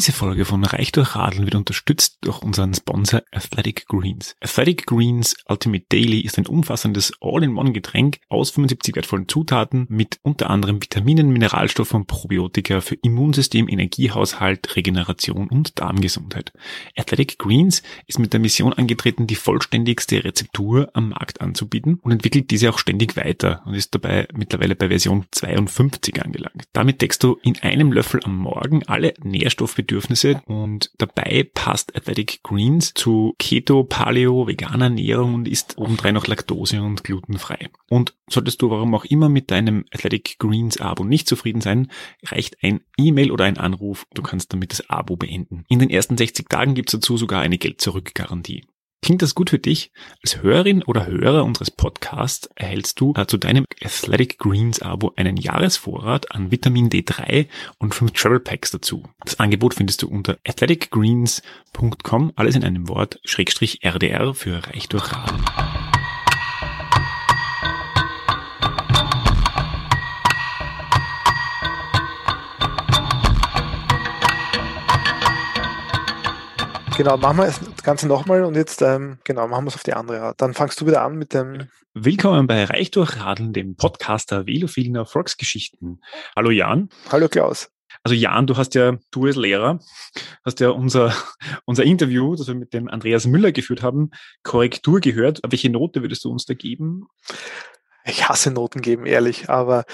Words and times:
Diese 0.00 0.12
Folge 0.12 0.46
von 0.46 0.64
Reich 0.64 0.92
durch 0.92 1.14
Radeln 1.14 1.44
wird 1.44 1.56
unterstützt 1.56 2.16
durch 2.22 2.40
unseren 2.40 2.72
Sponsor 2.72 3.20
Athletic 3.32 3.86
Greens. 3.86 4.34
Athletic 4.40 4.86
Greens 4.86 5.36
Ultimate 5.46 5.84
Daily 5.90 6.20
ist 6.20 6.38
ein 6.38 6.46
umfassendes 6.46 7.12
All-in-One-Getränk 7.20 8.18
aus 8.30 8.48
75 8.48 8.96
wertvollen 8.96 9.28
Zutaten 9.28 9.84
mit 9.90 10.18
unter 10.22 10.48
anderem 10.48 10.82
Vitaminen, 10.82 11.28
Mineralstoffen 11.28 12.00
und 12.00 12.06
Probiotika 12.06 12.80
für 12.80 12.94
Immunsystem, 12.94 13.68
Energiehaushalt, 13.68 14.74
Regeneration 14.74 15.48
und 15.48 15.78
Darmgesundheit. 15.78 16.54
Athletic 16.96 17.38
Greens 17.38 17.82
ist 18.06 18.18
mit 18.18 18.32
der 18.32 18.40
Mission 18.40 18.72
angetreten, 18.72 19.26
die 19.26 19.34
vollständigste 19.34 20.24
Rezeptur 20.24 20.88
am 20.94 21.10
Markt 21.10 21.42
anzubieten 21.42 21.98
und 22.00 22.12
entwickelt 22.12 22.50
diese 22.50 22.70
auch 22.70 22.78
ständig 22.78 23.18
weiter 23.18 23.62
und 23.66 23.74
ist 23.74 23.94
dabei 23.94 24.28
mittlerweile 24.32 24.76
bei 24.76 24.88
Version 24.88 25.26
52 25.30 26.24
angelangt. 26.24 26.68
Damit 26.72 27.02
deckst 27.02 27.22
du 27.22 27.36
in 27.42 27.58
einem 27.58 27.92
Löffel 27.92 28.20
am 28.24 28.38
Morgen 28.38 28.82
alle 28.86 29.12
Nährstoffbedürfnisse 29.90 30.42
und 30.46 30.90
dabei 30.98 31.48
passt 31.52 31.96
Athletic 31.96 32.42
Greens 32.42 32.94
zu 32.94 33.34
Keto, 33.38 33.84
Paleo, 33.84 34.46
veganer 34.46 34.86
Ernährung 34.86 35.34
und 35.34 35.48
ist 35.48 35.78
obendrein 35.78 36.14
noch 36.14 36.26
laktose- 36.26 36.82
und 36.82 37.04
glutenfrei. 37.04 37.68
Und 37.88 38.14
solltest 38.28 38.62
du 38.62 38.70
warum 38.70 38.94
auch 38.94 39.04
immer 39.04 39.28
mit 39.28 39.50
deinem 39.50 39.84
Athletic 39.92 40.38
Greens 40.38 40.80
Abo 40.80 41.04
nicht 41.04 41.28
zufrieden 41.28 41.60
sein, 41.60 41.90
reicht 42.24 42.62
ein 42.62 42.80
E-Mail 42.96 43.30
oder 43.30 43.44
ein 43.44 43.58
Anruf, 43.58 44.06
du 44.14 44.22
kannst 44.22 44.52
damit 44.52 44.72
das 44.72 44.88
Abo 44.88 45.16
beenden. 45.16 45.64
In 45.68 45.78
den 45.78 45.90
ersten 45.90 46.16
60 46.16 46.48
Tagen 46.48 46.74
gibt's 46.74 46.92
dazu 46.92 47.16
sogar 47.16 47.42
eine 47.42 47.58
Geld-Zurück-Garantie. 47.58 48.64
Klingt 49.02 49.22
das 49.22 49.34
gut 49.34 49.50
für 49.50 49.58
dich? 49.58 49.92
Als 50.22 50.42
Hörerin 50.42 50.82
oder 50.82 51.06
Hörer 51.06 51.44
unseres 51.44 51.70
Podcasts 51.70 52.50
erhältst 52.54 53.00
du 53.00 53.14
zu 53.26 53.38
deinem 53.38 53.64
Athletic 53.82 54.38
Greens 54.38 54.82
Abo 54.82 55.12
einen 55.16 55.36
Jahresvorrat 55.38 56.32
an 56.32 56.50
Vitamin 56.50 56.90
D3 56.90 57.46
und 57.78 57.94
fünf 57.94 58.12
Travel 58.12 58.40
Packs 58.40 58.70
dazu. 58.70 59.04
Das 59.24 59.40
Angebot 59.40 59.74
findest 59.74 60.02
du 60.02 60.08
unter 60.08 60.38
athleticgreens.com, 60.46 62.32
alles 62.36 62.56
in 62.56 62.64
einem 62.64 62.88
Wort, 62.88 63.20
Schrägstrich 63.24 63.82
RDR 63.82 64.34
für 64.34 64.66
Reich 64.66 64.88
durch 64.88 65.10
Raden. 65.12 65.79
Genau, 77.00 77.16
machen 77.16 77.38
wir 77.38 77.46
das 77.46 77.82
Ganze 77.82 78.06
nochmal 78.06 78.44
und 78.44 78.56
jetzt, 78.56 78.82
ähm, 78.82 79.20
genau, 79.24 79.48
machen 79.48 79.64
wir 79.64 79.68
es 79.68 79.74
auf 79.74 79.82
die 79.84 79.94
andere 79.94 80.20
Art. 80.20 80.42
Dann 80.42 80.52
fangst 80.52 80.78
du 80.82 80.86
wieder 80.86 81.00
an 81.00 81.16
mit 81.16 81.32
dem. 81.32 81.70
Willkommen 81.94 82.46
bei 82.46 82.62
Reich 82.64 82.90
durch 82.90 83.18
Radeln, 83.18 83.54
dem 83.54 83.74
Podcaster 83.74 84.46
velophilen 84.46 84.96
Erfolgsgeschichten. 84.96 86.02
Hallo 86.36 86.50
Jan. 86.50 86.90
Hallo 87.10 87.28
Klaus. 87.30 87.70
Also 88.02 88.14
Jan, 88.14 88.46
du 88.46 88.58
hast 88.58 88.74
ja, 88.74 88.98
du 89.12 89.24
als 89.24 89.36
Lehrer, 89.36 89.80
hast 90.44 90.60
ja 90.60 90.68
unser, 90.68 91.14
unser 91.64 91.84
Interview, 91.84 92.36
das 92.36 92.48
wir 92.48 92.54
mit 92.54 92.74
dem 92.74 92.86
Andreas 92.86 93.24
Müller 93.24 93.52
geführt 93.52 93.82
haben, 93.82 94.10
Korrektur 94.42 95.00
gehört. 95.00 95.40
Welche 95.48 95.70
Note 95.70 96.02
würdest 96.02 96.22
du 96.26 96.30
uns 96.30 96.44
da 96.44 96.52
geben? 96.52 97.06
Ich 98.04 98.28
hasse 98.28 98.50
Noten 98.50 98.82
geben, 98.82 99.06
ehrlich, 99.06 99.48
aber 99.48 99.84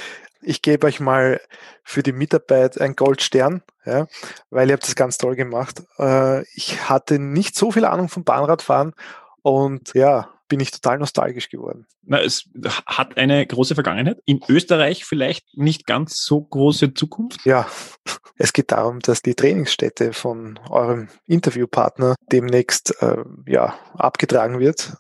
ich 0.47 0.63
gebe 0.63 0.87
euch 0.87 1.01
mal 1.01 1.41
für 1.83 2.03
die 2.03 2.13
Mitarbeit 2.13 2.81
ein 2.81 2.95
Goldstern, 2.95 3.63
ja, 3.85 4.07
weil 4.51 4.69
ihr 4.69 4.75
habt 4.75 4.85
das 4.85 4.95
ganz 4.95 5.19
toll 5.19 5.35
gemacht. 5.35 5.83
Äh, 5.99 6.43
ich 6.55 6.89
hatte 6.89 7.19
nicht 7.19 7.57
so 7.57 7.73
viel 7.73 7.85
Ahnung 7.85 8.09
vom 8.09 8.25
Bahnradfahren 8.25 8.93
und 9.43 9.93
ja, 9.95 10.31
bin 10.49 10.61
ich 10.61 10.71
total 10.71 10.99
nostalgisch 10.99 11.49
geworden. 11.49 11.87
Na, 12.03 12.21
es 12.21 12.49
hat 12.87 13.17
eine 13.17 13.45
große 13.45 13.75
Vergangenheit. 13.75 14.19
In 14.25 14.41
Österreich 14.49 15.05
vielleicht 15.05 15.57
nicht 15.57 15.87
ganz 15.87 16.23
so 16.23 16.41
große 16.41 16.95
Zukunft. 16.95 17.45
Ja, 17.45 17.67
es 18.37 18.53
geht 18.53 18.71
darum, 18.71 19.01
dass 19.01 19.23
die 19.23 19.35
Trainingsstätte 19.35 20.13
von 20.13 20.61
eurem 20.71 21.09
Interviewpartner 21.27 22.15
demnächst 22.31 23.03
äh, 23.03 23.25
ja, 23.47 23.77
abgetragen 23.95 24.61
wird 24.61 24.97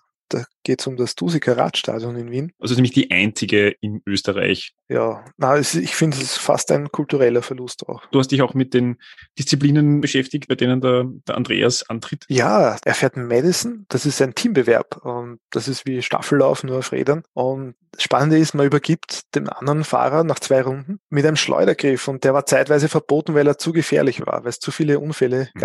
geht 0.67 0.81
es 0.81 0.87
um 0.89 0.97
das 0.97 1.15
Dusika 1.15 1.53
Radstadion 1.53 2.17
in 2.17 2.31
Wien. 2.33 2.53
Also 2.59 2.75
nämlich 2.75 2.91
die 2.91 3.13
einzige 3.13 3.69
in 3.69 4.03
Österreich. 4.05 4.75
Ja, 4.89 5.25
na, 5.37 5.57
ich 5.59 5.95
finde, 5.95 6.17
es 6.17 6.23
ist 6.25 6.39
fast 6.39 6.73
ein 6.73 6.91
kultureller 6.91 7.41
Verlust 7.43 7.89
auch. 7.89 8.05
Du 8.11 8.19
hast 8.19 8.33
dich 8.33 8.43
auch 8.43 8.53
mit 8.53 8.75
den 8.75 8.97
Disziplinen 9.39 10.01
beschäftigt, 10.01 10.49
bei 10.49 10.57
denen 10.57 10.81
der, 10.81 11.05
der 11.27 11.37
Andreas 11.37 11.89
antritt? 11.89 12.25
Ja, 12.29 12.77
er 12.85 12.95
fährt 12.95 13.17
Madison. 13.17 13.87
Das 13.89 14.07
ist 14.07 14.21
ein 14.21 14.35
Teambewerb. 14.35 14.97
Und 15.05 15.39
das 15.51 15.69
ist 15.69 15.87
wie 15.87 16.03
Staffellauf, 16.03 16.65
nur 16.65 16.79
auf 16.79 16.91
Rädern. 16.91 17.23
Und 17.33 17.77
das 17.93 18.03
Spannende 18.03 18.37
ist, 18.37 18.55
man 18.55 18.67
übergibt 18.67 19.35
dem 19.37 19.49
anderen 19.49 19.85
Fahrer 19.85 20.25
nach 20.25 20.41
zwei 20.41 20.63
Runden 20.63 20.99
mit 21.11 21.25
einem 21.25 21.37
Schleudergriff. 21.37 22.09
Und 22.09 22.25
der 22.25 22.35
war 22.35 22.45
zeitweise 22.45 22.89
verboten, 22.89 23.35
weil 23.35 23.47
er 23.47 23.59
zu 23.59 23.73
gefährlich 23.73 24.27
war, 24.27 24.43
weil 24.43 24.51
es 24.51 24.59
zu 24.59 24.73
viele 24.73 24.99
Unfälle 24.99 25.49
mhm. 25.55 25.61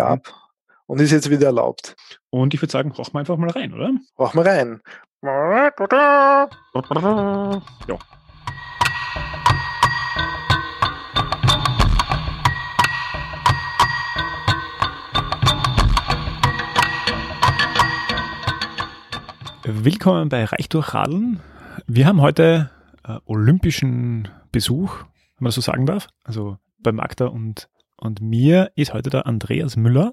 Und 0.92 1.00
ist 1.00 1.10
jetzt 1.10 1.30
wieder 1.30 1.46
erlaubt. 1.46 1.96
Und 2.28 2.52
ich 2.52 2.60
würde 2.60 2.70
sagen, 2.70 2.90
brauchen 2.90 3.14
wir 3.14 3.20
einfach 3.20 3.38
mal 3.38 3.48
rein, 3.48 3.72
oder? 3.72 3.92
Brauchen 4.14 4.44
wir 4.44 4.44
rein. 4.44 4.82
Ja. 7.88 7.98
Willkommen 19.64 20.28
bei 20.28 20.44
Reich 20.44 20.68
durch 20.68 20.92
Radeln. 20.92 21.40
Wir 21.86 22.06
haben 22.06 22.20
heute 22.20 22.70
äh, 23.04 23.16
olympischen 23.24 24.28
Besuch, 24.50 24.98
wenn 24.98 25.44
man 25.44 25.46
das 25.46 25.54
so 25.54 25.62
sagen 25.62 25.86
darf. 25.86 26.08
Also 26.22 26.58
bei 26.80 26.92
Magda 26.92 27.28
und, 27.28 27.70
und 27.96 28.20
mir 28.20 28.70
ist 28.76 28.92
heute 28.92 29.08
der 29.08 29.24
Andreas 29.24 29.78
Müller. 29.78 30.12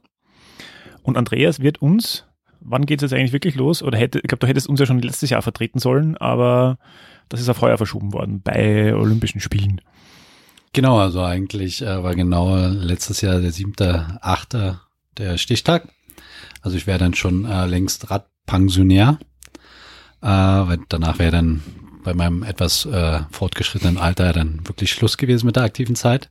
Und 1.09 1.17
Andreas 1.17 1.59
wird 1.59 1.81
uns, 1.81 2.25
wann 2.59 2.85
geht 2.85 3.01
es 3.01 3.09
jetzt 3.09 3.19
eigentlich 3.19 3.33
wirklich 3.33 3.55
los? 3.55 3.81
Oder 3.81 3.97
hätte, 3.97 4.19
ich 4.19 4.27
glaube, 4.27 4.41
du 4.41 4.47
hättest 4.47 4.69
uns 4.69 4.79
ja 4.79 4.85
schon 4.85 5.01
letztes 5.01 5.31
Jahr 5.31 5.41
vertreten 5.41 5.79
sollen, 5.79 6.15
aber 6.17 6.77
das 7.29 7.41
ist 7.41 7.49
auf 7.49 7.61
heuer 7.61 7.79
verschoben 7.79 8.13
worden 8.13 8.41
bei 8.43 8.93
Olympischen 8.93 9.41
Spielen. 9.41 9.81
Genau, 10.71 10.99
also 10.99 11.23
eigentlich 11.23 11.81
äh, 11.81 12.03
war 12.03 12.13
genau 12.13 12.55
letztes 12.67 13.21
Jahr 13.21 13.39
der 13.39 13.51
siebte, 13.51 14.19
achte 14.21 14.81
der 15.17 15.39
Stichtag. 15.39 15.87
Also 16.61 16.77
ich 16.77 16.85
wäre 16.85 16.99
dann 16.99 17.15
schon 17.15 17.45
äh, 17.45 17.65
längst 17.65 18.11
Radpensionär, 18.11 19.17
äh, 20.21 20.27
weil 20.27 20.77
danach 20.89 21.17
wäre 21.17 21.31
dann 21.31 21.63
bei 22.03 22.13
meinem 22.13 22.43
etwas 22.43 22.85
äh, 22.85 23.19
fortgeschrittenen 23.31 23.97
Alter 23.97 24.33
dann 24.33 24.67
wirklich 24.67 24.91
Schluss 24.91 25.17
gewesen 25.17 25.45
mit 25.45 25.55
der 25.55 25.63
aktiven 25.63 25.95
Zeit. 25.95 26.29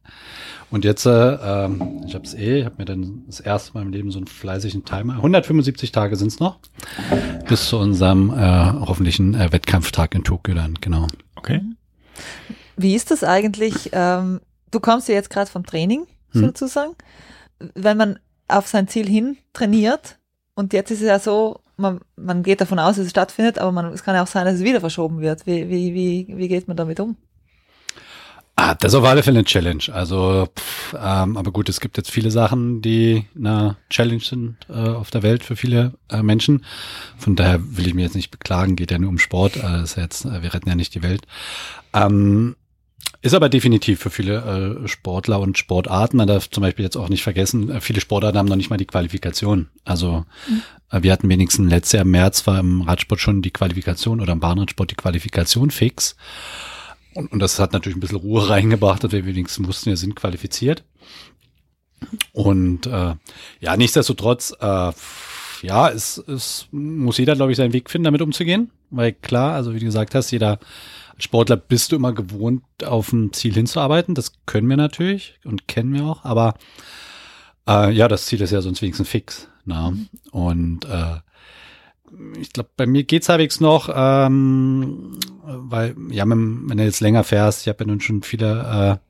Und 0.70 0.84
jetzt, 0.84 1.06
äh, 1.06 1.10
ähm, 1.10 2.02
ich 2.06 2.14
habe 2.14 2.24
es 2.24 2.34
eh, 2.34 2.60
ich 2.60 2.64
habe 2.64 2.76
mir 2.78 2.84
dann 2.84 3.22
das 3.26 3.40
erste 3.40 3.74
Mal 3.74 3.82
im 3.82 3.90
Leben 3.90 4.10
so 4.10 4.18
einen 4.18 4.26
fleißigen 4.26 4.84
Timer. 4.84 5.14
175 5.14 5.92
Tage 5.92 6.16
sind 6.16 6.28
es 6.28 6.40
noch 6.40 6.58
bis 7.48 7.68
zu 7.68 7.78
unserem 7.78 8.30
äh, 8.30 8.72
hoffentlichen 8.86 9.34
äh, 9.34 9.50
Wettkampftag 9.52 10.14
in 10.14 10.24
Tokio 10.24 10.54
dann, 10.54 10.74
genau. 10.74 11.06
Okay. 11.36 11.62
Wie 12.76 12.94
ist 12.94 13.10
das 13.10 13.24
eigentlich? 13.24 13.90
Ähm, 13.92 14.40
du 14.70 14.80
kommst 14.80 15.08
ja 15.08 15.14
jetzt 15.14 15.30
gerade 15.30 15.50
vom 15.50 15.64
Training 15.64 16.06
hm. 16.32 16.40
sozusagen. 16.46 16.94
Wenn 17.74 17.96
man 17.96 18.18
auf 18.46 18.66
sein 18.68 18.88
Ziel 18.88 19.08
hin 19.08 19.38
trainiert 19.52 20.18
und 20.54 20.72
jetzt 20.72 20.90
ist 20.90 21.00
es 21.00 21.06
ja 21.06 21.18
so, 21.18 21.60
man, 21.78 22.00
man 22.16 22.42
geht 22.42 22.60
davon 22.60 22.78
aus, 22.78 22.96
dass 22.96 23.06
es 23.06 23.10
stattfindet, 23.10 23.58
aber 23.58 23.72
man, 23.72 23.92
es 23.92 24.02
kann 24.02 24.14
ja 24.14 24.22
auch 24.22 24.26
sein, 24.26 24.44
dass 24.44 24.56
es 24.56 24.64
wieder 24.64 24.80
verschoben 24.80 25.20
wird. 25.20 25.46
Wie, 25.46 25.68
wie, 25.68 25.94
wie, 25.94 26.26
wie 26.36 26.48
geht 26.48 26.68
man 26.68 26.76
damit 26.76 27.00
um? 27.00 27.16
Ah, 28.60 28.74
das 28.74 28.92
ist 28.92 28.98
auf 28.98 29.04
alle 29.04 29.22
Fälle 29.22 29.38
eine 29.38 29.44
Challenge. 29.44 29.84
Also, 29.92 30.48
pff, 30.58 30.94
ähm, 30.94 31.36
aber 31.36 31.52
gut, 31.52 31.68
es 31.68 31.78
gibt 31.78 31.96
jetzt 31.96 32.10
viele 32.10 32.32
Sachen, 32.32 32.82
die 32.82 33.24
eine 33.36 33.76
Challenge 33.88 34.20
sind 34.20 34.56
äh, 34.68 34.72
auf 34.72 35.12
der 35.12 35.22
Welt 35.22 35.44
für 35.44 35.54
viele 35.54 35.94
äh, 36.10 36.24
Menschen. 36.24 36.64
Von 37.16 37.36
daher 37.36 37.60
will 37.62 37.86
ich 37.86 37.94
mich 37.94 38.02
jetzt 38.02 38.16
nicht 38.16 38.32
beklagen, 38.32 38.74
geht 38.74 38.90
ja 38.90 38.98
nur 38.98 39.10
um 39.10 39.18
Sport. 39.18 39.56
Äh, 39.56 39.84
ist 39.84 39.96
jetzt, 39.96 40.24
äh, 40.24 40.42
wir 40.42 40.52
retten 40.52 40.68
ja 40.68 40.74
nicht 40.74 40.92
die 40.96 41.04
Welt. 41.04 41.22
Ähm, 41.94 42.56
ist 43.20 43.34
aber 43.34 43.48
definitiv 43.48 44.00
für 44.00 44.10
viele 44.10 44.80
äh, 44.84 44.88
Sportler 44.88 45.40
und 45.40 45.58
Sportarten. 45.58 46.18
Man 46.18 46.28
darf 46.28 46.50
zum 46.50 46.62
Beispiel 46.62 46.84
jetzt 46.84 46.96
auch 46.96 47.08
nicht 47.08 47.22
vergessen, 47.22 47.70
äh, 47.70 47.80
viele 47.80 48.00
Sportarten 48.00 48.38
haben 48.38 48.48
noch 48.48 48.56
nicht 48.56 48.70
mal 48.70 48.76
die 48.76 48.86
Qualifikation. 48.86 49.68
Also 49.84 50.24
mhm. 50.48 50.62
äh, 50.92 51.02
wir 51.02 51.12
hatten 51.12 51.28
wenigstens 51.28 51.68
letztes 51.70 51.92
Jahr 51.92 52.04
im 52.04 52.12
März 52.12 52.46
war 52.46 52.60
im 52.60 52.82
Radsport 52.82 53.20
schon 53.20 53.42
die 53.42 53.50
Qualifikation 53.50 54.20
oder 54.20 54.32
im 54.32 54.40
Bahnradsport 54.40 54.92
die 54.92 54.96
Qualifikation 54.96 55.70
fix. 55.70 56.16
Und, 57.14 57.32
und 57.32 57.40
das 57.40 57.58
hat 57.58 57.72
natürlich 57.72 57.96
ein 57.96 58.00
bisschen 58.00 58.18
Ruhe 58.18 58.48
reingebracht, 58.50 59.02
dass 59.02 59.10
wir 59.10 59.26
wenigstens 59.26 59.66
wussten, 59.66 59.90
wir 59.90 59.96
sind 59.96 60.14
qualifiziert. 60.14 60.84
Und 62.32 62.86
äh, 62.86 63.16
ja, 63.60 63.76
nichtsdestotrotz, 63.76 64.54
äh, 64.60 64.92
ja, 65.62 65.88
es, 65.88 66.18
es 66.18 66.68
muss 66.70 67.18
jeder, 67.18 67.34
glaube 67.34 67.50
ich, 67.50 67.56
seinen 67.56 67.72
Weg 67.72 67.90
finden, 67.90 68.04
damit 68.04 68.22
umzugehen. 68.22 68.70
Weil 68.90 69.12
klar, 69.12 69.54
also 69.54 69.74
wie 69.74 69.80
du 69.80 69.86
gesagt 69.86 70.14
hast, 70.14 70.30
jeder 70.30 70.60
Sportler 71.18 71.56
bist 71.56 71.92
du 71.92 71.96
immer 71.96 72.12
gewohnt, 72.12 72.62
auf 72.84 73.12
ein 73.12 73.32
Ziel 73.32 73.54
hinzuarbeiten. 73.54 74.14
Das 74.14 74.32
können 74.46 74.68
wir 74.68 74.76
natürlich 74.76 75.38
und 75.44 75.68
kennen 75.68 75.92
wir 75.92 76.04
auch, 76.04 76.24
aber 76.24 76.54
äh, 77.68 77.92
ja, 77.92 78.08
das 78.08 78.26
Ziel 78.26 78.40
ist 78.40 78.50
ja 78.50 78.62
sonst 78.62 78.82
wenigstens 78.82 79.08
fix. 79.08 79.48
Na? 79.64 79.90
Mhm. 79.90 80.08
Und 80.30 80.84
äh, 80.86 81.16
ich 82.40 82.52
glaube, 82.52 82.70
bei 82.76 82.86
mir 82.86 83.04
geht's 83.04 83.28
halbwegs 83.28 83.60
noch, 83.60 83.90
ähm, 83.94 85.18
weil, 85.44 85.94
ja, 86.10 86.28
wenn, 86.28 86.68
wenn 86.68 86.78
du 86.78 86.84
jetzt 86.84 87.00
länger 87.00 87.24
fährst, 87.24 87.62
ich 87.62 87.68
habe 87.68 87.84
ja 87.84 87.88
nun 87.88 88.00
schon 88.00 88.22
viele 88.22 89.00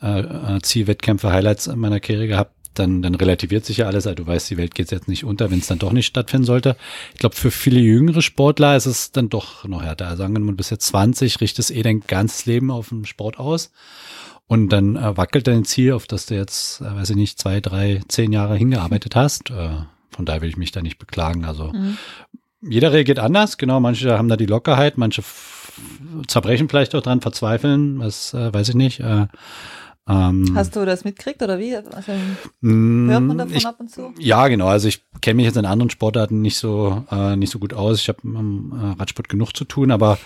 äh, 0.00 0.56
äh, 0.56 0.60
Zielwettkämpfe, 0.62 1.32
Highlights 1.32 1.66
in 1.66 1.78
meiner 1.78 2.00
Karriere 2.00 2.28
gehabt, 2.28 2.54
dann, 2.74 3.02
dann 3.02 3.14
relativiert 3.14 3.64
sich 3.64 3.78
ja 3.78 3.86
alles. 3.86 4.06
Also 4.06 4.16
du 4.16 4.26
weißt, 4.26 4.50
die 4.50 4.56
Welt 4.56 4.74
geht 4.74 4.90
jetzt 4.90 5.08
nicht 5.08 5.24
unter, 5.24 5.50
wenn 5.50 5.58
es 5.58 5.66
dann 5.66 5.78
doch 5.78 5.92
nicht 5.92 6.06
stattfinden 6.06 6.46
sollte. 6.46 6.76
Ich 7.12 7.18
glaube, 7.18 7.34
für 7.34 7.50
viele 7.50 7.80
jüngere 7.80 8.22
Sportler 8.22 8.76
ist 8.76 8.86
es 8.86 9.12
dann 9.12 9.28
doch 9.28 9.64
noch 9.64 9.82
härter. 9.82 10.08
Also 10.08 10.22
sagen 10.22 10.34
wir 10.34 10.40
mal, 10.40 10.54
bis 10.54 10.70
jetzt 10.70 10.86
20, 10.86 11.40
richtest 11.40 11.70
eh 11.70 11.82
dein 11.82 12.00
ganzes 12.00 12.46
Leben 12.46 12.70
auf 12.70 12.90
den 12.90 13.04
Sport 13.04 13.38
aus. 13.38 13.72
Und 14.46 14.70
dann 14.70 14.96
äh, 14.96 15.16
wackelt 15.16 15.46
dein 15.46 15.64
Ziel, 15.64 15.92
auf 15.92 16.06
das 16.06 16.26
du 16.26 16.34
jetzt, 16.34 16.80
äh, 16.80 16.94
weiß 16.94 17.10
ich 17.10 17.16
nicht, 17.16 17.38
zwei, 17.38 17.60
drei, 17.60 18.00
zehn 18.08 18.32
Jahre 18.32 18.56
hingearbeitet 18.56 19.14
hast. 19.14 19.50
Äh, 19.50 19.70
von 20.10 20.26
daher 20.26 20.42
will 20.42 20.48
ich 20.48 20.56
mich 20.56 20.72
da 20.72 20.82
nicht 20.82 20.98
beklagen. 20.98 21.44
Also 21.44 21.72
mhm. 21.72 21.96
jeder 22.60 22.92
reagiert 22.92 23.20
anders, 23.20 23.58
genau. 23.58 23.78
Manche 23.78 24.18
haben 24.18 24.28
da 24.28 24.36
die 24.36 24.46
Lockerheit, 24.46 24.98
manche 24.98 25.22
zerbrechen 26.26 26.68
vielleicht 26.68 26.94
auch 26.94 27.02
dran, 27.02 27.20
verzweifeln, 27.20 28.00
was 28.00 28.34
äh, 28.34 28.52
weiß 28.52 28.70
ich 28.70 28.74
nicht. 28.74 29.00
Äh, 29.00 29.26
ähm, 30.08 30.52
Hast 30.54 30.74
du 30.76 30.84
das 30.84 31.04
mitgekriegt 31.04 31.42
oder 31.42 31.58
wie? 31.58 31.76
Also, 31.76 32.12
hört 32.12 33.22
man 33.22 33.38
davon 33.38 33.56
ich, 33.56 33.66
ab 33.66 33.78
und 33.78 33.90
zu? 33.90 34.12
Ja, 34.18 34.48
genau. 34.48 34.66
Also 34.66 34.88
ich 34.88 35.04
kenne 35.20 35.36
mich 35.36 35.46
jetzt 35.46 35.56
in 35.56 35.66
anderen 35.66 35.90
Sportarten 35.90 36.40
nicht 36.40 36.56
so 36.56 37.04
äh, 37.10 37.36
nicht 37.36 37.50
so 37.50 37.58
gut 37.58 37.74
aus. 37.74 38.00
Ich 38.00 38.08
habe 38.08 38.20
am 38.24 38.72
äh, 38.72 38.98
Radsport 38.98 39.28
genug 39.28 39.54
zu 39.54 39.64
tun, 39.64 39.90
aber 39.90 40.18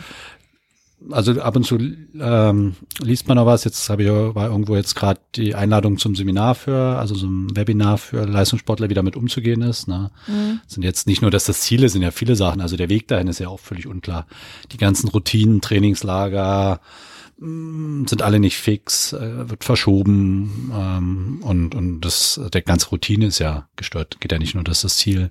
also 1.11 1.39
ab 1.43 1.57
und 1.57 1.65
zu 1.65 1.77
ähm, 2.19 2.77
liest 3.01 3.29
man 3.29 3.37
noch 3.37 3.45
was. 3.45 3.65
Jetzt 3.65 3.91
habe 3.91 4.05
ich 4.05 4.09
war 4.09 4.49
irgendwo 4.49 4.75
jetzt 4.75 4.95
gerade 4.95 5.21
die 5.35 5.55
Einladung 5.55 5.99
zum 5.99 6.15
Seminar 6.15 6.55
für, 6.55 6.99
also 6.99 7.15
so 7.15 7.27
ein 7.27 7.55
Webinar 7.55 7.99
für 7.99 8.25
Leistungssportler, 8.25 8.89
wie 8.89 8.95
damit 8.95 9.17
umzugehen 9.17 9.61
ist. 9.61 9.87
Ne? 9.87 10.11
Mhm. 10.27 10.61
Sind 10.67 10.83
jetzt 10.83 11.07
nicht 11.07 11.21
nur, 11.21 11.31
dass 11.31 11.45
das 11.45 11.61
Ziel 11.61 11.83
ist, 11.83 11.93
sind 11.93 12.03
ja 12.03 12.11
viele 12.11 12.37
Sachen. 12.37 12.63
Also 12.63 12.77
der 12.77 12.89
Weg 12.89 13.09
dahin 13.09 13.29
ist 13.29 13.41
ja 13.41 13.49
auch 13.49 13.61
völlig 13.61 13.87
unklar. 13.87 14.27
Die 14.73 14.79
ganzen 14.79 15.09
Routinen, 15.09 15.61
Trainingslager, 15.61 16.81
Mm, 16.81 17.14
sind 17.37 18.23
alle 18.23 18.39
nicht 18.39 18.57
fix, 18.57 19.13
äh, 19.13 19.51
wird 19.51 19.65
verschoben 19.65 20.73
ähm, 20.73 21.41
und, 21.43 21.75
und 21.75 22.01
das, 22.01 22.41
der 22.53 22.63
ganze 22.63 22.91
Routine 22.91 23.27
ist 23.27 23.41
ja 23.41 23.69
gestört. 23.77 24.21
Geht 24.21 24.33
ja 24.33 24.39
nicht 24.39 24.55
nur, 24.55 24.63
dass 24.63 24.83
das 24.83 24.97
Ziel 24.97 25.31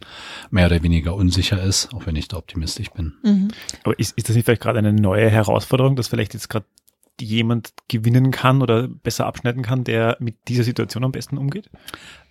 mehr 0.52 0.66
oder 0.66 0.84
weniger 0.84 1.16
unsicher 1.16 1.64
ist, 1.64 1.94
auch 1.94 2.06
wenn 2.06 2.16
ich 2.16 2.28
da 2.28 2.38
optimistisch 2.38 2.92
bin. 2.92 3.14
Mhm. 3.24 3.48
Aber 3.84 3.98
ist, 3.98 4.18
ist 4.18 4.28
das 4.28 4.36
nicht 4.36 4.46
vielleicht 4.46 4.62
gerade 4.62 4.80
eine 4.80 4.94
neue 4.94 5.30
Herausforderung, 5.30 5.96
dass 5.96 6.10
vielleicht 6.10 6.34
jetzt 6.34 6.50
gerade 6.50 6.66
jemand 7.22 7.74
gewinnen 7.88 8.32
kann 8.32 8.62
oder 8.62 8.88
besser 8.88 9.26
abschneiden 9.26 9.64
kann, 9.64 9.84
der 9.84 10.18
mit 10.20 10.36
dieser 10.48 10.64
Situation 10.64 11.04
am 11.04 11.12
besten 11.12 11.38
umgeht? 11.38 11.70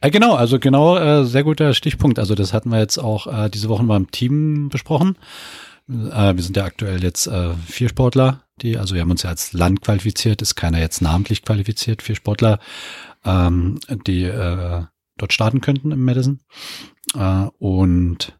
Äh, 0.00 0.10
genau, 0.10 0.34
also 0.34 0.58
genau, 0.58 0.96
äh, 0.98 1.24
sehr 1.24 1.44
guter 1.44 1.72
Stichpunkt. 1.74 2.18
Also 2.18 2.34
das 2.34 2.52
hatten 2.52 2.70
wir 2.70 2.78
jetzt 2.78 2.98
auch 2.98 3.26
äh, 3.26 3.48
diese 3.48 3.68
Woche 3.68 3.84
beim 3.84 4.10
Team 4.10 4.68
besprochen. 4.68 5.16
Äh, 5.88 6.34
wir 6.36 6.42
sind 6.42 6.56
ja 6.56 6.64
aktuell 6.64 7.02
jetzt 7.02 7.26
äh, 7.26 7.54
vier 7.66 7.88
Sportler, 7.88 8.42
die, 8.62 8.78
also 8.78 8.94
wir 8.94 9.02
haben 9.02 9.10
uns 9.10 9.22
ja 9.22 9.30
als 9.30 9.52
Land 9.52 9.82
qualifiziert, 9.82 10.42
ist 10.42 10.54
keiner 10.54 10.78
jetzt 10.78 11.02
namentlich 11.02 11.42
qualifiziert, 11.42 12.02
vier 12.02 12.14
Sportler, 12.14 12.58
ähm, 13.24 13.78
die 14.06 14.24
äh, 14.24 14.84
dort 15.16 15.32
starten 15.32 15.60
könnten 15.60 15.92
im 15.92 16.04
Madison. 16.04 16.40
Äh, 17.14 17.46
und 17.58 18.38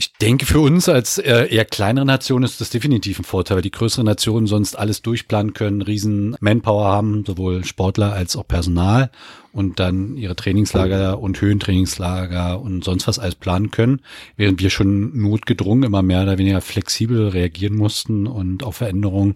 ich 0.00 0.12
denke, 0.12 0.46
für 0.46 0.60
uns 0.60 0.88
als 0.88 1.18
eher, 1.18 1.50
eher 1.50 1.64
kleinere 1.64 2.06
Nation 2.06 2.44
ist 2.44 2.60
das 2.60 2.70
definitiv 2.70 3.18
ein 3.18 3.24
Vorteil, 3.24 3.56
weil 3.56 3.62
die 3.62 3.72
größeren 3.72 4.06
Nationen 4.06 4.46
sonst 4.46 4.78
alles 4.78 5.02
durchplanen 5.02 5.54
können, 5.54 5.82
riesen 5.82 6.36
Manpower 6.38 6.84
haben, 6.84 7.24
sowohl 7.26 7.64
Sportler 7.64 8.12
als 8.12 8.36
auch 8.36 8.46
Personal 8.46 9.10
und 9.50 9.80
dann 9.80 10.16
ihre 10.16 10.36
Trainingslager 10.36 11.18
und 11.18 11.40
Höhentrainingslager 11.40 12.60
und 12.60 12.84
sonst 12.84 13.08
was 13.08 13.18
alles 13.18 13.34
planen 13.34 13.72
können, 13.72 14.00
während 14.36 14.62
wir 14.62 14.70
schon 14.70 15.20
notgedrungen 15.20 15.82
immer 15.82 16.02
mehr 16.02 16.22
oder 16.22 16.38
weniger 16.38 16.60
flexibel 16.60 17.30
reagieren 17.30 17.74
mussten 17.74 18.28
und 18.28 18.62
auf 18.62 18.76
Veränderungen 18.76 19.34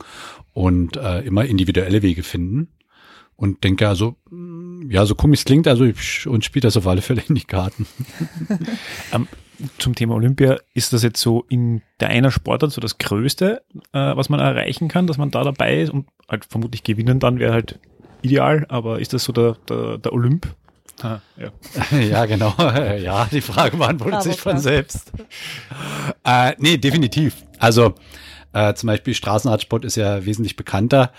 und 0.52 0.96
äh, 0.96 1.22
immer 1.22 1.44
individuelle 1.44 2.02
Wege 2.02 2.22
finden. 2.22 2.68
Und 3.34 3.64
denke 3.64 3.88
also, 3.88 4.14
ja, 4.88 5.06
so 5.06 5.16
komisch 5.16 5.44
klingt, 5.44 5.66
also 5.66 5.82
ich, 5.84 6.28
uns 6.28 6.44
spielt 6.44 6.62
das 6.62 6.76
auf 6.76 6.86
alle 6.86 7.02
Fälle 7.02 7.24
in 7.28 7.34
die 7.34 7.42
Karten. 7.42 7.84
um, 9.58 9.70
zum 9.78 9.94
Thema 9.94 10.14
Olympia, 10.14 10.58
ist 10.74 10.92
das 10.92 11.02
jetzt 11.02 11.20
so 11.20 11.44
in 11.48 11.82
deiner 11.98 12.30
Sportart 12.30 12.72
so 12.72 12.80
das 12.80 12.98
Größte, 12.98 13.62
äh, 13.92 14.16
was 14.16 14.28
man 14.28 14.40
erreichen 14.40 14.88
kann, 14.88 15.06
dass 15.06 15.18
man 15.18 15.30
da 15.30 15.44
dabei 15.44 15.80
ist 15.80 15.90
und 15.90 16.06
halt 16.28 16.44
vermutlich 16.44 16.82
gewinnen 16.82 17.20
dann 17.20 17.38
wäre 17.38 17.52
halt 17.52 17.78
ideal, 18.22 18.66
aber 18.68 19.00
ist 19.00 19.12
das 19.12 19.24
so 19.24 19.32
der, 19.32 19.56
der, 19.68 19.98
der 19.98 20.12
Olymp? 20.12 20.46
Ah, 21.02 21.20
ja. 21.36 21.98
ja, 21.98 22.26
genau. 22.26 22.54
Ja, 22.98 23.26
die 23.30 23.40
Frage 23.40 23.76
beantwortet 23.76 24.14
aber 24.14 24.22
sich 24.22 24.40
von 24.40 24.52
klar. 24.52 24.62
selbst. 24.62 25.12
Äh, 26.24 26.52
nee, 26.58 26.76
definitiv. 26.76 27.36
Also 27.58 27.94
äh, 28.52 28.74
zum 28.74 28.86
Beispiel 28.88 29.14
Straßenradsport 29.14 29.84
ist 29.84 29.96
ja 29.96 30.24
wesentlich 30.24 30.56
bekannter. 30.56 31.12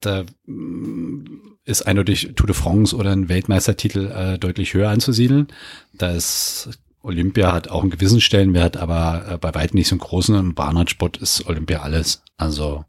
Da 0.00 0.24
mm, 0.46 1.24
ist 1.64 1.82
eindeutig 1.82 2.32
Tour 2.34 2.46
de 2.46 2.54
France 2.54 2.96
oder 2.96 3.12
ein 3.12 3.28
Weltmeistertitel 3.28 4.10
äh, 4.10 4.38
deutlich 4.38 4.74
höher 4.74 4.88
anzusiedeln. 4.90 5.48
Da 5.92 6.10
ist 6.10 6.70
Olympia 7.02 7.52
hat 7.52 7.68
auch 7.68 7.82
einen 7.82 7.90
gewissen 7.90 8.20
Stellenwert, 8.20 8.76
aber 8.76 9.24
äh, 9.28 9.38
bei 9.38 9.54
weitem 9.54 9.76
nicht 9.76 9.88
so 9.88 9.94
einen 9.94 10.00
großen. 10.00 10.34
Im 10.34 10.54
Bahnradsport 10.54 11.16
ist 11.16 11.46
Olympia 11.46 11.80
alles. 11.80 12.22
Also 12.36 12.84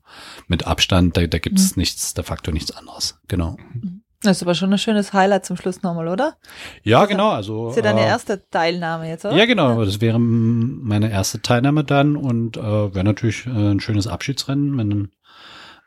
mit 0.48 0.68
Abstand, 0.68 1.18
da, 1.18 1.26
da 1.28 1.40
gibt 1.40 1.60
es 1.60 1.76
mhm. 1.76 1.82
nichts, 1.82 2.14
der 2.14 2.24
Faktor 2.24 2.54
nichts 2.54 2.72
anderes. 2.72 3.20
Genau. 3.28 3.58
Das 4.22 4.38
ist 4.38 4.44
aber 4.44 4.54
schon 4.54 4.74
ein 4.74 4.78
schönes 4.78 5.14
Highlight 5.14 5.46
zum 5.46 5.56
Schluss 5.56 5.82
nochmal, 5.82 6.10
oder? 6.10 6.36
Ja, 6.84 7.00
also, 7.00 7.10
genau. 7.10 7.30
Also, 7.30 7.70
ist 7.70 7.78
ja 7.78 7.82
deine 7.82 8.02
äh, 8.02 8.08
erste 8.08 8.50
Teilnahme 8.50 9.08
jetzt, 9.08 9.24
oder? 9.24 9.36
Ja, 9.36 9.46
genau. 9.46 9.84
Das 9.86 10.02
wäre 10.02 10.20
meine 10.20 11.10
erste 11.10 11.42
Teilnahme 11.42 11.86
dann 11.86 12.18
und 12.18 12.58
äh, 12.58 12.62
wäre 12.62 13.06
natürlich 13.06 13.46
äh, 13.46 13.50
ein 13.50 13.80
schönes 13.80 14.08
Abschiedsrennen, 14.08 14.78
wenn 14.78 15.12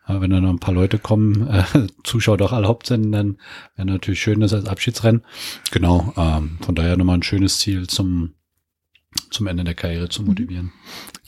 wenn 0.06 0.30
da 0.30 0.40
noch 0.40 0.50
ein 0.50 0.58
paar 0.58 0.74
Leute 0.74 0.98
kommen, 0.98 1.48
äh, 1.48 1.64
Zuschauer 2.04 2.36
doch 2.36 2.52
erlaubt 2.52 2.86
sind, 2.86 3.12
dann 3.12 3.38
wäre 3.76 3.86
natürlich 3.86 4.20
schön, 4.20 4.40
das 4.40 4.52
als 4.52 4.66
Abschiedsrennen. 4.66 5.22
Genau, 5.70 6.12
ähm, 6.16 6.58
von 6.60 6.74
daher 6.74 6.96
nochmal 6.96 7.18
ein 7.18 7.22
schönes 7.22 7.58
Ziel 7.58 7.86
zum, 7.86 8.34
zum 9.30 9.46
Ende 9.46 9.64
der 9.64 9.74
Karriere 9.74 10.08
zu 10.08 10.22
mhm. 10.22 10.28
motivieren. 10.28 10.72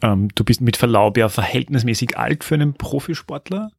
Ähm, 0.02 0.28
du 0.34 0.44
bist 0.44 0.60
mit 0.60 0.76
Verlaub 0.76 1.16
ja 1.16 1.28
verhältnismäßig 1.28 2.18
alt 2.18 2.44
für 2.44 2.54
einen 2.54 2.74
Profisportler. 2.74 3.70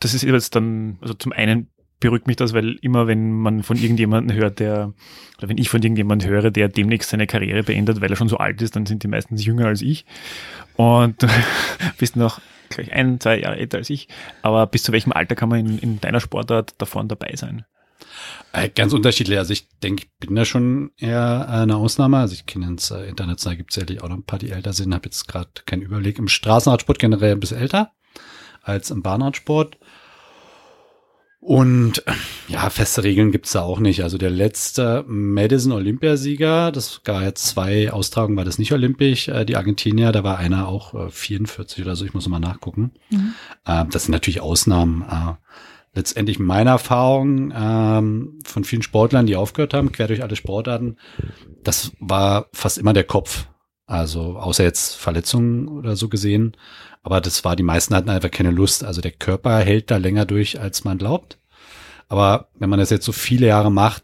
Das 0.00 0.14
ist 0.14 0.22
jetzt 0.22 0.54
dann, 0.54 0.98
also 1.00 1.14
zum 1.14 1.32
einen 1.32 1.68
beruhigt 2.00 2.26
mich 2.26 2.36
das, 2.36 2.54
weil 2.54 2.76
immer 2.80 3.06
wenn 3.06 3.30
man 3.30 3.62
von 3.62 3.76
irgendjemandem 3.76 4.36
hört, 4.36 4.58
der, 4.58 4.94
oder 5.38 5.48
wenn 5.48 5.58
ich 5.58 5.68
von 5.68 5.82
irgendjemandem 5.82 6.30
höre, 6.30 6.50
der 6.50 6.68
demnächst 6.68 7.10
seine 7.10 7.26
Karriere 7.26 7.62
beendet, 7.62 8.00
weil 8.00 8.10
er 8.10 8.16
schon 8.16 8.28
so 8.30 8.38
alt 8.38 8.62
ist, 8.62 8.74
dann 8.74 8.86
sind 8.86 9.02
die 9.02 9.08
meistens 9.08 9.44
jünger 9.44 9.66
als 9.66 9.82
ich. 9.82 10.06
Und 10.76 11.22
du 11.22 11.28
bist 11.98 12.16
noch 12.16 12.40
gleich 12.70 12.92
ein, 12.92 13.20
zwei 13.20 13.40
Jahre 13.40 13.56
älter 13.56 13.78
als 13.78 13.90
ich. 13.90 14.08
Aber 14.42 14.66
bis 14.66 14.82
zu 14.82 14.92
welchem 14.92 15.12
Alter 15.12 15.36
kann 15.36 15.48
man 15.48 15.60
in, 15.60 15.78
in 15.78 16.00
deiner 16.00 16.20
Sportart 16.20 16.74
davon 16.78 17.08
dabei 17.08 17.34
sein? 17.36 17.64
Äh, 18.52 18.68
ganz 18.70 18.92
unterschiedlich. 18.92 19.38
Also 19.38 19.52
ich 19.52 19.68
denke, 19.80 20.04
ich 20.04 20.26
bin 20.26 20.34
da 20.34 20.44
schon 20.44 20.90
eher 20.96 21.48
eine 21.48 21.76
Ausnahme. 21.76 22.18
Also 22.18 22.34
ich 22.34 22.46
kenne 22.46 22.66
ins 22.66 22.90
äh, 22.90 23.04
international 23.04 23.56
gibt 23.56 23.70
es 23.70 23.74
sicherlich 23.74 24.02
auch 24.02 24.08
noch 24.08 24.16
ein 24.16 24.24
paar, 24.24 24.38
die 24.38 24.50
älter 24.50 24.72
sind. 24.72 24.94
Habe 24.94 25.06
jetzt 25.06 25.28
gerade 25.28 25.50
keinen 25.66 25.82
Überblick. 25.82 26.18
Im 26.18 26.28
Straßenradsport 26.28 26.98
generell 26.98 27.32
ein 27.32 27.40
bisschen 27.40 27.58
älter 27.58 27.92
als 28.62 28.90
im 28.90 29.02
Bahnradsport. 29.02 29.78
Und 31.40 32.04
ja, 32.48 32.68
feste 32.68 33.02
Regeln 33.02 33.32
gibt's 33.32 33.52
da 33.52 33.62
auch 33.62 33.80
nicht. 33.80 34.02
Also 34.02 34.18
der 34.18 34.28
letzte 34.28 35.04
Madison 35.08 35.72
Olympiasieger, 35.72 36.70
das 36.70 37.02
gab 37.02 37.22
jetzt 37.22 37.46
zwei 37.46 37.90
Austragungen, 37.90 38.36
war 38.36 38.44
das 38.44 38.58
nicht 38.58 38.72
olympisch, 38.72 39.28
äh, 39.28 39.46
die 39.46 39.56
Argentinier, 39.56 40.12
da 40.12 40.22
war 40.22 40.36
einer 40.36 40.68
auch 40.68 40.94
äh, 41.06 41.10
44 41.10 41.82
oder 41.82 41.96
so, 41.96 42.04
ich 42.04 42.12
muss 42.12 42.28
mal 42.28 42.40
nachgucken. 42.40 42.92
Mhm. 43.08 43.34
Äh, 43.64 43.86
das 43.90 44.04
sind 44.04 44.12
natürlich 44.12 44.42
Ausnahmen. 44.42 45.02
Äh, 45.02 45.32
letztendlich 45.94 46.38
meine 46.38 46.70
Erfahrung 46.70 47.52
ähm, 47.56 48.38
von 48.44 48.64
vielen 48.64 48.82
Sportlern, 48.82 49.26
die 49.26 49.36
aufgehört 49.36 49.72
haben, 49.72 49.92
quer 49.92 50.08
durch 50.08 50.22
alle 50.22 50.36
Sportarten, 50.36 50.98
das 51.64 51.92
war 52.00 52.48
fast 52.52 52.76
immer 52.76 52.92
der 52.92 53.04
Kopf. 53.04 53.46
Also 53.86 54.36
außer 54.36 54.62
jetzt 54.62 54.94
Verletzungen 54.94 55.66
oder 55.66 55.96
so 55.96 56.08
gesehen. 56.08 56.56
Aber 57.02 57.20
das 57.20 57.44
war, 57.44 57.56
die 57.56 57.62
meisten 57.62 57.94
hatten 57.94 58.10
einfach 58.10 58.30
keine 58.30 58.50
Lust. 58.50 58.84
Also 58.84 59.00
der 59.00 59.12
Körper 59.12 59.58
hält 59.58 59.90
da 59.90 59.96
länger 59.96 60.26
durch, 60.26 60.60
als 60.60 60.84
man 60.84 60.98
glaubt. 60.98 61.38
Aber 62.08 62.48
wenn 62.58 62.70
man 62.70 62.78
das 62.78 62.90
jetzt 62.90 63.06
so 63.06 63.12
viele 63.12 63.46
Jahre 63.46 63.70
macht, 63.70 64.02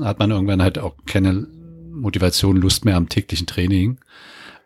hat 0.00 0.18
man 0.18 0.30
irgendwann 0.30 0.62
halt 0.62 0.78
auch 0.78 0.94
keine 1.06 1.46
Motivation, 1.90 2.56
Lust 2.56 2.84
mehr 2.84 2.96
am 2.96 3.08
täglichen 3.08 3.46
Training. 3.46 3.98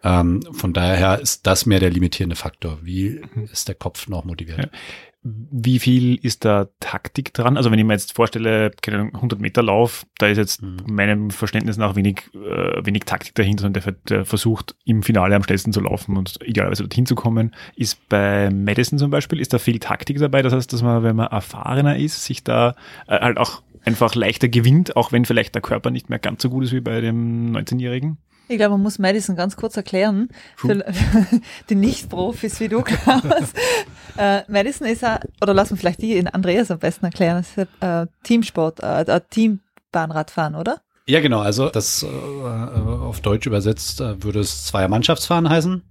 Ähm, 0.05 0.43
von 0.53 0.73
daher 0.73 1.21
ist 1.21 1.47
das 1.47 1.67
mehr 1.67 1.81
der 1.81 1.91
limitierende 1.91 2.37
Faktor. 2.37 2.79
Wie 2.83 3.21
mhm. 3.35 3.49
ist 3.53 3.69
der 3.69 3.75
Kopf 3.75 4.09
noch 4.09 4.25
motiviert? 4.25 4.59
Ja. 4.59 4.79
Wie 5.25 5.79
viel 5.79 6.17
ist 6.17 6.45
da 6.45 6.69
Taktik 6.81 7.33
dran? 7.33 7.57
Also 7.57 7.71
wenn 7.71 7.79
ich 7.79 7.85
mir 7.85 7.93
jetzt 7.93 8.15
vorstelle, 8.15 8.73
keine 8.83 8.99
Ahnung, 8.99 9.15
100 9.15 9.41
Meter 9.41 9.63
Lauf, 9.63 10.05
da 10.19 10.27
ist 10.27 10.39
jetzt 10.39 10.63
mhm. 10.63 10.79
meinem 10.87 11.31
Verständnis 11.31 11.77
nach 11.77 11.95
wenig, 11.95 12.31
äh, 12.35 12.85
wenig 12.85 13.05
Taktik 13.05 13.37
dahinter, 13.37 13.63
sondern 13.63 13.85
der, 13.85 13.93
der, 14.09 14.25
versucht 14.25 14.75
im 14.85 15.05
Finale 15.05 15.37
am 15.37 15.45
schnellsten 15.45 15.73
zu 15.73 15.81
laufen 15.81 16.17
und 16.17 16.41
idealerweise 16.45 16.83
dorthin 16.83 17.07
zu 17.07 17.15
kommen. 17.15 17.55
Ist 17.77 18.09
bei 18.09 18.51
Madison 18.51 18.99
zum 18.99 19.13
Beispiel, 19.13 19.39
ist 19.39 19.53
da 19.53 19.59
viel 19.59 19.79
Taktik 19.79 20.19
dabei? 20.19 20.43
Das 20.43 20.53
heißt, 20.53 20.73
dass 20.73 20.83
man, 20.83 21.05
wenn 21.05 21.15
man 21.15 21.29
erfahrener 21.29 21.97
ist, 21.97 22.25
sich 22.25 22.43
da 22.43 22.75
äh, 23.07 23.21
halt 23.21 23.39
auch 23.39 23.63
einfach 23.85 24.17
leichter 24.17 24.49
gewinnt, 24.49 24.97
auch 24.97 25.13
wenn 25.13 25.25
vielleicht 25.25 25.55
der 25.55 25.63
Körper 25.63 25.91
nicht 25.91 26.11
mehr 26.11 26.19
ganz 26.19 26.43
so 26.43 26.51
gut 26.51 26.65
ist 26.65 26.73
wie 26.73 26.81
bei 26.81 27.01
dem 27.01 27.53
19-Jährigen? 27.57 28.19
Ich 28.49 28.57
glaube, 28.59 28.73
man 28.73 28.83
muss 28.83 28.99
Madison 28.99 29.37
ganz 29.37 29.57
kurz 29.57 29.77
erklären, 29.77 30.29
für 30.57 30.85
die 31.71 31.75
Nicht-Profis 31.75 32.61
wie 32.61 32.69
du, 32.69 32.83
Klaus. 32.83 33.53
äh, 34.17 34.43
Madison 34.49 34.87
ist 34.87 35.03
ja, 35.03 35.21
oder 35.41 35.55
lassen 35.55 35.71
wir 35.71 35.79
vielleicht 35.79 36.03
die 36.03 36.17
in 36.17 36.29
Andreas 36.29 36.71
am 36.71 36.79
besten 36.79 37.07
erklären, 37.07 37.39
das 37.39 37.67
ist 37.67 37.83
äh, 37.83 38.07
Teamsport, 38.25 38.81
äh, 38.81 39.05
ein 39.07 39.21
Team 39.31 39.61
Bahnrad 39.91 40.31
fahren, 40.31 40.55
oder? 40.55 40.81
Ja, 41.07 41.21
genau. 41.21 41.41
Also 41.41 41.69
das 41.69 42.03
äh, 42.03 42.07
auf 42.07 43.21
Deutsch 43.21 43.47
übersetzt 43.47 44.01
äh, 44.01 44.23
würde 44.23 44.41
es 44.41 44.67
Zweier-Mannschaftsfahren 44.67 45.49
heißen. 45.49 45.83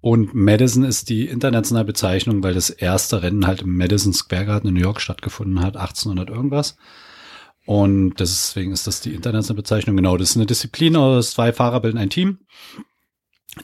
Und 0.00 0.34
Madison 0.34 0.84
ist 0.84 1.08
die 1.08 1.26
internationale 1.26 1.84
Bezeichnung, 1.84 2.42
weil 2.42 2.54
das 2.54 2.70
erste 2.70 3.22
Rennen 3.22 3.46
halt 3.46 3.62
im 3.62 3.76
Madison 3.76 4.12
Square 4.12 4.46
Garden 4.46 4.68
in 4.68 4.74
New 4.74 4.80
York 4.80 5.00
stattgefunden 5.00 5.60
hat, 5.60 5.76
1800 5.76 6.30
irgendwas. 6.30 6.76
Und 7.68 8.14
deswegen 8.18 8.72
ist 8.72 8.86
das 8.86 9.02
die 9.02 9.12
internationale 9.12 9.60
Bezeichnung. 9.60 9.94
Genau, 9.94 10.16
das 10.16 10.30
ist 10.30 10.36
eine 10.36 10.46
Disziplin 10.46 10.96
aus 10.96 11.32
zwei 11.32 11.52
Fahrer 11.52 11.80
bilden 11.80 11.98
ein 11.98 12.08
Team. 12.08 12.38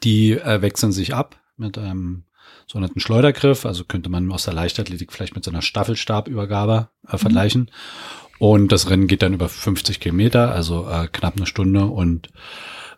Die 0.03 0.33
äh, 0.33 0.61
wechseln 0.61 0.93
sich 0.93 1.15
ab 1.15 1.41
mit 1.57 1.79
einem 1.79 2.25
sogenannten 2.67 3.01
Schleudergriff. 3.01 3.65
Also 3.65 3.85
könnte 3.85 4.11
man 4.11 4.31
aus 4.31 4.45
der 4.45 4.53
Leichtathletik 4.53 5.11
vielleicht 5.11 5.35
mit 5.35 5.43
so 5.43 5.51
einer 5.51 5.63
Staffelstabübergabe 5.63 6.91
äh, 7.09 7.17
vergleichen. 7.17 7.63
Mhm. 7.63 8.47
Und 8.47 8.73
das 8.73 8.91
Rennen 8.91 9.07
geht 9.07 9.23
dann 9.23 9.33
über 9.33 9.49
50 9.49 10.01
Kilometer, 10.01 10.53
also 10.53 10.87
äh, 10.87 11.09
knapp 11.11 11.39
eine 11.39 11.47
Stunde. 11.47 11.87
Und 11.87 12.29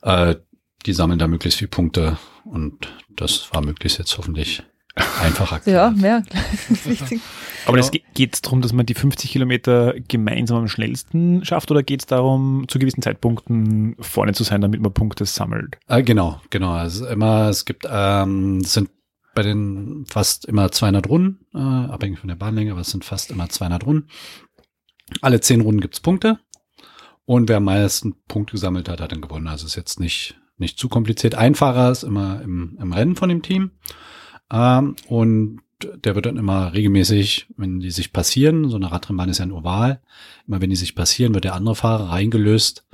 äh, 0.02 0.34
die 0.86 0.92
sammeln 0.92 1.20
da 1.20 1.28
möglichst 1.28 1.60
viele 1.60 1.68
Punkte. 1.68 2.18
Und 2.44 2.92
das 3.14 3.54
war 3.54 3.64
möglichst 3.64 3.98
jetzt 3.98 4.18
hoffentlich 4.18 4.64
einfacher. 4.96 5.60
ja, 5.66 5.90
mehr. 5.90 6.22
Wichtig. 6.84 7.20
Aber 7.66 7.78
genau. 7.78 8.04
geht 8.14 8.34
es 8.34 8.42
darum, 8.42 8.62
dass 8.62 8.72
man 8.72 8.86
die 8.86 8.94
50 8.94 9.30
Kilometer 9.30 9.94
gemeinsam 10.06 10.58
am 10.58 10.68
schnellsten 10.68 11.44
schafft 11.44 11.70
oder 11.70 11.82
geht 11.82 12.02
es 12.02 12.06
darum, 12.06 12.64
zu 12.68 12.78
gewissen 12.78 13.02
Zeitpunkten 13.02 13.96
vorne 13.98 14.34
zu 14.34 14.44
sein, 14.44 14.60
damit 14.60 14.80
man 14.80 14.92
Punkte 14.92 15.26
sammelt? 15.26 15.76
Äh, 15.88 16.02
genau, 16.02 16.40
genau. 16.50 16.72
Also 16.72 17.06
immer, 17.06 17.48
es 17.48 17.64
gibt, 17.64 17.86
ähm, 17.90 18.58
es 18.58 18.72
sind 18.72 18.90
bei 19.34 19.42
den 19.42 20.06
fast 20.08 20.46
immer 20.46 20.70
200 20.70 21.08
Runden, 21.08 21.44
äh, 21.54 21.58
abhängig 21.58 22.20
von 22.20 22.28
der 22.28 22.36
Bahnlänge, 22.36 22.72
aber 22.72 22.80
es 22.80 22.90
sind 22.90 23.04
fast 23.04 23.30
immer 23.30 23.48
200 23.48 23.84
Runden. 23.84 24.08
Alle 25.20 25.40
zehn 25.40 25.60
Runden 25.60 25.80
gibt's 25.80 26.00
Punkte. 26.00 26.38
Und 27.26 27.48
wer 27.48 27.56
am 27.56 27.64
meisten 27.64 28.14
Punkte 28.28 28.52
gesammelt 28.52 28.88
hat, 28.88 29.00
hat 29.00 29.12
dann 29.12 29.20
gewonnen. 29.20 29.48
Also 29.48 29.66
ist 29.66 29.74
jetzt 29.74 29.98
nicht, 29.98 30.36
nicht 30.56 30.78
zu 30.78 30.88
kompliziert. 30.88 31.34
Ein 31.34 31.56
Fahrer 31.56 31.90
ist 31.90 32.04
immer 32.04 32.40
im, 32.42 32.78
im 32.80 32.92
Rennen 32.92 33.16
von 33.16 33.28
dem 33.28 33.42
Team. 33.42 33.72
Ähm, 34.50 34.96
und 35.08 35.60
der 35.82 36.14
wird 36.14 36.26
dann 36.26 36.36
immer 36.36 36.72
regelmäßig, 36.72 37.48
wenn 37.56 37.80
die 37.80 37.90
sich 37.90 38.12
passieren, 38.12 38.70
so 38.70 38.76
eine 38.76 38.90
Radrennbahn 38.90 39.28
ist 39.28 39.38
ja 39.38 39.44
ein 39.44 39.52
Oval, 39.52 40.00
immer 40.46 40.60
wenn 40.60 40.70
die 40.70 40.76
sich 40.76 40.94
passieren, 40.94 41.34
wird 41.34 41.44
der 41.44 41.54
andere 41.54 41.76
Fahrer 41.76 42.10
reingelöst 42.10 42.86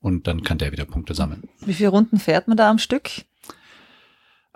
und 0.00 0.26
dann 0.26 0.42
kann 0.42 0.58
der 0.58 0.72
wieder 0.72 0.84
Punkte 0.84 1.14
sammeln. 1.14 1.44
Wie 1.60 1.74
viele 1.74 1.90
Runden 1.90 2.18
fährt 2.18 2.48
man 2.48 2.56
da 2.56 2.70
am 2.70 2.78
Stück? 2.78 3.10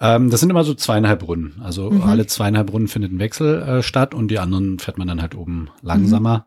Ähm, 0.01 0.31
das 0.31 0.41
sind 0.41 0.51
immer 0.51 0.65
so 0.65 0.75
zweieinhalb 0.75 1.27
Runden. 1.27 1.61
Also 1.63 1.91
mhm. 1.91 2.03
alle 2.03 2.27
zweieinhalb 2.27 2.73
Runden 2.73 2.89
findet 2.89 3.13
ein 3.13 3.19
Wechsel 3.19 3.63
äh, 3.63 3.83
statt 3.83 4.15
und 4.15 4.29
die 4.29 4.39
anderen 4.39 4.79
fährt 4.79 4.99
man 4.99 5.09
dann 5.09 5.23
halt 5.23 5.35
oben 5.35 5.71
langsamer. 5.83 6.47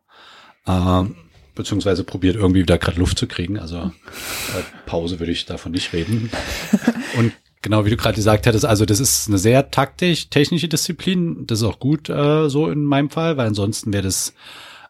Mhm. 0.66 0.74
Äh, 0.74 1.16
beziehungsweise 1.56 2.04
probiert 2.04 2.36
irgendwie 2.36 2.62
wieder 2.62 2.78
gerade 2.78 3.00
Luft 3.00 3.18
zu 3.18 3.28
kriegen. 3.28 3.60
Also 3.60 3.78
äh, 3.78 3.92
Pause 4.86 5.20
würde 5.20 5.32
ich 5.32 5.46
davon 5.46 5.72
nicht 5.72 5.94
reden. 5.94 6.30
Und 7.18 7.34
Genau, 7.62 7.86
wie 7.86 7.92
du 7.92 7.98
gerade 7.98 8.16
gesagt 8.16 8.48
hattest, 8.48 8.66
also 8.66 8.86
das 8.86 9.00
ist 9.00 9.28
eine 9.28 9.38
sehr 9.38 9.70
taktisch, 9.70 10.30
technische 10.30 10.68
Disziplin. 10.68 11.46
Das 11.46 11.60
ist 11.60 11.66
auch 11.66 11.80
gut 11.80 12.10
äh, 12.10 12.50
so 12.50 12.70
in 12.70 12.84
meinem 12.84 13.12
Fall, 13.12 13.38
weil 13.38 13.48
ansonsten 13.48 13.94
wäre 13.94 14.04
das 14.04 14.34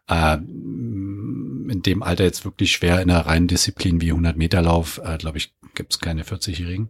äh, 0.07 0.35
in 0.35 1.81
dem 1.85 2.01
Alter 2.01 2.23
jetzt 2.23 2.45
wirklich 2.45 2.71
schwer 2.71 3.01
in 3.01 3.09
einer 3.09 3.25
reinen 3.25 3.47
Disziplin 3.47 3.99
wie 3.99 4.11
100 4.11 4.37
Meter 4.37 4.61
Lauf. 4.61 5.01
Äh, 5.03 5.17
Glaube 5.17 5.37
ich, 5.37 5.53
gibt 5.75 5.93
es 5.93 5.99
keine 5.99 6.23
40-Jährigen. 6.23 6.89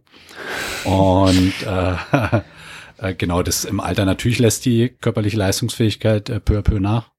Und 0.84 1.52
äh, 1.66 1.96
äh, 2.98 3.14
genau, 3.14 3.42
das 3.42 3.64
im 3.64 3.80
Alter 3.80 4.04
natürlich 4.04 4.38
lässt 4.38 4.64
die 4.64 4.90
körperliche 5.00 5.36
Leistungsfähigkeit 5.36 6.30
äh, 6.30 6.38
peu 6.38 6.58
à 6.58 6.62
peu 6.62 6.78
nach. 6.78 7.10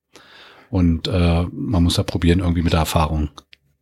Und 0.69 1.07
äh, 1.07 1.43
man 1.51 1.83
muss 1.83 1.95
da 1.95 2.03
probieren, 2.03 2.39
irgendwie 2.39 2.63
mit 2.63 2.73
der 2.73 2.79
Erfahrung 2.79 3.29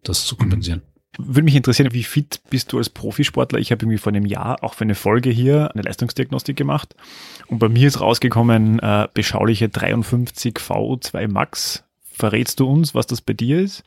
das 0.03 0.25
zu 0.25 0.35
kompensieren. 0.35 0.81
Würde 1.17 1.43
mich 1.43 1.55
interessieren, 1.55 1.93
wie 1.93 2.03
fit 2.03 2.41
bist 2.49 2.71
du 2.71 2.77
als 2.77 2.89
Profisportler? 2.89 3.59
Ich 3.59 3.71
habe 3.71 3.83
irgendwie 3.83 3.97
vor 3.97 4.13
einem 4.13 4.25
Jahr 4.25 4.63
auch 4.63 4.75
für 4.75 4.85
eine 4.85 4.95
Folge 4.95 5.29
hier 5.29 5.69
eine 5.73 5.83
Leistungsdiagnostik 5.83 6.55
gemacht 6.55 6.95
und 7.47 7.59
bei 7.59 7.67
mir 7.67 7.87
ist 7.87 7.99
rausgekommen 7.99 8.79
äh, 8.79 9.07
beschauliche 9.13 9.67
53 9.67 10.55
V2 10.55 11.27
Max. 11.27 11.83
Verrätst 12.13 12.59
du 12.59 12.67
uns, 12.67 12.95
was 12.95 13.07
das 13.07 13.19
bei 13.21 13.33
dir 13.33 13.59
ist? 13.59 13.83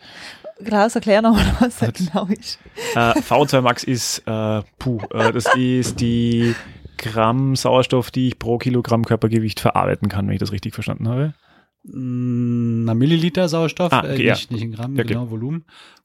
Klaus, 0.64 0.94
erklär 0.94 1.22
nochmal, 1.22 1.54
was 1.60 1.78
das 1.78 1.92
genau 1.94 2.26
ist. 2.26 2.58
Äh, 2.94 3.18
V2 3.20 3.60
Max 3.62 3.84
ist, 3.84 4.18
äh, 4.26 4.62
puh, 4.78 5.00
äh, 5.10 5.32
das 5.32 5.46
ist 5.56 6.00
die 6.00 6.54
Gramm 6.98 7.56
Sauerstoff, 7.56 8.10
die 8.10 8.28
ich 8.28 8.38
pro 8.38 8.58
Kilogramm 8.58 9.04
Körpergewicht 9.04 9.60
verarbeiten 9.60 10.08
kann, 10.08 10.26
wenn 10.26 10.34
ich 10.34 10.40
das 10.40 10.52
richtig 10.52 10.74
verstanden 10.74 11.08
habe. 11.08 11.34
Na, 11.86 12.94
Milliliter 12.94 13.48
Sauerstoff, 13.48 13.92
ah, 13.92 14.00
okay, 14.00 14.26
äh, 14.26 14.30
nicht, 14.30 14.50
ja. 14.50 14.54
nicht 14.54 14.62
in 14.62 14.72
Gramm, 14.72 14.94
okay. 14.94 15.04
genau 15.04 15.30
Volumen. 15.30 15.64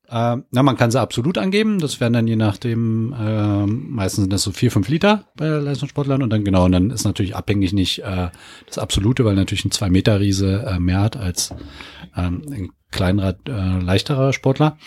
Äh, 0.09 0.37
na, 0.49 0.63
man 0.63 0.77
kann 0.77 0.91
sie 0.91 0.99
absolut 0.99 1.37
angeben. 1.37 1.79
Das 1.79 1.99
wären 1.99 2.13
dann 2.13 2.27
je 2.27 2.35
nachdem, 2.35 3.13
äh, 3.13 3.65
meistens 3.65 4.23
sind 4.23 4.33
das 4.33 4.43
so 4.43 4.51
vier, 4.51 4.71
fünf 4.71 4.89
Liter 4.89 5.25
bei 5.35 5.47
Leistungssportlern 5.47 6.23
und 6.23 6.31
dann 6.31 6.43
genau, 6.43 6.65
und 6.65 6.71
dann 6.71 6.89
ist 6.89 7.05
natürlich 7.05 7.35
abhängig 7.35 7.73
nicht 7.73 7.99
äh, 7.99 8.29
das 8.65 8.79
Absolute, 8.79 9.23
weil 9.23 9.35
natürlich 9.35 9.65
ein 9.65 9.71
zwei 9.71 9.89
Meter 9.89 10.19
Riese 10.19 10.65
äh, 10.65 10.79
mehr 10.79 11.01
hat 11.01 11.15
als 11.15 11.53
ähm, 12.15 12.43
ein 12.51 12.69
kleinerer, 12.91 13.35
äh, 13.47 13.79
leichterer 13.83 14.33
Sportler. 14.33 14.77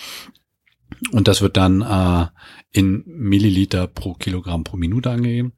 Und 1.12 1.29
das 1.29 1.41
wird 1.41 1.57
dann 1.57 1.83
äh, 1.83 2.26
in 2.73 3.05
Milliliter 3.07 3.87
pro 3.87 4.14
Kilogramm 4.14 4.64
pro 4.64 4.76
Minute 4.76 5.11
angegeben. 5.11 5.52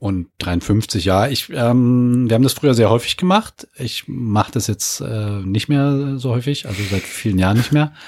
Und 0.00 0.28
53, 0.38 1.04
ja, 1.04 1.28
ich, 1.28 1.50
ähm, 1.50 2.24
wir 2.26 2.34
haben 2.34 2.42
das 2.42 2.54
früher 2.54 2.72
sehr 2.72 2.88
häufig 2.88 3.18
gemacht. 3.18 3.68
Ich 3.76 4.04
mache 4.06 4.50
das 4.50 4.66
jetzt 4.66 5.02
äh, 5.02 5.42
nicht 5.44 5.68
mehr 5.68 6.14
so 6.16 6.30
häufig, 6.30 6.66
also 6.66 6.82
seit 6.90 7.02
vielen 7.02 7.38
Jahren 7.38 7.58
nicht 7.58 7.72
mehr. 7.72 7.92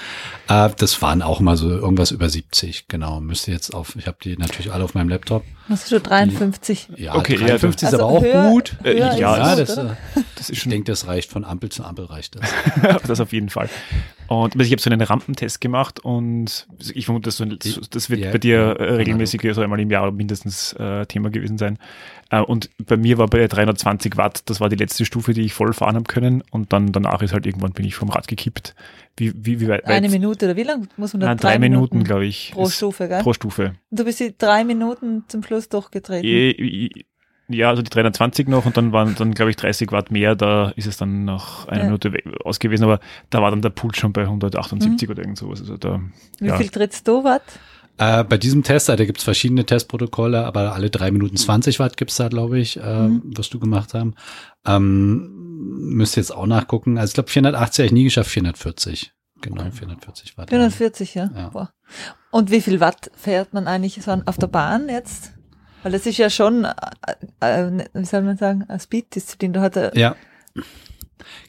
Äh, 0.49 0.71
das 0.77 1.01
waren 1.01 1.21
auch 1.21 1.39
mal 1.39 1.55
so 1.55 1.69
irgendwas 1.69 2.11
über 2.11 2.27
70, 2.27 2.89
genau. 2.89 3.21
Müsste 3.21 3.53
jetzt 3.53 3.73
auf, 3.73 3.95
ich 3.95 4.07
habe 4.07 4.17
die 4.21 4.35
natürlich 4.35 4.73
alle 4.73 4.83
auf 4.83 4.93
meinem 4.93 5.07
Laptop. 5.07 5.45
Hast 5.69 5.89
du 5.89 5.95
schon 5.95 6.03
53? 6.03 6.89
Die, 6.97 7.03
ja, 7.03 7.15
okay, 7.15 7.37
53 7.37 7.61
ja, 7.61 7.87
ist 7.87 7.93
also 7.93 8.05
aber 8.05 8.17
auch 8.17 8.21
höher, 8.21 8.49
gut. 8.49 8.75
Höher 8.83 8.93
ja, 8.93 9.17
ja 9.17 9.55
das, 9.55 9.75
das, 9.75 9.87
das 10.35 10.49
ist 10.49 10.57
ich 10.65 10.69
denke, 10.69 10.91
das 10.91 11.07
reicht 11.07 11.31
von 11.31 11.45
Ampel 11.45 11.69
zu 11.69 11.85
Ampel 11.85 12.03
reicht 12.03 12.35
das. 12.35 12.51
das 13.07 13.21
auf 13.21 13.31
jeden 13.31 13.49
Fall. 13.49 13.69
Und 14.27 14.59
ich 14.59 14.71
habe 14.71 14.81
so 14.81 14.89
einen 14.89 15.01
Rampentest 15.01 15.61
gemacht 15.61 16.01
und 16.01 16.67
ich 16.93 17.05
vermute, 17.05 17.29
das, 17.29 17.89
das 17.89 18.09
wird 18.09 18.19
ja, 18.19 18.31
bei 18.31 18.37
dir 18.37 18.75
ja, 18.77 18.85
regelmäßig 18.95 19.41
so 19.53 19.61
einmal 19.61 19.79
im 19.79 19.89
Jahr 19.89 20.11
mindestens 20.11 20.73
äh, 20.73 21.05
Thema 21.05 21.29
gewesen 21.29 21.57
sein. 21.57 21.77
Äh, 22.29 22.41
und 22.41 22.69
bei 22.83 22.97
mir 22.97 23.17
war 23.17 23.27
bei 23.27 23.47
320 23.47 24.17
Watt, 24.17 24.49
das 24.49 24.59
war 24.59 24.69
die 24.69 24.75
letzte 24.75 25.05
Stufe, 25.05 25.33
die 25.33 25.41
ich 25.41 25.53
voll 25.53 25.73
fahren 25.73 25.95
habe 25.95 26.05
können. 26.05 26.43
Und 26.51 26.73
dann 26.73 26.91
danach 26.91 27.21
ist 27.21 27.33
halt 27.33 27.45
irgendwann 27.45 27.73
bin 27.73 27.85
ich 27.85 27.95
vom 27.95 28.09
Rad 28.09 28.27
gekippt. 28.27 28.75
Wie, 29.15 29.33
wie, 29.35 29.59
wie 29.59 29.67
weit? 29.67 29.85
Eine 29.85 30.09
Minute 30.09 30.45
oder 30.45 30.55
wie 30.55 30.63
lang 30.63 30.87
muss 30.97 31.13
man 31.13 31.21
da? 31.21 31.27
Nein, 31.27 31.37
drei, 31.37 31.51
drei 31.51 31.59
Minuten, 31.59 31.97
Minuten 31.97 32.03
glaube 32.03 32.25
ich. 32.25 32.51
Pro 32.53 32.67
Stufe, 32.69 33.07
gell? 33.07 33.21
Pro 33.21 33.33
Stufe. 33.33 33.75
Du 33.91 34.03
bist 34.05 34.19
die 34.19 34.35
drei 34.35 34.63
Minuten 34.63 35.25
zum 35.27 35.43
Schluss 35.43 35.69
durchgetreten. 35.69 36.89
Ja, 37.49 37.69
also 37.69 37.81
die 37.81 37.89
320 37.89 38.47
noch 38.47 38.65
und 38.65 38.77
dann 38.77 38.93
waren 38.93 39.15
dann, 39.15 39.33
glaube 39.33 39.51
ich, 39.51 39.57
30 39.57 39.91
Watt 39.91 40.11
mehr. 40.11 40.35
Da 40.35 40.69
ist 40.75 40.87
es 40.87 40.97
dann 40.97 41.25
nach 41.25 41.67
einer 41.67 41.79
ja. 41.79 41.85
Minute 41.85 42.13
aus 42.43 42.59
gewesen, 42.59 42.85
aber 42.85 42.99
da 43.29 43.41
war 43.41 43.51
dann 43.51 43.61
der 43.61 43.69
Puls 43.69 43.97
schon 43.97 44.13
bei 44.13 44.21
178 44.21 45.07
mhm. 45.07 45.11
oder 45.11 45.21
irgend 45.21 45.37
sowas. 45.37 45.59
Also 45.59 45.77
da, 45.77 46.01
Wie 46.39 46.47
ja. 46.47 46.57
viel 46.57 46.69
trittst 46.69 47.07
du 47.07 47.23
Watt? 47.23 47.43
Äh, 47.97 48.23
bei 48.23 48.37
diesem 48.37 48.63
Test, 48.63 48.89
da 48.89 48.95
gibt 48.95 49.19
es 49.19 49.23
verschiedene 49.23 49.65
Testprotokolle, 49.65 50.45
aber 50.45 50.73
alle 50.73 50.89
drei 50.89 51.11
Minuten 51.11 51.37
20 51.37 51.79
Watt 51.79 51.97
gibt's 51.97 52.17
da, 52.17 52.27
glaube 52.27 52.59
ich, 52.59 52.77
äh, 52.77 53.07
mhm. 53.07 53.21
was 53.35 53.49
du 53.49 53.59
gemacht 53.59 53.93
haben. 53.93 54.15
Ähm, 54.65 55.43
müsst 55.95 56.15
jetzt 56.15 56.33
auch 56.33 56.47
nachgucken. 56.47 56.97
Also 56.97 57.11
ich 57.11 57.13
glaube 57.15 57.29
480 57.29 57.83
habe 57.83 57.85
ich 57.87 57.93
nie 57.93 58.03
geschafft, 58.03 58.31
440. 58.31 59.13
Genau, 59.41 59.63
440 59.63 60.37
Watt. 60.37 60.49
440, 60.49 61.15
ja. 61.15 61.29
ja. 61.35 61.69
Und 62.31 62.49
wie 62.49 62.61
viel 62.61 62.79
Watt 62.79 63.11
fährt 63.15 63.53
man 63.53 63.67
eigentlich 63.67 64.01
so 64.01 64.21
auf 64.25 64.37
der 64.37 64.47
Bahn 64.47 64.89
jetzt? 64.89 65.33
Weil 65.83 65.91
das 65.91 66.05
ist 66.05 66.17
ja 66.17 66.29
schon, 66.29 66.65
äh, 66.65 66.71
äh, 67.41 67.85
wie 67.93 68.05
soll 68.05 68.21
man 68.21 68.37
sagen, 68.37 68.63
eine 68.67 68.79
Speed-Disziplin. 68.79 69.53
Du 69.53 69.61
hatte 69.61 69.91
ja. 69.95 70.15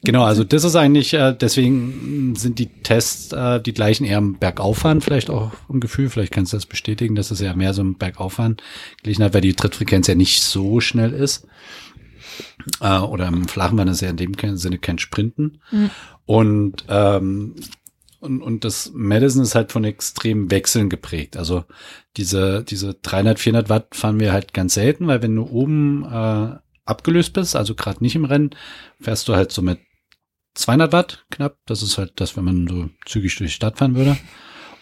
Genau, 0.03 0.23
also 0.23 0.43
das 0.43 0.63
ist 0.63 0.75
eigentlich, 0.75 1.13
äh, 1.13 1.35
deswegen 1.39 2.35
sind 2.35 2.59
die 2.59 2.67
Tests 2.67 3.31
äh, 3.31 3.59
die 3.59 3.73
gleichen 3.73 4.05
eher 4.05 4.19
im 4.19 4.37
Bergauffahren, 4.37 5.01
vielleicht 5.01 5.29
auch 5.29 5.51
im 5.69 5.79
Gefühl, 5.79 6.09
vielleicht 6.09 6.31
kannst 6.31 6.53
du 6.53 6.57
das 6.57 6.65
bestätigen, 6.65 7.15
dass 7.15 7.31
es 7.31 7.39
ja 7.39 7.53
mehr 7.55 7.73
so 7.73 7.81
im 7.81 7.97
Bergauffahren 7.97 8.57
gelegen 9.03 9.23
hat, 9.23 9.33
weil 9.33 9.41
die 9.41 9.53
Trittfrequenz 9.53 10.07
ja 10.07 10.15
nicht 10.15 10.41
so 10.41 10.79
schnell 10.79 11.13
ist. 11.13 11.47
Äh, 12.81 12.99
oder 12.99 13.27
im 13.27 13.47
Flachen 13.47 13.77
war 13.77 13.85
das 13.85 14.01
ja 14.01 14.09
in 14.09 14.17
dem 14.17 14.33
Sinne 14.57 14.77
kein 14.77 14.99
Sprinten. 14.99 15.59
Mhm. 15.71 15.89
Und 16.25 16.85
ähm, 16.89 17.55
und, 18.25 18.41
und 18.41 18.63
das 18.63 18.91
Madison 18.93 19.43
ist 19.43 19.53
halt 19.53 19.71
von 19.71 19.83
extremen 19.83 20.49
Wechseln 20.49 20.89
geprägt. 20.89 21.37
Also 21.37 21.63
diese, 22.17 22.63
diese 22.63 22.95
300, 22.95 23.39
400 23.39 23.69
Watt 23.69 23.95
fahren 23.95 24.19
wir 24.19 24.33
halt 24.33 24.53
ganz 24.53 24.73
selten, 24.73 25.05
weil 25.05 25.21
wenn 25.21 25.35
du 25.35 25.43
oben 25.43 26.03
äh, 26.05 26.57
abgelöst 26.85 27.33
bist, 27.33 27.55
also 27.55 27.75
gerade 27.75 28.03
nicht 28.03 28.15
im 28.15 28.25
Rennen, 28.25 28.51
fährst 28.99 29.27
du 29.27 29.35
halt 29.35 29.51
so 29.51 29.61
mit 29.61 29.79
200 30.55 30.91
Watt 30.93 31.25
knapp. 31.31 31.57
Das 31.65 31.81
ist 31.83 31.97
halt 31.97 32.13
das, 32.15 32.37
wenn 32.37 32.45
man 32.45 32.67
so 32.67 32.89
zügig 33.05 33.35
durch 33.37 33.49
die 33.51 33.55
Stadt 33.55 33.77
fahren 33.77 33.95
würde. 33.95 34.17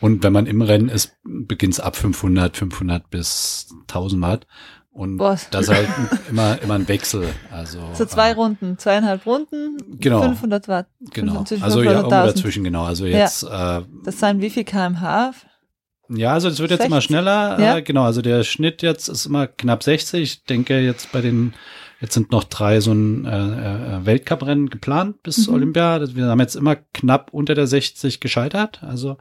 Und 0.01 0.21
wenn 0.23 0.33
man 0.33 0.45
im 0.47 0.61
Rennen 0.61 0.89
ist, 0.89 1.15
beginnt 1.23 1.73
es 1.75 1.79
ab 1.79 1.95
500, 1.95 2.57
500 2.57 3.09
bis 3.09 3.73
1000 3.87 4.21
Watt. 4.21 4.47
Und 4.91 5.17
Was? 5.17 5.49
das 5.49 5.69
halt 5.69 5.87
immer, 6.29 6.61
immer 6.61 6.75
ein 6.75 6.87
Wechsel. 6.87 7.27
Also, 7.51 7.79
So 7.93 8.05
zwei 8.05 8.29
äh, 8.29 8.33
Runden, 8.33 8.77
zweieinhalb 8.77 9.25
Runden, 9.25 9.77
Genau. 9.99 10.21
500 10.21 10.67
Watt. 10.67 10.87
Genau. 11.11 11.43
zwischen 11.45 11.63
Also 11.63 11.81
ja, 11.81 11.91
500 11.91 12.03
irgendwo 12.03 12.15
1000. 12.15 12.37
dazwischen, 12.37 12.63
genau. 12.63 12.83
Also 12.83 13.05
jetzt, 13.07 13.43
äh, 13.43 13.81
Das 14.03 14.19
sind 14.19 14.41
wie 14.41 14.51
viel 14.51 14.65
kmh? 14.65 15.33
ja, 16.09 16.33
also 16.33 16.47
es 16.49 16.59
wird 16.59 16.69
jetzt 16.69 16.85
immer 16.85 16.97
60? 16.97 17.05
schneller. 17.05 17.59
Ja. 17.59 17.77
Äh, 17.77 17.81
genau, 17.81 18.03
also 18.03 18.21
der 18.21 18.43
Schnitt 18.43 18.83
jetzt 18.83 19.07
ist 19.07 19.25
immer 19.25 19.47
knapp 19.47 19.81
60. 19.81 20.21
Ich 20.21 20.43
denke 20.43 20.79
jetzt 20.79 21.11
bei 21.11 21.21
den, 21.21 21.53
jetzt 22.03 22.13
sind 22.13 22.31
noch 22.31 22.43
drei 22.43 22.81
so 22.81 22.91
ein 22.91 23.25
äh, 23.25 23.29
äh, 23.29 24.05
Weltcuprennen 24.05 24.69
geplant 24.69 25.23
bis 25.23 25.47
Mhm. 25.47 25.53
Olympia. 25.53 26.15
Wir 26.15 26.25
haben 26.25 26.39
jetzt 26.41 26.55
immer 26.55 26.75
knapp 26.75 27.29
unter 27.31 27.55
der 27.55 27.65
60 27.65 28.19
gescheitert. 28.19 28.83
Also 28.83 29.17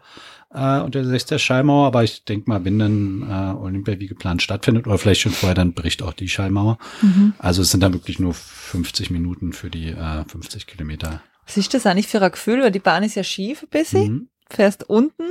äh, 0.53 0.81
unter 0.81 1.03
der 1.03 1.05
60er 1.05 1.39
Schallmauer, 1.39 1.87
aber 1.87 2.03
ich 2.03 2.25
denke 2.25 2.51
mal, 2.51 2.65
wenn 2.65 2.81
dann 2.81 3.23
äh, 3.23 3.57
Olympia 3.57 4.01
wie 4.01 4.09
geplant 4.09 4.43
stattfindet 4.43 4.87
oder 4.89 4.99
vielleicht 4.99 5.21
schon 5.21 5.33
vorher, 5.33 5.55
dann 5.55 5.75
bricht 5.75 6.03
auch 6.03 6.13
die 6.13 6.29
Schallmauer. 6.29 6.77
Mhm. 7.01 7.35
Also 7.39 7.63
es 7.63 7.71
sind 7.71 7.83
dann 7.83 7.93
wirklich 7.95 8.19
nur 8.19 8.35
50 8.35 9.11
Minuten 9.11 9.53
für 9.53 9.71
die 9.71 9.91
äh, 9.91 10.25
50 10.27 10.67
Kilometer. 10.67 11.23
Was 11.47 11.57
ist 11.57 11.73
das 11.75 11.87
eigentlich 11.87 12.09
für 12.09 12.21
ein 12.21 12.33
Gefühl? 12.33 12.63
Weil 12.63 12.73
die 12.73 12.81
Bahn 12.81 13.05
ist 13.05 13.15
ja 13.15 13.23
schief 13.25 13.63
ein 13.63 13.69
bisschen. 13.71 14.13
Mhm. 14.13 14.29
Fährst 14.51 14.89
unten. 14.91 15.23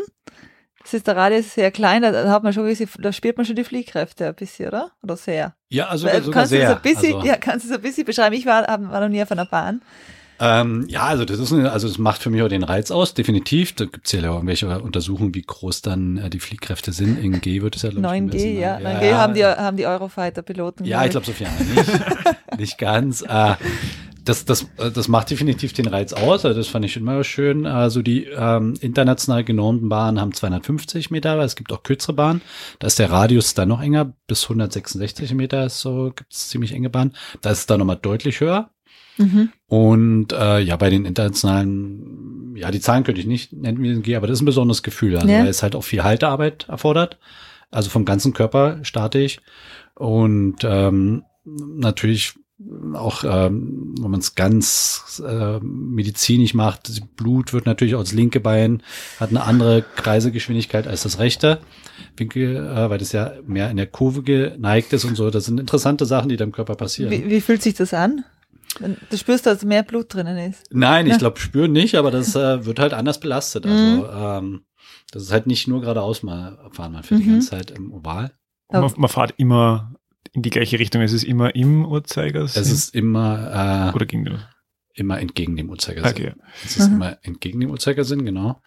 Das 0.84 0.94
ist 0.94 1.08
der 1.08 1.16
Radius 1.16 1.54
sehr 1.54 1.72
klein, 1.72 2.02
da, 2.02 2.30
hat 2.32 2.44
man 2.44 2.54
schon, 2.54 2.66
bisschen- 2.66 2.90
da 3.00 3.12
spürt 3.14 3.38
man 3.38 3.46
schon 3.46 3.56
die 3.56 3.64
Fliehkräfte 3.64 4.28
ein 4.28 4.36
bisschen, 4.36 4.68
oder? 4.70 4.92
Oder 5.04 5.16
sehr? 5.18 5.54
Ja, 5.70 5.88
also 5.88 6.08
Weil, 6.08 6.22
sogar 6.24 6.42
kannst 6.42 6.52
du 6.52 6.58
sehr. 6.58 6.68
das 6.68 6.76
ein 6.78 6.82
bisschen, 6.82 7.16
also, 7.16 7.28
ja, 7.28 7.36
kannst 7.38 7.66
du 7.66 7.70
das 7.70 7.78
ein 7.78 7.82
bisschen 7.84 8.06
beschreiben? 8.06 8.36
Ich 8.36 8.46
war, 8.46 8.68
war 8.68 9.00
noch 9.02 9.10
nie 9.10 9.22
auf 9.22 9.32
einer 9.32 9.46
Bahn. 9.46 9.82
ähm, 10.40 10.86
ja, 10.90 11.04
also 11.04 11.24
das 11.24 11.38
ist 11.40 11.54
also 11.54 11.88
das 11.88 11.98
macht 12.00 12.24
für 12.24 12.32
mich 12.32 12.42
auch 12.42 12.48
den 12.48 12.64
Reiz 12.64 12.90
aus, 12.90 13.14
definitiv. 13.14 13.74
Da 13.76 13.86
gibt's 13.86 14.12
ja 14.12 14.22
irgendwelche 14.22 14.68
Untersuchungen, 14.82 15.36
wie 15.36 15.44
groß 15.44 15.84
dann 15.84 16.18
äh, 16.18 16.30
die 16.32 16.40
Fliehkräfte 16.40 16.92
sind. 16.94 17.20
In 17.24 17.40
G 17.42 17.62
wird 17.62 17.76
es 17.76 17.84
ja 17.84 17.92
glaub 17.92 18.04
ich, 18.04 18.10
9G, 18.10 18.26
gemessen, 18.32 18.60
ja. 18.60 18.80
ne? 18.80 19.00
9G 19.02 19.14
haben 19.14 19.34
die, 19.36 19.46
haben 19.46 19.78
die 19.78 19.86
Eurofighter-Piloten. 19.86 20.84
Ja, 20.86 21.06
ich 21.06 21.12
glaube, 21.12 21.28
so 21.28 21.32
viel 21.32 21.48
nicht. 21.76 21.90
nicht 22.58 22.78
ganz. 22.80 23.22
Äh, 23.22 23.54
das, 24.24 24.46
das, 24.46 24.64
äh, 24.78 24.92
das 24.92 25.08
macht 25.08 25.30
definitiv 25.30 25.74
den 25.74 25.88
Reiz 25.88 26.14
aus. 26.14 26.46
Also 26.46 26.60
das 26.60 26.68
fand 26.68 26.86
ich 26.86 26.96
immer 26.98 27.24
schön. 27.24 27.66
Also 27.66 28.02
die 28.02 28.26
ähm, 28.26 28.76
international 28.82 29.44
genormten 29.44 29.90
Bahnen 29.90 30.20
haben 30.20 30.34
250 30.34 31.12
Meter, 31.12 31.32
aber 31.32 31.44
es 31.44 31.56
gibt 31.56 31.72
auch 31.72 31.84
kürzere 31.84 32.14
Bahnen. 32.14 32.42
Da 32.80 32.88
ist 32.88 33.00
der 33.00 33.12
Radius 33.12 33.54
dann 33.54 33.70
noch 33.70 33.82
enger, 33.82 34.14
bis 34.28 34.44
166 34.44 35.34
Meter 35.34 35.66
ist 35.66 35.80
so, 35.82 36.12
gibt 36.16 36.34
es 36.34 36.50
ziemlich 36.50 36.74
enge 36.74 36.90
Bahnen. 36.90 37.14
Da 37.42 37.52
ist 37.52 37.60
es 37.60 37.66
dann 37.66 37.80
nochmal 37.80 38.00
deutlich 38.02 38.40
höher. 38.40 38.70
Mhm. 39.18 39.50
Und 39.68 40.34
äh, 40.34 40.60
ja, 40.60 40.76
bei 40.78 40.90
den 40.90 41.06
internationalen, 41.06 42.56
ja, 42.56 42.72
die 42.72 42.80
Zahlen 42.80 43.04
könnte 43.04 43.22
ich 43.22 43.28
nicht 43.28 43.54
nennen, 43.54 44.04
aber 44.16 44.28
das 44.28 44.38
ist 44.38 44.42
ein 44.42 44.46
besonderes 44.46 44.84
Gefühl, 44.84 45.16
also, 45.16 45.28
Ja. 45.28 45.40
weil 45.40 45.48
es 45.48 45.64
halt 45.64 45.76
auch 45.76 45.84
viel 45.84 46.04
Haltearbeit 46.04 46.68
erfordert, 46.70 47.18
also 47.72 47.90
vom 47.90 48.06
ganzen 48.06 48.34
Körper 48.34 48.80
statisch 48.84 49.40
und 49.96 50.58
ähm, 50.64 51.24
natürlich 51.46 52.36
auch, 52.94 53.24
ähm, 53.24 53.96
wenn 54.00 54.12
man 54.12 54.20
es 54.20 54.36
ganz 54.36 55.22
äh, 55.26 55.60
medizinisch 55.62 56.54
macht, 56.54 56.90
das 56.90 57.02
Blut 57.02 57.54
wird 57.54 57.66
natürlich 57.66 57.96
auch 57.96 58.02
das 58.02 58.14
linke 58.14 58.40
Bein, 58.40 58.84
hat 59.20 59.30
eine 59.30 59.44
andere 59.44 59.84
Kreisegeschwindigkeit 59.96 60.88
als 60.88 61.04
das 61.04 61.20
rechte 61.20 61.60
Winkel, 62.18 62.56
äh, 62.56 62.90
weil 62.90 62.98
das 62.98 63.12
ja 63.12 63.34
mehr 63.46 63.70
in 63.70 63.78
der 63.78 63.88
Kurve 63.88 64.24
geneigt 64.24 64.94
ist 64.94 65.06
und 65.06 65.16
so. 65.16 65.30
Das 65.30 65.46
sind 65.46 65.60
interessante 65.60 66.06
Sachen, 66.06 66.30
die 66.30 66.38
da 66.38 66.44
im 66.44 66.52
Körper 66.52 66.76
passieren. 66.76 67.12
Wie, 67.12 67.30
wie 67.30 67.42
fühlt 67.42 67.62
sich 67.62 67.74
das 67.74 67.94
an? 67.94 68.24
Du 69.10 69.18
spürst, 69.18 69.46
dass 69.46 69.66
mehr 69.66 69.84
Blut 69.84 70.14
drinnen 70.14 70.38
ist. 70.38 70.64
Nein, 70.72 71.06
ich 71.06 71.18
glaube, 71.18 71.40
spüren 71.40 71.74
nicht, 71.74 71.96
aber 71.96 72.10
das 72.10 72.36
äh, 72.36 72.66
wird 72.66 72.80
halt 72.80 72.94
anders 72.94 73.20
belastet. 73.20 73.66
Also 73.66 74.08
ähm, 74.10 74.62
das 75.12 75.24
ist 75.24 75.32
halt 75.32 75.46
nicht 75.46 75.68
nur 75.68 75.82
geradeaus 75.82 76.24
mal 76.24 76.58
fahren, 76.72 76.94
man 76.94 77.04
fährt 77.04 77.22
die 77.22 77.26
Mhm. 77.26 77.32
ganze 77.34 77.50
Zeit 77.50 77.72
im 77.72 77.92
Oval. 77.92 78.32
Man, 78.72 78.90
man 78.96 79.10
fährt 79.10 79.34
immer 79.36 79.94
in 80.34 80.42
die 80.44 80.50
gleiche 80.50 80.80
Richtung. 80.80 81.02
Es 81.02 81.14
ist 81.14 81.24
immer 81.24 81.56
im 81.56 81.86
Uhrzeigersinn. 81.86 82.62
Es 82.62 82.72
ist 82.72 82.96
immer 82.96 83.90
äh, 83.92 83.96
oder 83.96 84.06
gegen 84.06 84.26
den. 84.26 84.40
immer 84.94 85.20
entgegen 85.20 85.56
dem 85.56 85.70
Uhrzeigersinn. 85.70 86.12
Okay. 86.12 86.34
Es 86.66 86.78
ist 86.78 86.90
Mhm. 86.90 86.96
immer 86.96 87.18
entgegen 87.24 87.60
dem 87.60 87.70
Uhrzeigersinn, 87.72 88.26
genau. 88.26 88.62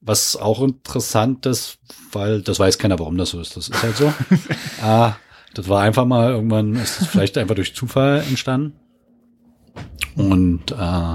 Was 0.00 0.36
auch 0.36 0.62
interessant 0.62 1.46
ist, 1.46 1.78
weil 2.12 2.42
das 2.42 2.58
weiß 2.58 2.78
keiner, 2.78 2.98
warum 2.98 3.16
das 3.18 3.30
so 3.30 3.40
ist. 3.40 3.56
Das 3.56 3.68
ist 3.68 3.82
halt 3.82 3.96
so. 3.96 4.12
ah, 4.82 5.16
das 5.54 5.68
war 5.68 5.82
einfach 5.82 6.04
mal 6.06 6.32
irgendwann, 6.32 6.74
ist 6.74 7.00
das 7.00 7.08
vielleicht 7.08 7.38
einfach 7.38 7.54
durch 7.54 7.74
Zufall 7.74 8.24
entstanden. 8.28 8.74
Und 10.16 10.72
äh, 10.72 11.14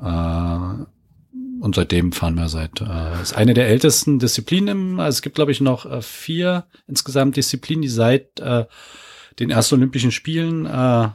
äh, 0.00 0.84
und 1.60 1.74
seitdem 1.74 2.12
fahren 2.12 2.36
wir 2.36 2.48
seit, 2.48 2.80
äh, 2.80 3.20
ist 3.20 3.36
eine 3.36 3.52
der 3.52 3.66
ältesten 3.66 4.20
Disziplinen. 4.20 4.68
Im, 4.92 5.00
also 5.00 5.16
es 5.16 5.22
gibt, 5.22 5.34
glaube 5.34 5.50
ich, 5.50 5.60
noch 5.60 5.86
äh, 5.90 6.00
vier 6.02 6.66
insgesamt 6.86 7.36
Disziplinen, 7.36 7.82
die 7.82 7.88
seit 7.88 8.38
äh, 8.38 8.66
den 9.38 9.50
ersten 9.50 9.76
Olympischen 9.76 10.10
Spielen 10.10 10.66
äh, 10.66 11.08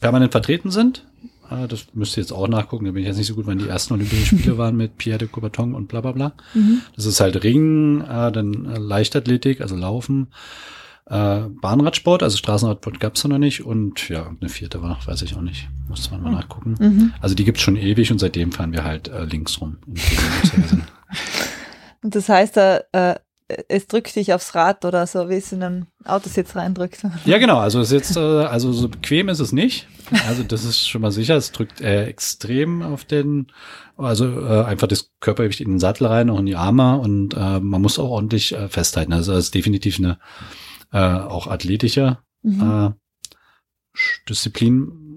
permanent 0.00 0.32
vertreten 0.32 0.70
sind. 0.70 1.04
Äh, 1.50 1.68
das 1.68 1.86
müsst 1.94 2.16
ihr 2.16 2.22
jetzt 2.22 2.32
auch 2.32 2.48
nachgucken, 2.48 2.84
da 2.84 2.92
bin 2.92 3.02
ich 3.02 3.08
jetzt 3.08 3.16
nicht 3.16 3.26
so 3.26 3.34
gut, 3.34 3.46
wann 3.46 3.58
die 3.58 3.68
ersten 3.68 3.94
Olympischen 3.94 4.38
Spiele 4.38 4.58
waren 4.58 4.76
mit 4.76 4.98
Pierre 4.98 5.18
de 5.18 5.28
Coubertin 5.28 5.74
und 5.74 5.88
bla 5.88 6.00
bla 6.00 6.12
bla. 6.12 6.32
Mhm. 6.54 6.82
Das 6.96 7.06
ist 7.06 7.20
halt 7.20 7.42
Ringen, 7.42 8.00
äh, 8.02 8.32
dann 8.32 8.66
äh, 8.66 8.78
Leichtathletik, 8.78 9.60
also 9.60 9.76
Laufen, 9.76 10.28
äh, 11.06 11.40
Bahnradsport, 11.60 12.22
also 12.22 12.36
Straßenradsport 12.36 13.00
gab's 13.00 13.22
da 13.22 13.28
noch 13.28 13.38
nicht 13.38 13.64
und 13.64 14.08
ja, 14.08 14.18
irgendeine 14.24 14.50
vierte 14.50 14.82
war 14.82 14.90
noch, 14.90 15.06
weiß 15.06 15.22
ich 15.22 15.36
auch 15.36 15.40
nicht. 15.40 15.68
Muss 15.88 16.10
man 16.10 16.22
mal 16.22 16.32
nachgucken. 16.32 16.74
Mhm. 16.78 17.14
Also 17.20 17.34
die 17.34 17.44
gibt's 17.44 17.62
schon 17.62 17.76
ewig 17.76 18.12
und 18.12 18.18
seitdem 18.18 18.52
fahren 18.52 18.72
wir 18.72 18.84
halt 18.84 19.08
äh, 19.08 19.24
links 19.24 19.60
rum. 19.60 19.78
Und 22.00 22.14
das 22.14 22.28
heißt, 22.28 22.56
äh, 22.58 22.80
äh, 22.92 23.16
es 23.68 23.86
drückt 23.86 24.14
dich 24.14 24.32
aufs 24.34 24.54
Rad 24.54 24.84
oder 24.84 25.06
so, 25.06 25.28
wie 25.30 25.36
es 25.36 25.52
in 25.52 25.62
einen 25.62 25.86
Autositz 26.04 26.54
reindrückt. 26.54 27.00
ja, 27.24 27.38
genau. 27.38 27.58
Also 27.58 27.80
es 27.80 27.90
ist 27.90 27.92
jetzt, 27.92 28.16
äh, 28.16 28.20
also 28.20 28.72
so 28.72 28.88
bequem 28.88 29.28
ist 29.28 29.40
es 29.40 29.52
nicht. 29.52 29.88
Also 30.26 30.42
das 30.42 30.64
ist 30.64 30.86
schon 30.88 31.00
mal 31.02 31.10
sicher. 31.12 31.36
Es 31.36 31.52
drückt 31.52 31.80
äh, 31.80 32.04
extrem 32.06 32.82
auf 32.82 33.04
den, 33.04 33.46
also 33.96 34.26
äh, 34.26 34.64
einfach 34.64 34.86
das 34.86 35.12
Körpergewicht 35.20 35.60
in 35.60 35.70
den 35.70 35.78
Sattel 35.80 36.06
rein, 36.06 36.30
auch 36.30 36.38
in 36.40 36.46
die 36.46 36.56
Arme 36.56 36.98
und 36.98 37.34
äh, 37.34 37.60
man 37.60 37.80
muss 37.82 37.98
auch 37.98 38.10
ordentlich 38.10 38.54
äh, 38.54 38.68
festhalten. 38.68 39.12
Also 39.12 39.32
es 39.32 39.46
ist 39.46 39.54
definitiv 39.54 39.98
eine 39.98 40.18
äh, 40.92 40.98
auch 40.98 41.46
athletische 41.46 42.18
Mhm. 42.42 42.94
äh, 42.94 43.38
Disziplin, 44.28 45.07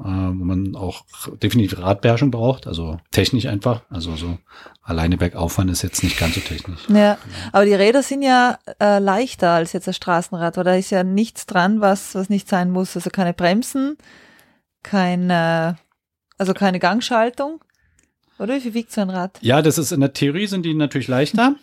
äh, 0.00 0.38
wo 0.38 0.44
man 0.44 0.76
auch 0.76 1.04
definitiv 1.42 1.78
Radbeherrschung 1.78 2.30
braucht, 2.30 2.66
also 2.66 2.98
technisch 3.10 3.46
einfach. 3.46 3.82
Also 3.90 4.16
so 4.16 4.38
alleine 4.82 5.16
bergauf 5.16 5.54
fahren 5.54 5.68
ist 5.68 5.82
jetzt 5.82 6.02
nicht 6.02 6.18
ganz 6.18 6.34
so 6.34 6.40
technisch. 6.40 6.80
Ja, 6.88 7.18
aber 7.52 7.64
die 7.64 7.74
Räder 7.74 8.02
sind 8.02 8.22
ja 8.22 8.58
äh, 8.80 8.98
leichter 8.98 9.50
als 9.50 9.72
jetzt 9.72 9.88
ein 9.88 9.94
Straßenrad, 9.94 10.56
weil 10.56 10.64
da 10.64 10.74
ist 10.74 10.90
ja 10.90 11.02
nichts 11.02 11.46
dran, 11.46 11.80
was, 11.80 12.14
was 12.14 12.28
nicht 12.28 12.48
sein 12.48 12.70
muss. 12.70 12.96
Also 12.96 13.10
keine 13.10 13.34
Bremsen, 13.34 13.96
kein, 14.82 15.30
äh, 15.30 15.74
also 16.38 16.54
keine 16.54 16.78
Gangschaltung. 16.78 17.60
Oder 18.38 18.56
wie 18.56 18.60
viel 18.60 18.74
wiegt 18.74 18.92
so 18.92 19.00
ein 19.00 19.10
Rad? 19.10 19.38
Ja, 19.40 19.62
das 19.62 19.78
ist 19.78 19.92
in 19.92 20.00
der 20.00 20.12
Theorie 20.12 20.46
sind 20.46 20.64
die 20.64 20.74
natürlich 20.74 21.08
leichter. 21.08 21.56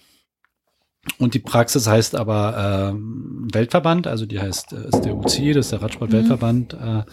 Und 1.17 1.33
die 1.33 1.39
Praxis 1.39 1.87
heißt 1.87 2.15
aber 2.15 2.91
ähm, 2.93 3.47
Weltverband, 3.51 4.07
also 4.07 4.25
die 4.25 4.39
heißt 4.39 4.73
äh, 4.73 4.87
ist 4.87 5.01
der 5.01 5.15
UCI, 5.15 5.53
das 5.53 5.65
ist 5.65 5.71
der 5.73 5.81
Radsport-Weltverband. 5.81 6.73
Äh, 6.73 7.03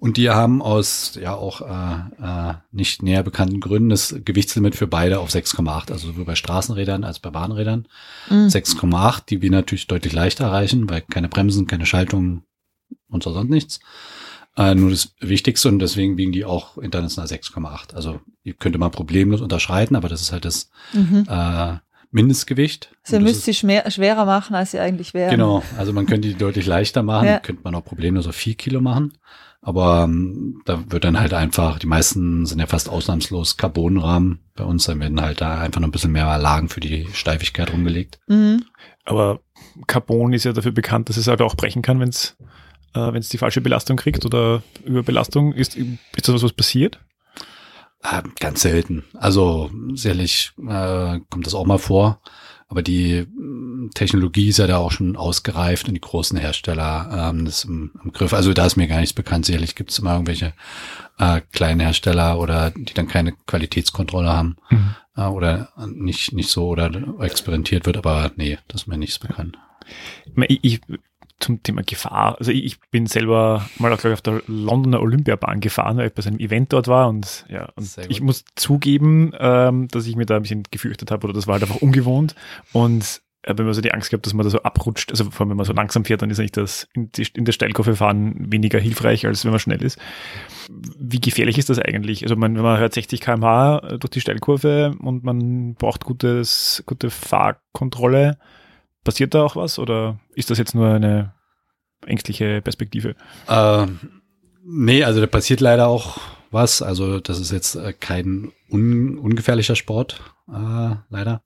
und 0.00 0.16
die 0.16 0.30
haben 0.30 0.62
aus 0.62 1.18
ja 1.20 1.34
auch 1.34 1.60
äh, 1.60 2.50
äh, 2.50 2.54
nicht 2.72 3.02
näher 3.02 3.22
bekannten 3.22 3.60
Gründen 3.60 3.88
das 3.88 4.14
Gewichtslimit 4.24 4.76
für 4.76 4.86
beide 4.86 5.18
auf 5.20 5.30
6,8, 5.30 5.92
also 5.92 6.08
sowohl 6.08 6.24
bei 6.24 6.34
Straßenrädern 6.34 7.04
als 7.04 7.18
bei 7.18 7.30
Bahnrädern. 7.30 7.88
Mhm. 8.30 8.46
6,8, 8.46 9.26
die 9.28 9.42
wir 9.42 9.50
natürlich 9.50 9.86
deutlich 9.86 10.12
leichter 10.12 10.44
erreichen, 10.44 10.88
weil 10.88 11.02
keine 11.02 11.28
Bremsen, 11.28 11.66
keine 11.66 11.86
Schaltung 11.86 12.42
und 13.08 13.22
so 13.22 13.32
sonst 13.32 13.50
nichts. 13.50 13.80
Äh, 14.56 14.74
nur 14.74 14.90
das 14.90 15.14
Wichtigste 15.20 15.68
und 15.68 15.78
deswegen 15.78 16.16
wiegen 16.16 16.32
die 16.32 16.44
auch 16.44 16.78
international 16.78 17.28
6,8. 17.28 17.94
Also 17.94 18.20
die 18.44 18.54
könnte 18.54 18.78
man 18.78 18.90
problemlos 18.90 19.40
unterschreiten, 19.40 19.94
aber 19.96 20.08
das 20.08 20.20
ist 20.20 20.32
halt 20.32 20.44
das 20.44 20.70
Mhm. 20.92 21.26
äh, 21.28 21.76
Mindestgewicht. 22.10 22.90
Also 23.04 23.20
müsst 23.20 23.44
sie 23.44 23.54
schwer, 23.54 23.90
schwerer 23.90 24.24
machen, 24.24 24.54
als 24.54 24.70
sie 24.70 24.78
eigentlich 24.78 25.14
wären. 25.14 25.30
Genau, 25.30 25.62
also 25.76 25.92
man 25.92 26.06
könnte 26.06 26.28
die 26.28 26.34
deutlich 26.34 26.66
leichter 26.66 27.02
machen, 27.02 27.26
Ja. 27.26 27.38
könnte 27.38 27.62
man 27.64 27.74
auch 27.74 27.84
problemlos 27.84 28.26
auf 28.26 28.34
vier 28.34 28.54
Kilo 28.54 28.80
machen. 28.80 29.12
Aber 29.60 30.04
ähm, 30.04 30.62
da 30.64 30.84
wird 30.90 31.04
dann 31.04 31.18
halt 31.18 31.34
einfach, 31.34 31.78
die 31.78 31.86
meisten 31.88 32.46
sind 32.46 32.60
ja 32.60 32.66
fast 32.66 32.88
ausnahmslos 32.88 33.56
Carbonrahmen 33.56 34.38
bei 34.54 34.64
uns, 34.64 34.84
dann 34.84 35.00
werden 35.00 35.20
halt 35.20 35.40
da 35.40 35.60
einfach 35.60 35.80
noch 35.80 35.88
ein 35.88 35.92
bisschen 35.92 36.12
mehr 36.12 36.38
Lagen 36.38 36.68
für 36.68 36.80
die 36.80 37.08
Steifigkeit 37.12 37.72
rumgelegt. 37.72 38.20
Mhm. 38.28 38.64
Aber 39.04 39.40
Carbon 39.86 40.32
ist 40.32 40.44
ja 40.44 40.52
dafür 40.52 40.72
bekannt, 40.72 41.08
dass 41.08 41.16
es 41.16 41.26
halt 41.26 41.42
auch 41.42 41.56
brechen 41.56 41.82
kann, 41.82 41.98
wenn 42.00 42.08
es 42.10 42.36
äh, 42.94 43.12
wenn's 43.12 43.28
die 43.28 43.38
falsche 43.38 43.60
Belastung 43.60 43.96
kriegt 43.96 44.24
oder 44.24 44.62
Überbelastung. 44.84 45.52
Ist, 45.52 45.76
ist 45.76 45.88
das 46.28 46.34
was, 46.34 46.42
was 46.44 46.52
passiert? 46.52 47.00
Äh, 48.02 48.22
ganz 48.38 48.60
selten. 48.62 49.04
Also 49.14 49.70
sicherlich 49.94 50.52
äh, 50.58 51.18
kommt 51.30 51.46
das 51.46 51.54
auch 51.54 51.66
mal 51.66 51.78
vor. 51.78 52.20
Aber 52.68 52.82
die 52.82 53.26
mh, 53.34 53.90
Technologie 53.94 54.48
ist 54.48 54.58
ja 54.58 54.66
da 54.66 54.76
auch 54.76 54.92
schon 54.92 55.16
ausgereift 55.16 55.88
und 55.88 55.94
die 55.94 56.00
großen 56.00 56.38
Hersteller 56.38 57.30
ähm, 57.30 57.44
das 57.46 57.64
im, 57.64 57.92
im 58.04 58.12
Griff. 58.12 58.32
Also 58.34 58.52
da 58.52 58.66
ist 58.66 58.76
mir 58.76 58.86
gar 58.88 59.00
nichts 59.00 59.14
bekannt. 59.14 59.46
Sicherlich 59.46 59.74
gibt 59.74 59.90
es 59.90 59.98
immer 59.98 60.12
irgendwelche 60.12 60.52
äh, 61.18 61.40
kleinen 61.52 61.80
Hersteller 61.80 62.38
oder 62.38 62.70
die 62.70 62.94
dann 62.94 63.08
keine 63.08 63.32
Qualitätskontrolle 63.46 64.28
haben 64.32 64.56
Mhm. 64.70 64.94
äh, 65.16 65.22
oder 65.26 65.72
nicht 65.86 66.32
nicht 66.32 66.50
so 66.50 66.68
oder 66.68 66.90
experimentiert 67.20 67.86
wird. 67.86 67.96
Aber 67.96 68.30
nee, 68.36 68.58
das 68.68 68.82
ist 68.82 68.86
mir 68.86 68.98
nichts 68.98 69.18
bekannt. 69.18 69.56
Ich, 70.48 70.58
ich, 70.62 70.80
zum 71.40 71.62
Thema 71.62 71.82
Gefahr. 71.82 72.36
Also 72.38 72.50
ich, 72.50 72.64
ich 72.64 72.80
bin 72.90 73.06
selber 73.06 73.68
mal 73.78 73.92
auch, 73.92 73.98
ich, 73.98 74.12
auf 74.12 74.22
der 74.22 74.42
Londoner 74.46 75.00
Olympiabahn 75.00 75.60
gefahren, 75.60 75.96
weil 75.96 76.08
ich 76.08 76.14
bei 76.14 76.22
seinem 76.22 76.38
Event 76.38 76.72
dort 76.72 76.88
war 76.88 77.08
und 77.08 77.44
ja, 77.48 77.68
und 77.76 77.96
ich 78.08 78.20
muss 78.20 78.44
zugeben, 78.56 79.32
ähm, 79.38 79.88
dass 79.88 80.06
ich 80.06 80.16
mir 80.16 80.26
da 80.26 80.36
ein 80.36 80.42
bisschen 80.42 80.64
gefürchtet 80.70 81.10
habe 81.10 81.26
oder 81.26 81.34
das 81.34 81.46
war 81.46 81.54
halt 81.54 81.62
einfach 81.62 81.82
ungewohnt 81.82 82.34
und 82.72 83.22
wenn 83.46 83.64
man 83.64 83.74
so 83.74 83.80
die 83.80 83.92
Angst 83.92 84.10
gehabt, 84.10 84.26
dass 84.26 84.34
man 84.34 84.44
da 84.44 84.50
so 84.50 84.62
abrutscht, 84.62 85.10
also 85.10 85.30
vor 85.30 85.42
allem 85.42 85.50
wenn 85.50 85.56
man 85.56 85.66
so 85.66 85.72
langsam 85.72 86.04
fährt, 86.04 86.22
dann 86.22 86.30
ist 86.30 86.38
eigentlich 86.40 86.52
das 86.52 86.88
in, 86.92 87.10
die, 87.12 87.26
in 87.34 87.44
der 87.44 87.52
Steilkurve 87.52 87.96
fahren 87.96 88.34
weniger 88.52 88.78
hilfreich, 88.78 89.26
als 89.26 89.44
wenn 89.44 89.52
man 89.52 89.60
schnell 89.60 89.82
ist. 89.82 89.98
Wie 90.68 91.20
gefährlich 91.20 91.56
ist 91.56 91.70
das 91.70 91.78
eigentlich? 91.78 92.24
Also 92.24 92.36
man, 92.36 92.56
wenn 92.56 92.62
man 92.62 92.78
hört 92.78 92.94
60 92.94 93.20
km/h 93.20 93.96
durch 93.98 94.10
die 94.10 94.20
Steilkurve 94.20 94.96
und 95.00 95.24
man 95.24 95.74
braucht 95.74 96.04
gutes, 96.04 96.82
gute 96.86 97.10
Fahrkontrolle, 97.10 98.38
passiert 99.08 99.32
da 99.32 99.42
auch 99.42 99.56
was 99.56 99.78
oder 99.78 100.20
ist 100.34 100.50
das 100.50 100.58
jetzt 100.58 100.74
nur 100.74 100.90
eine 100.90 101.32
ängstliche 102.04 102.60
Perspektive? 102.60 103.14
Äh, 103.48 103.86
nee, 104.62 105.02
also 105.02 105.22
da 105.22 105.26
passiert 105.26 105.60
leider 105.60 105.88
auch 105.88 106.18
was. 106.50 106.82
Also 106.82 107.18
das 107.18 107.40
ist 107.40 107.50
jetzt 107.50 107.74
äh, 107.74 107.94
kein 107.94 108.52
un, 108.70 109.16
ungefährlicher 109.18 109.76
Sport, 109.76 110.20
äh, 110.52 110.96
leider. 111.08 111.42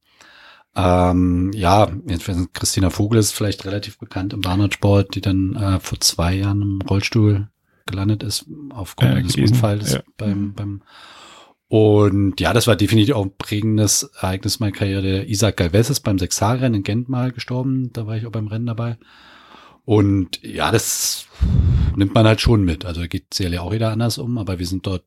Ähm, 0.75 1.53
ja, 1.55 1.89
jetzt 2.09 2.29
Christina 2.53 2.91
Vogel 2.91 3.21
ist 3.21 3.31
vielleicht 3.31 3.65
relativ 3.65 3.97
bekannt 3.97 4.33
im 4.33 4.41
Bahnradsport, 4.41 5.15
die 5.15 5.21
dann 5.21 5.55
äh, 5.55 5.79
vor 5.79 6.01
zwei 6.01 6.35
Jahren 6.35 6.63
im 6.63 6.81
Rollstuhl 6.83 7.47
gelandet 7.87 8.25
ist 8.25 8.47
aufgrund 8.71 9.11
Ja, 9.13 9.17
eines 9.19 9.35
gewesen, 9.35 9.55
Unfalls 9.55 9.93
ja. 9.93 10.01
beim, 10.17 10.53
beim 10.55 10.83
und 11.73 12.39
ja, 12.39 12.53
das 12.53 12.67
war 12.67 12.77
definitiv 12.77 13.15
auch 13.15 13.25
ein 13.25 13.35
prägendes 13.39 14.03
Ereignis 14.21 14.61
meiner 14.61 14.73
Karriere. 14.73 15.25
Isaac 15.25 15.57
Galvez 15.57 15.89
ist 15.89 16.01
beim 16.01 16.19
Sechshaarrennen 16.19 16.75
in 16.75 16.83
Gent 16.83 17.09
mal 17.09 17.33
gestorben. 17.33 17.91
Da 17.95 18.07
war 18.07 18.15
ich 18.15 18.27
auch 18.27 18.31
beim 18.31 18.49
Rennen 18.49 18.67
dabei. 18.67 18.99
Und 19.87 20.43
ja, 20.43 20.71
das 20.71 21.25
nimmt 21.97 22.15
man 22.15 22.27
halt 22.27 22.43
schon 22.43 22.63
mit. 22.63 22.85
Also 22.85 23.01
geht 23.09 23.33
sicherlich 23.33 23.59
auch 23.59 23.73
jeder 23.73 23.91
anders 23.91 24.19
um, 24.19 24.37
aber 24.37 24.59
wir 24.59 24.67
sind 24.67 24.87
dort 24.87 25.03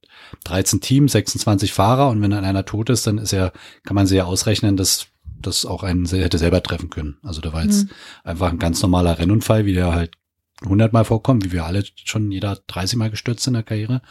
13 0.45 0.81
Teams, 0.81 1.11
26 1.11 1.71
Fahrer 1.71 2.09
und 2.09 2.19
wenn 2.23 2.31
dann 2.31 2.43
einer 2.43 2.65
tot 2.65 2.89
ist, 2.89 3.05
dann 3.05 3.19
ist 3.19 3.31
ja, 3.31 3.51
kann 3.83 3.93
man 3.93 4.07
sich 4.07 4.17
ja 4.17 4.25
ausrechnen, 4.25 4.75
dass 4.75 5.05
das 5.39 5.67
auch 5.67 5.83
einen 5.83 6.07
hätte 6.07 6.39
selber 6.39 6.63
treffen 6.63 6.89
können. 6.89 7.17
Also 7.21 7.41
da 7.41 7.53
war 7.53 7.63
jetzt 7.63 7.85
einfach 8.23 8.51
ein 8.51 8.57
ganz 8.57 8.81
normaler 8.81 9.19
Rennunfall, 9.19 9.67
wie 9.67 9.73
der 9.73 9.93
halt 9.93 10.15
100 10.63 10.93
Mal 10.93 11.05
vorkommt, 11.05 11.45
wie 11.45 11.51
wir 11.51 11.63
alle 11.63 11.83
schon 12.05 12.31
jeder 12.31 12.57
30 12.65 12.97
Mal 12.97 13.11
gestürzt 13.11 13.45
in 13.45 13.53
der 13.53 13.61
Karriere. 13.61 14.01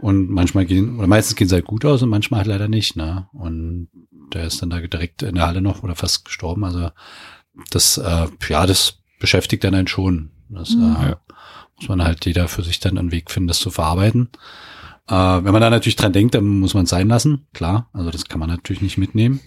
Und 0.00 0.30
manchmal 0.30 0.64
gehen, 0.64 0.96
oder 0.98 1.06
meistens 1.06 1.36
gehen 1.36 1.48
sie 1.48 1.54
halt 1.54 1.66
gut 1.66 1.84
aus 1.84 2.02
und 2.02 2.08
manchmal 2.08 2.38
halt 2.38 2.48
leider 2.48 2.68
nicht, 2.68 2.96
ne? 2.96 3.28
Und 3.32 3.88
der 4.32 4.44
ist 4.46 4.62
dann 4.62 4.70
da 4.70 4.80
direkt 4.80 5.22
in 5.22 5.34
der 5.34 5.46
Halle 5.46 5.60
noch 5.60 5.82
oder 5.82 5.94
fast 5.94 6.24
gestorben. 6.24 6.64
Also 6.64 6.90
das, 7.70 7.98
äh, 7.98 8.26
ja, 8.48 8.66
das 8.66 9.00
beschäftigt 9.18 9.62
dann 9.64 9.74
einen 9.74 9.88
schon. 9.88 10.30
Das 10.48 10.70
Mhm. 10.74 10.96
äh, 11.00 11.16
muss 11.76 11.88
man 11.88 12.02
halt 12.02 12.24
jeder 12.24 12.48
für 12.48 12.62
sich 12.62 12.80
dann 12.80 12.96
einen 12.96 13.12
Weg 13.12 13.30
finden, 13.30 13.48
das 13.48 13.60
zu 13.60 13.70
verarbeiten. 13.70 14.30
Äh, 15.06 15.14
wenn 15.14 15.52
man 15.52 15.60
da 15.60 15.68
natürlich 15.68 15.96
dran 15.96 16.12
denkt, 16.14 16.34
dann 16.34 16.46
muss 16.46 16.72
man 16.74 16.84
es 16.84 16.90
sein 16.90 17.08
lassen, 17.08 17.46
klar. 17.52 17.90
Also 17.92 18.10
das 18.10 18.24
kann 18.24 18.40
man 18.40 18.48
natürlich 18.48 18.82
nicht 18.82 18.96
mitnehmen. 18.96 19.40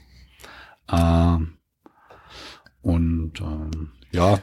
Ähm, 0.92 1.54
und 2.82 3.40
ähm, 3.42 3.92
ja, 4.12 4.40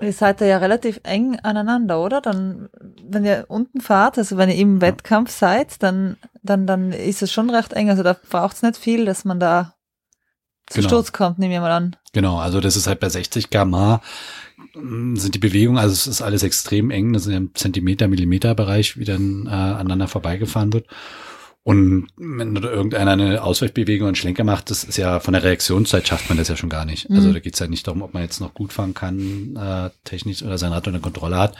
Ihr 0.00 0.12
seid 0.12 0.40
da 0.40 0.46
ja 0.46 0.58
relativ 0.58 1.00
eng 1.02 1.38
aneinander, 1.40 2.00
oder? 2.00 2.20
Dann, 2.20 2.68
wenn 3.02 3.24
ihr 3.24 3.44
unten 3.48 3.80
fahrt, 3.80 4.18
also 4.18 4.36
wenn 4.36 4.48
ihr 4.48 4.56
im 4.56 4.80
Wettkampf 4.80 5.30
seid, 5.30 5.82
dann, 5.82 6.16
dann, 6.42 6.66
dann 6.66 6.92
ist 6.92 7.22
es 7.22 7.32
schon 7.32 7.50
recht 7.50 7.72
eng. 7.72 7.90
Also 7.90 8.02
da 8.02 8.16
braucht 8.30 8.56
es 8.56 8.62
nicht 8.62 8.76
viel, 8.76 9.04
dass 9.04 9.24
man 9.24 9.40
da 9.40 9.74
zu 10.70 10.78
Genau. 10.78 10.88
Sturz 10.88 11.12
kommt, 11.12 11.38
nehme 11.38 11.54
ich 11.54 11.60
mal 11.60 11.72
an. 11.72 11.96
Genau, 12.12 12.38
also 12.38 12.60
das 12.60 12.76
ist 12.76 12.86
halt 12.86 13.00
bei 13.00 13.08
60 13.08 13.50
km/h 13.50 14.00
mm, 14.74 15.16
sind 15.16 15.34
die 15.34 15.40
Bewegungen, 15.40 15.78
also 15.78 15.92
es 15.92 16.06
ist 16.06 16.22
alles 16.22 16.44
extrem 16.44 16.90
eng, 16.90 17.12
das 17.12 17.26
ist 17.26 17.32
ja 17.32 17.38
im 17.38 17.54
Zentimeter, 17.54 18.06
Millimeter 18.06 18.54
Bereich, 18.54 18.96
wie 18.96 19.04
dann 19.04 19.46
äh, 19.46 19.50
aneinander 19.50 20.06
vorbeigefahren 20.06 20.72
wird. 20.72 20.86
Und 21.62 22.08
wenn 22.16 22.54
da 22.54 22.70
irgendeiner 22.70 23.10
eine 23.12 23.42
Ausweichbewegung 23.42 24.08
und 24.08 24.16
Schlenker 24.18 24.44
macht, 24.44 24.70
das 24.70 24.82
ist 24.82 24.96
ja 24.96 25.20
von 25.20 25.34
der 25.34 25.42
Reaktionszeit 25.42 26.08
schafft 26.08 26.28
man 26.30 26.38
das 26.38 26.48
ja 26.48 26.56
schon 26.56 26.70
gar 26.70 26.86
nicht. 26.86 27.10
Also 27.10 27.28
Mhm. 27.28 27.34
da 27.34 27.40
geht's 27.40 27.58
ja 27.58 27.66
nicht 27.66 27.86
darum, 27.86 28.00
ob 28.00 28.14
man 28.14 28.22
jetzt 28.22 28.40
noch 28.40 28.54
gut 28.54 28.72
fahren 28.72 28.94
kann, 28.94 29.54
äh, 29.56 29.90
technisch 30.04 30.42
oder 30.42 30.56
sein 30.56 30.72
Rad 30.72 30.86
unter 30.86 31.00
Kontrolle 31.00 31.36
hat. 31.36 31.54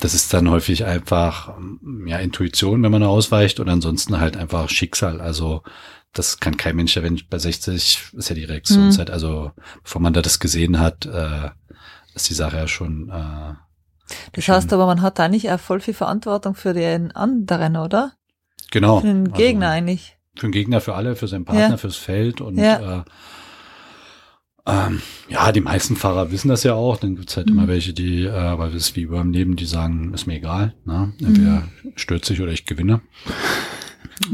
Das 0.00 0.12
ist 0.12 0.34
dann 0.34 0.50
häufig 0.50 0.84
einfach 0.84 1.56
ähm, 1.56 2.04
ja 2.06 2.18
Intuition, 2.18 2.82
wenn 2.82 2.90
man 2.90 3.04
ausweicht 3.04 3.60
oder 3.60 3.72
ansonsten 3.72 4.18
halt 4.18 4.36
einfach 4.36 4.68
Schicksal. 4.68 5.20
Also 5.20 5.62
das 6.12 6.40
kann 6.40 6.56
kein 6.56 6.74
Mensch, 6.74 6.94
der 6.94 7.04
wenn 7.04 7.20
bei 7.30 7.38
60 7.38 8.12
ist 8.14 8.28
ja 8.28 8.34
die 8.34 8.44
Reaktionszeit. 8.44 9.08
Also 9.10 9.52
bevor 9.84 10.00
man 10.02 10.14
da 10.14 10.20
das 10.20 10.40
gesehen 10.40 10.80
hat, 10.80 11.06
äh, 11.06 11.50
ist 12.14 12.28
die 12.28 12.34
Sache 12.34 12.56
ja 12.56 12.66
schon. 12.66 13.08
Äh, 13.10 13.54
Das 14.32 14.44
Schon. 14.44 14.54
heißt 14.56 14.72
aber, 14.72 14.86
man 14.86 15.00
hat 15.02 15.20
eigentlich 15.20 15.48
auch 15.52 15.60
voll 15.60 15.78
viel 15.80 15.94
Verantwortung 15.94 16.54
für 16.56 16.74
den 16.74 17.12
anderen, 17.12 17.76
oder? 17.76 18.12
Genau. 18.70 19.00
Für 19.00 19.06
den 19.06 19.26
Also 19.26 19.32
Gegner 19.36 19.70
eigentlich. 19.70 20.16
Für 20.36 20.46
den 20.46 20.52
Gegner, 20.52 20.80
für 20.80 20.94
alle, 20.94 21.16
für 21.16 21.26
seinen 21.28 21.44
Partner, 21.44 21.70
Ja. 21.70 21.76
fürs 21.76 21.96
Feld 21.96 22.40
und 22.40 22.58
Ja. 22.58 23.00
äh, 23.00 23.04
ähm, 24.66 25.00
ja, 25.28 25.50
die 25.52 25.60
meisten 25.62 25.96
Fahrer 25.96 26.30
wissen 26.30 26.48
das 26.48 26.62
ja 26.62 26.74
auch. 26.74 26.96
Dann 26.98 27.16
gibt's 27.16 27.36
halt 27.36 27.46
Mhm. 27.48 27.52
immer 27.58 27.68
welche, 27.68 27.92
die, 27.94 28.24
äh, 28.24 28.58
weil 28.58 28.74
es 28.74 28.94
wie 28.96 29.02
über 29.02 29.18
dem 29.18 29.32
Leben, 29.32 29.56
die 29.56 29.64
sagen, 29.64 30.12
ist 30.12 30.26
mir 30.26 30.36
egal. 30.36 30.74
Ne? 30.84 31.12
Entweder 31.20 31.62
Mhm. 31.82 31.92
stürze 31.96 32.34
ich 32.34 32.40
oder 32.42 32.52
ich 32.52 32.66
gewinne. 32.66 33.00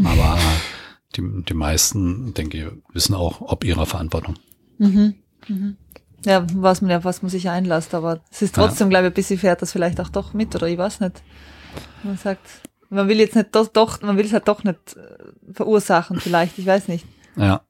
Aber 0.05 0.39
die, 1.17 1.23
die 1.49 1.55
meisten, 1.55 2.35
denke 2.35 2.59
ich, 2.59 2.95
wissen 2.95 3.15
auch, 3.15 3.41
ob 3.43 3.65
ihrer 3.65 3.87
Verantwortung. 3.87 4.35
Mhm. 4.79 5.15
Mhm. 5.47 5.77
Ja, 6.27 6.47
was 6.55 6.81
man 6.81 6.91
ja, 6.91 7.05
was 7.05 7.23
man 7.23 7.29
sich 7.31 7.49
einlässt, 7.51 7.95
aber 7.95 8.21
es 8.31 8.43
ist 8.43 8.57
Ja. 8.57 8.67
trotzdem, 8.67 8.89
glaube 8.91 9.07
ich, 9.07 9.11
ein 9.13 9.15
bisschen 9.15 9.39
fährt 9.39 9.61
das 9.63 9.73
vielleicht 9.73 10.01
auch 10.01 10.09
doch 10.09 10.33
mit, 10.33 10.55
oder 10.55 10.67
ich 10.67 10.79
weiß 10.79 11.01
nicht. 11.01 11.23
Man 12.03 12.17
sagt, 12.17 12.41
man 12.95 13.09
will 13.09 13.19
jetzt 13.19 13.37
nicht 13.37 13.55
doch, 13.55 13.69
doch 13.69 14.01
man 14.03 14.17
will 14.17 14.25
es 14.27 14.33
halt 14.33 14.49
doch 14.49 14.65
nicht 14.65 14.79
äh, 14.97 15.53
verursachen, 15.53 16.21
vielleicht, 16.21 16.59
ich 16.59 16.67
weiß 16.67 16.89
nicht. 16.89 17.05
Ja. 17.37 17.63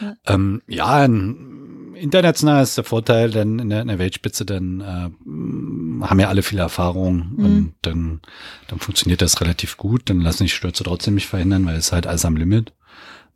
Ja. 0.00 0.16
Ähm, 0.26 0.62
ja, 0.68 1.04
in, 1.04 1.94
international 1.96 2.62
ist 2.62 2.76
der 2.76 2.84
Vorteil, 2.84 3.30
denn 3.30 3.58
in 3.58 3.68
der, 3.68 3.82
in 3.82 3.88
der 3.88 3.98
Weltspitze, 3.98 4.44
dann 4.46 4.80
äh, 4.80 6.06
haben 6.06 6.20
ja 6.20 6.28
alle 6.28 6.42
viel 6.42 6.58
Erfahrung 6.58 7.32
Mhm. 7.36 7.44
und 7.44 7.74
dann, 7.82 8.20
dann 8.68 8.78
funktioniert 8.78 9.22
das 9.22 9.40
relativ 9.40 9.76
gut. 9.76 10.08
Dann 10.08 10.20
lassen 10.20 10.44
sich 10.44 10.54
Stürze 10.54 10.84
trotzdem 10.84 11.14
nicht 11.14 11.26
verhindern, 11.26 11.66
weil 11.66 11.76
es 11.76 11.92
halt 11.92 12.06
alles 12.06 12.24
am 12.24 12.36
Limit. 12.36 12.72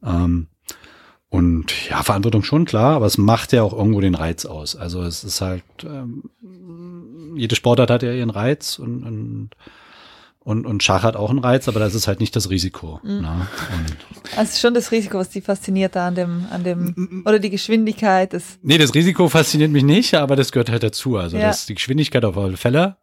Ähm, 0.05 0.47
und 1.29 1.89
ja, 1.91 2.03
Verantwortung 2.05 2.45
schon 2.45 2.65
klar, 2.65 2.95
aber 2.95 3.07
es 3.07 3.19
macht 3.19 3.53
ja 3.53 3.63
auch 3.65 3.73
irgendwo 3.73 4.01
den 4.01 4.15
Reiz 4.15 4.47
aus. 4.47 4.77
Also 4.77 5.03
es 5.03 5.25
ist 5.25 5.41
halt, 5.41 5.65
ähm, 5.83 6.31
jede 7.37 7.57
Sportart 7.57 7.91
hat 7.91 8.03
ja 8.05 8.13
ihren 8.13 8.31
Reiz 8.31 8.79
und, 8.79 9.03
und 9.03 9.51
und, 10.47 10.65
und 10.65 10.81
Schach 10.85 11.03
hat 11.03 11.17
auch 11.17 11.31
einen 11.31 11.41
Reiz, 11.41 11.67
aber 11.67 11.81
das 11.81 11.97
ist 11.97 12.07
halt 12.07 12.21
nicht 12.21 12.37
das 12.37 12.51
Risiko. 12.51 13.01
Mhm. 13.03 13.21
Ne? 13.21 13.49
Also 14.37 14.59
schon 14.61 14.75
das 14.75 14.93
Risiko, 14.93 15.19
was 15.19 15.29
die 15.29 15.41
fasziniert 15.41 15.97
da 15.97 16.07
an 16.07 16.15
dem, 16.15 16.47
an 16.53 16.63
dem, 16.63 17.25
oder 17.27 17.41
die 17.41 17.51
Geschwindigkeit, 17.51 18.33
das, 18.33 18.57
Nee, 18.63 18.79
das 18.79 18.95
Risiko 18.95 19.29
fasziniert 19.29 19.73
mich 19.73 19.83
nicht, 19.83 20.15
aber 20.15 20.37
das 20.37 20.53
gehört 20.53 20.71
halt 20.71 20.85
dazu. 20.85 21.17
Also 21.17 21.37
Ja. 21.37 21.49
das 21.49 21.67
die 21.67 21.75
Geschwindigkeit 21.75 22.25
auf 22.25 22.39
alle 22.39 22.57
Fälle. 22.57 22.97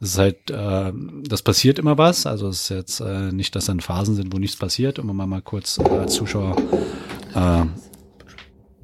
Das 0.00 0.10
ist 0.10 0.18
halt, 0.18 0.50
äh, 0.50 0.92
das 1.22 1.42
passiert 1.42 1.78
immer 1.78 1.96
was. 1.98 2.26
Also 2.26 2.48
es 2.48 2.62
ist 2.62 2.68
jetzt 2.70 3.00
äh, 3.00 3.30
nicht, 3.30 3.54
dass 3.54 3.66
dann 3.66 3.78
Phasen 3.78 4.16
sind, 4.16 4.34
wo 4.34 4.38
nichts 4.38 4.56
passiert 4.56 4.98
und 4.98 5.06
man 5.06 5.28
mal 5.28 5.40
kurz 5.40 5.78
äh, 5.78 5.82
als 5.88 6.14
Zuschauer 6.14 6.56
äh, 7.36 7.64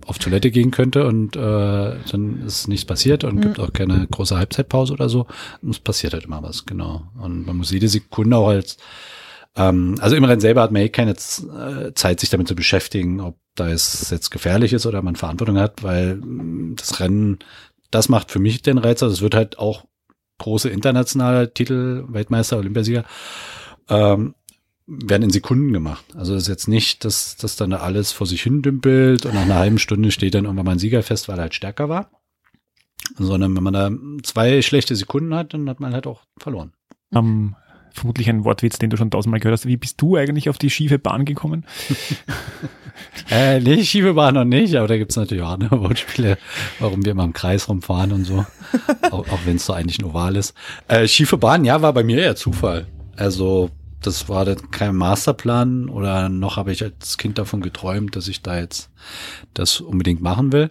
auf 0.07 0.19
Toilette 0.19 0.51
gehen 0.51 0.71
könnte 0.71 1.07
und 1.07 1.37
äh, 1.37 1.41
dann 1.41 2.43
ist 2.47 2.69
nichts 2.69 2.85
passiert 2.85 3.25
und 3.25 3.41
gibt 3.41 3.59
auch 3.59 3.73
keine 3.73 4.07
große 4.11 4.37
Halbzeitpause 4.37 4.93
oder 4.93 5.09
so. 5.09 5.27
Und 5.63 5.71
es 5.71 5.79
passiert 5.79 6.13
halt 6.13 6.25
immer 6.25 6.43
was, 6.43 6.67
genau. 6.67 7.05
Und 7.21 7.47
man 7.47 7.57
muss 7.57 7.71
jede 7.71 7.89
Sekunde 7.89 8.37
auch 8.37 8.49
als 8.49 8.77
ähm, 9.57 9.97
also 10.01 10.17
im 10.17 10.25
Rennen 10.25 10.41
selber 10.41 10.63
hat 10.63 10.73
man 10.73 10.83
eh 10.83 10.89
keine 10.89 11.13
äh, 11.13 11.93
Zeit, 11.95 12.21
sich 12.21 12.31
damit 12.31 12.49
zu 12.49 12.55
beschäftigen, 12.55 13.21
ob 13.21 13.39
da 13.55 13.69
es 13.69 14.11
jetzt 14.11 14.31
gefährlich 14.31 14.73
ist 14.73 14.87
oder 14.87 15.03
man 15.03 15.17
Verantwortung 15.17 15.59
hat, 15.59 15.83
weil 15.83 16.17
mm, 16.17 16.75
das 16.77 17.01
Rennen, 17.01 17.39
das 17.91 18.09
macht 18.09 18.31
für 18.31 18.41
mich 18.41 18.63
den 18.63 18.79
Reiz 18.79 19.03
aus. 19.03 19.13
Es 19.13 19.23
wird 19.23 19.35
halt 19.35 19.59
auch 19.59 19.85
große 20.39 20.69
internationale 20.69 21.53
Titel, 21.55 22.05
Weltmeister, 22.09 22.59
Olympiasieger, 22.59 23.05
ähm, 23.89 24.35
werden 24.87 25.23
in 25.25 25.31
Sekunden 25.31 25.73
gemacht. 25.73 26.05
Also 26.15 26.35
es 26.35 26.43
ist 26.43 26.49
jetzt 26.49 26.69
nicht, 26.69 27.05
dass, 27.05 27.37
dass 27.37 27.57
dann 27.57 27.71
da 27.71 27.79
alles 27.79 28.13
vor 28.13 28.27
sich 28.27 28.43
hin 28.43 28.63
dümpelt 28.63 29.25
und 29.25 29.35
nach 29.35 29.43
einer 29.43 29.57
halben 29.57 29.79
Stunde 29.79 30.11
steht 30.11 30.35
dann 30.35 30.45
irgendwann 30.45 30.67
mal 30.67 30.73
ein 30.73 30.79
Sieger 30.79 31.03
fest, 31.03 31.29
weil 31.29 31.39
er 31.39 31.43
halt 31.43 31.55
stärker 31.55 31.89
war. 31.89 32.11
Sondern 33.17 33.55
wenn 33.57 33.63
man 33.63 33.75
da 33.75 33.91
zwei 34.23 34.63
schlechte 34.63 34.97
Sekunden 34.97 35.35
hat, 35.35 35.55
dann 35.55 35.69
hat 35.69 35.81
man 35.81 35.93
halt 35.93 36.07
auch 36.07 36.23
verloren. 36.39 36.73
Ähm, 37.15 37.55
vermutlich 37.93 38.29
ein 38.29 38.45
Wortwitz, 38.45 38.79
den 38.79 38.91
du 38.91 38.97
schon 38.97 39.11
tausendmal 39.11 39.41
gehört 39.41 39.61
hast. 39.61 39.67
Wie 39.67 39.77
bist 39.77 40.01
du 40.01 40.17
eigentlich 40.17 40.49
auf 40.51 40.59
die 40.59 40.71
schiefe 40.71 40.99
Bahn 40.99 41.25
gekommen? 41.25 41.65
Äh, 43.29 43.59
nee, 43.59 43.83
schiefe 43.83 44.15
Bahn 44.15 44.35
noch 44.35 44.45
nicht, 44.45 44.77
aber 44.77 44.87
da 44.87 44.97
gibt's 44.97 45.17
natürlich 45.17 45.43
auch 45.43 45.51
andere 45.51 45.81
Wortspiele, 45.81 46.39
warum 46.79 47.05
wir 47.05 47.13
immer 47.13 47.25
im 47.25 47.33
Kreis 47.33 47.69
rumfahren 47.69 48.13
und 48.13 48.25
so. 48.25 48.47
auch 49.11 49.29
auch 49.29 49.39
wenn 49.47 49.57
es 49.57 49.67
so 49.67 49.73
eigentlich 49.73 49.99
ein 49.99 50.05
Oval 50.05 50.37
ist. 50.37 50.55
Äh, 50.87 51.09
schiefe 51.09 51.37
Bahn, 51.37 51.65
ja, 51.65 51.83
war 51.83 51.93
bei 51.93 52.05
mir 52.05 52.19
eher 52.19 52.37
Zufall. 52.37 52.87
Also, 53.17 53.71
das 54.07 54.29
war 54.29 54.45
dann 54.45 54.71
kein 54.71 54.97
Masterplan 54.97 55.89
oder 55.89 56.29
noch 56.29 56.57
habe 56.57 56.73
ich 56.73 56.83
als 56.83 57.19
Kind 57.19 57.39
davon 57.39 57.61
geträumt, 57.61 58.17
dass 58.17 58.29
ich 58.29 58.43
da 58.43 58.59
jetzt 58.59 58.91
das 59.55 59.81
unbedingt 59.81 60.21
machen 60.21 60.53
will. 60.53 60.71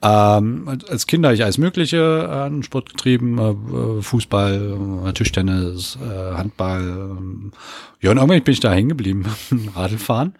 Ähm, 0.00 0.80
als 0.88 1.08
Kind 1.08 1.24
habe 1.24 1.34
ich 1.34 1.42
alles 1.42 1.58
Mögliche 1.58 2.28
an 2.28 2.62
Sport 2.62 2.90
getrieben, 2.90 3.38
äh, 3.38 4.02
Fußball, 4.02 5.06
äh, 5.06 5.12
Tischtennis, 5.12 5.98
äh, 6.00 6.34
Handball. 6.36 6.82
Ähm, 6.82 7.52
ja, 8.00 8.12
und 8.12 8.18
irgendwann 8.18 8.44
bin 8.44 8.52
ich 8.52 8.60
da 8.60 8.72
hängen 8.72 8.90
geblieben, 8.90 9.24
Radlfahren. 9.74 10.34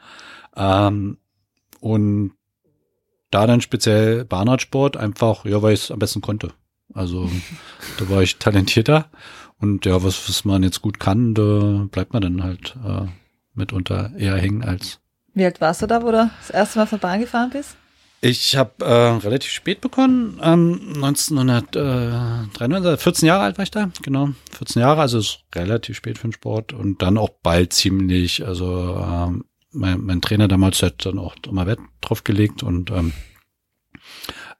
Ähm, 0.57 1.18
und 1.81 2.33
da 3.31 3.47
dann 3.47 3.61
speziell 3.61 4.25
Bahnradsport 4.25 4.97
einfach, 4.97 5.44
ja, 5.44 5.61
weil 5.61 5.75
ich 5.75 5.85
es 5.85 5.90
am 5.90 5.99
besten 5.99 6.21
konnte. 6.21 6.53
Also 6.94 7.29
da 7.99 8.09
war 8.09 8.23
ich 8.23 8.38
talentierter 8.38 9.11
und 9.61 9.87
ja, 9.87 10.03
was, 10.03 10.29
was 10.29 10.44
man 10.44 10.62
jetzt 10.62 10.83
gut 10.83 11.01
kann, 11.01 11.35
da 11.35 11.87
bleibt 11.90 12.12
man 12.12 12.23
dann 12.23 12.42
halt 12.42 12.77
äh, 12.85 13.07
mitunter 13.55 14.12
eher 14.16 14.37
hängen 14.37 14.62
als. 14.62 15.01
Wie 15.35 15.44
alt 15.44 15.61
warst 15.61 15.83
du 15.83 15.87
da, 15.87 16.03
wo 16.03 16.11
du 16.11 16.31
das 16.40 16.51
erste 16.51 16.79
Mal 16.79 16.87
von 16.87 16.99
Bahn 16.99 17.21
gefahren 17.21 17.51
bist? 17.51 17.77
Ich 18.21 18.57
habe 18.57 18.85
äh, 18.85 19.16
relativ 19.18 19.53
spät 19.53 19.81
begonnen, 19.81 20.40
ähm, 20.42 20.94
1993, 20.97 23.01
14 23.01 23.27
Jahre 23.29 23.44
alt 23.44 23.59
war 23.59 23.62
ich 23.62 23.71
da, 23.71 23.90
genau, 24.03 24.31
14 24.51 24.81
Jahre, 24.81 25.03
also 25.03 25.18
ist 25.18 25.44
relativ 25.55 25.97
spät 25.97 26.18
für 26.18 26.27
den 26.27 26.33
Sport 26.33 26.73
und 26.73 27.01
dann 27.01 27.16
auch 27.16 27.29
bald 27.29 27.73
ziemlich, 27.73 28.44
also 28.44 28.97
ähm, 29.01 29.44
mein, 29.71 30.01
mein 30.01 30.21
Trainer 30.21 30.49
damals 30.49 30.83
hat 30.83 31.07
dann 31.07 31.21
auch 31.21 31.37
immer 31.47 31.68
Wert 31.68 31.79
drauf 32.01 32.25
gelegt 32.25 32.64
und 32.64 32.90
ähm, 32.90 33.12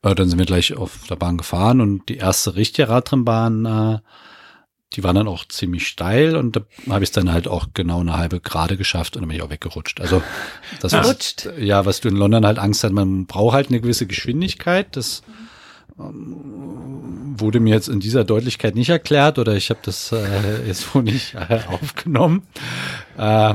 äh, 0.03 0.15
dann 0.15 0.29
sind 0.29 0.39
wir 0.39 0.47
gleich 0.47 0.77
auf 0.77 1.09
der 1.09 1.17
Bahn 1.17 1.37
gefahren 1.37 1.81
und 1.81 2.09
die 2.09 2.19
erste 2.19 2.55
richtige 2.55 2.89
Radrennbahn, 2.89 3.67
äh, 3.67 3.99
die 4.95 5.05
war 5.05 5.13
dann 5.13 5.29
auch 5.29 5.45
ziemlich 5.47 5.87
steil 5.87 6.35
und 6.35 6.57
da 6.57 6.61
habe 6.89 7.05
ich 7.05 7.11
es 7.11 7.13
dann 7.13 7.31
halt 7.31 7.47
auch 7.47 7.69
genau 7.75 8.01
eine 8.01 8.17
halbe 8.17 8.41
Gerade 8.41 8.77
geschafft 8.77 9.17
und 9.17 9.23
dann 9.23 9.29
bin 9.29 9.37
ich 9.37 9.43
auch 9.43 9.51
weggerutscht. 9.51 10.01
Also 10.01 10.23
das 10.81 10.93
was, 10.93 11.35
ja, 11.59 11.85
was 11.85 12.01
du 12.01 12.09
in 12.09 12.17
London 12.17 12.47
halt 12.47 12.59
Angst 12.59 12.85
hast, 12.85 12.93
man 12.93 13.27
braucht 13.27 13.55
halt 13.55 13.69
eine 13.69 13.81
gewisse 13.81 14.07
Geschwindigkeit. 14.07 14.97
Das 14.97 15.23
ähm, 15.99 17.35
wurde 17.39 17.61
mir 17.61 17.75
jetzt 17.75 17.89
in 17.89 18.01
dieser 18.01 18.25
Deutlichkeit 18.25 18.77
nicht 18.77 18.89
erklärt 18.89 19.39
oder 19.39 19.55
ich 19.55 19.69
habe 19.69 19.81
das 19.83 20.11
äh, 20.13 20.67
jetzt 20.67 20.95
wohl 20.95 21.03
nicht 21.03 21.35
äh, 21.35 21.61
aufgenommen. 21.69 22.47
Äh, 23.19 23.55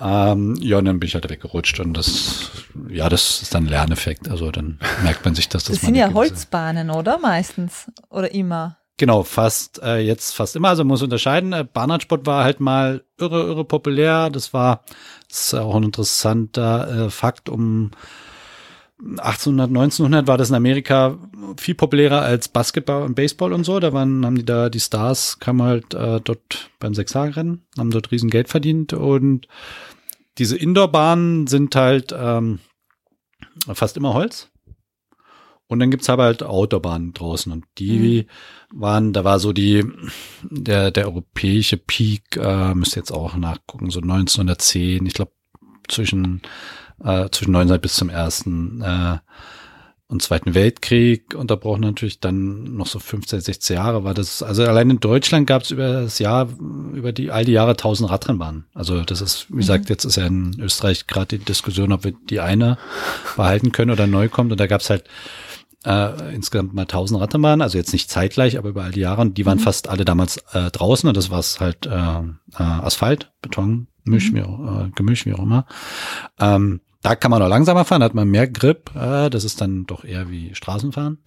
ähm, 0.00 0.56
ja, 0.60 0.78
und 0.78 0.84
dann 0.84 1.00
bin 1.00 1.06
ich 1.06 1.14
halt 1.14 1.28
weggerutscht 1.28 1.80
und 1.80 1.94
das, 1.94 2.50
ja, 2.88 3.08
das 3.08 3.42
ist 3.42 3.54
dann 3.54 3.64
ein 3.64 3.70
Lerneffekt. 3.70 4.28
Also 4.28 4.50
dann 4.50 4.78
merkt 5.02 5.24
man 5.24 5.34
sich, 5.34 5.48
dass 5.48 5.64
das. 5.64 5.76
Das 5.76 5.84
sind 5.84 5.94
ja 5.94 6.12
Holzbahnen, 6.12 6.90
oder? 6.90 7.18
Meistens. 7.18 7.90
Oder 8.10 8.32
immer. 8.32 8.76
Genau, 8.96 9.24
fast 9.24 9.82
äh, 9.82 9.98
jetzt 9.98 10.34
fast 10.34 10.54
immer. 10.54 10.68
Also 10.68 10.84
man 10.84 10.88
muss 10.88 11.02
unterscheiden. 11.02 11.52
Äh, 11.52 11.66
Bahnradsport 11.70 12.26
war 12.26 12.44
halt 12.44 12.60
mal 12.60 13.02
irre, 13.18 13.42
irre 13.44 13.64
populär. 13.64 14.30
Das 14.30 14.52
war 14.52 14.84
das 15.28 15.46
ist 15.46 15.54
auch 15.54 15.74
ein 15.74 15.82
interessanter 15.82 17.06
äh, 17.06 17.10
Fakt. 17.10 17.48
Um 17.48 17.90
1800, 19.00 19.68
1900 19.68 20.26
war 20.28 20.38
das 20.38 20.50
in 20.50 20.54
Amerika 20.54 21.18
viel 21.58 21.74
populärer 21.74 22.22
als 22.22 22.48
Basketball 22.48 23.02
und 23.02 23.16
Baseball 23.16 23.52
und 23.52 23.64
so. 23.64 23.80
Da 23.80 23.92
waren, 23.92 24.24
haben 24.24 24.36
die 24.36 24.44
da, 24.44 24.70
die 24.70 24.80
Stars 24.80 25.40
kamen 25.40 25.62
halt 25.62 25.92
äh, 25.94 26.20
dort 26.22 26.70
beim 26.78 26.94
Sechshagerennen, 26.94 27.66
haben 27.76 27.90
dort 27.90 28.12
riesen 28.12 28.30
Geld 28.30 28.48
verdient 28.48 28.92
und 28.92 29.48
diese 30.38 30.56
Indoorbahnen 30.56 31.48
sind 31.48 31.74
halt 31.74 32.14
ähm, 32.16 32.60
fast 33.72 33.96
immer 33.96 34.14
Holz. 34.14 34.50
Und 35.66 35.78
dann 35.78 35.90
gibt's 35.90 36.10
aber 36.10 36.24
halt 36.24 36.42
Autobahnen 36.42 37.14
draußen 37.14 37.50
und 37.50 37.64
die 37.78 38.26
mhm. 38.72 38.80
waren, 38.80 39.12
da 39.12 39.24
war 39.24 39.40
so 39.40 39.52
die, 39.52 39.84
der, 40.42 40.90
der 40.90 41.06
europäische 41.06 41.78
Peak, 41.78 42.36
äh, 42.36 42.74
müsst 42.74 42.96
jetzt 42.96 43.12
auch 43.12 43.36
nachgucken, 43.36 43.90
so 43.90 44.00
1910, 44.00 45.06
ich 45.06 45.14
glaube 45.14 45.32
zwischen, 45.88 46.42
äh, 47.00 47.28
zwischen 47.30 47.54
1900 47.54 47.80
bis 47.80 47.94
zum 47.94 48.10
ersten 48.10 48.82
äh, 48.82 49.18
und 50.06 50.22
Zweiten 50.22 50.54
Weltkrieg 50.54 51.34
unterbrochen 51.34 51.80
natürlich 51.80 52.20
dann 52.20 52.76
noch 52.76 52.86
so 52.86 52.98
15, 52.98 53.40
16 53.40 53.76
Jahre 53.76 54.04
war 54.04 54.12
das. 54.12 54.42
Also 54.42 54.64
allein 54.64 54.90
in 54.90 55.00
Deutschland 55.00 55.46
gab 55.46 55.62
es 55.62 55.70
über 55.70 56.02
das 56.02 56.18
Jahr, 56.18 56.48
über 56.92 57.12
die 57.12 57.30
all 57.30 57.44
die 57.46 57.52
Jahre 57.52 57.72
1000 57.72 58.10
Radrennbahnen. 58.10 58.66
Also 58.74 59.00
das 59.00 59.22
ist, 59.22 59.46
wie 59.50 59.56
gesagt, 59.56 59.84
mhm. 59.84 59.88
jetzt 59.88 60.04
ist 60.04 60.16
ja 60.16 60.26
in 60.26 60.60
Österreich 60.60 61.06
gerade 61.06 61.38
die 61.38 61.44
Diskussion, 61.44 61.90
ob 61.90 62.04
wir 62.04 62.12
die 62.12 62.40
eine 62.40 62.78
behalten 63.36 63.72
können 63.72 63.90
oder 63.90 64.06
neu 64.06 64.28
kommt. 64.28 64.52
Und 64.52 64.60
da 64.60 64.66
gab 64.66 64.82
es 64.82 64.90
halt 64.90 65.04
äh, 65.84 66.34
insgesamt 66.34 66.74
mal 66.74 66.82
1000 66.82 67.20
Radrennbahnen, 67.20 67.62
also 67.62 67.78
jetzt 67.78 67.92
nicht 67.92 68.10
zeitgleich, 68.10 68.58
aber 68.58 68.70
über 68.70 68.84
all 68.84 68.92
die 68.92 69.00
Jahre. 69.00 69.20
Und 69.20 69.38
die 69.38 69.46
waren 69.46 69.58
mhm. 69.58 69.62
fast 69.62 69.88
alle 69.88 70.04
damals 70.04 70.38
äh, 70.52 70.70
draußen 70.70 71.08
und 71.08 71.16
das 71.16 71.30
war 71.30 71.42
halt 71.60 71.86
äh, 71.86 71.90
äh, 71.90 72.62
Asphalt, 72.62 73.32
Beton, 73.42 73.88
Misch, 74.04 74.30
mhm. 74.30 74.36
wie 74.36 74.42
auch, 74.42 74.86
äh, 74.86 74.90
Gemisch, 74.94 75.26
wie 75.26 75.34
auch 75.34 75.40
immer. 75.40 75.66
Ähm, 76.38 76.80
da 77.02 77.16
kann 77.16 77.30
man 77.30 77.42
auch 77.42 77.48
langsamer 77.48 77.84
fahren, 77.84 78.02
hat 78.02 78.14
man 78.14 78.28
mehr 78.28 78.48
Grip. 78.48 78.94
Äh, 78.94 79.28
das 79.28 79.44
ist 79.44 79.60
dann 79.60 79.84
doch 79.84 80.04
eher 80.04 80.30
wie 80.30 80.54
Straßenfahren. 80.54 81.18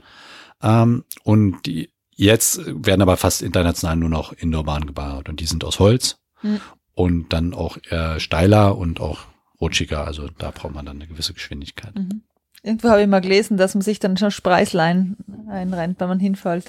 Ähm, 0.62 1.04
und 1.24 1.65
die, 1.65 1.91
jetzt 2.15 2.62
werden 2.65 3.02
aber 3.02 3.17
fast 3.17 3.43
international 3.43 3.96
nur 3.96 4.10
noch 4.10 4.34
Indoorbahnen 4.34 4.88
gebaut 4.88 5.30
und 5.30 5.39
die 5.39 5.46
sind 5.46 5.63
aus 5.63 5.80
Holz 5.80 6.20
mhm. 6.41 6.62
und 6.93 7.32
dann 7.32 7.54
auch 7.54 7.78
eher 7.89 8.20
steiler 8.20 8.76
und 8.76 9.00
auch 9.00 9.20
rutschiger. 9.62 10.06
Also 10.06 10.30
da 10.38 10.52
braucht 10.52 10.74
man 10.74 10.86
dann 10.86 10.98
eine 10.98 11.08
gewisse 11.08 11.34
Geschwindigkeit. 11.34 11.96
Mhm. 11.96 12.24
Irgendwo 12.67 12.89
habe 12.89 13.01
ich 13.01 13.08
mal 13.08 13.21
gelesen, 13.21 13.56
dass 13.56 13.75
man 13.75 13.82
sich 13.82 13.99
dann 13.99 14.17
schon 14.17 14.30
Spreislein 14.30 15.15
einrennt, 15.49 16.01
wenn 16.01 16.10
man 16.10 16.19
hinfällt. 16.19 16.65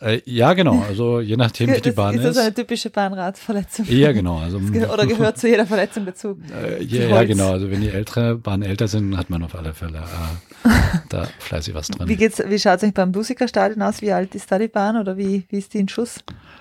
Äh, 0.00 0.22
ja, 0.24 0.52
genau. 0.54 0.84
Also 0.88 1.20
je 1.20 1.36
nachdem, 1.36 1.74
wie 1.74 1.80
die 1.80 1.90
Bahn 1.90 2.14
ist. 2.14 2.20
Ist 2.20 2.36
das 2.36 2.44
eine 2.44 2.54
typische 2.54 2.90
Bahnradverletzung? 2.90 3.86
Ja, 3.88 4.12
genau. 4.12 4.38
Also, 4.38 4.58
oder 4.58 5.06
gehört 5.06 5.36
zu 5.36 5.48
jeder 5.48 5.66
Verletzung 5.66 6.06
dazu? 6.06 6.38
Äh, 6.54 6.84
ja, 6.84 7.08
ja, 7.08 7.24
genau. 7.24 7.50
Also 7.50 7.72
wenn 7.72 7.80
die 7.80 7.90
ältere 7.90 8.36
Bahnen 8.36 8.62
älter 8.62 8.86
sind, 8.86 9.16
hat 9.16 9.30
man 9.30 9.42
auf 9.42 9.56
alle 9.56 9.74
Fälle 9.74 9.98
äh, 9.98 10.68
da 11.08 11.26
fleißig 11.40 11.74
was 11.74 11.88
drin. 11.88 12.08
Wie 12.08 12.16
geht's, 12.16 12.38
wie 12.38 12.58
schaut 12.60 12.76
es 12.76 12.84
eigentlich 12.84 12.94
beim 12.94 13.10
Musikerstadion 13.10 13.82
aus? 13.82 14.02
Wie 14.02 14.12
alt 14.12 14.36
ist 14.36 14.50
da 14.52 14.60
die 14.60 14.68
Bahn 14.68 14.96
oder 14.96 15.16
wie, 15.16 15.44
wie 15.48 15.58
ist 15.58 15.74
die 15.74 15.78
in 15.78 15.88
Schuss? 15.88 16.18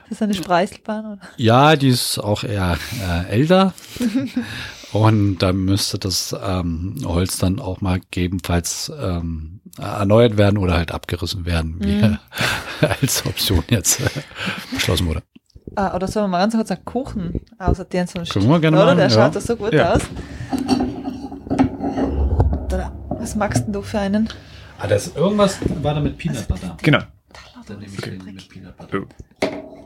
Ist 0.09 0.21
das 0.21 0.21
eine 0.23 0.33
Spreiselbahn? 0.33 1.05
Oder? 1.05 1.19
Ja, 1.37 1.75
die 1.75 1.89
ist 1.89 2.17
auch 2.17 2.43
eher 2.43 2.77
äh, 3.29 3.31
älter. 3.31 3.75
Und 4.91 5.37
da 5.39 5.53
müsste 5.53 5.99
das 5.99 6.35
ähm, 6.43 6.95
Holz 7.05 7.37
dann 7.37 7.59
auch 7.59 7.81
mal 7.81 7.99
gegebenenfalls 7.99 8.91
ähm, 8.99 9.61
erneuert 9.77 10.37
werden 10.37 10.57
oder 10.57 10.73
halt 10.73 10.91
abgerissen 10.91 11.45
werden, 11.45 11.75
wie 11.79 11.95
mhm. 11.95 12.17
als 13.01 13.25
Option 13.25 13.63
jetzt 13.69 13.99
äh, 13.99 14.09
beschlossen 14.73 15.07
wurde. 15.07 15.21
Ah, 15.75 15.95
oder 15.95 16.07
sollen 16.07 16.25
wir 16.25 16.29
mal 16.29 16.39
ganz 16.39 16.55
kurz 16.55 16.71
einen 16.71 16.85
Kuchen 16.85 17.41
aussortieren? 17.59 18.07
So 18.07 18.23
Können 18.23 18.49
wir 18.49 18.59
gerne 18.59 18.77
oder? 18.77 18.85
Machen, 18.87 18.97
Der 18.97 19.07
ja. 19.09 19.13
schaut 19.13 19.35
doch 19.35 19.41
so 19.41 19.55
gut 19.55 19.73
ja. 19.73 19.93
aus. 19.93 20.01
Was 23.19 23.35
magst 23.35 23.65
du 23.67 23.81
für 23.81 23.99
einen? 23.99 24.29
Ah, 24.79 24.87
das 24.87 25.15
irgendwas 25.15 25.59
war 25.83 25.93
da 25.93 25.99
mit 25.99 26.17
Peanut 26.17 26.47
Butter. 26.47 26.77
Genau. 26.81 26.99
Dann 27.67 27.79
nehme 27.79 27.93
ich 27.93 28.01
den 28.01 28.23
mit 28.23 28.49
Peanut 28.49 28.77
Butter. 28.77 29.05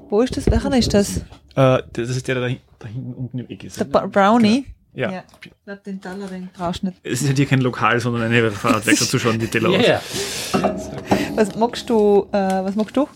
Wo 0.10 0.22
ist 0.22 0.38
das? 0.38 0.46
Welcher 0.46 0.78
ist 0.78 0.94
das? 0.94 1.18
Äh, 1.56 1.84
das 1.92 2.10
ist 2.10 2.28
der, 2.28 2.36
der 2.36 2.58
da, 2.80 2.88
hinten 2.88 3.14
unten 3.14 3.40
im 3.40 3.50
Eck 3.50 3.64
ist. 3.64 3.80
Der 3.80 3.86
Brownie? 3.86 4.68
Ja. 4.94 5.12
ja. 5.12 5.24
Ich 5.44 5.52
glaube, 5.66 5.82
den 5.86 6.02
Teller, 6.02 6.28
den 6.28 6.50
brauchst 6.54 6.84
du 6.84 6.88
nicht. 6.88 7.00
Es 7.04 7.22
ist 7.22 7.30
ja 7.30 7.36
hier 7.36 7.46
kein 7.48 7.62
Lokal, 7.62 8.00
sondern 8.00 8.24
eine 8.24 8.52
Fahrradwechsel 8.52 9.08
zu 9.10 9.20
schauen, 9.20 9.40
die 9.40 9.48
Teller 9.48 9.70
yeah. 9.70 9.98
aus. 9.98 10.90
Was 11.36 11.56
magst 11.56 11.90
du, 11.90 12.28
äh, 12.32 12.38
was 12.38 12.76
magst 12.76 12.96
du? 12.96 13.08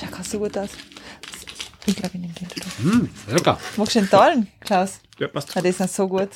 Ja, 0.00 0.08
kannst 0.10 0.32
du 0.32 0.38
gut 0.38 0.56
aus. 0.56 0.70
Ich 1.86 1.96
glaube, 1.96 2.14
ich 2.14 2.20
nehme 2.20 2.32
den 2.32 2.48
Teller. 2.48 2.66
Mm, 2.78 3.08
lecker. 3.30 3.58
Magst 3.76 3.94
du 3.94 4.00
den 4.00 4.08
tollen, 4.08 4.48
Klaus? 4.60 5.00
Ja, 5.18 5.28
passt. 5.28 5.54
Ja, 5.54 5.60
die 5.60 5.72
sind 5.72 5.90
so 5.90 6.08
gut. 6.08 6.30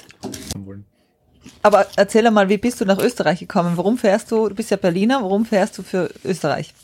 Aber 1.62 1.86
erzähl 1.96 2.26
einmal, 2.26 2.48
wie 2.50 2.58
bist 2.58 2.80
du 2.80 2.84
nach 2.84 2.98
Österreich 2.98 3.40
gekommen? 3.40 3.76
Warum 3.76 3.96
fährst 3.96 4.30
du, 4.30 4.48
du 4.48 4.54
bist 4.54 4.70
ja 4.70 4.76
Berliner, 4.76 5.22
warum 5.22 5.46
fährst 5.46 5.78
du 5.78 5.82
für 5.82 6.10
Österreich? 6.22 6.74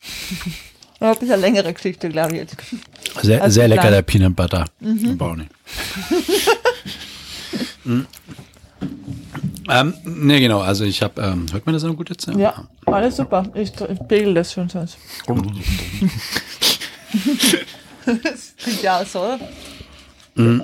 Ja, 1.02 1.10
ein 1.10 1.18
bisschen 1.18 1.40
längere 1.40 1.72
Geschichte, 1.72 2.08
glaube 2.08 2.34
ich. 2.34 2.38
Jetzt. 2.38 2.56
Sehr, 3.22 3.50
sehr 3.50 3.66
lecker, 3.66 3.90
der 3.90 4.02
Peanut 4.02 4.36
Butter 4.36 4.66
mhm. 4.78 5.18
Brownie. 5.18 5.48
mhm. 7.84 8.06
ähm, 9.68 9.94
ne, 10.04 10.38
genau, 10.38 10.60
also 10.60 10.84
ich 10.84 11.02
habe, 11.02 11.20
ähm, 11.20 11.46
hört 11.50 11.66
man 11.66 11.72
das 11.72 11.82
noch 11.82 11.96
gut 11.96 12.08
jetzt? 12.08 12.28
Ja, 12.28 12.38
ja 12.38 12.68
alles 12.86 13.16
super. 13.16 13.50
Ich, 13.54 13.72
ich 13.80 13.98
pegel 14.06 14.32
das 14.32 14.52
schon 14.52 14.68
sonst. 14.68 14.96
das 18.06 18.54
sieht 18.56 18.82
ja 18.84 19.00
oder? 19.00 19.40
Mhm. 20.36 20.62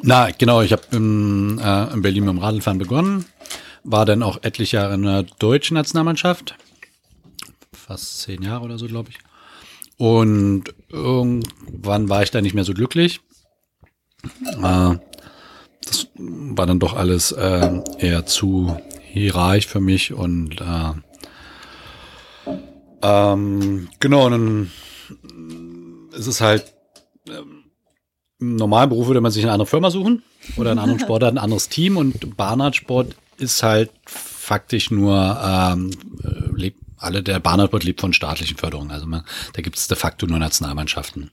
Na, 0.00 0.30
genau, 0.30 0.62
ich 0.62 0.72
habe 0.72 0.84
in, 0.92 1.58
äh, 1.58 1.92
in 1.92 2.00
Berlin 2.00 2.24
mit 2.24 2.32
dem 2.32 2.38
Radlfahren 2.38 2.78
begonnen, 2.78 3.26
war 3.82 4.06
dann 4.06 4.22
auch 4.22 4.38
etliche 4.42 4.78
Jahre 4.78 4.94
in 4.94 5.02
der 5.02 5.24
deutschen 5.38 5.74
Nationalmannschaft, 5.74 6.54
fast 7.74 8.22
zehn 8.22 8.40
Jahre 8.40 8.64
oder 8.64 8.78
so, 8.78 8.86
glaube 8.86 9.10
ich. 9.10 9.18
Und 9.96 10.64
irgendwann 10.90 12.08
war 12.08 12.22
ich 12.22 12.30
da 12.30 12.40
nicht 12.40 12.54
mehr 12.54 12.64
so 12.64 12.74
glücklich. 12.74 13.20
Äh, 14.62 14.96
das 15.84 16.08
war 16.16 16.66
dann 16.66 16.80
doch 16.80 16.94
alles 16.94 17.32
äh, 17.32 17.80
eher 17.98 18.26
zu 18.26 18.76
hierarchisch 19.02 19.66
für 19.66 19.80
mich 19.80 20.12
und 20.12 20.60
äh, 20.60 20.92
ähm, 23.02 23.88
genau, 24.00 24.26
und 24.26 24.32
dann 24.32 24.70
ist 26.16 26.26
es 26.26 26.40
halt 26.40 26.74
ähm, 27.28 27.64
im 28.40 28.56
normalen 28.56 28.88
Beruf 28.88 29.06
würde 29.06 29.20
man 29.20 29.30
sich 29.30 29.44
eine 29.44 29.52
andere 29.52 29.66
Firma 29.66 29.90
suchen 29.90 30.22
oder 30.56 30.70
einen 30.70 30.80
anderen 30.80 31.00
Sport, 31.00 31.24
ein 31.24 31.38
anderes 31.38 31.68
Team 31.68 31.96
und 31.96 32.36
Bahnradsport 32.36 33.14
ist 33.38 33.62
halt 33.62 33.90
faktisch 34.06 34.90
nur 34.90 35.38
ähm, 35.42 35.90
lebt 36.54 36.83
alle 37.04 37.22
der 37.22 37.40
Bahnradsport 37.40 37.84
lebt 37.84 38.00
von 38.00 38.12
staatlichen 38.12 38.56
Förderungen. 38.56 38.90
Also 38.90 39.06
man, 39.06 39.24
da 39.52 39.62
gibt 39.62 39.76
es 39.76 39.88
de 39.88 39.96
facto 39.96 40.26
nur 40.26 40.38
Nationalmannschaften. 40.38 41.30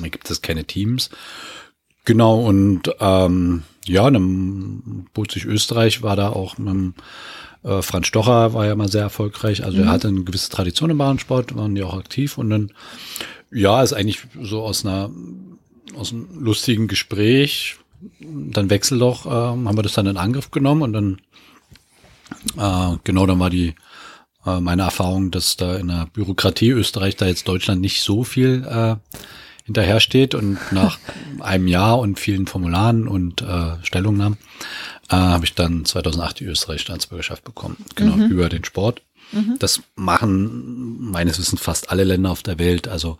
Da 0.00 0.08
gibt 0.08 0.30
es 0.30 0.42
keine 0.42 0.64
Teams. 0.64 1.10
Genau, 2.04 2.40
und 2.40 2.90
ähm, 3.00 3.62
ja, 3.86 4.10
dann 4.10 5.06
bot 5.14 5.32
sich 5.32 5.44
Österreich, 5.44 6.02
war 6.02 6.16
da 6.16 6.28
auch 6.28 6.58
mit 6.58 6.94
äh, 7.64 7.82
Franz 7.82 8.06
Stocher 8.06 8.52
war 8.52 8.66
ja 8.66 8.76
mal 8.76 8.88
sehr 8.88 9.02
erfolgreich. 9.02 9.64
Also 9.64 9.78
mhm. 9.78 9.84
er 9.84 9.90
hatte 9.90 10.08
eine 10.08 10.22
gewisse 10.22 10.50
Tradition 10.50 10.90
im 10.90 10.98
Bahnsport, 10.98 11.56
waren 11.56 11.74
die 11.74 11.82
auch 11.82 11.96
aktiv 11.96 12.38
und 12.38 12.50
dann, 12.50 12.72
ja, 13.50 13.82
ist 13.82 13.94
eigentlich 13.94 14.20
so 14.40 14.62
aus 14.62 14.84
einer, 14.84 15.10
aus 15.96 16.12
einem 16.12 16.28
lustigen 16.38 16.88
Gespräch, 16.88 17.76
dann 18.20 18.70
Wechselloch, 18.70 19.26
äh, 19.26 19.30
haben 19.30 19.76
wir 19.76 19.82
das 19.82 19.94
dann 19.94 20.06
in 20.06 20.18
Angriff 20.18 20.50
genommen 20.50 20.82
und 20.82 20.92
dann, 20.92 21.20
äh, 22.58 22.98
genau, 23.04 23.26
dann 23.26 23.38
war 23.38 23.50
die, 23.50 23.74
äh, 24.46 24.60
meine 24.60 24.82
Erfahrung, 24.82 25.30
dass 25.30 25.56
da 25.56 25.76
in 25.76 25.88
der 25.88 26.06
Bürokratie 26.12 26.70
Österreich 26.70 27.16
da 27.16 27.26
jetzt 27.26 27.48
Deutschland 27.48 27.80
nicht 27.80 28.02
so 28.02 28.24
viel 28.24 28.64
äh, 28.64 28.96
hinterher 29.64 30.00
steht 30.00 30.34
und 30.34 30.58
nach 30.72 30.98
einem 31.40 31.68
Jahr 31.68 31.98
und 31.98 32.18
vielen 32.18 32.46
Formularen 32.46 33.08
und 33.08 33.42
äh, 33.42 33.72
Stellungnahmen 33.82 34.38
äh, 35.10 35.16
habe 35.16 35.44
ich 35.44 35.54
dann 35.54 35.84
2008 35.84 36.40
die 36.40 36.44
österreichische 36.44 36.86
Staatsbürgerschaft 36.86 37.44
bekommen. 37.44 37.76
Genau, 37.94 38.16
mhm. 38.16 38.26
über 38.26 38.48
den 38.48 38.64
Sport. 38.64 39.02
Mhm. 39.32 39.56
Das 39.58 39.82
machen 39.96 41.10
meines 41.10 41.38
Wissens 41.38 41.60
fast 41.60 41.90
alle 41.90 42.04
Länder 42.04 42.30
auf 42.30 42.42
der 42.42 42.58
Welt. 42.58 42.88
Also 42.88 43.18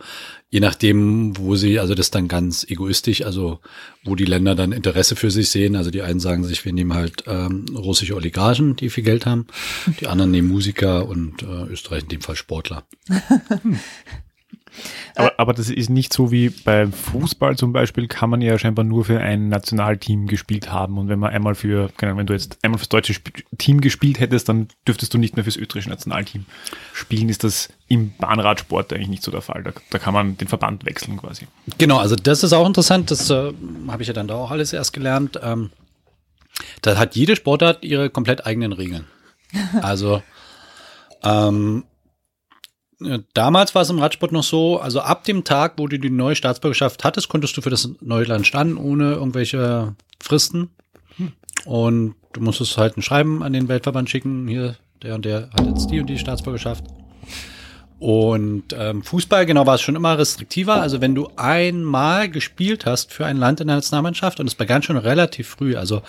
je 0.51 0.61
nachdem, 0.61 1.37
wo 1.37 1.57
sie, 1.57 1.79
also 1.79 1.95
das 1.95 2.07
ist 2.07 2.15
dann 2.15 2.29
ganz 2.29 2.65
egoistisch, 2.69 3.23
also 3.23 3.61
wo 4.05 4.15
die 4.15 4.25
Länder 4.25 4.55
dann 4.55 4.73
Interesse 4.73 5.17
für 5.17 5.31
sich 5.31 5.51
sehen. 5.51 5.77
Also 5.77 5.91
die 5.91 6.03
einen 6.03 6.21
sagen 6.21 6.45
sich, 6.45 6.65
wir 6.65 6.73
nehmen 6.73 6.95
halt 6.95 7.25
ähm, 7.27 7.67
russische 7.75 8.15
Oligarchen, 8.15 8.77
die 8.77 8.91
viel 8.91 9.05
Geld 9.05 9.27
haben. 9.27 9.47
Die 10.01 10.07
anderen 10.07 10.31
nehmen 10.31 10.49
Musiker 10.49 11.09
und 11.09 11.43
äh, 11.43 11.65
Österreich 11.71 12.05
in 12.05 12.09
dem 12.09 12.21
Fall 12.21 12.37
Sportler. 12.37 12.85
hm. 13.63 13.79
Aber, 15.15 15.33
aber 15.39 15.55
das 15.55 15.71
ist 15.71 15.91
nicht 15.91 16.13
so 16.13 16.31
wie 16.31 16.51
beim 16.51 16.93
Fußball 16.93 17.57
zum 17.57 17.73
Beispiel, 17.73 18.09
kann 18.09 18.31
man 18.31 18.41
ja 18.41 18.59
scheinbar 18.59 18.85
nur 18.85 19.05
für 19.05 19.21
ein 19.21 19.49
Nationalteam 19.49 20.27
gespielt 20.27 20.73
haben. 20.73 20.99
Und 20.99 21.09
wenn 21.09 21.19
man 21.19 21.33
einmal 21.33 21.55
für, 21.55 21.91
keine 21.97 22.11
Ahnung, 22.11 22.21
wenn 22.21 22.27
du 22.27 22.33
jetzt 22.33 22.59
einmal 22.63 22.79
fürs 22.79 22.89
deutsche 22.89 23.15
Team 23.59 23.81
gespielt 23.81 24.21
hättest, 24.21 24.49
dann 24.49 24.69
dürftest 24.87 25.15
du 25.15 25.19
nicht 25.19 25.37
mehr 25.37 25.45
fürs 25.45 25.57
österreichische 25.57 25.91
Nationalteam 25.91 26.47
spielen. 26.93 27.29
Ist 27.29 27.45
das 27.45 27.69
im 27.89 28.13
Bahnradsport 28.19 28.93
eigentlich 28.93 29.09
nicht 29.09 29.23
so 29.23 29.31
der 29.31 29.43
Fall. 29.43 29.63
Da, 29.63 29.73
da 29.91 29.99
kann 29.99 30.15
man 30.15 30.37
den 30.37 30.49
Verband 30.49 30.85
wechseln 30.85 31.17
quasi. 31.17 31.47
Genau, 31.79 31.99
also 31.99 32.17
das 32.17 32.43
ist 32.43 32.53
auch 32.53 32.67
interessant. 32.67 33.11
Das 33.11 33.31
äh, 33.31 33.53
habe 33.89 34.03
ich 34.03 34.09
ja 34.09 34.15
dann 34.15 34.29
da 34.29 34.35
auch 34.35 34.51
alles 34.51 34.73
erst 34.73 34.93
gelernt. 34.93 35.39
Ähm, 35.43 35.71
da 36.83 36.97
hat 36.97 37.17
jede 37.17 37.37
Sportart 37.37 37.85
ihre 37.85 38.11
komplett 38.11 38.47
eigenen 38.47 38.73
Regeln. 38.73 39.07
Also 39.81 40.23
ähm, 41.23 41.85
Damals 43.35 43.75
war 43.75 43.83
es 43.83 43.91
im 43.91 43.99
Radsport 43.99 44.33
noch 44.33 44.43
so, 44.43 44.81
also 44.81 45.01
ab 45.01 45.25
dem 45.25 45.45
Tag, 45.45 45.75
wo 45.77 45.87
du 45.87 45.99
die 45.99 46.11
neue 46.11 46.37
Staatsbürgerschaft 46.37 47.05
hattest, 47.05 47.29
konntest 47.29 47.57
du 47.57 47.61
für 47.61 47.71
das 47.71 47.89
neue 48.01 48.25
Land 48.25 48.47
standen, 48.47 48.77
ohne 48.77 49.13
irgendwelche 49.15 49.95
Fristen. 50.21 50.71
Und 51.65 52.15
du 52.33 52.41
musstest 52.41 52.77
halt 52.77 52.97
ein 52.97 53.03
Schreiben 53.03 53.43
an 53.43 53.53
den 53.53 53.69
Weltverband 53.69 54.11
schicken, 54.11 54.49
hier, 54.49 54.77
der 55.03 55.15
und 55.15 55.25
der 55.25 55.51
hat 55.51 55.67
jetzt 55.67 55.91
die 55.91 56.01
und 56.01 56.07
die 56.07 56.19
Staatsbürgerschaft. 56.19 56.85
Und 57.99 58.75
ähm, 58.77 59.03
Fußball, 59.03 59.47
genau, 59.47 59.67
war 59.67 59.77
es 59.77 59.81
schon 59.81 59.97
immer 59.97 60.19
restriktiver. 60.19 60.81
Also 60.81 61.01
wenn 61.01 61.15
du 61.15 61.29
einmal 61.37 62.29
gespielt 62.29 62.87
hast 62.87 63.13
für 63.13 63.25
ein 63.25 63.37
Land 63.37 63.61
in 63.61 63.69
der 63.69 63.77
Nationalmannschaft, 63.77 64.41
und 64.41 64.47
es 64.47 64.55
begann 64.55 64.83
schon 64.83 64.97
relativ 64.97 65.49
früh, 65.49 65.77
also 65.77 66.03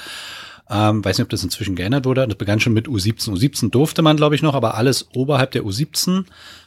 ähm, 0.69 1.05
weiß 1.05 1.17
nicht, 1.17 1.25
ob 1.25 1.29
das 1.29 1.43
inzwischen 1.43 1.75
geändert 1.75 2.05
wurde. 2.05 2.27
Das 2.27 2.38
begann 2.38 2.60
schon 2.60 2.73
mit 2.73 2.88
U17. 2.88 3.29
U17 3.29 3.69
durfte 3.69 4.01
man, 4.01 4.17
glaube 4.17 4.36
ich, 4.36 4.41
noch, 4.41 4.55
aber 4.55 4.75
alles 4.75 5.08
oberhalb 5.13 5.51
der 5.51 5.63
U17, 5.63 6.25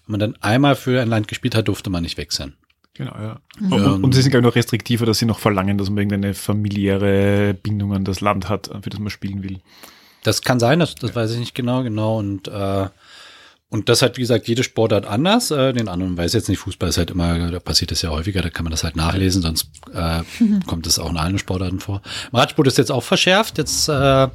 wenn 0.09 0.19
man 0.19 0.21
dann 0.21 0.43
einmal 0.43 0.75
für 0.75 1.01
ein 1.01 1.09
Land 1.09 1.29
gespielt 1.29 1.55
hat, 1.55 1.69
durfte 1.69 1.91
man 1.91 2.03
nicht 2.03 2.17
wechseln. 2.17 2.55
Genau, 2.95 3.15
ja. 3.15 3.41
Mhm. 3.61 3.73
Und, 3.73 4.05
und 4.05 4.15
sie 4.15 4.23
sind, 4.23 4.31
glaube 4.31 4.47
ich, 4.47 4.51
noch 4.51 4.57
restriktiver, 4.57 5.07
dass 5.07 5.19
sie 5.19 5.27
noch 5.27 5.39
verlangen, 5.39 5.79
dass 5.79 5.91
man 5.91 5.99
irgendeine 5.99 6.35
familiäre 6.35 7.55
Bindung 7.55 7.93
an 7.93 8.05
das 8.05 8.21
Land 8.21 8.49
hat, 8.49 8.71
für 8.83 8.91
das 8.91 8.99
man 8.99 9.11
spielen 9.11 9.43
will. 9.43 9.61
Das 10.25 10.43
kann 10.43 10.59
sein, 10.59 10.81
das, 10.81 10.95
das 10.97 11.15
weiß 11.15 11.33
ich 11.33 11.39
nicht 11.39 11.55
genau, 11.55 11.83
genau. 11.83 12.19
Und 12.19 12.49
äh, 12.49 12.89
und 13.71 13.91
das 13.91 14.01
hat, 14.01 14.17
wie 14.17 14.23
gesagt, 14.23 14.49
jede 14.49 14.65
Sportart 14.65 15.05
anders. 15.05 15.51
Äh, 15.51 15.75
den 15.75 15.89
anderen 15.89 16.17
weiß 16.17 16.33
jetzt 16.33 16.49
nicht, 16.49 16.59
Fußball 16.59 16.89
ist 16.89 16.97
halt 16.97 17.11
immer, 17.11 17.51
da 17.51 17.61
passiert 17.61 17.93
es 17.93 18.01
ja 18.01 18.09
häufiger, 18.09 18.41
da 18.41 18.49
kann 18.49 18.65
man 18.65 18.71
das 18.71 18.83
halt 18.83 18.97
nachlesen, 18.97 19.43
sonst 19.43 19.69
äh, 19.93 20.23
kommt 20.67 20.87
es 20.87 20.99
auch 20.99 21.11
in 21.11 21.19
allen 21.19 21.39
Sportarten 21.39 21.79
vor. 21.79 22.01
Radsport 22.33 22.67
ist 22.67 22.79
jetzt 22.79 22.91
auch 22.91 23.03
verschärft. 23.03 23.59
Jetzt, 23.59 23.89
äh, 23.91 24.29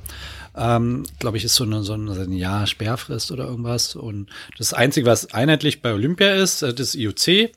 ähm, 0.55 1.03
glaube 1.19 1.37
ich, 1.37 1.45
ist 1.45 1.55
so 1.55 1.63
eine, 1.63 1.83
so 1.83 1.93
ein 1.93 2.31
Jahr 2.31 2.67
Sperrfrist 2.67 3.31
oder 3.31 3.45
irgendwas. 3.45 3.95
Und 3.95 4.29
das 4.57 4.73
Einzige, 4.73 5.07
was 5.07 5.33
einheitlich 5.33 5.81
bei 5.81 5.93
Olympia 5.93 6.35
ist, 6.35 6.61
äh, 6.61 6.73
das 6.73 6.95
IOC, 6.95 7.27
äh, 7.27 7.49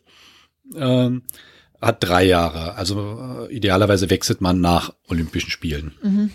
hat 1.80 1.96
drei 2.00 2.24
Jahre. 2.24 2.74
Also 2.74 3.46
äh, 3.48 3.54
idealerweise 3.54 4.10
wechselt 4.10 4.40
man 4.40 4.60
nach 4.60 4.92
Olympischen 5.08 5.50
Spielen. 5.50 5.94
Mhm. 6.02 6.30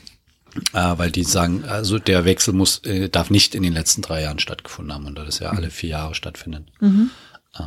Äh, 0.73 0.97
weil 0.97 1.11
die 1.11 1.23
sagen, 1.23 1.63
also 1.65 1.97
der 1.97 2.25
Wechsel 2.25 2.53
muss, 2.53 2.79
äh, 2.79 3.07
darf 3.09 3.29
nicht 3.29 3.55
in 3.55 3.63
den 3.63 3.71
letzten 3.73 4.01
drei 4.01 4.23
Jahren 4.23 4.39
stattgefunden 4.39 4.93
haben 4.93 5.05
und 5.05 5.15
das 5.15 5.39
ja 5.39 5.51
alle 5.51 5.69
vier 5.69 5.91
Jahre 5.91 6.13
stattfindet. 6.13 6.65
Mhm. 6.79 7.09
Äh. 7.57 7.63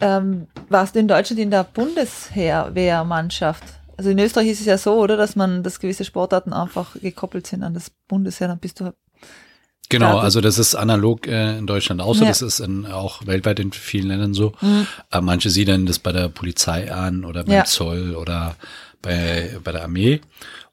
Ähm, 0.00 0.46
warst 0.68 0.94
du 0.94 1.00
in 1.00 1.08
Deutschland 1.08 1.40
in 1.40 1.50
der 1.50 1.64
Bundesheerwehrmannschaft? 1.64 3.64
Also 4.02 4.10
in 4.10 4.18
Österreich 4.18 4.48
ist 4.48 4.58
es 4.58 4.66
ja 4.66 4.78
so, 4.78 4.94
oder, 4.94 5.16
dass 5.16 5.36
man, 5.36 5.62
dass 5.62 5.78
gewisse 5.78 6.04
Sportarten 6.04 6.52
einfach 6.52 6.96
gekoppelt 7.00 7.46
sind 7.46 7.62
an 7.62 7.72
das 7.72 7.90
Bundesheer, 8.08 8.48
dann 8.48 8.58
bist 8.58 8.80
du 8.80 8.92
Genau, 9.88 10.18
also 10.18 10.40
das 10.40 10.58
ist 10.58 10.74
analog 10.74 11.28
äh, 11.28 11.56
in 11.58 11.68
Deutschland 11.68 12.00
auch 12.00 12.14
so, 12.14 12.24
ja. 12.24 12.30
das 12.30 12.42
ist 12.42 12.58
in, 12.58 12.86
auch 12.86 13.26
weltweit 13.26 13.60
in 13.60 13.70
vielen 13.70 14.08
Ländern 14.08 14.34
so. 14.34 14.54
Mhm. 14.60 14.88
Äh, 15.12 15.20
manche 15.20 15.50
siedeln 15.50 15.86
das 15.86 16.00
bei 16.00 16.10
der 16.10 16.30
Polizei 16.30 16.90
an 16.92 17.24
oder 17.24 17.44
beim 17.44 17.54
ja. 17.54 17.64
Zoll 17.64 18.16
oder 18.16 18.56
bei, 19.02 19.56
bei 19.62 19.70
der 19.70 19.82
Armee. 19.82 20.20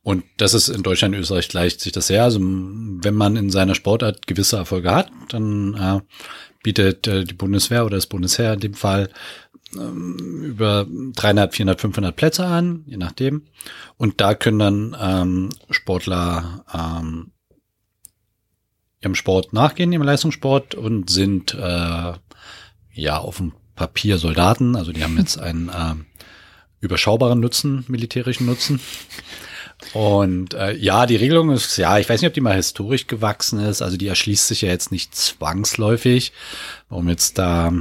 Und 0.02 0.24
das 0.38 0.56
ist 0.56 0.70
in 0.70 0.82
Deutschland 0.82 1.14
und 1.14 1.22
Österreich 1.22 1.50
gleicht 1.50 1.82
sich 1.82 1.92
das 1.92 2.08
sehr. 2.08 2.24
Also 2.24 2.40
wenn 2.40 3.14
man 3.14 3.36
in 3.36 3.52
seiner 3.52 3.76
Sportart 3.76 4.26
gewisse 4.26 4.58
Erfolge 4.58 4.90
hat, 4.90 5.12
dann 5.28 5.76
äh, 5.76 6.00
bietet 6.64 7.08
äh, 7.08 7.26
die 7.26 7.36
Bundeswehr 7.36 7.86
oder 7.86 7.98
das 7.98 8.08
Bundesheer 8.08 8.54
in 8.54 8.60
dem 8.60 8.74
Fall 8.74 9.10
ähm, 9.76 10.44
über 10.44 10.86
300, 10.90 11.54
400, 11.54 11.82
500 11.82 12.16
Plätze 12.16 12.46
an, 12.46 12.84
je 12.86 12.98
nachdem. 12.98 13.44
Und 13.98 14.22
da 14.22 14.34
können 14.34 14.60
dann 14.60 14.98
ähm, 15.00 15.50
Sportler 15.70 16.66
ähm, 16.74 17.32
ihrem 19.02 19.16
Sport 19.16 19.54
nachgehen, 19.54 19.92
ihrem 19.92 20.04
Leistungssport 20.04 20.76
und 20.76 21.10
sind 21.10 21.54
äh, 21.54 22.14
ja 22.94 23.18
auf 23.18 23.38
dem 23.38 23.54
Papier 23.76 24.18
Soldaten. 24.18 24.76
Also 24.76 24.92
die 24.92 25.04
haben 25.04 25.18
jetzt 25.18 25.40
einen 25.40 25.70
äh, 25.70 25.96
überschaubaren 26.82 27.40
Nutzen, 27.40 27.86
militärischen 27.88 28.46
Nutzen. 28.46 28.80
Und 29.94 30.54
äh, 30.56 30.76
ja, 30.76 31.06
die 31.06 31.16
Regelung 31.16 31.52
ist, 31.52 31.78
ja, 31.78 31.98
ich 32.00 32.10
weiß 32.10 32.22
nicht, 32.22 32.28
ob 32.28 32.34
die 32.34 32.42
mal 32.42 32.56
historisch 32.56 33.08
gewachsen 33.08 33.60
ist. 33.60 33.82
Also 33.82 33.96
die 33.96 34.08
erschließt 34.08 34.48
sich 34.48 34.62
ja 34.62 34.70
jetzt 34.70 34.92
nicht 34.92 35.16
zwangsläufig, 35.16 36.34
warum 36.90 37.08
jetzt 37.08 37.38
da 37.38 37.72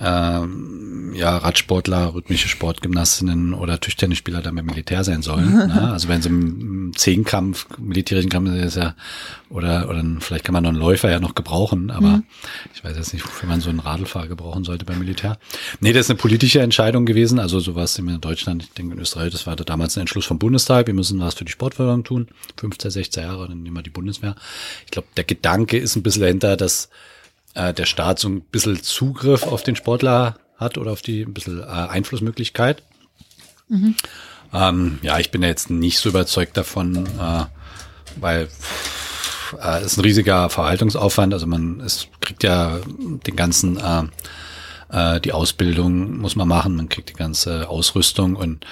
ähm, 0.00 1.12
ja, 1.14 1.36
Radsportler, 1.36 2.14
rhythmische 2.14 2.48
Sportgymnastinnen 2.48 3.54
oder 3.54 3.78
Tischtennisspieler 3.78 4.40
dann 4.40 4.54
beim 4.54 4.66
Militär 4.66 5.04
sein 5.04 5.22
sollen. 5.22 5.52
ne? 5.68 5.92
Also 5.92 6.08
wenn 6.08 6.22
sie 6.22 6.28
im 6.28 6.92
Zehnkampf, 6.94 7.66
militärischen 7.78 8.30
Kampf 8.30 8.50
ist 8.50 8.76
ja, 8.76 8.94
oder, 9.50 9.88
oder 9.90 10.02
vielleicht 10.20 10.44
kann 10.44 10.54
man 10.54 10.62
noch 10.62 10.70
einen 10.70 10.78
Läufer 10.78 11.10
ja 11.10 11.20
noch 11.20 11.34
gebrauchen, 11.34 11.90
aber 11.90 12.08
mhm. 12.08 12.24
ich 12.74 12.82
weiß 12.82 12.96
jetzt 12.96 13.12
nicht, 13.12 13.24
wofür 13.24 13.48
man 13.48 13.60
so 13.60 13.68
einen 13.68 13.80
Radlfahrer 13.80 14.28
gebrauchen 14.28 14.64
sollte 14.64 14.84
beim 14.84 14.98
Militär. 14.98 15.38
Nee, 15.80 15.92
das 15.92 16.06
ist 16.06 16.10
eine 16.10 16.18
politische 16.18 16.60
Entscheidung 16.60 17.04
gewesen, 17.04 17.38
also 17.38 17.60
sowas 17.60 17.98
in 17.98 18.20
Deutschland, 18.20 18.62
ich 18.62 18.72
denke 18.72 18.94
in 18.94 19.00
Österreich, 19.00 19.30
das 19.30 19.46
war 19.46 19.56
damals 19.56 19.96
ein 19.96 20.00
Entschluss 20.00 20.24
vom 20.24 20.38
Bundestag, 20.38 20.86
wir 20.86 20.94
müssen 20.94 21.20
was 21.20 21.34
für 21.34 21.44
die 21.44 21.52
Sportförderung 21.52 22.04
tun, 22.04 22.28
15, 22.56 22.90
16 22.90 23.22
Jahre, 23.24 23.48
dann 23.48 23.62
nehmen 23.62 23.76
wir 23.76 23.82
die 23.82 23.90
Bundeswehr. 23.90 24.34
Ich 24.86 24.90
glaube, 24.90 25.08
der 25.16 25.24
Gedanke 25.24 25.76
ist 25.76 25.96
ein 25.96 26.02
bisschen 26.02 26.22
dahinter, 26.22 26.56
dass 26.56 26.88
äh, 27.54 27.74
der 27.74 27.86
Staat 27.86 28.18
so 28.18 28.28
ein 28.28 28.40
bisschen 28.40 28.82
Zugriff 28.82 29.44
auf 29.44 29.62
den 29.62 29.76
Sportler 29.76 30.36
hat 30.56 30.78
oder 30.78 30.92
auf 30.92 31.02
die 31.02 31.22
ein 31.22 31.34
bisschen 31.34 31.60
äh, 31.60 31.64
Einflussmöglichkeit. 31.64 32.82
Mhm. 33.68 33.96
Ähm, 34.52 34.98
ja, 35.02 35.18
ich 35.18 35.30
bin 35.30 35.42
ja 35.42 35.48
jetzt 35.48 35.70
nicht 35.70 35.98
so 35.98 36.08
überzeugt 36.08 36.56
davon, 36.56 37.06
äh, 37.06 37.44
weil 38.16 38.48
äh, 39.60 39.78
es 39.78 39.92
ist 39.92 39.96
ein 39.98 40.02
riesiger 40.02 40.50
Verwaltungsaufwand. 40.50 41.32
Also 41.32 41.46
man 41.46 41.80
es 41.80 42.08
kriegt 42.20 42.42
ja 42.42 42.78
den 42.86 43.36
ganzen 43.36 43.78
äh, 43.78 44.04
äh, 44.92 45.20
die 45.20 45.32
Ausbildung 45.32 46.18
muss 46.18 46.36
man 46.36 46.46
machen, 46.46 46.76
man 46.76 46.88
kriegt 46.88 47.08
die 47.08 47.14
ganze 47.14 47.68
Ausrüstung 47.68 48.36
und 48.36 48.66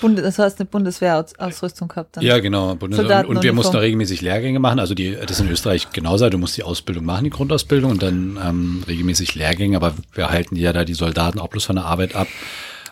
Bundes, 0.00 0.22
das 0.22 0.38
heißt 0.38 0.60
eine 0.60 0.66
Bundeswehrausrüstung 0.66 1.88
gehabt 1.88 2.16
dann. 2.16 2.24
Ja, 2.24 2.38
genau. 2.38 2.74
Bundes 2.74 3.00
und, 3.00 3.10
und, 3.26 3.42
wir 3.42 3.52
mussten 3.52 3.76
regelmäßig 3.76 4.20
Lehrgänge 4.20 4.58
machen. 4.60 4.78
Also 4.78 4.94
die, 4.94 5.16
das 5.16 5.32
ist 5.32 5.40
in 5.40 5.50
Österreich 5.50 5.90
genauso. 5.92 6.28
Du 6.28 6.38
musst 6.38 6.56
die 6.56 6.62
Ausbildung 6.62 7.04
machen, 7.04 7.24
die 7.24 7.30
Grundausbildung 7.30 7.90
und 7.90 8.02
dann 8.02 8.38
ähm, 8.42 8.84
regelmäßig 8.86 9.34
Lehrgänge. 9.34 9.76
Aber 9.76 9.94
wir 10.12 10.30
halten 10.30 10.56
ja 10.56 10.72
da 10.72 10.84
die 10.84 10.94
Soldaten 10.94 11.38
auch 11.38 11.48
bloß 11.48 11.64
von 11.64 11.76
der 11.76 11.86
Arbeit 11.86 12.14
ab. 12.14 12.28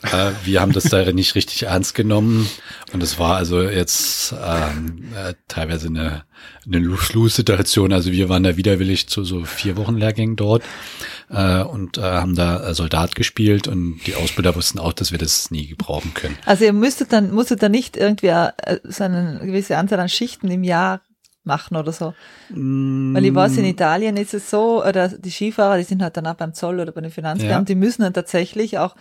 äh, 0.03 0.31
wir 0.45 0.62
haben 0.62 0.72
das 0.72 0.85
da 0.85 1.12
nicht 1.12 1.35
richtig 1.35 1.64
ernst 1.64 1.95
genommen 1.95 2.49
und 2.95 3.03
es 3.03 3.18
war 3.18 3.37
also 3.37 3.62
jetzt 3.62 4.33
ähm, 4.33 5.05
äh, 5.14 5.35
teilweise 5.49 5.89
eine, 5.89 6.24
eine 6.66 6.78
Lose-Lose-Situation. 6.78 7.93
Also 7.93 8.11
wir 8.11 8.31
waren 8.31 8.43
da 8.43 8.57
widerwillig 8.57 9.09
zu 9.09 9.22
so 9.22 9.45
vier 9.45 9.76
Wochen 9.76 9.97
Lehrgängen 9.97 10.37
dort 10.37 10.62
äh, 11.31 11.62
und 11.62 11.99
äh, 11.99 12.03
haben 12.03 12.35
da 12.35 12.68
äh, 12.68 12.74
Soldat 12.74 13.14
gespielt 13.14 13.68
und 13.68 14.01
die 14.07 14.14
Ausbilder 14.14 14.55
wussten 14.57 14.78
auch, 14.78 14.93
dass 14.93 15.12
wir 15.12 15.18
das 15.18 15.51
nie 15.51 15.66
gebrauchen 15.66 16.12
können. 16.14 16.37
Also 16.45 16.64
ihr 16.64 16.72
müsstet 16.72 17.12
dann, 17.12 17.33
musstet 17.33 17.62
dann 17.62 17.72
nicht 17.72 17.97
irgendwie 17.97 18.28
äh, 18.28 18.53
so 18.85 19.05
eine 19.05 19.41
gewisse 19.43 19.76
Anzahl 19.76 20.01
an 20.01 20.09
Schichten 20.09 20.51
im 20.51 20.64
Jahr 20.64 21.01
machen 21.45 21.76
oder 21.76 21.93
so. 21.93 22.14
Mm. 22.51 23.14
Weil 23.14 23.24
ich 23.24 23.35
weiß, 23.35 23.57
in 23.57 23.64
Italien 23.64 24.16
ist 24.16 24.35
es 24.35 24.51
so, 24.51 24.85
oder 24.85 25.09
die 25.09 25.31
Skifahrer, 25.31 25.78
die 25.78 25.85
sind 25.85 26.03
halt 26.03 26.16
dann 26.16 26.26
auch 26.26 26.35
beim 26.35 26.53
Zoll 26.53 26.81
oder 26.81 26.93
bei 26.93 27.01
den 27.01 27.11
Finanzbeamten, 27.11 27.72
ja. 27.72 27.74
die 27.74 27.74
müssen 27.74 28.03
dann 28.03 28.12
tatsächlich 28.12 28.78
auch 28.78 28.95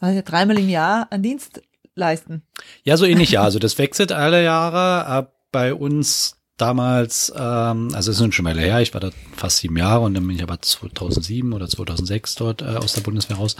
also 0.00 0.20
dreimal 0.24 0.58
im 0.58 0.68
Jahr 0.68 1.06
einen 1.10 1.22
Dienst 1.22 1.62
leisten. 1.94 2.42
Ja, 2.84 2.96
so 2.96 3.04
ähnlich, 3.04 3.32
ja. 3.32 3.42
Also 3.42 3.58
das 3.58 3.78
wechselt 3.78 4.12
alle 4.12 4.42
Jahre. 4.42 5.30
Bei 5.52 5.74
uns 5.74 6.41
damals, 6.62 7.32
ähm, 7.36 7.88
also 7.92 8.12
es 8.12 8.20
ist 8.20 8.34
schon 8.34 8.44
mal 8.44 8.56
her, 8.56 8.80
ich 8.80 8.94
war 8.94 9.00
da 9.00 9.10
fast 9.36 9.58
sieben 9.58 9.76
Jahre 9.76 10.04
und 10.04 10.14
dann 10.14 10.24
bin 10.24 10.36
ich 10.36 10.42
aber 10.44 10.62
2007 10.62 11.52
oder 11.52 11.68
2006 11.68 12.36
dort 12.36 12.62
äh, 12.62 12.76
aus 12.76 12.92
der 12.92 13.00
Bundeswehr 13.00 13.36
raus. 13.36 13.56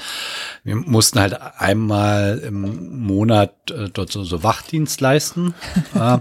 Wir 0.62 0.76
mussten 0.76 1.18
halt 1.18 1.36
einmal 1.59 2.40
im 2.46 3.00
Monat 3.05 3.72
äh, 3.72 3.88
dort 3.92 4.12
so, 4.12 4.22
so 4.22 4.44
Wachdienst 4.44 5.00
leisten 5.00 5.53
äh, 5.96 6.18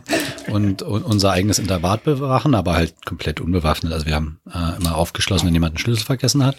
und, 0.51 0.82
und 0.82 1.03
unser 1.03 1.32
eigenes 1.32 1.59
Intervat 1.59 2.03
bewachen, 2.03 2.55
aber 2.55 2.73
halt 2.73 3.05
komplett 3.05 3.39
unbewaffnet. 3.39 3.93
Also 3.93 4.07
wir 4.07 4.15
haben 4.15 4.39
äh, 4.51 4.77
immer 4.77 4.95
aufgeschlossen, 4.95 5.45
wenn 5.45 5.53
jemand 5.53 5.73
einen 5.73 5.79
Schlüssel 5.79 6.05
vergessen 6.05 6.43
hat. 6.43 6.57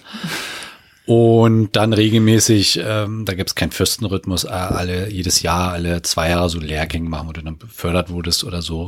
Und 1.05 1.75
dann 1.75 1.93
regelmäßig, 1.93 2.81
ähm, 2.83 3.25
da 3.25 3.35
gibt 3.35 3.51
es 3.51 3.55
keinen 3.57 3.73
Fürstenrhythmus, 3.73 4.45
äh, 4.45 4.51
alle 4.51 5.11
jedes 5.11 5.43
Jahr, 5.43 5.73
alle 5.73 6.03
zwei 6.03 6.31
Jahre 6.31 6.49
so 6.49 6.61
Lehrgänge 6.61 7.09
machen, 7.09 7.27
wo 7.27 7.33
du 7.33 7.43
dann 7.43 7.59
befördert 7.59 8.11
wurdest 8.11 8.45
oder 8.45 8.63
so. 8.63 8.87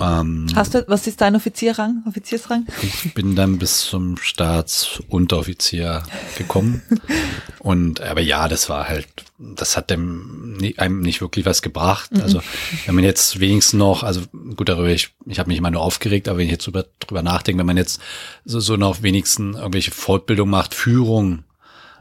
Ähm, 0.00 0.46
Hast 0.54 0.74
du, 0.74 0.84
was 0.88 1.06
ist 1.06 1.20
dein 1.20 1.34
Offizierrang, 1.34 2.02
Offiziersrang? 2.06 2.66
Ich 2.82 3.14
bin 3.14 3.34
dann 3.34 3.58
bis 3.58 3.86
zum 3.86 4.16
Staatsunteroffizier 4.16 6.02
gekommen. 6.36 6.82
Und, 7.58 8.00
aber 8.00 8.20
ja, 8.20 8.48
das 8.48 8.68
war 8.68 8.88
halt, 8.88 9.08
das 9.38 9.76
hat 9.76 9.90
dem, 9.90 10.58
einem 10.76 11.00
nicht 11.00 11.20
wirklich 11.20 11.46
was 11.46 11.62
gebracht. 11.62 12.12
Mhm. 12.12 12.22
Also, 12.22 12.40
wenn 12.86 12.94
man 12.94 13.04
jetzt 13.04 13.40
wenigstens 13.40 13.78
noch, 13.78 14.02
also 14.02 14.22
gut 14.56 14.68
darüber, 14.68 14.88
ich, 14.88 15.10
ich 15.26 15.38
habe 15.38 15.48
mich 15.48 15.58
immer 15.58 15.70
nur 15.70 15.82
aufgeregt, 15.82 16.28
aber 16.28 16.38
wenn 16.38 16.46
ich 16.46 16.52
jetzt 16.52 16.66
drüber, 16.66 16.84
drüber 17.00 17.22
nachdenke, 17.22 17.58
wenn 17.58 17.66
man 17.66 17.76
jetzt 17.76 18.00
so, 18.44 18.60
so 18.60 18.76
noch 18.76 19.02
wenigstens 19.02 19.56
irgendwelche 19.56 19.90
Fortbildung 19.90 20.48
macht, 20.48 20.74
Führung, 20.74 21.44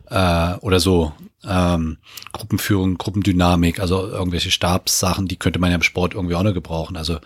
äh, 0.10 0.54
oder 0.62 0.80
so, 0.80 1.14
ähm, 1.48 1.98
Gruppenführung, 2.32 2.98
Gruppendynamik, 2.98 3.80
also 3.80 4.08
irgendwelche 4.08 4.52
Stabssachen, 4.52 5.28
die 5.28 5.38
könnte 5.38 5.60
man 5.60 5.70
ja 5.70 5.76
im 5.76 5.84
Sport 5.84 6.14
irgendwie 6.14 6.36
auch 6.36 6.44
noch 6.44 6.54
gebrauchen. 6.54 6.98
Also 6.98 7.20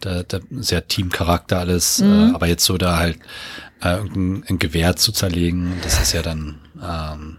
da, 0.00 0.22
da 0.22 0.40
sehr 0.50 0.86
Teamcharakter 0.86 1.58
alles, 1.58 2.00
äh, 2.00 2.04
mhm. 2.04 2.30
äh, 2.30 2.34
aber 2.34 2.46
jetzt 2.46 2.64
so 2.64 2.78
da 2.78 2.96
halt 2.96 3.18
äh, 3.82 3.96
irgendein 3.96 4.44
ein 4.48 4.58
Gewehr 4.58 4.96
zu 4.96 5.12
zerlegen, 5.12 5.72
das 5.82 6.00
ist 6.00 6.12
ja 6.12 6.22
dann 6.22 6.58
ähm, 6.82 7.38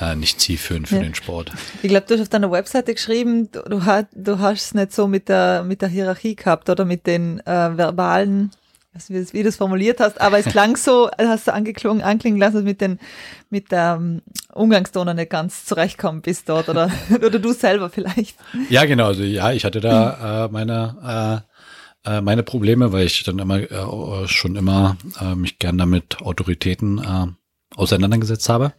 äh, 0.00 0.16
nicht 0.16 0.40
zielführend 0.40 0.88
für 0.88 0.96
ja. 0.96 1.02
den 1.02 1.14
Sport. 1.14 1.52
Ich 1.82 1.88
glaube, 1.88 2.06
du 2.06 2.14
hast 2.14 2.22
auf 2.22 2.28
deiner 2.28 2.50
Webseite 2.50 2.94
geschrieben, 2.94 3.50
du, 3.52 3.84
hast 3.84 4.06
du 4.12 4.38
hast 4.38 4.66
es 4.66 4.74
nicht 4.74 4.92
so 4.92 5.06
mit 5.06 5.28
der 5.28 5.64
mit 5.64 5.82
der 5.82 5.88
Hierarchie 5.88 6.36
gehabt 6.36 6.68
oder 6.68 6.84
mit 6.84 7.06
den 7.06 7.40
äh, 7.40 7.76
verbalen 7.76 8.50
wie, 9.08 9.14
du, 9.14 9.32
wie 9.32 9.42
du 9.42 9.48
es 9.48 9.56
formuliert 9.56 10.00
hast, 10.00 10.20
aber 10.20 10.38
es 10.38 10.46
klang 10.52 10.76
so, 10.76 11.10
hast 11.18 11.48
du 11.48 11.52
angeklungen, 11.52 12.02
anklingen 12.02 12.38
lassen, 12.38 12.64
mit 12.64 12.80
den, 12.80 12.98
mit 13.50 13.72
der 13.72 13.96
um, 13.96 14.22
Umgangston 14.52 15.14
nicht 15.16 15.30
ganz 15.30 15.64
zurechtkommen 15.64 16.20
bist 16.20 16.48
dort 16.48 16.68
oder, 16.68 16.90
oder 17.14 17.38
du 17.38 17.52
selber 17.52 17.90
vielleicht. 17.90 18.36
Ja, 18.68 18.84
genau, 18.84 19.06
also 19.06 19.22
ja, 19.22 19.52
ich 19.52 19.64
hatte 19.64 19.80
da 19.80 20.44
äh, 20.44 20.48
meine, 20.52 21.42
äh, 22.04 22.20
meine 22.20 22.42
Probleme, 22.42 22.92
weil 22.92 23.06
ich 23.06 23.22
dann 23.24 23.38
immer 23.38 23.58
äh, 23.58 24.28
schon 24.28 24.56
immer 24.56 24.96
äh, 25.20 25.34
mich 25.34 25.58
gern 25.58 25.78
damit 25.78 26.20
Autoritäten 26.20 26.98
äh, 26.98 27.26
auseinandergesetzt 27.76 28.48
habe. 28.48 28.72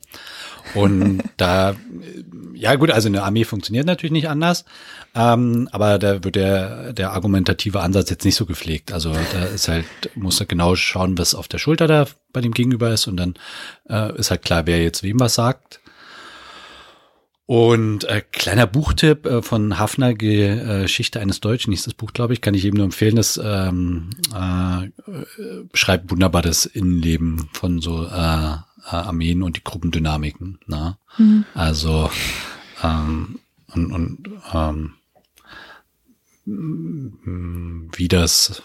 Und 0.75 1.23
da, 1.37 1.75
ja 2.53 2.75
gut, 2.75 2.91
also 2.91 3.07
eine 3.07 3.23
Armee 3.23 3.43
funktioniert 3.43 3.85
natürlich 3.85 4.11
nicht 4.11 4.29
anders, 4.29 4.65
ähm, 5.15 5.67
aber 5.71 5.99
da 5.99 6.23
wird 6.23 6.35
der, 6.35 6.93
der 6.93 7.11
argumentative 7.11 7.81
Ansatz 7.81 8.09
jetzt 8.09 8.25
nicht 8.25 8.35
so 8.35 8.45
gepflegt. 8.45 8.91
Also 8.91 9.13
da 9.33 9.45
ist 9.45 9.67
halt, 9.67 9.85
muss 10.15 10.39
er 10.39 10.45
genau 10.45 10.75
schauen, 10.75 11.17
was 11.17 11.35
auf 11.35 11.47
der 11.47 11.57
Schulter 11.57 11.87
da 11.87 12.07
bei 12.31 12.41
dem 12.41 12.53
Gegenüber 12.53 12.91
ist 12.91 13.07
und 13.07 13.17
dann 13.17 13.35
äh, 13.89 14.15
ist 14.17 14.31
halt 14.31 14.43
klar, 14.43 14.65
wer 14.65 14.81
jetzt 14.81 15.03
wem 15.03 15.19
was 15.19 15.35
sagt. 15.35 15.79
Und 17.45 18.05
äh, 18.05 18.21
kleiner 18.31 18.67
Buchtipp 18.67 19.25
äh, 19.25 19.41
von 19.41 19.77
Hafner, 19.77 20.13
Geschichte 20.13 21.19
eines 21.19 21.41
Deutschen, 21.41 21.71
hieß 21.71 21.83
das 21.83 21.93
Buch, 21.93 22.13
glaube 22.13 22.33
ich, 22.33 22.41
kann 22.41 22.53
ich 22.53 22.63
eben 22.63 22.77
nur 22.77 22.85
empfehlen. 22.85 23.17
Das 23.17 23.39
ähm, 23.43 24.11
äh, 24.33 24.87
beschreibt 25.71 26.09
wunderbar 26.09 26.41
das 26.41 26.65
Innenleben 26.65 27.49
von 27.51 27.81
so 27.81 28.05
äh, 28.05 28.55
äh, 28.85 28.95
Armeen 28.95 29.43
und 29.43 29.57
die 29.57 29.63
Gruppendynamiken. 29.63 30.59
Ne? 30.67 30.97
Mhm. 31.17 31.45
Also 31.53 32.09
ähm, 32.81 33.39
und, 33.73 33.91
und 33.91 34.29
ähm, 34.53 34.93
wie 37.95 38.07
das, 38.07 38.63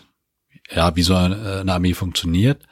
ja, 0.71 0.95
wie 0.97 1.03
so 1.03 1.15
eine, 1.15 1.65
Armee 1.73 1.95
funktioniert. 1.95 2.63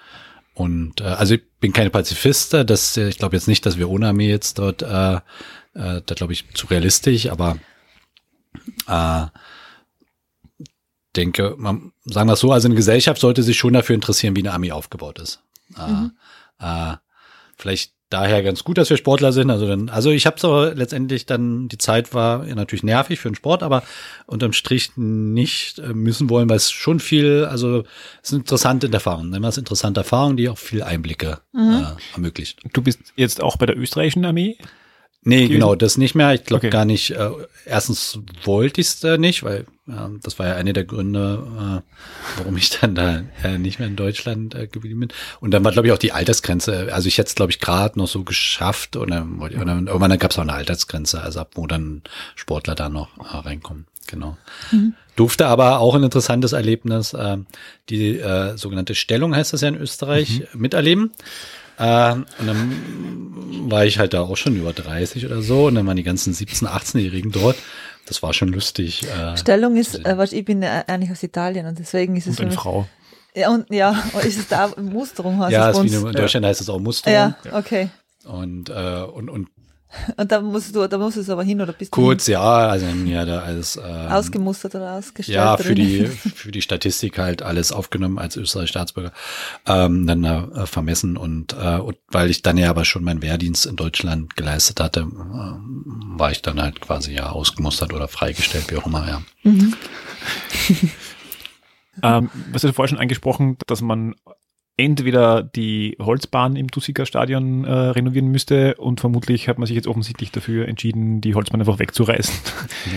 Und 0.55 1.01
äh, 1.01 1.05
also 1.05 1.35
ich 1.35 1.43
bin 1.61 1.73
keine 1.73 1.91
Pazifist, 1.91 2.55
das 2.55 2.97
ich 2.97 3.19
glaube 3.19 3.37
jetzt 3.37 3.49
nicht, 3.49 3.65
dass 3.67 3.79
wir 3.79 3.89
ohne 3.89 4.09
Armee 4.09 4.29
jetzt 4.29 4.59
dort, 4.59 4.83
äh, 4.83 5.21
äh, 5.77 6.03
da 6.05 6.15
glaube 6.15 6.33
ich 6.33 6.45
zu 6.55 6.67
realistisch, 6.67 7.29
aber 7.29 7.59
äh, 8.89 9.27
denke, 11.17 11.55
man, 11.59 11.93
sagen 12.05 12.29
wir 12.29 12.35
es 12.35 12.41
so, 12.41 12.53
also 12.53 12.69
eine 12.69 12.75
Gesellschaft 12.75 13.21
sollte 13.21 13.43
sich 13.43 13.57
schon 13.57 13.73
dafür 13.73 13.95
interessieren, 13.95 14.37
wie 14.37 14.41
eine 14.41 14.53
Armee 14.53 14.73
aufgebaut 14.73 15.19
ist. 15.19 15.41
Äh, 15.77 15.91
mhm. 15.91 16.13
Äh, 16.61 16.97
vielleicht 17.57 17.93
daher 18.11 18.43
ganz 18.43 18.63
gut, 18.63 18.79
dass 18.79 18.89
wir 18.89 18.97
Sportler 18.97 19.33
sind. 19.33 19.51
Also 19.51 19.67
dann, 19.67 19.89
also 19.89 20.11
ich 20.11 20.27
habe 20.27 20.39
so 20.39 20.65
letztendlich 20.65 21.27
dann, 21.27 21.69
die 21.69 21.79
Zeit 21.79 22.15
war 22.15 22.45
natürlich 22.45 22.85
nervig 22.85 23.19
für 23.19 23.29
den 23.29 23.35
Sport, 23.35 23.63
aber 23.63 23.83
unterm 24.27 24.53
Strich 24.53 24.93
nicht 24.97 25.79
äh, 25.81 25.93
müssen 25.93 26.31
wollen, 26.31 26.49
weil 26.49 26.57
es 26.57 26.71
schon 26.71 27.01
viel, 27.01 27.45
also 27.47 27.83
es 28.23 28.31
sind 28.31 28.41
interessante 28.41 28.91
Erfahrungen, 28.93 29.31
nennen 29.31 29.43
wir 29.43 29.49
es 29.49 29.59
interessante 29.59 30.01
Erfahrungen, 30.01 30.37
die 30.37 30.49
auch 30.49 30.59
viel 30.59 30.83
Einblicke 30.83 31.41
mhm. 31.53 31.85
äh, 31.85 32.15
ermöglicht. 32.15 32.61
Du 32.73 32.83
bist 32.83 33.01
jetzt 33.17 33.43
auch 33.43 33.57
bei 33.57 33.67
der 33.67 33.77
österreichischen 33.77 34.25
Armee? 34.25 34.57
Nee, 35.29 35.49
genau, 35.49 35.75
das 35.75 35.99
nicht 35.99 36.15
mehr. 36.15 36.35
Ich 36.35 36.45
glaube 36.45 36.69
okay. 36.69 36.71
gar 36.71 36.85
nicht. 36.85 37.11
Äh, 37.11 37.31
erstens 37.65 38.21
wollte 38.45 38.81
ich 38.81 38.87
es 38.87 39.03
äh, 39.03 39.19
nicht, 39.19 39.43
weil 39.43 39.67
äh, 39.89 39.93
das 40.23 40.39
war 40.39 40.47
ja 40.47 40.55
einer 40.55 40.73
der 40.73 40.85
Gründe, 40.85 41.83
äh, 41.83 42.39
warum 42.39 42.57
ich 42.57 42.71
dann 42.71 42.95
da 42.95 43.25
äh, 43.43 43.59
nicht 43.59 43.81
mehr 43.81 43.89
in 43.89 43.97
Deutschland 43.97 44.55
äh, 44.55 44.69
geblieben 44.69 45.01
bin. 45.01 45.09
Und 45.41 45.51
dann 45.51 45.65
war, 45.65 45.73
glaube 45.73 45.89
ich, 45.89 45.93
auch 45.93 45.99
die 45.99 46.13
Altersgrenze. 46.13 46.93
Also 46.93 47.09
ich 47.09 47.19
hätte 47.19 47.27
es, 47.27 47.35
glaube 47.35 47.51
ich, 47.51 47.59
gerade 47.59 47.99
noch 47.99 48.07
so 48.07 48.23
geschafft. 48.23 48.95
Und 48.95 49.11
dann, 49.11 49.41
und 49.41 49.53
dann 49.53 49.89
irgendwann 49.89 50.17
gab 50.17 50.31
es 50.31 50.39
auch 50.39 50.43
eine 50.43 50.53
Altersgrenze, 50.53 51.21
also 51.21 51.41
ab 51.41 51.51
wo 51.57 51.67
dann 51.67 52.03
Sportler 52.37 52.77
da 52.77 52.89
noch 52.89 53.09
äh, 53.19 53.37
reinkommen. 53.37 53.87
Genau. 54.07 54.37
Mhm. 54.71 54.95
Durfte 55.17 55.49
aber 55.49 55.81
auch 55.81 55.97
ein 55.97 56.05
interessantes 56.05 56.53
Erlebnis, 56.53 57.15
äh, 57.15 57.39
die 57.89 58.21
äh, 58.21 58.57
sogenannte 58.57 58.95
Stellung 58.95 59.35
heißt 59.35 59.53
das 59.53 59.63
ja 59.63 59.69
in 59.69 59.77
Österreich, 59.77 60.45
mhm. 60.53 60.61
miterleben. 60.61 61.11
Äh, 61.79 62.13
und 62.13 62.47
dann 62.47 63.71
war 63.71 63.85
ich 63.85 63.99
halt 63.99 64.15
da 64.15 64.23
auch 64.23 64.37
schon 64.37 64.57
über 64.57 64.73
30 64.73 65.27
oder 65.27 65.43
so 65.43 65.67
und 65.67 65.75
dann 65.75 65.87
waren 65.87 65.97
die 65.97 66.03
ganzen 66.03 66.33
17-, 66.33 66.67
18-Jährigen 66.67 67.33
dort. 67.33 67.57
Das 68.07 68.23
war 68.23 68.33
schon 68.33 68.49
lustig. 68.49 69.05
Äh, 69.05 69.37
Stellung 69.37 69.77
ist, 69.77 70.05
äh, 70.05 70.17
was, 70.17 70.33
ich 70.33 70.45
bin 70.45 70.63
äh, 70.63 70.85
eigentlich 70.87 71.11
aus 71.11 71.23
Italien 71.23 71.67
und 71.67 71.79
deswegen 71.79 72.17
ist 72.17 72.27
es. 72.27 72.39
Und 72.39 72.47
eine 72.47 72.55
Frau. 72.55 72.87
Ja, 73.35 73.51
und 73.51 73.71
ja, 73.71 74.03
ist 74.23 74.39
es 74.39 74.49
da 74.49 74.71
Musterung? 74.81 75.41
Heißt 75.41 75.53
ja, 75.53 75.71
es 75.71 75.79
ist 75.79 75.85
wie 75.85 76.07
in 76.07 76.13
Deutschland 76.13 76.45
ja. 76.45 76.51
heißt 76.51 76.61
es 76.61 76.69
auch 76.69 76.79
Musterung. 76.79 77.15
Ja, 77.15 77.37
okay. 77.53 77.91
Und, 78.25 78.71
äh, 78.71 79.03
und, 79.03 79.29
und 79.29 79.49
und 80.17 80.33
da 80.33 80.41
musst 80.41 80.75
du, 80.75 80.87
da 80.87 80.99
musst 80.99 81.17
du 81.17 81.21
es 81.21 81.31
aber 81.31 81.43
hin 81.43 81.61
oder 81.61 81.73
bist 81.73 81.93
du 81.93 81.95
Kurz, 81.95 82.27
ja, 82.27 82.41
also 82.41 82.87
ja, 82.87 83.25
da 83.25 83.41
alles 83.41 83.77
ähm, 83.77 84.09
ausgemustert 84.09 84.75
oder 84.75 84.93
ausgestellt. 84.93 85.37
Ja, 85.37 85.57
für 85.57 85.75
die 85.75 86.07
für 86.35 86.53
die 86.53 86.63
Statistik 86.63 87.19
halt 87.19 87.43
alles 87.43 87.73
aufgenommen 87.73 88.19
als 88.19 88.37
österreichischer 88.37 88.79
Staatsbürger, 88.79 89.13
ähm, 89.67 90.07
dann 90.07 90.25
äh, 90.25 90.67
vermessen 90.67 91.17
und, 91.17 91.55
äh, 91.55 91.79
und 91.79 91.97
weil 92.09 92.31
ich 92.31 92.43
dann 92.43 92.59
ja 92.59 92.71
aber 92.71 92.85
schon 92.85 93.05
meinen 93.05 93.23
Wehrdienst 93.23 93.67
in 93.67 93.77
Deutschland 93.77 94.37
geleistet 94.37 94.81
hatte, 94.81 95.01
äh, 95.01 95.05
war 96.19 96.31
ich 96.31 96.43
dann 96.43 96.61
halt 96.61 96.81
quasi 96.81 97.13
ja 97.13 97.31
ausgemustert 97.31 97.93
oder 97.93 98.09
freigestellt, 98.09 98.71
wie 98.71 98.77
auch 98.77 98.87
immer, 98.87 99.07
ja. 99.09 99.23
Mhm. 99.43 99.75
ähm, 102.03 102.31
was 102.53 102.63
du 102.63 102.73
vorher 102.73 102.89
schon 102.89 102.99
angesprochen, 102.99 103.57
dass 103.67 103.81
man 103.81 104.15
entweder 104.77 105.43
die 105.43 105.97
Holzbahn 106.01 106.57
im 106.57 106.71
Tusiker 106.71 107.07
Stadion 107.07 107.65
äh, 107.65 107.73
renovieren 107.73 108.29
müsste 108.29 108.75
und 108.77 109.01
vermutlich 109.01 109.49
hat 109.49 109.59
man 109.59 109.67
sich 109.67 109.77
jetzt 109.77 109.89
offensichtlich 109.89 110.33
dafür 110.33 110.69
entschieden, 110.69 111.21
die 111.21 111.35
Holzbahn 111.35 111.61
einfach 111.61 111.79
wegzureißen. 111.79 112.35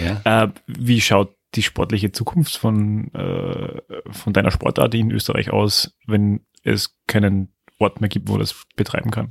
Ja. 0.04 0.44
äh, 0.44 0.50
wie 0.68 1.02
schaut 1.02 1.36
die 1.56 1.64
sportliche 1.64 2.12
Zukunft 2.12 2.58
von, 2.58 3.14
äh, 3.14 3.82
von 4.12 4.34
deiner 4.34 4.52
Sportart 4.52 4.94
in 4.94 5.12
Österreich 5.12 5.52
aus, 5.52 5.96
wenn 6.06 6.42
es 6.64 6.96
keinen 7.08 7.54
Ort 7.80 8.02
mehr 8.02 8.10
gibt, 8.10 8.30
wo 8.30 8.38
das 8.38 8.56
betreiben 8.76 9.10
kann? 9.10 9.30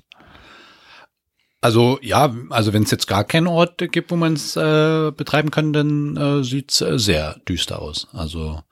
Also 1.60 1.98
ja, 2.02 2.34
also 2.50 2.72
wenn 2.72 2.84
es 2.84 2.90
jetzt 2.90 3.08
gar 3.08 3.24
keinen 3.24 3.48
Ort 3.48 3.78
gibt, 3.92 4.10
wo 4.10 4.16
man 4.16 4.34
es 4.34 4.56
äh, 4.56 5.10
betreiben 5.10 5.50
kann, 5.50 5.72
dann 5.72 6.16
äh, 6.16 6.44
sieht's 6.44 6.80
äh, 6.80 6.98
sehr 6.98 7.38
düster 7.48 7.82
aus. 7.82 8.06
Also 8.12 8.62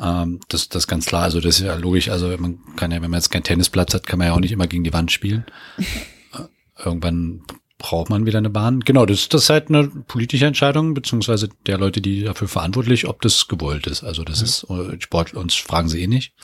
ähm, 0.00 0.40
das, 0.48 0.68
das 0.68 0.84
ist 0.84 0.88
ganz 0.88 1.06
klar. 1.06 1.22
Also 1.22 1.40
das 1.40 1.58
ist 1.58 1.66
ja 1.66 1.74
logisch. 1.74 2.08
Also 2.08 2.28
man 2.38 2.58
kann 2.76 2.90
ja, 2.90 3.00
wenn 3.02 3.10
man 3.10 3.18
jetzt 3.18 3.30
keinen 3.30 3.44
Tennisplatz 3.44 3.94
hat, 3.94 4.06
kann 4.06 4.18
man 4.18 4.28
ja 4.28 4.34
auch 4.34 4.40
nicht 4.40 4.52
immer 4.52 4.66
gegen 4.66 4.84
die 4.84 4.92
Wand 4.92 5.12
spielen. 5.12 5.44
Äh, 6.36 6.84
irgendwann 6.84 7.42
braucht 7.78 8.10
man 8.10 8.26
wieder 8.26 8.38
eine 8.38 8.50
Bahn. 8.50 8.80
Genau, 8.80 9.06
das, 9.06 9.28
das 9.28 9.44
ist 9.44 9.50
halt 9.50 9.68
eine 9.68 9.86
politische 9.86 10.46
Entscheidung, 10.46 10.94
beziehungsweise 10.94 11.48
der 11.66 11.78
Leute, 11.78 12.00
die 12.00 12.24
dafür 12.24 12.48
verantwortlich, 12.48 13.06
ob 13.06 13.22
das 13.22 13.46
gewollt 13.46 13.86
ist. 13.86 14.02
Also 14.02 14.24
das 14.24 14.40
ja. 14.40 14.44
ist 14.46 15.02
Sport, 15.04 15.34
uns 15.34 15.54
fragen 15.54 15.88
sie 15.88 16.02
eh 16.02 16.08
nicht. 16.08 16.34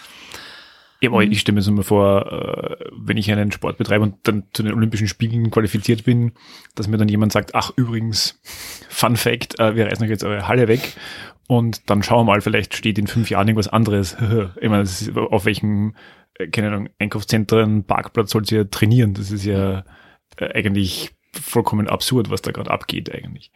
Ja, 1.01 1.11
aber 1.11 1.25
ich 1.25 1.41
stelle 1.41 1.57
mir 1.57 1.63
so 1.63 1.73
mal 1.73 1.83
vor, 1.83 2.31
äh, 2.31 2.85
wenn 2.93 3.17
ich 3.17 3.33
einen 3.33 3.51
Sport 3.51 3.79
betreibe 3.79 4.05
und 4.05 4.17
dann 4.25 4.45
zu 4.53 4.63
den 4.63 4.75
Olympischen 4.75 5.09
Spielen 5.09 5.51
qualifiziert 5.51 6.05
bin, 6.05 6.33
dass 6.77 6.87
mir 6.87 6.99
dann 6.99 7.09
jemand 7.09 7.33
sagt, 7.33 7.57
ach 7.57 7.73
übrigens, 7.75 8.39
Fun 8.89 9.17
Fact, 9.17 9.59
äh, 9.59 9.75
wir 9.75 9.87
reißen 9.87 10.05
euch 10.05 10.11
jetzt 10.11 10.23
eure 10.23 10.47
Halle 10.47 10.69
weg 10.69 10.95
und 11.51 11.91
dann 11.91 12.05
schauen 12.05 12.21
wir 12.21 12.33
mal, 12.33 12.41
vielleicht 12.43 12.77
steht 12.77 12.97
in 12.97 13.09
fünf 13.09 13.29
Jahren 13.29 13.49
irgendwas 13.49 13.67
anderes. 13.67 14.17
ich 14.61 14.69
meine, 14.69 14.89
auf 15.33 15.47
welchem, 15.47 15.97
äh, 16.35 16.47
keine 16.47 16.69
Ahnung, 16.69 16.89
Einkaufszentren, 17.01 17.83
Parkplatz 17.83 18.31
sollt 18.31 18.53
ihr 18.53 18.71
trainieren? 18.71 19.15
Das 19.15 19.33
ist 19.33 19.45
ja 19.45 19.83
eigentlich 20.39 21.11
vollkommen 21.33 21.89
absurd, 21.89 22.31
was 22.31 22.41
da 22.41 22.53
gerade 22.53 22.71
abgeht 22.71 23.13
eigentlich. 23.13 23.51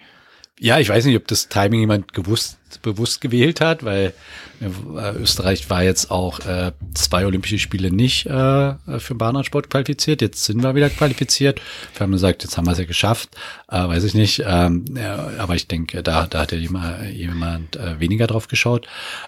Ja, 0.61 0.79
ich 0.79 0.89
weiß 0.89 1.05
nicht, 1.05 1.17
ob 1.17 1.27
das 1.27 1.49
Timing 1.49 1.81
jemand 1.81 2.13
gewusst, 2.13 2.59
bewusst 2.83 3.21
gewählt 3.21 3.61
hat, 3.61 3.85
weil 3.85 4.15
äh, 4.61 5.11
Österreich 5.17 5.69
war 5.69 5.83
jetzt 5.83 6.13
auch 6.13 6.39
äh, 6.47 6.71
zwei 6.95 7.27
Olympische 7.27 7.59
Spiele 7.59 7.91
nicht 7.91 8.27
äh, 8.27 8.75
für 8.99 9.15
Bahnradsport 9.17 9.69
qualifiziert. 9.69 10.23
Jetzt 10.23 10.45
sind 10.45 10.63
wir 10.63 10.77
wieder 10.77 10.91
qualifiziert. 10.91 11.61
Wir 11.95 12.05
haben 12.05 12.13
gesagt, 12.13 12.45
jetzt 12.45 12.57
haben 12.57 12.67
wir 12.67 12.73
es 12.73 12.79
ja 12.79 12.85
geschafft. 12.85 13.31
Äh, 13.69 13.79
weiß 13.89 14.05
ich 14.05 14.15
nicht. 14.15 14.45
Ähm, 14.47 14.85
ja, 14.97 15.29
aber 15.39 15.57
ich 15.57 15.67
denke, 15.67 16.05
da, 16.05 16.29
da 16.29 16.43
hat 16.43 16.53
ja 16.53 16.59
jemand, 16.59 17.13
jemand 17.13 17.75
äh, 17.75 17.99
weniger 17.99 18.29
drauf 18.29 18.47
geschaut. 18.47 18.87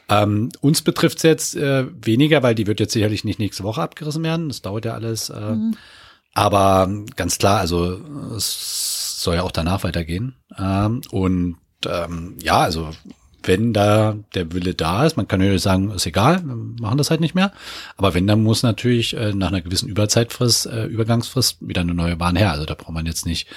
Ähm, 0.08 0.50
uns 0.60 0.82
betrifft 0.82 1.16
es 1.18 1.22
jetzt 1.24 1.56
äh, 1.56 1.86
weniger, 2.02 2.44
weil 2.44 2.54
die 2.54 2.68
wird 2.68 2.78
jetzt 2.78 2.92
sicherlich 2.92 3.24
nicht 3.24 3.40
nächste 3.40 3.64
Woche 3.64 3.82
abgerissen 3.82 4.22
werden. 4.22 4.46
Das 4.46 4.62
dauert 4.62 4.84
ja 4.84 4.94
alles. 4.94 5.30
Äh, 5.30 5.40
mhm. 5.40 5.76
Aber 6.34 6.88
ganz 7.16 7.38
klar, 7.38 7.58
also 7.58 8.00
es 8.36 9.05
soll 9.26 9.36
ja 9.36 9.42
auch 9.42 9.52
danach 9.52 9.84
weitergehen. 9.84 10.36
Ähm, 10.56 11.02
und 11.10 11.56
ähm, 11.84 12.38
ja, 12.40 12.60
also 12.60 12.90
wenn 13.46 13.72
da 13.72 14.16
der 14.34 14.52
Wille 14.52 14.74
da 14.74 15.06
ist, 15.06 15.16
man 15.16 15.28
kann 15.28 15.40
natürlich 15.40 15.62
sagen, 15.62 15.90
ist 15.90 16.06
egal, 16.06 16.42
wir 16.44 16.54
machen 16.54 16.98
das 16.98 17.10
halt 17.10 17.20
nicht 17.20 17.34
mehr. 17.34 17.52
Aber 17.96 18.14
wenn, 18.14 18.26
dann 18.26 18.42
muss 18.42 18.62
natürlich 18.62 19.16
äh, 19.16 19.32
nach 19.32 19.48
einer 19.48 19.60
gewissen 19.60 19.88
Überzeitfrist, 19.88 20.66
äh, 20.66 20.84
Übergangsfrist 20.86 21.58
wieder 21.60 21.80
eine 21.80 21.94
neue 21.94 22.16
Bahn 22.16 22.36
her. 22.36 22.52
Also 22.52 22.64
da 22.64 22.74
braucht 22.74 22.92
man 22.92 23.06
jetzt 23.06 23.26
nicht 23.26 23.48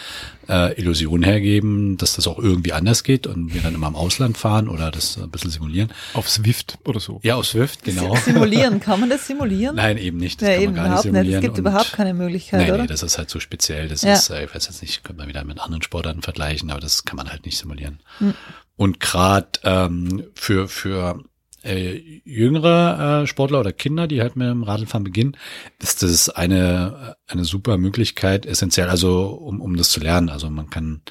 äh, 0.48 0.80
Illusionen 0.80 1.24
hergeben, 1.24 1.98
dass 1.98 2.16
das 2.16 2.28
auch 2.28 2.40
irgendwie 2.40 2.74
anders 2.74 3.04
geht 3.04 3.28
und 3.28 3.54
wir 3.54 3.62
dann 3.62 3.76
immer 3.76 3.88
im 3.88 3.96
Ausland 3.96 4.38
fahren 4.38 4.68
oder 4.68 4.92
das 4.92 5.18
ein 5.18 5.30
bisschen 5.30 5.52
simulieren. 5.52 5.90
Auf 6.14 6.30
Swift 6.30 6.78
oder 6.86 7.00
so. 7.00 7.20
Ja, 7.24 7.36
auf 7.36 7.46
Swift, 7.46 7.84
genau. 7.84 8.16
Simulieren, 8.16 8.80
kann 8.80 9.00
man 9.00 9.10
das 9.10 9.28
simulieren? 9.28 9.76
Nein, 9.76 9.98
eben 9.98 10.18
nicht. 10.18 10.42
Das 10.42 10.50
ja, 10.50 10.56
kann 10.56 10.64
eben 10.64 10.74
man 10.76 10.84
gar 10.84 10.92
nicht 10.94 11.04
simulieren. 11.04 11.36
Es 11.36 11.42
gibt 11.42 11.54
und 11.54 11.60
überhaupt 11.60 11.94
keine 11.94 12.14
Möglichkeit, 12.14 12.62
nee, 12.62 12.72
oder? 12.72 12.82
Nee, 12.84 12.88
das 12.88 13.04
ist 13.04 13.18
halt 13.18 13.30
so 13.30 13.40
speziell. 13.40 13.88
Das 13.88 14.02
Ja. 14.02 14.14
ist, 14.14 14.30
äh, 14.30 14.46
ich 14.46 14.54
weiß 14.54 14.66
jetzt 14.66 14.82
nicht, 14.82 15.04
könnte 15.04 15.22
man 15.22 15.30
wieder 15.30 15.44
mit 15.44 15.60
anderen 15.60 15.82
Sportarten 15.82 16.22
vergleichen, 16.22 16.72
aber 16.72 16.80
das 16.80 17.06
kann 17.06 17.18
man 17.18 17.30
halt 17.30 17.46
nicht 17.46 17.58
simulieren. 17.58 18.00
Hm. 18.20 18.34
Und 18.80 19.02
gerade 19.02 19.60
ähm, 19.66 20.24
für, 20.36 20.70
für 20.70 21.22
äh, 21.66 22.22
jüngere 22.24 23.24
äh, 23.24 23.28
Sportler 23.28 23.60
oder 23.60 23.74
Kinder, 23.74 24.08
die 24.08 24.22
halt 24.22 24.38
mit 24.38 24.48
dem 24.48 24.64
Radlfahren 24.64 25.04
beginnen, 25.04 25.36
ist 25.80 26.02
das 26.02 26.30
eine, 26.30 27.18
eine 27.28 27.44
super 27.44 27.78
Möglichkeit, 27.78 28.46
essentiell, 28.46 28.88
also 28.88 29.32
um, 29.32 29.60
um 29.60 29.76
das 29.76 29.90
zu 29.90 30.00
lernen. 30.00 30.30
Also 30.30 30.50
man 30.50 30.70
kann 30.70 31.02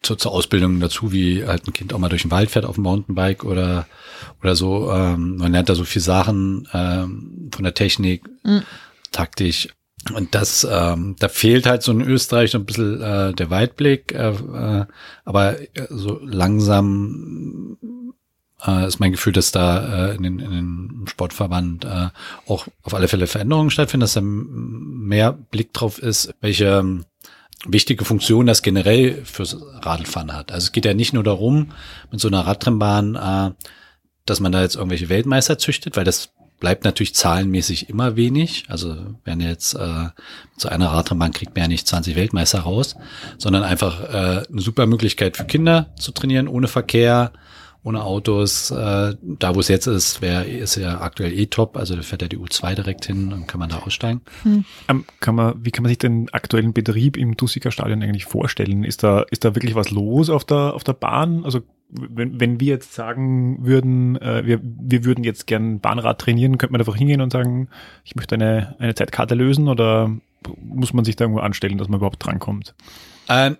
zur, 0.00 0.16
zur 0.16 0.32
Ausbildung 0.32 0.80
dazu, 0.80 1.12
wie 1.12 1.44
halt 1.44 1.68
ein 1.68 1.74
Kind 1.74 1.92
auch 1.92 1.98
mal 1.98 2.08
durch 2.08 2.22
den 2.22 2.30
Wald 2.30 2.50
fährt 2.50 2.64
auf 2.64 2.76
dem 2.76 2.84
Mountainbike 2.84 3.44
oder 3.44 3.86
oder 4.40 4.56
so. 4.56 4.90
Ähm, 4.90 5.36
man 5.36 5.52
lernt 5.52 5.68
da 5.68 5.74
so 5.74 5.84
viel 5.84 6.00
Sachen 6.00 6.66
ähm, 6.72 7.50
von 7.52 7.62
der 7.62 7.74
Technik, 7.74 8.24
Mhm. 8.42 8.62
taktisch. 9.12 9.68
Und 10.10 10.34
das, 10.34 10.66
ähm, 10.70 11.16
da 11.18 11.28
fehlt 11.28 11.66
halt 11.66 11.82
so 11.82 11.92
in 11.92 12.00
Österreich 12.00 12.50
so 12.50 12.58
ein 12.58 12.64
bisschen 12.64 13.00
äh, 13.00 13.32
der 13.32 13.50
Weitblick, 13.50 14.12
äh, 14.12 14.30
äh, 14.30 14.86
aber 15.24 15.60
äh, 15.60 15.66
so 15.90 16.20
langsam 16.22 17.78
äh, 18.66 18.86
ist 18.86 19.00
mein 19.00 19.12
Gefühl, 19.12 19.32
dass 19.32 19.52
da 19.52 20.10
äh, 20.10 20.16
in, 20.16 20.22
den, 20.22 20.38
in 20.38 20.50
den 20.50 21.04
Sportverband 21.08 21.84
äh, 21.84 22.08
auch 22.46 22.66
auf 22.82 22.94
alle 22.94 23.08
Fälle 23.08 23.26
Veränderungen 23.26 23.70
stattfinden, 23.70 24.02
dass 24.02 24.14
da 24.14 24.20
mehr 24.22 25.32
Blick 25.32 25.72
drauf 25.72 25.98
ist, 25.98 26.34
welche 26.40 26.66
ähm, 26.66 27.04
wichtige 27.66 28.04
Funktion 28.04 28.46
das 28.46 28.62
generell 28.62 29.24
fürs 29.24 29.56
Radlfahren 29.82 30.32
hat. 30.32 30.52
Also 30.52 30.66
es 30.66 30.72
geht 30.72 30.84
ja 30.84 30.94
nicht 30.94 31.12
nur 31.12 31.24
darum, 31.24 31.72
mit 32.10 32.20
so 32.20 32.28
einer 32.28 32.46
Radrennbahn, 32.46 33.14
äh, 33.16 33.50
dass 34.26 34.40
man 34.40 34.52
da 34.52 34.62
jetzt 34.62 34.76
irgendwelche 34.76 35.08
Weltmeister 35.08 35.58
züchtet, 35.58 35.96
weil 35.96 36.04
das 36.04 36.30
bleibt 36.60 36.84
natürlich 36.84 37.14
zahlenmäßig 37.14 37.88
immer 37.88 38.16
wenig. 38.16 38.64
Also 38.68 38.96
wenn 39.24 39.40
jetzt 39.40 39.74
äh, 39.74 40.08
so 40.56 40.68
einer 40.68 40.88
Radrennbahn 40.88 41.32
kriegt 41.32 41.54
man 41.54 41.62
ja 41.62 41.68
nicht 41.68 41.86
20 41.86 42.16
Weltmeister 42.16 42.60
raus, 42.60 42.96
sondern 43.38 43.62
einfach 43.62 44.02
äh, 44.02 44.42
eine 44.48 44.60
super 44.60 44.86
Möglichkeit 44.86 45.36
für 45.36 45.44
Kinder 45.44 45.92
zu 45.98 46.12
trainieren, 46.12 46.48
ohne 46.48 46.68
Verkehr, 46.68 47.32
ohne 47.84 48.02
Autos. 48.02 48.70
Äh, 48.70 49.14
da 49.22 49.54
wo 49.54 49.60
es 49.60 49.68
jetzt 49.68 49.86
ist, 49.86 50.20
wäre 50.20 50.44
ist 50.44 50.76
ja 50.76 51.00
aktuell 51.00 51.32
eh 51.32 51.46
top. 51.46 51.76
Also 51.76 51.94
da 51.94 52.02
fährt 52.02 52.22
ja 52.22 52.28
die 52.28 52.38
U2 52.38 52.74
direkt 52.74 53.06
hin 53.06 53.32
und 53.32 53.46
kann 53.46 53.60
man 53.60 53.70
da 53.70 53.78
aussteigen. 53.78 54.22
Ähm, 54.88 55.04
kann 55.20 55.34
man, 55.34 55.64
wie 55.64 55.70
kann 55.70 55.84
man 55.84 55.90
sich 55.90 55.98
den 55.98 56.28
aktuellen 56.30 56.72
Betrieb 56.72 57.16
im 57.16 57.36
Dusiker 57.36 57.70
Stadion 57.70 58.02
eigentlich 58.02 58.24
vorstellen? 58.24 58.84
Ist 58.84 59.02
da, 59.04 59.22
ist 59.30 59.44
da 59.44 59.54
wirklich 59.54 59.74
was 59.74 59.90
los 59.90 60.28
auf 60.28 60.44
der, 60.44 60.74
auf 60.74 60.84
der 60.84 60.94
Bahn? 60.94 61.44
Also 61.44 61.62
wenn, 61.90 62.38
wenn 62.40 62.60
wir 62.60 62.68
jetzt 62.68 62.94
sagen 62.94 63.58
würden, 63.64 64.16
äh, 64.16 64.44
wir, 64.44 64.60
wir 64.62 65.04
würden 65.04 65.24
jetzt 65.24 65.46
gern 65.46 65.80
Bahnrad 65.80 66.20
trainieren, 66.20 66.58
könnte 66.58 66.72
man 66.72 66.80
einfach 66.80 66.96
hingehen 66.96 67.20
und 67.20 67.32
sagen, 67.32 67.68
ich 68.04 68.14
möchte 68.14 68.34
eine, 68.34 68.76
eine 68.78 68.94
Zeitkarte 68.94 69.34
lösen 69.34 69.68
oder 69.68 70.10
muss 70.62 70.92
man 70.92 71.04
sich 71.04 71.16
da 71.16 71.24
irgendwo 71.24 71.40
anstellen, 71.40 71.78
dass 71.78 71.88
man 71.88 71.98
überhaupt 71.98 72.24
drankommt? 72.24 72.74
Äh, 73.28 73.52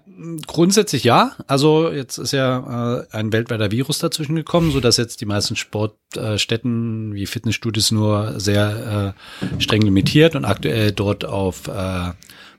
grundsätzlich 0.47 1.05
ja. 1.05 1.33
Also 1.47 1.91
jetzt 1.91 2.19
ist 2.19 2.33
ja 2.33 3.01
äh, 3.01 3.07
ein 3.13 3.33
weltweiter 3.33 3.71
Virus 3.71 3.99
dazwischen 3.99 4.37
gekommen, 4.37 4.73
so 4.73 4.81
dass 4.81 4.97
jetzt 4.97 5.21
die 5.21 5.27
meisten 5.27 5.57
Sportstätten 5.57 7.15
wie 7.15 7.27
Fitnessstudios 7.27 7.91
nur 7.91 8.41
sehr 8.41 9.15
äh, 9.15 9.61
streng 9.61 9.83
limitiert 9.83 10.35
und 10.35 10.45
aktuell 10.45 10.93
dort 10.93 11.25
auf 11.25 11.69
äh, 11.69 12.13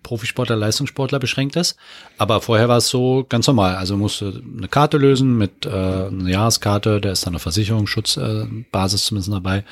Profisportler, 0.03 0.55
Leistungssportler 0.55 1.19
beschränkt 1.19 1.55
ist. 1.55 1.75
Aber 2.17 2.41
vorher 2.41 2.69
war 2.69 2.77
es 2.77 2.89
so 2.89 3.25
ganz 3.27 3.47
normal. 3.47 3.75
Also 3.75 3.97
musste 3.97 4.41
eine 4.57 4.67
Karte 4.67 4.97
lösen 4.97 5.37
mit 5.37 5.65
äh, 5.65 5.69
einer 5.69 6.29
Jahreskarte, 6.29 7.01
da 7.01 7.11
ist 7.11 7.25
dann 7.25 7.33
eine 7.33 7.39
Versicherungsschutzbasis 7.39 9.01
äh, 9.01 9.05
zumindest 9.05 9.31
dabei. 9.31 9.63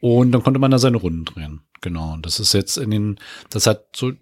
Und 0.00 0.32
dann 0.32 0.42
konnte 0.42 0.60
man 0.60 0.70
da 0.70 0.78
seine 0.78 0.96
Runden 0.96 1.24
drehen. 1.24 1.60
Genau. 1.80 2.14
Und 2.14 2.24
das 2.24 2.40
ist 2.40 2.54
jetzt 2.54 2.78
in 2.78 2.90
den, 2.90 3.18
das 3.50 3.66
hat 3.66 3.84
so 3.94 4.12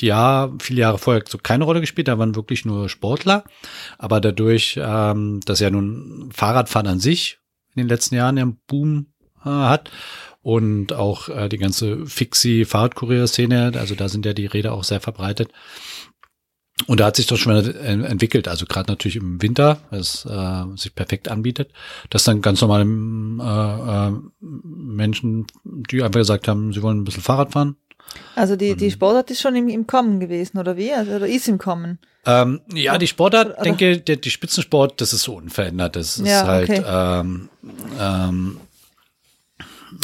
Jahr, 0.00 0.54
viele 0.58 0.80
Jahre 0.80 0.98
vorher 0.98 1.22
so 1.28 1.36
keine 1.36 1.64
Rolle 1.64 1.80
gespielt, 1.80 2.08
da 2.08 2.18
waren 2.18 2.34
wirklich 2.34 2.64
nur 2.64 2.88
Sportler. 2.88 3.44
Aber 3.98 4.20
dadurch, 4.20 4.80
ähm, 4.82 5.40
dass 5.44 5.60
ja 5.60 5.70
nun 5.70 6.30
Fahrradfahren 6.32 6.86
an 6.86 7.00
sich 7.00 7.38
in 7.74 7.82
den 7.82 7.88
letzten 7.88 8.14
Jahren 8.14 8.38
ja 8.38 8.44
einen 8.44 8.60
Boom 8.66 9.06
äh, 9.44 9.50
hat 9.50 9.90
und 10.42 10.92
auch 10.92 11.28
äh, 11.28 11.48
die 11.48 11.58
ganze 11.58 12.06
Fixie-Fahrradkurier-Szene, 12.06 13.72
also 13.76 13.94
da 13.94 14.08
sind 14.08 14.24
ja 14.26 14.32
die 14.32 14.46
Räder 14.46 14.72
auch 14.72 14.84
sehr 14.84 15.00
verbreitet. 15.00 15.50
Und 16.86 16.98
da 17.00 17.06
hat 17.06 17.16
sich 17.16 17.26
das 17.26 17.38
schon 17.38 17.52
entwickelt, 17.52 18.48
also 18.48 18.64
gerade 18.64 18.90
natürlich 18.90 19.16
im 19.16 19.42
Winter, 19.42 19.82
was 19.90 20.24
äh, 20.24 20.64
sich 20.76 20.94
perfekt 20.94 21.28
anbietet, 21.28 21.72
dass 22.08 22.24
dann 22.24 22.40
ganz 22.40 22.62
normale 22.62 22.84
äh, 22.84 24.08
äh, 24.08 24.12
Menschen, 24.40 25.46
die 25.62 26.02
einfach 26.02 26.20
gesagt 26.20 26.48
haben, 26.48 26.72
sie 26.72 26.80
wollen 26.82 27.00
ein 27.00 27.04
bisschen 27.04 27.22
Fahrrad 27.22 27.52
fahren. 27.52 27.76
Also 28.34 28.56
die, 28.56 28.74
die 28.76 28.86
Mhm. 28.86 28.90
Sportart 28.92 29.30
ist 29.30 29.42
schon 29.42 29.54
im, 29.56 29.68
im 29.68 29.86
Kommen 29.86 30.20
gewesen, 30.20 30.56
oder 30.58 30.78
wie? 30.78 30.90
Also, 30.92 31.12
oder 31.12 31.28
ist 31.28 31.48
im 31.48 31.58
Kommen? 31.58 31.98
Ähm, 32.24 32.60
ja, 32.72 32.96
die 32.96 33.06
Sportart, 33.06 33.48
Oder- 33.54 33.62
denke, 33.62 33.98
der, 34.00 34.16
die 34.16 34.30
Spitzensport, 34.30 35.00
das 35.02 35.12
ist 35.12 35.22
so 35.22 35.34
unverändert. 35.36 35.96
Das 35.96 36.16
ist 36.18 36.26
Ja, 36.26 36.46
halt 36.46 36.70
okay. 36.70 36.82
ähm, 36.86 37.50
ähm, 38.00 38.56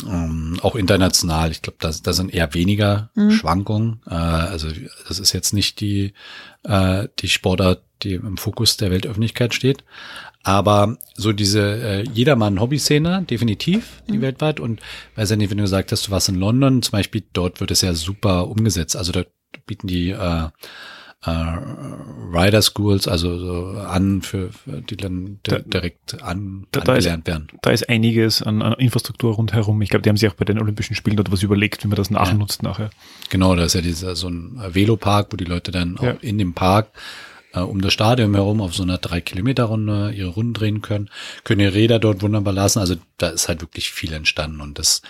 ähm, 0.07 0.59
auch 0.63 0.75
international. 0.77 1.51
Ich 1.51 1.63
glaube, 1.63 1.79
da, 1.81 1.91
da 2.03 2.13
sind 2.13 2.33
eher 2.33 2.55
weniger 2.55 3.11
Mhm. 3.15 3.31
Schwankungen. 3.31 4.01
Äh, 4.07 4.15
also 4.15 4.69
das 5.09 5.19
ist 5.19 5.33
jetzt 5.33 5.53
nicht 5.53 5.81
die, 5.81 6.13
äh, 6.65 7.09
die 7.19 7.29
Sportart, 7.29 7.83
die 8.03 8.15
im 8.15 8.37
Fokus 8.37 8.77
der 8.77 8.91
Weltöffentlichkeit 8.91 9.55
steht. 9.55 9.85
Aber 10.43 10.97
so 11.15 11.33
diese 11.33 11.61
äh, 11.61 12.03
Jedermann-Hobby-Szene, 12.03 13.25
definitiv, 13.29 14.03
die 14.09 14.21
weltweit. 14.21 14.61
Und 14.61 14.81
weiß 15.17 15.31
ja 15.31 15.37
nicht, 15.37 15.51
wenn 15.51 15.59
du 15.59 15.65
gesagt 15.65 15.91
hast, 15.91 16.07
du 16.07 16.13
warst 16.13 16.29
in 16.29 16.37
London, 16.37 16.83
zum 16.83 16.93
Beispiel, 16.93 17.25
dort 17.33 17.59
wird 17.61 17.73
es 17.73 17.81
ja 17.81 17.95
super 17.95 18.47
umgesetzt. 18.49 18.97
Also 18.97 19.11
dort 19.11 19.29
bieten 19.67 19.89
die 19.89 20.11
äh, 20.11 20.49
äh, 21.27 21.31
Rider 22.33 22.63
Schools, 22.63 23.09
also 23.09 23.39
so 23.39 23.79
an 23.81 24.23
für, 24.23 24.51
für 24.53 24.81
die 24.83 24.97
dann 24.97 25.39
Da- 25.43 25.59
direkt 25.59 26.23
an, 26.23 26.67
da- 26.73 26.81
da 26.81 26.95
ist- 26.95 27.07
angelernt 27.07 27.27
werden. 27.27 27.47
Da 27.63 27.71
ist 27.71 27.89
einiges 27.89 28.43
an, 28.43 28.63
an 28.63 28.75
Infrastruktur 28.75 29.35
rundherum. 29.35 29.81
Ich 29.83 29.91
glaube, 29.91 30.03
die 30.03 30.09
haben 30.09 30.17
sich 30.17 30.29
auch 30.31 30.35
bei 30.35 30.45
den 30.45 30.61
Olympischen 30.61 30.95
Spielen 30.97 31.17
dort 31.17 31.33
was 31.33 31.43
überlegt, 31.43 31.85
wie 31.85 31.89
man 31.89 31.97
das 31.97 32.11
nachnutzt 32.11 32.63
nachher. 32.63 32.91
Genau, 33.31 33.55
da 33.57 33.65
ist 33.65 33.75
ja 33.75 33.81
dieser 33.81 34.17
so 34.17 34.29
ein 34.29 34.61
Velopark, 34.73 35.33
wo 35.33 35.37
die 35.37 35.45
Leute 35.45 35.71
dann 35.73 35.97
Ja. 36.01 36.13
auch 36.15 36.23
in 36.23 36.39
dem 36.39 36.55
Park 36.55 36.89
äh, 37.55 37.61
um 37.61 37.81
das 37.81 37.93
Stadion 37.93 38.35
herum 38.35 38.61
auf 38.61 38.75
so 38.75 38.83
einer 38.83 38.99
drei 38.99 39.21
Kilometer 39.21 39.65
Runde 39.65 40.13
ihre 40.13 40.29
Runden 40.31 40.53
drehen 40.53 40.83
können, 40.83 41.09
können 41.45 41.61
ihre 41.61 41.75
Räder 41.75 41.99
dort 41.99 42.23
wunderbar 42.23 42.53
lassen. 42.53 42.81
Also 42.81 42.97
da 43.19 43.29
ist 43.29 43.49
halt 43.49 43.63
wirklich 43.63 43.91
viel 43.91 44.13
entstanden 44.13 44.61
und 44.61 44.79
das 44.79 45.01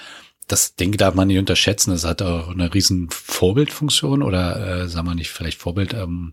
das 0.47 0.76
denke 0.76 0.97
darf 0.97 1.14
man 1.14 1.28
nicht 1.28 1.38
unterschätzen. 1.38 1.90
Das 1.90 2.05
hat 2.05 2.22
auch 2.22 2.49
eine 2.49 2.72
riesen 2.72 3.09
Vorbildfunktion 3.11 4.22
oder 4.22 4.82
äh, 4.82 4.88
sagen 4.88 5.09
wir 5.09 5.14
nicht 5.14 5.30
vielleicht 5.30 5.59
Vorbild 5.59 5.94
ähm, 5.94 6.32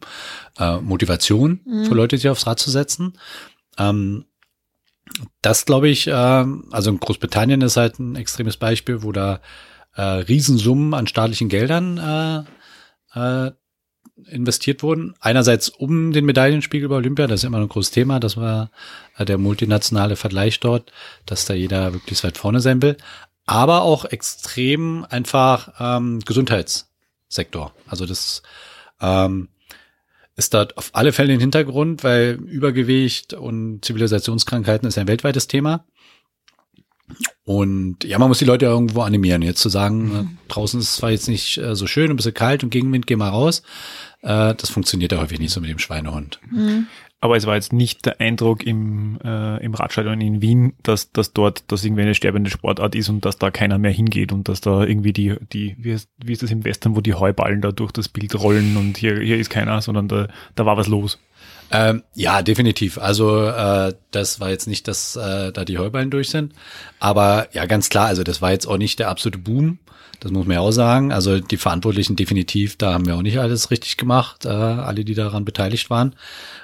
äh, 0.60 0.78
Motivation 0.78 1.62
für 1.88 1.96
Leute, 1.96 2.18
sich 2.18 2.30
aufs 2.30 2.46
Rad 2.46 2.60
zu 2.60 2.70
setzen. 2.70 3.18
Ähm, 3.78 4.26
das 5.42 5.66
glaube 5.66 5.90
ich, 5.90 6.08
ähm, 6.08 6.66
also 6.72 6.92
in 6.92 7.00
Großbritannien 7.00 7.62
ist 7.62 7.78
halt 7.78 8.00
ein 8.00 8.16
extremes 8.16 8.58
Beispiel, 8.58 9.04
wo 9.04 9.12
da 9.12 9.42
äh, 9.96 10.02
Riesensummen 10.02 10.94
an 10.94 11.08
staatlichen 11.08 11.50
Geldern 11.50 12.46
äh, 13.16 13.48
äh, 13.48 13.52
investiert 14.28 14.84
wurden. 14.84 15.16
Einerseits 15.20 15.70
um 15.70 16.12
den 16.12 16.26
Medaillenspiegel 16.26 16.88
bei 16.88 16.96
Olympia, 16.96 17.28
das 17.28 17.42
ist 17.42 17.44
immer 17.46 17.58
ein 17.58 17.68
großes 17.68 17.92
Thema, 17.92 18.20
das 18.20 18.38
war 18.38 18.72
äh, 19.18 19.26
der 19.26 19.38
multinationale 19.38 20.16
Vergleich 20.16 20.60
dort, 20.60 20.92
dass 21.26 21.46
da 21.46 21.54
jeder 21.54 21.94
wirklich 21.94 22.24
weit 22.24 22.38
vorne 22.38 22.60
sein 22.60 22.82
will, 22.82 22.98
aber 23.46 23.82
auch 23.82 24.06
extrem 24.06 25.06
einfach 25.10 25.74
ähm, 25.80 26.20
Gesundheitssektor. 26.20 27.74
Also 27.88 28.06
das 28.06 28.42
ähm, 29.02 29.50
ist 30.36 30.54
dort 30.54 30.78
auf 30.78 30.92
alle 30.94 31.14
Fälle 31.14 31.34
ein 31.34 31.40
Hintergrund, 31.40 32.04
weil 32.04 32.34
Übergewicht 32.34 33.34
und 33.34 33.84
Zivilisationskrankheiten 33.86 34.88
ist 34.88 34.98
ein 34.98 35.08
weltweites 35.08 35.48
Thema. 35.48 35.86
Und 37.44 38.04
ja, 38.04 38.18
man 38.18 38.30
muss 38.30 38.40
die 38.40 38.46
Leute 38.46 38.66
ja 38.66 38.72
irgendwo 38.72 39.02
animieren. 39.02 39.42
Jetzt 39.42 39.62
zu 39.62 39.70
sagen, 39.70 40.16
äh, 40.16 40.52
draußen 40.52 40.80
ist 40.80 40.90
es 40.90 40.96
zwar 40.96 41.12
jetzt 41.12 41.28
nicht 41.28 41.58
äh, 41.58 41.76
so 41.76 41.86
schön, 41.86 42.10
ein 42.10 42.16
bisschen 42.16 42.34
kalt 42.34 42.64
und 42.64 42.70
Gegenwind, 42.70 43.06
geh 43.06 43.18
mal 43.18 43.30
raus. 43.30 43.62
Äh, 44.22 44.56
das 44.56 44.70
funktioniert 44.70 45.12
ja 45.12 45.20
häufig 45.20 45.40
nicht 45.40 45.52
so 45.52 45.60
mit 45.60 45.70
dem 45.70 45.80
Schweinehund. 45.80 46.40
Aber 47.24 47.38
es 47.38 47.46
war 47.46 47.56
jetzt 47.56 47.72
nicht 47.72 48.06
der 48.06 48.20
Eindruck 48.20 48.68
im, 48.68 49.18
äh, 49.24 49.64
im 49.64 49.74
Radstadion 49.74 50.20
in 50.20 50.42
Wien, 50.42 50.74
dass, 50.84 51.14
dass 51.14 51.32
dort 51.32 51.64
das 51.72 51.86
irgendwie 51.86 52.02
eine 52.02 52.16
sterbende 52.16 52.50
Sportart 52.50 52.96
ist 52.96 53.08
und 53.08 53.24
dass 53.24 53.38
da 53.38 53.50
keiner 53.50 53.78
mehr 53.78 53.92
hingeht 53.92 54.34
und 54.34 54.50
dass 54.50 54.60
da 54.60 54.84
irgendwie 54.84 55.14
die, 55.14 55.38
die 55.54 55.74
wie, 55.80 55.92
ist, 55.92 56.10
wie 56.22 56.34
ist 56.34 56.44
das 56.44 56.52
im 56.52 56.66
Western, 56.66 56.98
wo 56.98 57.00
die 57.00 57.14
Heuballen 57.14 57.62
da 57.62 57.72
durch 57.72 57.94
das 57.94 58.10
Bild 58.10 58.38
rollen 58.38 58.76
und 58.76 58.98
hier, 58.98 59.22
hier 59.22 59.38
ist 59.38 59.50
keiner, 59.50 59.82
sondern 59.82 60.10
da, 60.10 60.28
da 60.56 60.66
war 60.66 60.76
was 60.76 60.90
los. 60.90 61.18
Ähm, 61.74 62.04
ja, 62.14 62.44
definitiv. 62.44 63.00
Also 63.00 63.48
äh, 63.48 63.94
das 64.12 64.40
war 64.40 64.52
jetzt 64.52 64.68
nicht, 64.68 64.88
dass 64.88 65.16
äh, 65.16 65.52
da 65.52 65.66
die 65.66 65.80
Heuballen 65.80 66.12
durch 66.12 66.30
sind. 66.30 66.54
Aber 67.00 67.48
ja, 67.52 67.66
ganz 67.66 67.90
klar, 67.90 68.06
also 68.06 68.24
das 68.24 68.44
war 68.44 68.52
jetzt 68.52 68.68
auch 68.68 68.78
nicht 68.78 69.00
der 69.00 69.10
absolute 69.10 69.40
Boom. 69.40 69.80
Das 70.20 70.32
muss 70.32 70.46
man 70.46 70.54
ja 70.54 70.62
auch 70.62 70.72
sagen. 70.72 71.12
Also 71.12 71.40
die 71.40 71.58
Verantwortlichen 71.58 72.16
definitiv, 72.16 72.78
da 72.78 72.94
haben 72.94 73.08
wir 73.08 73.16
auch 73.16 73.24
nicht 73.24 73.40
alles 73.40 73.72
richtig 73.72 73.98
gemacht, 73.98 74.46
äh, 74.46 74.50
alle, 74.50 75.04
die 75.04 75.16
daran 75.16 75.46
beteiligt 75.46 75.90
waren. 75.90 76.16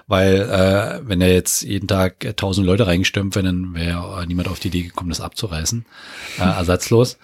Weil 0.06 0.42
äh, 0.42 1.02
wenn 1.04 1.20
da 1.20 1.26
jetzt 1.26 1.64
jeden 1.64 1.88
Tag 1.88 2.38
tausend 2.38 2.68
Leute 2.68 2.86
reingestürmt 2.86 3.36
wären, 3.36 3.46
dann 3.46 3.74
wäre 3.74 3.90
ja 3.90 4.26
niemand 4.28 4.48
auf 4.48 4.60
die 4.60 4.68
Idee 4.68 4.84
gekommen, 4.84 5.10
das 5.10 5.22
abzureißen. 5.22 5.86
Äh, 6.38 6.44
ersatzlos. 6.44 7.18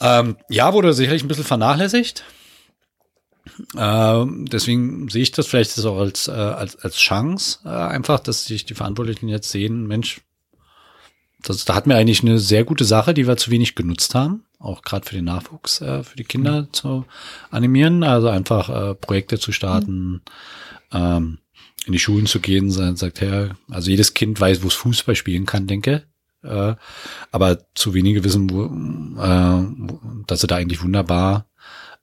Ähm, 0.00 0.38
ja, 0.48 0.72
wurde 0.72 0.94
sicherlich 0.94 1.22
ein 1.22 1.28
bisschen 1.28 1.44
vernachlässigt. 1.44 2.24
Ähm, 3.76 4.46
deswegen 4.46 5.08
sehe 5.08 5.22
ich 5.22 5.32
das 5.32 5.46
vielleicht 5.46 5.76
das 5.76 5.84
auch 5.84 5.98
als, 5.98 6.28
äh, 6.28 6.32
als, 6.32 6.76
als 6.76 6.96
Chance, 6.96 7.60
äh, 7.64 7.68
einfach, 7.68 8.20
dass 8.20 8.44
sich 8.44 8.64
die 8.66 8.74
Verantwortlichen 8.74 9.28
jetzt 9.28 9.50
sehen, 9.50 9.86
Mensch, 9.86 10.20
das, 11.42 11.64
da 11.64 11.74
hatten 11.74 11.90
wir 11.90 11.96
eigentlich 11.96 12.22
eine 12.22 12.38
sehr 12.38 12.64
gute 12.64 12.84
Sache, 12.84 13.14
die 13.14 13.26
wir 13.26 13.36
zu 13.36 13.50
wenig 13.50 13.74
genutzt 13.74 14.14
haben, 14.14 14.44
auch 14.58 14.82
gerade 14.82 15.06
für 15.06 15.14
den 15.14 15.24
Nachwuchs, 15.24 15.80
äh, 15.80 16.02
für 16.02 16.16
die 16.16 16.24
Kinder 16.24 16.68
zu 16.72 17.04
animieren, 17.50 18.02
also 18.02 18.28
einfach 18.28 18.96
Projekte 19.00 19.38
zu 19.38 19.52
starten, 19.52 20.22
ähm, 20.92 21.38
in 21.86 21.92
die 21.92 21.98
Schulen 21.98 22.26
zu 22.26 22.40
gehen, 22.40 22.70
sa- 22.70 22.94
sagt 22.96 23.20
her, 23.20 23.56
also 23.70 23.90
jedes 23.90 24.14
Kind 24.14 24.40
weiß, 24.40 24.62
wo 24.62 24.68
es 24.68 24.74
Fußball 24.74 25.14
spielen 25.14 25.46
kann, 25.46 25.66
denke, 25.66 26.04
aber 26.40 27.58
zu 27.74 27.94
wenige 27.94 28.22
wissen, 28.22 28.48
wo, 28.48 28.66
äh, 29.20 30.22
dass 30.28 30.40
sie 30.40 30.46
da 30.46 30.54
eigentlich 30.54 30.82
wunderbar 30.82 31.47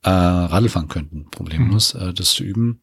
äh, 0.05 0.09
Radl 0.09 0.69
fahren 0.69 0.87
könnten, 0.87 1.29
problemlos, 1.31 1.93
äh, 1.95 2.13
das 2.13 2.29
zu 2.31 2.43
üben. 2.43 2.81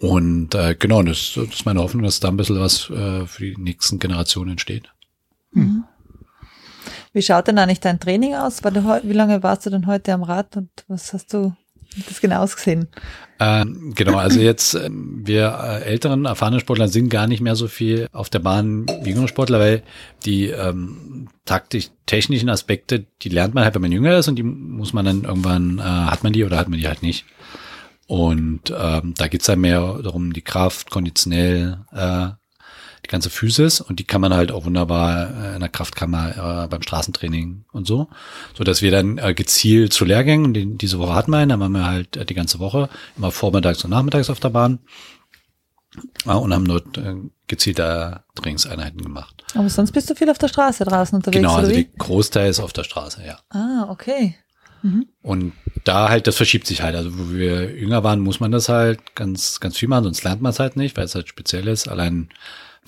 Und 0.00 0.54
äh, 0.54 0.74
genau, 0.78 1.02
das, 1.02 1.32
das 1.34 1.48
ist 1.48 1.66
meine 1.66 1.80
Hoffnung, 1.80 2.02
dass 2.02 2.20
da 2.20 2.28
ein 2.28 2.36
bisschen 2.36 2.58
was 2.60 2.90
äh, 2.90 3.26
für 3.26 3.44
die 3.44 3.56
nächsten 3.56 3.98
Generationen 3.98 4.52
entsteht. 4.52 4.92
Wie 7.12 7.22
schaut 7.22 7.46
denn 7.48 7.58
eigentlich 7.58 7.80
dein 7.80 8.00
Training 8.00 8.34
aus? 8.34 8.62
War 8.64 8.70
du 8.70 8.84
heu- 8.84 9.00
wie 9.04 9.12
lange 9.12 9.42
warst 9.42 9.64
du 9.66 9.70
denn 9.70 9.86
heute 9.86 10.12
am 10.12 10.22
Rad 10.22 10.56
und 10.56 10.68
was 10.88 11.12
hast 11.12 11.32
du 11.32 11.54
wie 11.94 12.00
hat 12.02 12.10
das 12.10 12.20
genau 12.20 12.42
ausgesehen? 12.42 12.88
Ähm, 13.38 13.92
genau, 13.94 14.16
also 14.16 14.40
jetzt 14.40 14.74
ähm, 14.74 15.20
wir 15.24 15.58
äh, 15.62 15.82
älteren, 15.84 16.24
erfahrenen 16.24 16.60
Sportler 16.60 16.88
sind 16.88 17.10
gar 17.10 17.26
nicht 17.26 17.40
mehr 17.40 17.54
so 17.54 17.68
viel 17.68 18.08
auf 18.12 18.30
der 18.30 18.38
Bahn 18.38 18.86
wie 19.02 19.10
jüngere 19.10 19.28
Sportler, 19.28 19.58
weil 19.58 19.82
die 20.24 20.46
ähm, 20.46 21.28
taktisch-technischen 21.44 22.48
Aspekte, 22.48 23.06
die 23.22 23.28
lernt 23.28 23.54
man 23.54 23.64
halt, 23.64 23.74
wenn 23.74 23.82
man 23.82 23.92
jünger 23.92 24.16
ist 24.16 24.28
und 24.28 24.36
die 24.36 24.42
muss 24.42 24.92
man 24.92 25.04
dann 25.04 25.24
irgendwann, 25.24 25.78
äh, 25.78 25.82
hat 25.82 26.24
man 26.24 26.32
die 26.32 26.44
oder 26.44 26.56
hat 26.56 26.68
man 26.68 26.78
die 26.78 26.88
halt 26.88 27.02
nicht. 27.02 27.26
Und 28.06 28.72
ähm, 28.76 29.14
da 29.16 29.28
geht's 29.28 29.46
dann 29.46 29.60
mehr 29.60 30.00
darum, 30.02 30.32
die 30.32 30.42
Kraft 30.42 30.90
konditionell, 30.90 31.78
äh, 31.92 32.28
die 33.06 33.10
ganze 33.10 33.30
Physis 33.30 33.80
und 33.80 33.98
die 33.98 34.04
kann 34.04 34.20
man 34.20 34.34
halt 34.34 34.52
auch 34.52 34.64
wunderbar 34.64 35.30
äh, 35.30 35.54
in 35.54 35.60
der 35.60 35.68
Kraftkammer 35.68 36.64
äh, 36.64 36.68
beim 36.68 36.82
Straßentraining 36.82 37.64
und 37.72 37.86
so, 37.86 38.08
so 38.54 38.64
dass 38.64 38.82
wir 38.82 38.90
dann 38.90 39.18
äh, 39.18 39.34
gezielt 39.34 39.92
zu 39.92 40.04
Lehrgängen, 40.04 40.54
die, 40.54 40.76
diese 40.76 40.98
Woche 40.98 41.14
hatten 41.14 41.30
wir 41.30 41.38
einen, 41.38 41.50
da 41.50 41.60
waren 41.60 41.72
wir 41.72 41.86
halt 41.86 42.16
äh, 42.16 42.24
die 42.24 42.34
ganze 42.34 42.58
Woche 42.58 42.88
immer 43.16 43.30
vormittags 43.30 43.84
und 43.84 43.90
nachmittags 43.90 44.30
auf 44.30 44.40
der 44.40 44.50
Bahn 44.50 44.80
äh, 46.26 46.30
und 46.30 46.52
haben 46.52 46.66
dort 46.66 46.98
äh, 46.98 47.14
gezielte 47.46 48.24
Trainingseinheiten 48.34 49.02
gemacht. 49.02 49.44
Aber 49.54 49.68
sonst 49.70 49.92
bist 49.92 50.10
du 50.10 50.14
viel 50.14 50.30
auf 50.30 50.38
der 50.38 50.48
Straße 50.48 50.84
draußen 50.84 51.16
unterwegs, 51.16 51.36
genau, 51.36 51.56
also 51.56 51.70
wie? 51.70 51.88
Großteil 51.96 52.50
ist 52.50 52.60
auf 52.60 52.72
der 52.72 52.84
Straße, 52.84 53.24
ja. 53.24 53.38
Ah, 53.50 53.88
okay. 53.88 54.36
Und 55.22 55.52
da 55.84 56.08
halt, 56.08 56.26
das 56.26 56.36
verschiebt 56.36 56.66
sich 56.66 56.82
halt. 56.82 56.94
Also 56.96 57.18
wo 57.18 57.32
wir 57.32 57.76
jünger 57.76 58.04
waren, 58.04 58.20
muss 58.20 58.40
man 58.40 58.50
das 58.52 58.68
halt 58.68 59.14
ganz, 59.14 59.60
ganz 59.60 59.76
viel 59.76 59.88
machen, 59.88 60.04
sonst 60.04 60.24
lernt 60.24 60.42
man 60.42 60.50
es 60.50 60.58
halt 60.60 60.76
nicht, 60.76 60.96
weil 60.96 61.04
es 61.04 61.14
halt 61.14 61.28
speziell 61.28 61.68
ist. 61.68 61.88
Allein 61.88 62.28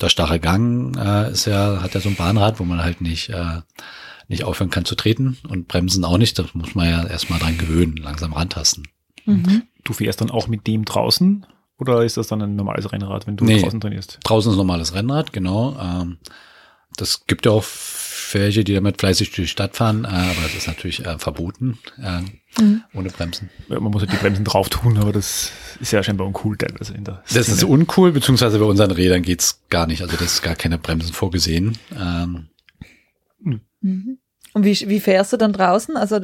der 0.01 0.09
starre 0.09 0.39
Gang 0.41 0.97
äh, 0.97 1.31
ist 1.31 1.47
ja, 1.47 1.83
hat 1.83 1.95
ja 1.95 2.01
so 2.01 2.09
ein 2.09 2.15
Bahnrad, 2.17 2.61
wo 2.61 2.65
man 2.65 2.83
halt 2.83 3.01
nicht, 3.01 3.31
äh, 3.31 3.61
nicht 4.29 4.45
aufhören 4.45 4.71
kann 4.71 4.85
zu 4.85 4.95
treten 4.95 5.39
und 5.49 5.69
bremsen 5.69 6.05
auch 6.05 6.19
nicht. 6.19 6.39
Das 6.39 6.55
muss 6.55 6.75
man 6.75 6.89
ja 6.89 7.05
erstmal 7.07 7.39
dran 7.39 7.59
gewöhnen, 7.59 7.97
langsam 7.97 8.33
rantasten. 8.33 8.87
Mhm. 9.27 9.63
Du 9.85 9.93
fährst 9.93 10.21
dann 10.21 10.31
auch 10.31 10.49
mit 10.49 10.67
dem 10.67 10.85
draußen 10.85 11.47
oder 11.79 12.05
ist 12.05 12.17
das 12.17 12.29
dann 12.29 12.43
ein 12.43 12.57
normales 12.57 12.93
Rennrad, 12.93 13.27
wenn 13.27 13.37
du 13.37 13.45
Nee. 13.45 13.61
draußen 13.63 13.81
trainierst? 13.81 14.19
Draußen 14.25 14.51
ist 14.53 14.59
normales 14.59 14.95
Rennrad, 14.95 15.33
genau. 15.33 15.77
Ähm, 15.81 16.19
das 16.97 17.27
gibt 17.27 17.47
ja 17.47 17.53
auch 17.53 17.65
welche, 18.35 18.65
die 18.65 18.75
damit 18.75 19.01
fleißig 19.01 19.29
durch 19.31 19.37
die 19.49 19.53
Stadt 19.53 19.77
fahren, 19.77 20.05
äh, 20.05 20.09
aber 20.09 20.43
das 20.43 20.55
ist 20.55 20.67
natürlich 20.67 21.05
äh, 21.05 21.19
verboten, 21.19 21.79
äh, 22.03 22.23
ohne 22.95 23.11
Bremsen. 23.11 23.51
Ja, 23.69 23.79
Man 23.81 23.93
muss 23.93 24.03
halt 24.03 24.13
die 24.13 24.17
Bremsen 24.17 24.45
drauf 24.45 24.69
tun, 24.69 24.99
aber 24.99 25.13
das 25.13 25.53
ist 25.81 25.93
ja 25.93 26.03
scheinbar 26.03 26.27
uncool 26.27 26.57
teilweise 26.57 26.95
in 26.95 27.05
der 27.05 27.23
Das 27.33 27.49
ist 27.49 27.57
Szene. 27.59 27.71
uncool, 27.73 28.13
beziehungsweise 28.13 28.59
bei 28.59 28.65
unseren 28.65 28.91
Rädern 28.91 29.23
geht's 29.23 29.61
gar 29.69 29.87
nicht. 29.87 30.03
Also 30.03 30.17
das 30.17 30.35
ist 30.35 30.43
gar 30.43 30.55
keine 30.57 30.79
Bremsen 30.79 31.13
vorgesehen. 31.13 31.79
Ähm, 31.97 32.49
Mhm. 33.81 34.19
Und 34.59 34.65
wie, 34.65 34.77
wie 34.89 34.99
fährst 34.99 35.33
du 35.33 35.37
dann 35.37 35.53
draußen? 35.53 35.97
Also 35.97 36.19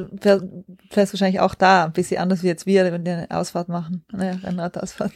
fährst 0.89 1.13
wahrscheinlich 1.13 1.39
auch 1.39 1.55
da 1.55 1.85
ein 1.85 1.93
bisschen 1.93 2.17
anders 2.21 2.43
wie 2.43 2.47
jetzt 2.47 2.65
wir, 2.65 2.83
wenn 2.91 3.05
wir 3.05 3.13
eine 3.13 3.31
Ausfahrt 3.31 3.69
machen, 3.69 4.03
eine 4.11 4.43
Rennradausfahrt. 4.43 5.13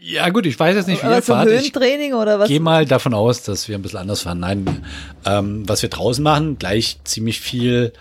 ja 0.00 0.30
gut, 0.30 0.46
ich 0.46 0.58
weiß 0.58 0.74
jetzt 0.74 0.88
nicht, 0.88 1.02
wie 1.02 1.06
Aber 1.06 1.16
ihr 1.16 1.22
fahrt. 1.22 1.46
Ich 1.50 1.60
Höhentraining 1.60 2.14
oder 2.14 2.38
was? 2.38 2.48
gehe 2.48 2.60
mal 2.60 2.86
davon 2.86 3.12
aus, 3.12 3.42
dass 3.42 3.68
wir 3.68 3.76
ein 3.76 3.82
bisschen 3.82 3.98
anders 3.98 4.22
fahren. 4.22 4.40
Nein, 4.40 4.82
ähm, 5.26 5.68
was 5.68 5.82
wir 5.82 5.90
draußen 5.90 6.24
machen, 6.24 6.56
gleich 6.56 7.00
ziemlich 7.04 7.38
viel 7.42 7.92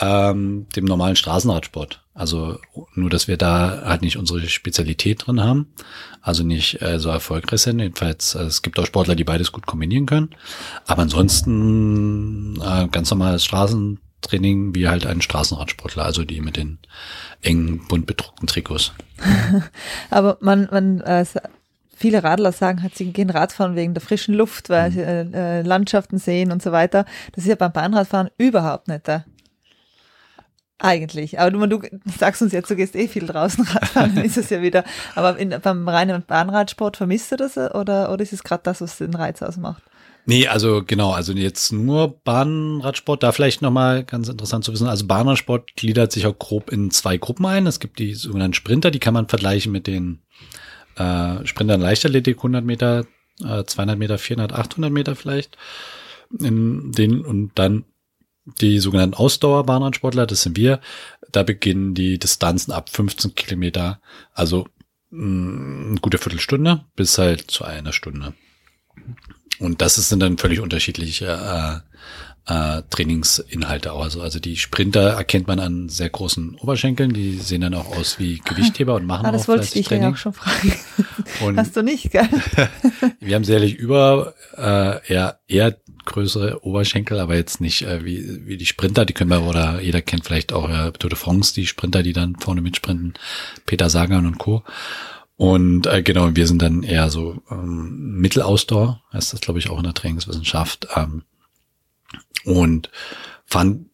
ähm, 0.00 0.66
dem 0.76 0.84
normalen 0.84 1.16
Straßenradsport. 1.16 2.02
Also 2.12 2.58
nur, 2.94 3.08
dass 3.08 3.26
wir 3.26 3.38
da 3.38 3.84
halt 3.86 4.02
nicht 4.02 4.18
unsere 4.18 4.46
Spezialität 4.46 5.26
drin 5.26 5.42
haben, 5.42 5.72
also 6.20 6.42
nicht 6.42 6.82
äh, 6.82 6.98
so 6.98 7.08
erfolgreich 7.08 7.62
sind. 7.62 7.80
Jedenfalls, 7.80 8.34
äh, 8.34 8.42
es 8.42 8.60
gibt 8.60 8.78
auch 8.78 8.84
Sportler, 8.84 9.14
die 9.14 9.24
beides 9.24 9.50
gut 9.50 9.64
kombinieren 9.64 10.04
können. 10.04 10.28
Aber 10.86 11.00
ansonsten 11.00 12.60
äh, 12.60 12.88
ganz 12.88 13.10
normales 13.10 13.46
Straßentraining 14.20 14.74
wie 14.74 14.88
halt 14.88 15.06
ein 15.06 15.20
Straßenradsportler, 15.22 16.04
also 16.04 16.24
die 16.24 16.40
mit 16.40 16.56
den 16.56 16.78
engen, 17.42 17.86
bunt 17.88 18.06
bedruckten 18.06 18.46
Trikots. 18.46 18.92
Aber 20.10 20.38
man, 20.40 20.68
man 20.70 21.00
äh, 21.00 21.24
viele 21.96 22.22
Radler 22.22 22.52
sagen, 22.52 22.82
halt, 22.82 22.96
sie 22.96 23.12
gehen 23.12 23.30
Radfahren 23.30 23.76
wegen 23.76 23.94
der 23.94 24.02
frischen 24.02 24.34
Luft, 24.34 24.68
Mhm. 24.68 24.72
weil 24.74 24.92
sie 24.92 25.00
äh, 25.00 25.26
äh, 25.32 25.62
Landschaften 25.62 26.18
sehen 26.18 26.52
und 26.52 26.62
so 26.62 26.72
weiter. 26.72 27.04
Das 27.32 27.44
ist 27.44 27.48
ja 27.48 27.56
beim 27.56 27.72
Bahnradfahren 27.72 28.30
überhaupt 28.38 28.88
nicht 28.88 29.08
da. 29.08 29.24
Eigentlich. 30.78 31.38
Aber 31.38 31.50
du, 31.66 31.78
du 31.78 31.88
sagst 32.18 32.40
uns 32.40 32.52
jetzt, 32.52 32.70
du 32.70 32.76
gehst 32.76 32.96
eh 32.96 33.06
viel 33.06 33.26
draußen 33.26 33.64
Radfahren, 33.66 34.14
dann 34.14 34.24
ist 34.24 34.38
es 34.38 34.48
ja 34.50 34.62
wieder. 34.62 34.84
Aber 35.14 35.36
in, 35.38 35.54
beim 35.62 35.88
reinen 35.88 36.22
Bahnradsport 36.22 36.96
vermisst 36.96 37.32
du 37.32 37.36
das 37.36 37.56
oder, 37.56 38.10
oder 38.12 38.22
ist 38.22 38.32
es 38.32 38.42
gerade 38.44 38.62
das, 38.64 38.80
was 38.80 38.98
den 38.98 39.14
Reiz 39.14 39.42
ausmacht? 39.42 39.82
Nee, 40.30 40.46
also 40.46 40.84
genau, 40.86 41.10
also 41.10 41.32
jetzt 41.32 41.72
nur 41.72 42.20
Bahnradsport, 42.22 43.24
da 43.24 43.32
vielleicht 43.32 43.62
nochmal 43.62 44.04
ganz 44.04 44.28
interessant 44.28 44.64
zu 44.64 44.72
wissen. 44.72 44.86
Also 44.86 45.08
Bahnradsport 45.08 45.74
gliedert 45.74 46.12
sich 46.12 46.24
auch 46.24 46.38
grob 46.38 46.70
in 46.70 46.92
zwei 46.92 47.16
Gruppen 47.16 47.46
ein. 47.46 47.66
Es 47.66 47.80
gibt 47.80 47.98
die 47.98 48.14
sogenannten 48.14 48.54
Sprinter, 48.54 48.92
die 48.92 49.00
kann 49.00 49.12
man 49.12 49.26
vergleichen 49.26 49.72
mit 49.72 49.88
den 49.88 50.20
äh, 50.94 51.44
Sprintern 51.44 51.80
Leichtathletik, 51.80 52.36
100 52.36 52.64
Meter, 52.64 53.06
äh, 53.44 53.64
200 53.64 53.98
Meter, 53.98 54.18
400, 54.18 54.52
800 54.52 54.92
Meter 54.92 55.16
vielleicht. 55.16 55.58
In 56.38 56.92
den, 56.92 57.24
und 57.24 57.50
dann 57.56 57.86
die 58.60 58.78
sogenannten 58.78 59.16
Ausdauerbahnradsportler, 59.16 60.28
das 60.28 60.42
sind 60.42 60.56
wir. 60.56 60.78
Da 61.32 61.42
beginnen 61.42 61.94
die 61.94 62.20
Distanzen 62.20 62.70
ab 62.70 62.88
15 62.90 63.34
Kilometer, 63.34 64.00
also 64.32 64.68
mh, 65.10 65.26
mm, 65.26 65.90
eine 65.90 66.00
gute 66.00 66.18
Viertelstunde 66.18 66.84
bis 66.94 67.18
halt 67.18 67.50
zu 67.50 67.64
einer 67.64 67.92
Stunde. 67.92 68.34
Und 69.60 69.82
das 69.82 69.94
sind 69.96 70.20
dann 70.20 70.38
völlig 70.38 70.60
unterschiedliche 70.60 71.26
äh, 71.26 71.90
äh, 72.50 72.82
Trainingsinhalte 72.90 73.92
auch. 73.92 74.02
Also, 74.02 74.22
also 74.22 74.40
die 74.40 74.56
Sprinter 74.56 75.10
erkennt 75.10 75.46
man 75.46 75.60
an 75.60 75.88
sehr 75.88 76.08
großen 76.08 76.56
Oberschenkeln, 76.56 77.12
die 77.12 77.34
sehen 77.34 77.60
dann 77.60 77.74
auch 77.74 77.96
aus 77.96 78.18
wie 78.18 78.38
Gewichtheber 78.38 78.94
und 78.94 79.06
machen 79.06 79.26
ah, 79.26 79.32
das 79.32 79.42
auch 79.42 79.48
wollte 79.48 79.64
ich 79.64 79.86
dich 79.86 79.90
ja 79.90 80.10
auch 80.10 80.16
schon 80.16 80.32
fragen. 80.32 80.72
Und 81.44 81.58
Hast 81.58 81.76
du 81.76 81.82
nicht, 81.82 82.10
gell? 82.10 82.28
wir 83.20 83.34
haben 83.34 83.44
sicherlich 83.44 83.74
über 83.74 84.34
äh, 84.56 85.12
eher, 85.12 85.40
eher 85.46 85.76
größere 86.06 86.64
Oberschenkel, 86.64 87.20
aber 87.20 87.36
jetzt 87.36 87.60
nicht 87.60 87.82
äh, 87.82 88.04
wie, 88.04 88.46
wie 88.46 88.56
die 88.56 88.66
Sprinter, 88.66 89.04
die 89.04 89.12
können 89.12 89.30
wir, 89.30 89.42
oder 89.42 89.80
jeder 89.80 90.02
kennt 90.02 90.24
vielleicht 90.24 90.52
auch 90.52 90.68
äh, 90.68 90.90
Tour 90.92 91.10
de 91.10 91.18
France, 91.18 91.54
die 91.54 91.66
Sprinter, 91.66 92.02
die 92.02 92.12
dann 92.12 92.36
vorne 92.36 92.62
mitsprinten, 92.62 93.14
Peter 93.66 93.90
Sagan 93.90 94.26
und 94.26 94.38
Co. 94.38 94.64
Und 95.40 95.86
äh, 95.86 96.02
genau, 96.02 96.36
wir 96.36 96.46
sind 96.46 96.60
dann 96.60 96.82
eher 96.82 97.08
so 97.08 97.40
ähm, 97.50 98.18
Mittelausdauer, 98.20 99.02
heißt 99.14 99.32
das, 99.32 99.40
glaube 99.40 99.58
ich, 99.58 99.70
auch 99.70 99.78
in 99.78 99.84
der 99.84 99.94
Trainingswissenschaft. 99.94 100.88
Ähm, 100.96 101.22
und 102.44 102.90
fahren 103.46 103.88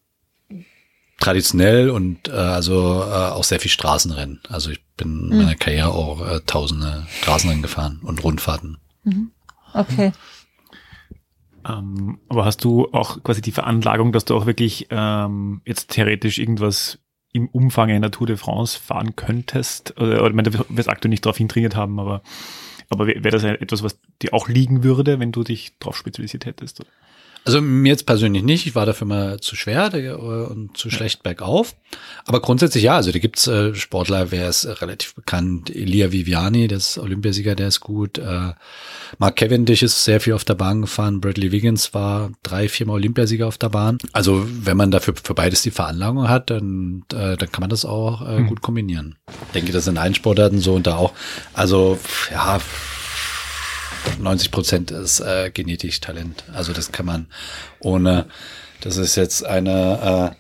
traditionell 1.21 1.91
und 1.91 2.27
äh, 2.27 2.33
also 2.33 3.01
äh, 3.01 3.31
auch 3.31 3.45
sehr 3.45 3.61
viel 3.61 3.71
Straßenrennen. 3.71 4.41
Also 4.49 4.73
ich 4.73 4.85
bin 4.97 5.31
in 5.31 5.39
meiner 5.39 5.53
mhm. 5.53 5.59
Karriere 5.61 5.93
auch 5.93 6.27
äh, 6.27 6.41
tausende 6.49 7.07
Straßenrennen 7.21 7.63
gefahren 7.63 8.01
und 8.03 8.25
Rundfahrten. 8.25 8.79
Mhm. 9.05 9.31
Okay. 9.73 10.11
Ähm, 11.65 12.19
aber 12.29 12.45
hast 12.45 12.65
du 12.65 12.89
auch 12.91 13.23
quasi 13.23 13.41
die 13.41 13.53
Veranlagung, 13.53 14.11
dass 14.11 14.25
du 14.25 14.35
auch 14.35 14.47
wirklich 14.47 14.89
ähm, 14.91 15.63
jetzt 15.65 15.93
theoretisch 15.93 16.41
irgendwas 16.41 16.99
im 17.37 17.49
Umfang 17.49 17.91
einer 17.91 18.11
Tour 18.11 18.27
de 18.27 18.37
France 18.37 18.79
fahren 18.79 19.15
könntest? 19.15 19.95
Oder, 20.01 20.21
oder 20.21 20.29
ich 20.29 20.35
meine, 20.35 20.51
du 20.51 20.65
wirst 20.71 20.89
aktuell 20.89 21.11
nicht 21.11 21.25
darauf 21.25 21.37
hintrainiert 21.37 21.77
haben, 21.77 22.01
aber, 22.01 22.23
aber 22.89 23.07
wäre 23.07 23.31
das 23.31 23.45
etwas, 23.45 23.83
was 23.83 23.99
dir 24.23 24.33
auch 24.33 24.49
liegen 24.49 24.83
würde, 24.83 25.21
wenn 25.21 25.33
du 25.33 25.45
dich 25.45 25.79
darauf 25.79 25.97
spezialisiert 25.97 26.47
hättest? 26.47 26.81
Oder? 26.81 26.89
Also 27.47 27.61
mir 27.61 27.91
jetzt 27.91 28.07
persönlich 28.07 28.43
nicht. 28.43 28.67
Ich 28.67 28.75
war 28.75 28.87
dafür 28.87 29.07
mal 29.07 29.39
zu 29.39 29.55
schwer 29.55 29.89
und 30.51 30.77
zu 30.77 30.91
schlecht 30.91 31.23
bergauf. 31.23 31.77
Aber 32.25 32.41
grundsätzlich 32.41 32.83
ja. 32.83 32.97
Also 32.97 33.13
da 33.13 33.21
gibt's 33.21 33.47
äh, 33.47 33.73
Sportler, 33.73 34.33
wer 34.33 34.49
ist 34.49 34.65
äh, 34.65 34.73
relativ 34.73 35.15
bekannt. 35.15 35.71
Elia 35.71 36.11
Viviani, 36.11 36.67
der 36.67 36.79
ist 36.79 36.99
Olympiasieger, 36.99 37.55
der 37.55 37.69
ist 37.69 37.79
gut. 37.79 38.19
Äh, 38.19 38.53
Mark 39.19 39.37
Cavendish 39.37 39.85
ist 39.85 40.05
sehr 40.05 40.21
viel 40.21 40.33
auf 40.33 40.43
der 40.43 40.57
Bahn 40.57 40.81
gefahren. 40.81 41.21
Bradley 41.21 41.53
Wiggins 41.53 41.95
war 41.95 42.33
drei, 42.43 42.69
viermal 42.69 42.97
Olympiasieger 42.97 43.47
auf 43.47 43.59
der 43.59 43.69
Bahn. 43.69 43.99
Also 44.13 44.45
wenn 44.45 44.77
man 44.77 44.91
dafür 44.91 45.15
für 45.23 45.35
beides 45.35 45.63
die 45.63 45.71
Veranlagung 45.71 46.29
hat, 46.29 46.51
dann, 46.51 47.05
äh, 47.13 47.37
dann 47.37 47.53
kann 47.53 47.61
man 47.61 47.71
das 47.71 47.85
auch 47.85 48.23
äh, 48.23 48.39
hm. 48.39 48.49
gut 48.49 48.61
kombinieren. 48.61 49.15
Ich 49.47 49.53
denke, 49.53 49.71
das 49.71 49.85
sind 49.85 49.99
allen 49.99 50.17
Sportarten 50.17 50.59
so 50.59 50.75
und 50.75 50.89
da 50.89 50.97
auch. 50.97 51.13
Also 51.55 51.97
ja 52.33 52.59
90 54.19 54.51
Prozent 54.51 54.91
ist 54.91 55.21
äh, 55.21 55.51
genetisch 55.53 56.01
Talent. 56.01 56.45
Also 56.53 56.73
das 56.73 56.93
kann 56.93 57.07
man 57.07 57.27
ohne, 57.81 58.27
das 58.81 58.97
ist 58.97 59.17
jetzt 59.17 59.45
eine, 59.45 60.35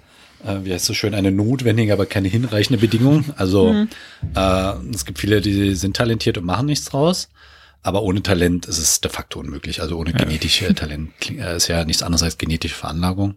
äh, 0.44 0.50
äh, 0.50 0.64
wie 0.64 0.72
heißt 0.72 0.84
so 0.84 0.94
schön, 0.94 1.14
eine 1.14 1.32
notwendige, 1.32 1.92
aber 1.92 2.06
keine 2.06 2.28
hinreichende 2.28 2.80
Bedingung. 2.80 3.24
Also 3.36 3.72
mhm. 3.72 3.88
äh, 4.34 4.72
es 4.94 5.04
gibt 5.04 5.18
viele, 5.18 5.40
die 5.40 5.74
sind 5.74 5.96
talentiert 5.96 6.38
und 6.38 6.44
machen 6.44 6.66
nichts 6.66 6.86
draus. 6.86 7.28
Aber 7.82 8.02
ohne 8.02 8.22
Talent 8.22 8.66
ist 8.66 8.78
es 8.78 9.00
de 9.00 9.10
facto 9.10 9.38
unmöglich. 9.38 9.80
Also 9.80 9.96
ohne 9.96 10.10
ja. 10.10 10.16
genetische 10.16 10.74
Talent 10.74 11.12
äh, 11.30 11.56
ist 11.56 11.68
ja 11.68 11.84
nichts 11.84 12.02
anderes 12.02 12.22
als 12.22 12.38
genetische 12.38 12.74
Veranlagung. 12.74 13.36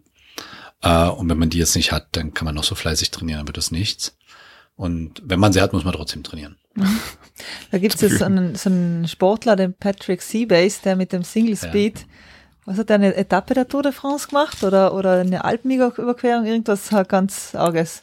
Äh, 0.82 1.08
und 1.08 1.28
wenn 1.28 1.38
man 1.38 1.50
die 1.50 1.58
jetzt 1.58 1.76
nicht 1.76 1.92
hat, 1.92 2.08
dann 2.12 2.34
kann 2.34 2.46
man 2.46 2.54
noch 2.54 2.64
so 2.64 2.74
fleißig 2.74 3.10
trainieren, 3.10 3.38
dann 3.38 3.46
wird 3.46 3.56
das 3.56 3.70
nichts. 3.70 4.16
Und 4.76 5.22
wenn 5.24 5.38
man 5.38 5.52
sie 5.52 5.60
hat, 5.60 5.72
muss 5.72 5.84
man 5.84 5.92
trotzdem 5.92 6.22
trainieren. 6.22 6.56
Da 7.70 7.78
gibt 7.78 8.02
es 8.02 8.18
so 8.18 8.24
einen, 8.24 8.54
so 8.54 8.70
einen 8.70 9.06
Sportler, 9.08 9.56
den 9.56 9.74
Patrick 9.74 10.22
Seabase, 10.22 10.80
der 10.84 10.96
mit 10.96 11.12
dem 11.12 11.22
Single 11.22 11.56
Speed, 11.56 12.00
ja. 12.00 12.04
was 12.66 12.78
hat 12.78 12.90
er, 12.90 12.96
eine 12.96 13.14
Etappe 13.14 13.54
der 13.54 13.68
Tour 13.68 13.82
de 13.82 13.92
France 13.92 14.28
gemacht 14.28 14.62
oder, 14.62 14.94
oder 14.94 15.20
eine 15.20 15.44
Alpenüberquerung, 15.44 16.44
irgendwas 16.46 16.92
halt 16.92 17.08
ganz 17.08 17.54
Arges. 17.54 18.02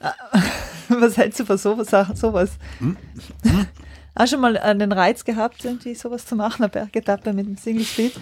was 0.88 1.16
hältst 1.16 1.40
du 1.40 1.44
von 1.44 1.58
sowas? 1.58 1.88
sowas? 2.14 2.50
Hm? 2.78 2.96
Hm? 3.42 3.66
Hast 4.14 4.32
du 4.32 4.38
mal 4.38 4.54
den 4.54 4.92
Reiz 4.92 5.24
gehabt, 5.24 5.64
irgendwie 5.64 5.94
sowas 5.94 6.26
zu 6.26 6.34
machen, 6.34 6.64
eine 6.64 6.68
Bergetappe 6.68 7.32
mit 7.32 7.46
dem 7.46 7.56
Single 7.56 7.84
Speed? 7.84 8.12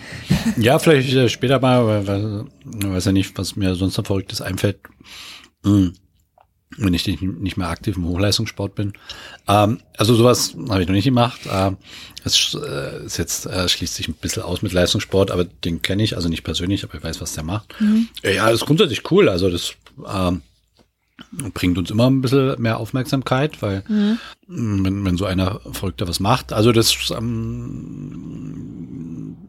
Ja, 0.58 0.78
vielleicht 0.78 1.12
äh, 1.14 1.28
später 1.28 1.58
mal, 1.58 1.86
weil, 1.86 2.06
weil 2.06 2.44
weiß 2.64 3.06
ja 3.06 3.12
nicht, 3.12 3.36
was 3.38 3.56
mir 3.56 3.74
sonst 3.74 3.96
noch 3.96 4.06
Verrücktes 4.06 4.42
einfällt. 4.42 4.78
Hm 5.64 5.94
wenn 6.78 6.94
ich 6.94 7.06
nicht 7.06 7.56
mehr 7.56 7.68
aktiv 7.68 7.96
im 7.96 8.06
Hochleistungssport 8.06 8.74
bin. 8.74 8.92
Ähm, 9.48 9.78
also 9.96 10.14
sowas 10.14 10.54
habe 10.68 10.82
ich 10.82 10.88
noch 10.88 10.94
nicht 10.94 11.04
gemacht. 11.04 11.40
Ähm, 11.50 11.76
es 12.24 12.54
äh, 12.54 13.04
ist 13.04 13.18
jetzt 13.18 13.46
äh, 13.46 13.68
schließt 13.68 13.94
sich 13.94 14.08
ein 14.08 14.14
bisschen 14.14 14.42
aus 14.42 14.62
mit 14.62 14.72
Leistungssport, 14.72 15.30
aber 15.30 15.44
den 15.44 15.82
kenne 15.82 16.02
ich, 16.02 16.16
also 16.16 16.28
nicht 16.28 16.42
persönlich, 16.42 16.82
aber 16.84 16.96
ich 16.96 17.04
weiß, 17.04 17.20
was 17.20 17.34
der 17.34 17.44
macht. 17.44 17.80
Mhm. 17.80 18.08
Ja, 18.22 18.46
das 18.46 18.62
ist 18.62 18.66
grundsätzlich 18.66 19.10
cool. 19.10 19.28
Also 19.28 19.48
das 19.48 19.74
ähm, 20.06 20.42
bringt 21.54 21.78
uns 21.78 21.90
immer 21.90 22.10
ein 22.10 22.20
bisschen 22.20 22.60
mehr 22.60 22.78
Aufmerksamkeit, 22.78 23.62
weil 23.62 23.84
mhm. 23.88 24.18
wenn, 24.48 25.04
wenn 25.04 25.16
so 25.16 25.24
einer 25.24 25.60
Verrückter 25.72 26.08
was 26.08 26.20
macht, 26.20 26.52
also 26.52 26.72
das 26.72 26.94
ähm, 27.16 28.56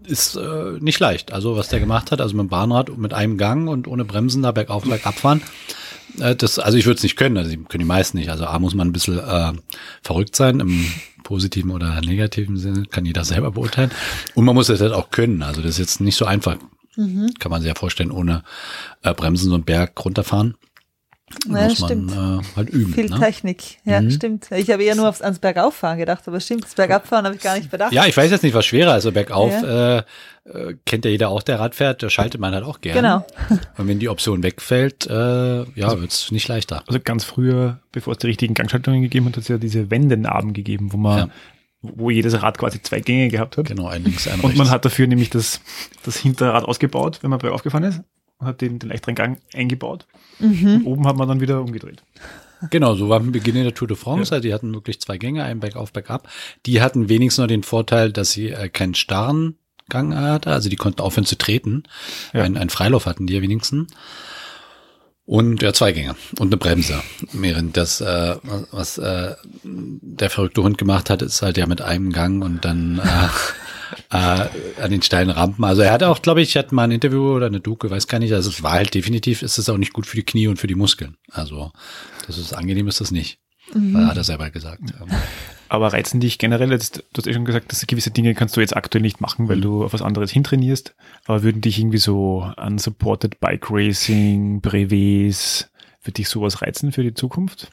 ist 0.06 0.36
äh, 0.36 0.78
nicht 0.80 1.00
leicht. 1.00 1.34
Also 1.34 1.58
was 1.58 1.70
der 1.70 1.80
gemacht 1.80 2.12
hat, 2.12 2.22
also 2.22 2.36
mit 2.36 2.46
dem 2.46 2.50
Bahnrad 2.50 2.96
mit 2.98 3.14
einem 3.14 3.38
Gang 3.38 3.68
und 3.68 3.88
ohne 3.88 4.06
Bremsen 4.06 4.44
da 4.44 4.52
bergauf, 4.52 4.84
bergab 4.84 5.16
fahren 5.16 5.42
äh, 5.42 5.77
das, 6.18 6.60
also 6.60 6.78
ich 6.78 6.86
würde 6.86 6.98
es 6.98 7.04
nicht 7.04 7.16
können, 7.16 7.38
also 7.38 7.50
können 7.50 7.80
die 7.80 7.86
meisten 7.86 8.18
nicht. 8.18 8.30
Also 8.30 8.46
A 8.46 8.60
muss 8.60 8.76
man 8.76 8.88
ein 8.88 8.94
bisschen 8.94 9.20
äh, 9.20 9.54
verrückt 10.02 10.36
sein, 10.36 10.60
im 10.60 10.86
positiven 11.24 11.72
oder 11.72 12.00
negativen 12.02 12.58
Sinne, 12.58 12.86
kann 12.86 13.06
jeder 13.06 13.24
selber 13.24 13.52
beurteilen. 13.52 13.92
Und 14.34 14.46
man 14.46 14.56
muss 14.56 14.68
das 14.68 14.82
halt 14.82 14.94
auch 14.94 15.10
können. 15.12 15.44
Also 15.44 15.62
das 15.62 15.72
ist 15.72 15.80
jetzt 15.80 16.02
nicht 16.02 16.16
so 16.16 16.26
einfach. 16.26 16.58
Mhm. 16.96 17.32
Kann 17.40 17.52
man 17.52 17.62
sich 17.62 17.68
ja 17.68 17.76
vorstellen, 17.76 18.12
ohne 18.12 18.44
äh, 19.04 19.14
Bremsen 19.14 19.50
so 19.50 19.56
einen 19.56 19.64
Berg 19.64 20.04
runterfahren. 20.04 20.56
Ja, 21.50 21.68
muss 21.68 21.80
man 21.82 22.10
äh, 22.10 22.56
halt 22.56 22.70
üben. 22.70 22.94
Viel 22.94 23.10
ne? 23.10 23.20
Technik, 23.20 23.80
ja, 23.84 24.02
mhm. 24.02 24.12
stimmt. 24.12 24.50
Ich 24.52 24.72
habe 24.72 24.84
eher 24.84 24.96
nur 24.96 25.10
aufs, 25.10 25.22
ans 25.22 25.40
Bergauffahren 25.40 25.98
gedacht, 25.98 26.26
aber 26.26 26.40
stimmt, 26.40 26.64
das 26.64 26.76
Bergabfahren 26.76 27.26
habe 27.26 27.36
ich 27.36 27.42
gar 27.42 27.58
nicht 27.58 27.70
bedacht. 27.70 27.92
Ja, 27.92 28.06
ich 28.06 28.16
weiß 28.16 28.32
jetzt 28.32 28.44
nicht, 28.44 28.54
was 28.54 28.66
schwerer 28.66 28.92
ist. 28.92 29.06
Also 29.08 29.12
bergauf 29.12 29.52
ja. 29.52 29.98
äh, 29.98 30.04
äh, 30.46 30.76
kennt 30.86 31.04
ja 31.04 31.12
jeder 31.12 31.28
auch, 31.30 31.44
der 31.44 31.60
Rad 31.60 31.76
fährt, 31.76 32.02
da 32.02 32.10
schaltet 32.10 32.40
man 32.40 32.54
halt 32.54 32.64
auch 32.64 32.80
gerne. 32.80 33.26
Genau. 33.50 33.60
Und 33.78 33.88
wenn 33.90 34.00
die 34.00 34.08
Option 34.08 34.42
wegfällt, 34.42 35.06
äh, 35.08 35.14
ja, 35.14 35.66
also, 35.84 36.00
wird's 36.00 36.32
nicht 36.32 36.48
leichter. 36.48 36.84
Also 36.88 37.00
ganz 37.04 37.26
früher, 37.26 37.80
bevor 37.92 38.14
es 38.14 38.20
die 38.20 38.28
richtigen 38.28 38.54
Gangschaltungen 38.54 39.02
gegeben 39.02 39.26
hat, 39.26 39.34
hat 39.34 39.44
es 39.44 39.50
ja 39.50 39.58
diese 39.58 39.92
Wendenarben 39.92 40.54
gegeben, 40.54 40.94
wo 40.94 40.98
man 40.98 41.18
ja 41.18 41.30
wo 41.84 42.10
jedes 42.10 42.42
Rad 42.42 42.58
quasi 42.58 42.82
zwei 42.82 43.00
Gänge 43.00 43.30
gehabt 43.30 43.56
hat. 43.56 43.68
Genau, 43.68 43.88
ein 43.88 44.04
links, 44.04 44.28
ein 44.28 44.40
rechts. 44.40 44.46
Und 44.46 44.58
man 44.58 44.72
hat 44.72 44.84
dafür 44.84 45.06
nämlich 45.06 45.30
das, 45.30 45.62
das 46.04 46.18
Hinterrad 46.18 46.66
ausgebaut, 46.66 47.20
wenn 47.22 47.30
man 47.30 47.40
bergauf 47.40 47.62
gefahren 47.62 47.84
ist 47.84 48.02
hat 48.40 48.62
den, 48.62 48.80
den 48.80 48.90
leichteren 48.90 49.16
Gang 49.16 49.40
eingebaut. 49.54 50.06
Mhm. 50.40 50.78
Und 50.78 50.86
oben 50.86 51.08
hat 51.08 51.18
man 51.18 51.28
dann 51.28 51.42
wieder 51.42 51.62
umgedreht. 51.62 52.04
Genau, 52.72 52.96
so 52.96 53.10
war 53.10 53.20
am 53.20 53.32
Beginn 53.32 53.56
der 53.56 53.74
Tour 53.74 53.88
de 53.88 53.98
France. 53.98 54.32
Ja. 54.32 54.38
Also 54.38 54.48
die 54.48 54.54
hatten 54.54 54.74
wirklich 54.74 55.00
zwei 55.00 55.18
Gänge, 55.18 55.44
einen 55.44 55.60
bergauf, 55.60 55.94
bergab. 55.94 56.28
Die 56.66 56.82
hatten 56.82 57.10
wenigstens 57.10 57.44
noch 57.44 57.48
den 57.48 57.64
Vorteil, 57.64 58.12
dass 58.12 58.32
sie 58.32 58.50
äh, 58.50 58.70
keinen 58.70 58.96
starren 58.96 59.58
Gang 59.90 60.16
hatten. 60.16 60.50
Also 60.50 60.70
die 60.70 60.76
konnten 60.76 61.02
aufhören 61.02 61.26
zu 61.26 61.38
treten. 61.38 61.84
Ja. 62.34 62.44
Ein, 62.44 62.58
ein 62.58 62.70
Freilauf 62.70 63.06
hatten 63.06 63.28
die 63.28 63.36
ja 63.36 63.42
wenigstens. 63.42 63.92
Und 65.26 65.62
ja, 65.62 65.74
zwei 65.74 65.92
Gänge 65.92 66.16
und 66.40 66.48
eine 66.48 66.58
Bremse. 66.58 67.04
Während 67.34 67.76
das, 67.76 68.00
äh, 68.00 68.36
was 68.72 68.98
äh, 68.98 69.36
der 69.64 70.30
verrückte 70.30 70.64
Hund 70.64 70.78
gemacht 70.78 71.10
hat, 71.10 71.22
ist 71.22 71.42
halt 71.42 71.58
ja 71.58 71.68
mit 71.68 71.82
einem 71.82 72.14
Gang 72.14 72.42
und 72.44 72.64
dann 72.64 73.00
äh, 73.00 73.04
äh, 74.12 74.46
an 74.82 74.92
den 74.92 75.02
steilen 75.02 75.30
Rampen. 75.30 75.64
Also 75.64 75.82
er 75.82 75.92
hat 75.92 76.04
auch, 76.04 76.22
glaube 76.22 76.42
ich, 76.42 76.56
hat 76.58 76.72
mal 76.72 76.84
ein 76.84 76.92
Interview 76.92 77.36
oder 77.36 77.48
eine 77.48 77.60
Duke, 77.60 77.90
weiß 77.90 78.08
gar 78.08 78.20
nicht. 78.20 78.34
Also 78.34 78.50
es 78.50 78.64
war 78.64 78.74
halt 78.74 78.94
definitiv, 78.94 79.42
ist 79.42 79.58
es 79.58 79.70
auch 79.70 79.78
nicht 79.78 79.94
gut 79.94 80.06
für 80.06 80.18
die 80.18 80.24
Knie 80.24 80.48
und 80.48 80.58
für 80.58 80.68
die 80.68 80.76
Muskeln. 80.76 81.18
Also 81.32 81.72
das 82.26 82.38
ist 82.38 82.54
angenehm, 82.54 82.88
ist 82.88 83.02
das 83.02 83.12
nicht. 83.12 83.40
Mhm. 83.74 84.08
Hat 84.08 84.18
er 84.18 84.24
selber 84.24 84.50
gesagt. 84.50 84.82
Aber 85.70 85.92
reizen 85.92 86.20
dich 86.20 86.38
generell 86.38 86.72
jetzt, 86.72 87.04
du 87.12 87.18
hast 87.18 87.26
ja 87.26 87.34
schon 87.34 87.46
gesagt, 87.46 87.72
dass 87.72 87.86
gewisse 87.86 88.12
Dinge 88.12 88.34
kannst 88.34 88.56
du 88.56 88.62
jetzt 88.62 88.76
aktuell 88.76 89.02
nicht 89.02 89.20
machen, 89.20 89.50
weil 89.50 89.58
mhm. 89.58 89.62
du 89.62 89.84
auf 89.84 89.94
was 89.94 90.02
anderes 90.02 90.32
hintrainierst. 90.32 90.96
Aber 91.26 91.44
würden 91.44 91.62
dich 91.62 91.80
irgendwie 91.80 91.98
so 91.98 92.50
unsupported 92.58 93.40
Bike 93.40 93.70
Racing, 93.70 94.62
Brevets, 94.62 95.70
Wird 96.04 96.18
dich 96.18 96.30
sowas 96.30 96.62
reizen 96.62 96.94
für 96.94 97.04
die 97.04 97.14
Zukunft? 97.14 97.70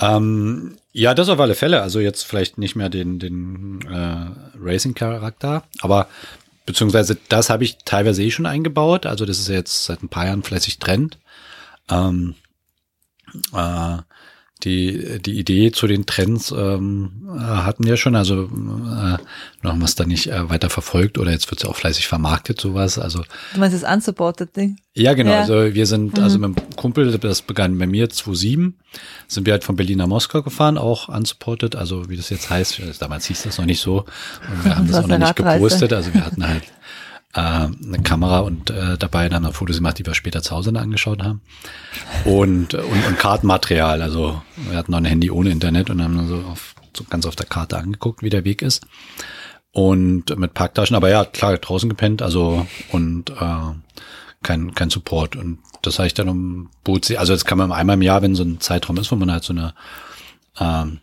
Ähm, 0.00 0.78
ja, 0.92 1.14
das 1.14 1.28
auf 1.28 1.40
alle 1.40 1.54
Fälle. 1.54 1.82
Also 1.82 2.00
jetzt 2.00 2.24
vielleicht 2.24 2.58
nicht 2.58 2.76
mehr 2.76 2.88
den, 2.88 3.18
den 3.18 3.80
äh, 3.82 4.26
Racing-Charakter, 4.58 5.64
aber 5.80 6.08
beziehungsweise 6.66 7.16
das 7.28 7.48
habe 7.48 7.64
ich 7.64 7.78
teilweise 7.84 8.22
eh 8.22 8.30
schon 8.30 8.46
eingebaut. 8.46 9.06
Also 9.06 9.24
das 9.24 9.38
ist 9.38 9.48
jetzt 9.48 9.84
seit 9.84 10.02
ein 10.02 10.08
paar 10.08 10.26
Jahren 10.26 10.42
fleißig 10.42 10.78
Trend. 10.78 11.18
Ähm, 11.90 12.34
äh, 13.52 13.98
die, 14.64 15.20
die 15.20 15.38
Idee 15.38 15.70
zu 15.70 15.86
den 15.86 16.06
Trends 16.06 16.50
ähm, 16.50 17.28
äh, 17.36 17.40
hatten 17.40 17.84
wir 17.84 17.96
schon, 17.98 18.16
also 18.16 18.44
äh, 18.44 18.48
noch 19.62 19.72
haben 19.72 19.78
wir 19.80 19.84
es 19.84 19.94
dann 19.96 20.08
nicht 20.08 20.28
äh, 20.28 20.48
weiter 20.48 20.70
verfolgt 20.70 21.18
oder 21.18 21.30
jetzt 21.30 21.50
wird 21.50 21.62
es 21.62 21.68
auch 21.68 21.76
fleißig 21.76 22.08
vermarktet, 22.08 22.60
sowas. 22.60 22.98
Also 22.98 23.22
Du 23.52 23.60
meinst 23.60 23.80
das 23.82 23.90
unsupported 23.94 24.56
Ding? 24.56 24.78
ja, 24.94 25.12
genau. 25.12 25.32
Ja. 25.32 25.40
Also 25.40 25.74
wir 25.74 25.86
sind, 25.86 26.16
Mhm. 26.16 26.24
also 26.24 26.38
mit 26.38 26.56
dem 26.58 26.76
Kumpel, 26.76 27.18
das 27.18 27.42
begann 27.42 27.78
bei 27.78 27.86
mir 27.86 28.08
2007, 28.08 28.74
sind 29.28 29.46
wir 29.46 29.52
halt 29.52 29.64
von 29.64 29.76
Berlin 29.76 29.98
nach 29.98 30.06
Moskau 30.06 30.42
gefahren, 30.42 30.78
auch 30.78 31.08
unsupported, 31.10 31.76
also 31.76 32.08
wie 32.08 32.16
das 32.16 32.30
jetzt 32.30 32.48
heißt. 32.48 32.80
Damals 32.98 33.26
hieß 33.26 33.42
das 33.42 33.58
noch 33.58 33.66
nicht 33.66 33.80
so. 33.82 34.06
Und 34.50 34.64
wir 34.64 34.74
haben 34.76 34.86
Das 34.86 34.96
das 34.96 35.04
auch 35.04 35.08
noch 35.08 35.18
nicht 35.18 35.36
gepostet. 35.36 35.92
Also 35.92 36.14
wir 36.14 36.24
hatten 36.24 36.46
halt 36.48 36.62
äh, 37.36 37.40
eine 37.40 38.02
Kamera 38.02 38.40
und 38.40 38.70
äh, 38.70 38.96
dabei 38.98 39.28
dann 39.28 39.42
wir 39.42 39.52
Fotos 39.52 39.76
gemacht, 39.76 39.98
die 39.98 40.06
wir 40.06 40.14
später 40.14 40.42
zu 40.42 40.56
Hause 40.56 40.72
dann 40.72 40.84
angeschaut 40.84 41.22
haben. 41.22 41.42
Und, 42.24 42.74
und, 42.74 43.06
und 43.06 43.18
Kartenmaterial. 43.18 44.00
Also 44.00 44.42
wir 44.56 44.76
hatten 44.76 44.92
noch 44.92 44.98
ein 44.98 45.04
Handy 45.04 45.30
ohne 45.30 45.50
Internet 45.50 45.90
und 45.90 46.02
haben 46.02 46.26
so, 46.26 46.36
auf, 46.36 46.74
so 46.96 47.04
ganz 47.04 47.26
auf 47.26 47.36
der 47.36 47.46
Karte 47.46 47.76
angeguckt, 47.76 48.22
wie 48.22 48.30
der 48.30 48.44
Weg 48.44 48.62
ist. 48.62 48.86
Und 49.70 50.36
mit 50.38 50.54
Parktaschen, 50.54 50.96
aber 50.96 51.10
ja, 51.10 51.26
klar, 51.26 51.58
draußen 51.58 51.90
gepennt, 51.90 52.22
also 52.22 52.66
und 52.92 53.28
äh, 53.28 53.74
kein, 54.42 54.74
kein 54.74 54.88
Support. 54.88 55.36
Und 55.36 55.58
das 55.82 55.98
habe 55.98 56.06
ich 56.06 56.14
dann 56.14 56.30
um 56.30 56.70
Bootsee, 56.82 57.18
also 57.18 57.34
das 57.34 57.44
kann 57.44 57.58
man 57.58 57.70
einmal 57.70 57.94
im 57.94 58.02
Jahr, 58.02 58.22
wenn 58.22 58.34
so 58.34 58.42
ein 58.42 58.60
Zeitraum 58.60 58.96
ist, 58.96 59.12
wo 59.12 59.16
man 59.16 59.30
halt 59.30 59.44
so 59.44 59.52
eine 59.52 59.74
ähm, 60.58 61.00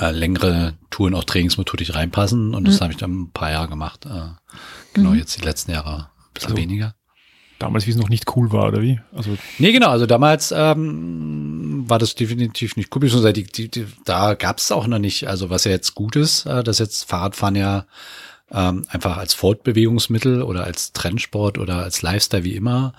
äh, 0.00 0.10
längere 0.10 0.74
Touren 0.90 1.14
auch 1.14 1.24
trainingsmethodisch 1.24 1.94
reinpassen. 1.94 2.54
Und 2.54 2.66
das 2.66 2.80
habe 2.80 2.92
ich 2.92 2.98
dann 2.98 3.12
ein 3.22 3.30
paar 3.32 3.50
Jahre 3.50 3.68
gemacht. 3.68 4.06
Äh, 4.06 4.28
genau, 4.94 5.12
jetzt 5.14 5.36
die 5.36 5.44
letzten 5.44 5.72
Jahre 5.72 6.08
ein 6.08 6.32
bisschen 6.34 6.50
Also- 6.52 6.62
weniger. 6.62 6.94
Damals, 7.58 7.86
wie 7.86 7.90
es 7.92 7.96
noch 7.96 8.10
nicht 8.10 8.36
cool 8.36 8.52
war, 8.52 8.68
oder 8.68 8.82
wie? 8.82 9.00
Also 9.14 9.38
Nee, 9.58 9.72
genau, 9.72 9.88
also 9.88 10.04
damals 10.04 10.52
ähm, 10.54 11.84
war 11.88 11.98
das 11.98 12.14
definitiv 12.14 12.76
nicht 12.76 12.94
cool, 12.94 13.00
beziehungsweise 13.00 13.32
die, 13.32 13.44
die, 13.44 13.70
die, 13.70 13.86
da 14.04 14.34
gab 14.34 14.58
es 14.58 14.70
auch 14.70 14.86
noch 14.86 14.98
nicht, 14.98 15.26
also 15.26 15.48
was 15.48 15.64
ja 15.64 15.70
jetzt 15.70 15.94
gut 15.94 16.16
ist, 16.16 16.44
äh, 16.44 16.62
dass 16.62 16.78
jetzt 16.80 17.04
Fahrradfahren 17.08 17.56
ja 17.56 17.86
ähm, 18.52 18.84
einfach 18.90 19.16
als 19.16 19.32
Fortbewegungsmittel 19.32 20.42
oder 20.42 20.64
als 20.64 20.92
Trendsport 20.92 21.56
oder 21.56 21.76
als 21.82 22.02
Lifestyle 22.02 22.44
wie 22.44 22.54
immer, 22.56 22.92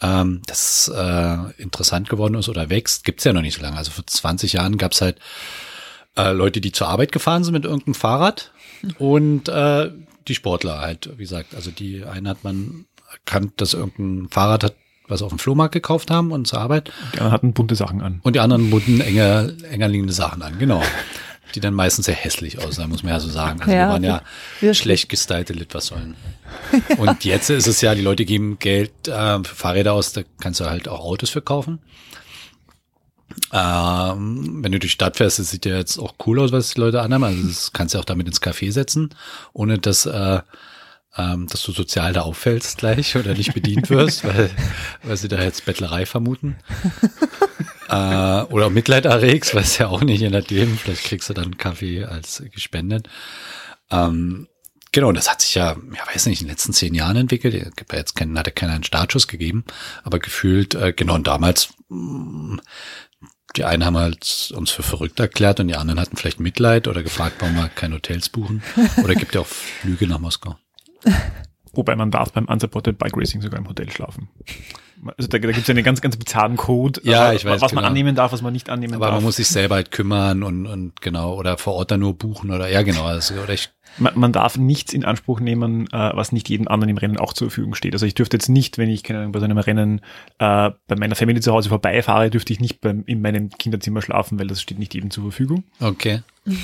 ähm, 0.00 0.42
das 0.46 0.86
äh, 0.94 1.36
interessant 1.60 2.08
geworden 2.08 2.34
ist 2.36 2.48
oder 2.48 2.70
wächst, 2.70 3.02
gibt's 3.02 3.24
ja 3.24 3.32
noch 3.32 3.42
nicht 3.42 3.56
so 3.56 3.62
lange. 3.62 3.76
Also 3.76 3.90
vor 3.90 4.06
20 4.06 4.52
Jahren 4.52 4.78
gab's 4.78 5.00
halt 5.00 5.18
äh, 6.16 6.32
Leute, 6.32 6.60
die 6.60 6.72
zur 6.72 6.88
Arbeit 6.88 7.12
gefahren 7.12 7.44
sind 7.44 7.54
mit 7.54 7.64
irgendeinem 7.64 7.94
Fahrrad 7.94 8.52
und 8.98 9.48
äh, 9.48 9.90
die 10.28 10.34
Sportler 10.34 10.80
halt, 10.80 11.10
wie 11.16 11.22
gesagt, 11.22 11.54
also 11.54 11.70
die 11.70 12.04
einen 12.04 12.28
hat 12.28 12.44
man 12.44 12.86
erkannt, 13.12 13.54
dass 13.56 13.74
irgendein 13.74 14.28
Fahrrad 14.30 14.64
hat, 14.64 14.74
was 15.06 15.22
auf 15.22 15.28
dem 15.30 15.38
Flohmarkt 15.38 15.74
gekauft 15.74 16.10
haben 16.10 16.32
und 16.32 16.46
zur 16.46 16.60
Arbeit 16.60 16.90
die 17.12 17.18
anderen 17.18 17.32
hatten 17.32 17.52
bunte 17.52 17.74
Sachen 17.74 18.00
an. 18.00 18.20
und 18.22 18.34
die 18.36 18.40
anderen 18.40 18.70
bunden 18.70 19.00
enger, 19.00 19.50
enger 19.70 19.88
liegende 19.88 20.12
Sachen 20.14 20.42
an, 20.42 20.58
genau. 20.58 20.82
Die 21.54 21.60
dann 21.60 21.74
meistens 21.74 22.06
sehr 22.06 22.16
hässlich 22.16 22.58
aussahen, 22.58 22.90
muss 22.90 23.04
man 23.04 23.12
ja 23.12 23.20
so 23.20 23.28
sagen. 23.28 23.60
Also 23.60 23.70
Ja, 23.70 23.86
wir 23.86 23.92
waren 23.92 24.02
ja 24.02 24.22
wirklich. 24.58 24.78
schlecht 24.78 25.08
gestylte 25.08 25.52
Litfaßsäulen. 25.52 26.16
Und 26.96 27.24
jetzt 27.24 27.48
ist 27.48 27.68
es 27.68 27.80
ja, 27.80 27.94
die 27.94 28.02
Leute 28.02 28.24
geben 28.24 28.58
Geld 28.58 29.06
äh, 29.06 29.38
für 29.44 29.54
Fahrräder 29.54 29.92
aus, 29.92 30.12
da 30.12 30.22
kannst 30.40 30.58
du 30.58 30.64
halt 30.64 30.88
auch 30.88 30.98
Autos 30.98 31.30
verkaufen. 31.30 31.78
Ähm, 33.52 34.62
wenn 34.62 34.72
du 34.72 34.78
durch 34.78 34.92
die 34.92 34.94
Stadt 34.94 35.16
fährst, 35.16 35.38
das 35.38 35.50
sieht 35.50 35.66
ja 35.66 35.76
jetzt 35.76 35.98
auch 35.98 36.14
cool 36.26 36.40
aus, 36.40 36.52
was 36.52 36.74
die 36.74 36.80
Leute 36.80 37.02
anhaben. 37.02 37.24
Also 37.24 37.46
das 37.46 37.72
kannst 37.72 37.94
du 37.94 37.98
auch 37.98 38.04
damit 38.04 38.26
ins 38.26 38.42
Café 38.42 38.72
setzen, 38.72 39.10
ohne 39.52 39.78
dass, 39.78 40.06
äh, 40.06 40.40
ähm, 41.16 41.46
dass 41.48 41.62
du 41.62 41.72
sozial 41.72 42.12
da 42.12 42.22
auffällst 42.22 42.78
gleich 42.78 43.16
oder 43.16 43.34
nicht 43.34 43.54
bedient 43.54 43.90
wirst, 43.90 44.24
weil, 44.26 44.50
weil 45.02 45.16
sie 45.16 45.28
da 45.28 45.42
jetzt 45.42 45.64
Bettlerei 45.64 46.06
vermuten. 46.06 46.56
äh, 47.88 47.92
oder 47.92 48.66
auch 48.66 48.70
Mitleid 48.70 49.04
erregst, 49.04 49.54
weiß 49.54 49.78
ja 49.78 49.88
auch 49.88 50.02
nicht, 50.02 50.20
je 50.20 50.30
nachdem. 50.30 50.76
Vielleicht 50.76 51.04
kriegst 51.04 51.28
du 51.28 51.34
dann 51.34 51.56
Kaffee 51.56 52.04
als 52.04 52.42
gespendet. 52.52 53.08
Ähm, 53.90 54.48
genau, 54.92 55.12
das 55.12 55.30
hat 55.30 55.42
sich 55.42 55.54
ja, 55.54 55.76
ja, 55.94 56.14
weiß 56.14 56.26
nicht, 56.26 56.40
in 56.40 56.46
den 56.46 56.52
letzten 56.52 56.72
zehn 56.72 56.94
Jahren 56.94 57.16
entwickelt. 57.16 57.54
Es 57.54 57.76
gibt 57.76 57.92
ja 57.92 57.98
Jetzt 57.98 58.16
keinen, 58.16 58.38
hat 58.38 58.46
ja 58.46 58.52
keiner 58.52 58.72
einen 58.72 58.84
Startschuss 58.84 59.28
gegeben, 59.28 59.64
aber 60.02 60.18
gefühlt, 60.18 60.74
äh, 60.74 60.92
genau, 60.92 61.14
und 61.14 61.26
damals, 61.26 61.68
mh, 61.88 62.58
die 63.56 63.64
einen 63.64 63.84
haben 63.84 63.96
halt 63.96 64.52
uns 64.54 64.70
für 64.70 64.82
verrückt 64.82 65.20
erklärt 65.20 65.60
und 65.60 65.68
die 65.68 65.76
anderen 65.76 66.00
hatten 66.00 66.16
vielleicht 66.16 66.40
Mitleid 66.40 66.88
oder 66.88 67.02
gefragt, 67.02 67.36
warum 67.38 67.54
wir 67.54 67.68
keine 67.68 67.96
Hotels 67.96 68.28
buchen. 68.28 68.62
Oder 69.02 69.14
gibt 69.14 69.34
ja 69.34 69.40
auch 69.42 69.46
Flüge 69.46 70.06
nach 70.06 70.18
Moskau. 70.18 70.56
Wobei 71.76 71.96
man 71.96 72.10
darf 72.10 72.32
beim 72.32 72.46
Unsupported 72.46 72.98
Bike 72.98 73.16
Racing 73.16 73.40
sogar 73.42 73.58
im 73.58 73.68
Hotel 73.68 73.90
schlafen. 73.90 74.28
Also 75.16 75.28
da, 75.28 75.38
da 75.38 75.48
gibt 75.48 75.58
es 75.58 75.66
ja 75.66 75.74
einen 75.74 75.84
ganz, 75.84 76.00
ganz 76.00 76.16
bizarren 76.16 76.56
Code, 76.56 77.00
Ja, 77.04 77.32
ich 77.32 77.44
weiß, 77.44 77.60
was 77.60 77.72
man 77.72 77.82
genau. 77.82 77.90
annehmen 77.90 78.14
darf, 78.14 78.32
was 78.32 78.42
man 78.42 78.52
nicht 78.52 78.70
annehmen 78.70 78.94
Aber 78.94 79.06
darf. 79.06 79.14
man 79.16 79.24
muss 79.24 79.36
sich 79.36 79.48
selber 79.48 79.74
halt 79.74 79.90
kümmern 79.90 80.42
und, 80.42 80.66
und 80.66 81.00
genau, 81.02 81.34
oder 81.34 81.58
vor 81.58 81.74
Ort 81.74 81.90
dann 81.90 82.00
nur 82.00 82.14
buchen 82.16 82.50
oder 82.50 82.70
ja, 82.70 82.82
genau. 82.82 83.04
Also, 83.04 83.34
oder 83.34 83.52
ich 83.52 83.70
man, 83.98 84.18
man 84.18 84.32
darf 84.32 84.56
nichts 84.56 84.92
in 84.92 85.04
Anspruch 85.04 85.40
nehmen, 85.40 85.86
äh, 85.92 86.10
was 86.14 86.32
nicht 86.32 86.48
jedem 86.48 86.68
anderen 86.68 86.90
im 86.90 86.96
Rennen 86.96 87.16
auch 87.16 87.32
zur 87.32 87.48
Verfügung 87.48 87.74
steht. 87.74 87.92
Also 87.94 88.06
ich 88.06 88.14
dürfte 88.14 88.36
jetzt 88.36 88.48
nicht, 88.48 88.78
wenn 88.78 88.88
ich 88.88 89.04
keine 89.04 89.20
Ahnung, 89.20 89.32
bei 89.32 89.38
so 89.38 89.44
einem 89.44 89.58
Rennen 89.58 90.00
äh, 90.38 90.70
bei 90.88 90.96
meiner 90.96 91.14
Familie 91.14 91.42
zu 91.42 91.52
Hause 91.52 91.68
vorbeifahre, 91.68 92.30
dürfte 92.30 92.52
ich 92.52 92.60
nicht 92.60 92.80
beim, 92.80 93.04
in 93.06 93.20
meinem 93.20 93.50
Kinderzimmer 93.50 94.02
schlafen, 94.02 94.38
weil 94.38 94.48
das 94.48 94.60
steht 94.60 94.78
nicht 94.78 94.94
jedem 94.94 95.10
zur 95.10 95.24
Verfügung. 95.24 95.64
Okay. 95.80 96.22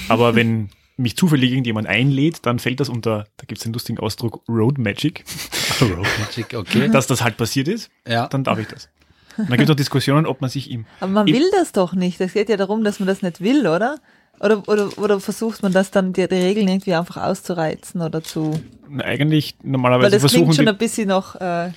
Aber 0.08 0.34
wenn 0.34 0.70
mich 1.00 1.16
zufällig 1.16 1.50
irgendjemand 1.50 1.86
einlädt, 1.86 2.44
dann 2.46 2.58
fällt 2.58 2.80
das 2.80 2.88
unter, 2.88 3.26
da 3.36 3.44
gibt 3.46 3.58
es 3.58 3.64
den 3.64 3.72
lustigen 3.72 3.98
Ausdruck 3.98 4.42
Road 4.48 4.78
Magic, 4.78 5.24
Road 5.80 6.06
Magic, 6.20 6.54
okay. 6.54 6.88
dass 6.90 7.06
das 7.06 7.22
halt 7.22 7.36
passiert 7.36 7.68
ist, 7.68 7.90
Ja. 8.06 8.28
dann 8.28 8.44
darf 8.44 8.58
ich 8.58 8.68
das. 8.68 8.88
Und 9.36 9.48
dann 9.48 9.56
gibt 9.58 9.68
es 9.68 9.72
auch 9.72 9.76
Diskussionen, 9.76 10.26
ob 10.26 10.40
man 10.40 10.50
sich 10.50 10.70
im 10.70 10.84
Aber 11.00 11.12
man 11.12 11.26
will 11.26 11.50
das 11.52 11.72
doch 11.72 11.94
nicht. 11.94 12.20
Es 12.20 12.34
geht 12.34 12.48
ja 12.48 12.56
darum, 12.56 12.84
dass 12.84 13.00
man 13.00 13.06
das 13.06 13.22
nicht 13.22 13.40
will, 13.40 13.66
oder? 13.66 13.98
Oder, 14.40 14.66
oder, 14.68 14.98
oder 14.98 15.20
versucht 15.20 15.62
man 15.62 15.72
das 15.72 15.90
dann, 15.90 16.12
die, 16.12 16.26
die 16.26 16.34
Regeln 16.34 16.66
irgendwie 16.68 16.94
einfach 16.94 17.18
auszureizen 17.18 18.00
oder 18.00 18.22
zu. 18.22 18.60
eigentlich 18.98 19.54
Weil 19.62 19.70
normalerweise 19.72 20.10
das 20.12 20.20
versuchen 20.22 20.44
klingt 20.44 20.56
schon 20.56 20.68
ein 20.68 20.78
bisschen 20.78 21.08
noch. 21.08 21.36
Äh, 21.36 21.72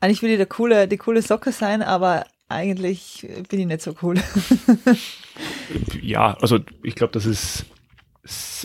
eigentlich 0.00 0.22
will 0.22 0.30
ich 0.30 0.36
der 0.38 0.46
coole, 0.46 0.88
die 0.88 0.96
coole 0.96 1.22
Socke 1.22 1.52
sein, 1.52 1.82
aber 1.82 2.24
eigentlich 2.48 3.26
bin 3.48 3.60
ich 3.60 3.66
nicht 3.66 3.82
so 3.82 3.94
cool. 4.02 4.16
ja, 6.02 6.36
also 6.40 6.58
ich 6.82 6.94
glaube, 6.94 7.12
das 7.12 7.26
ist 7.26 7.64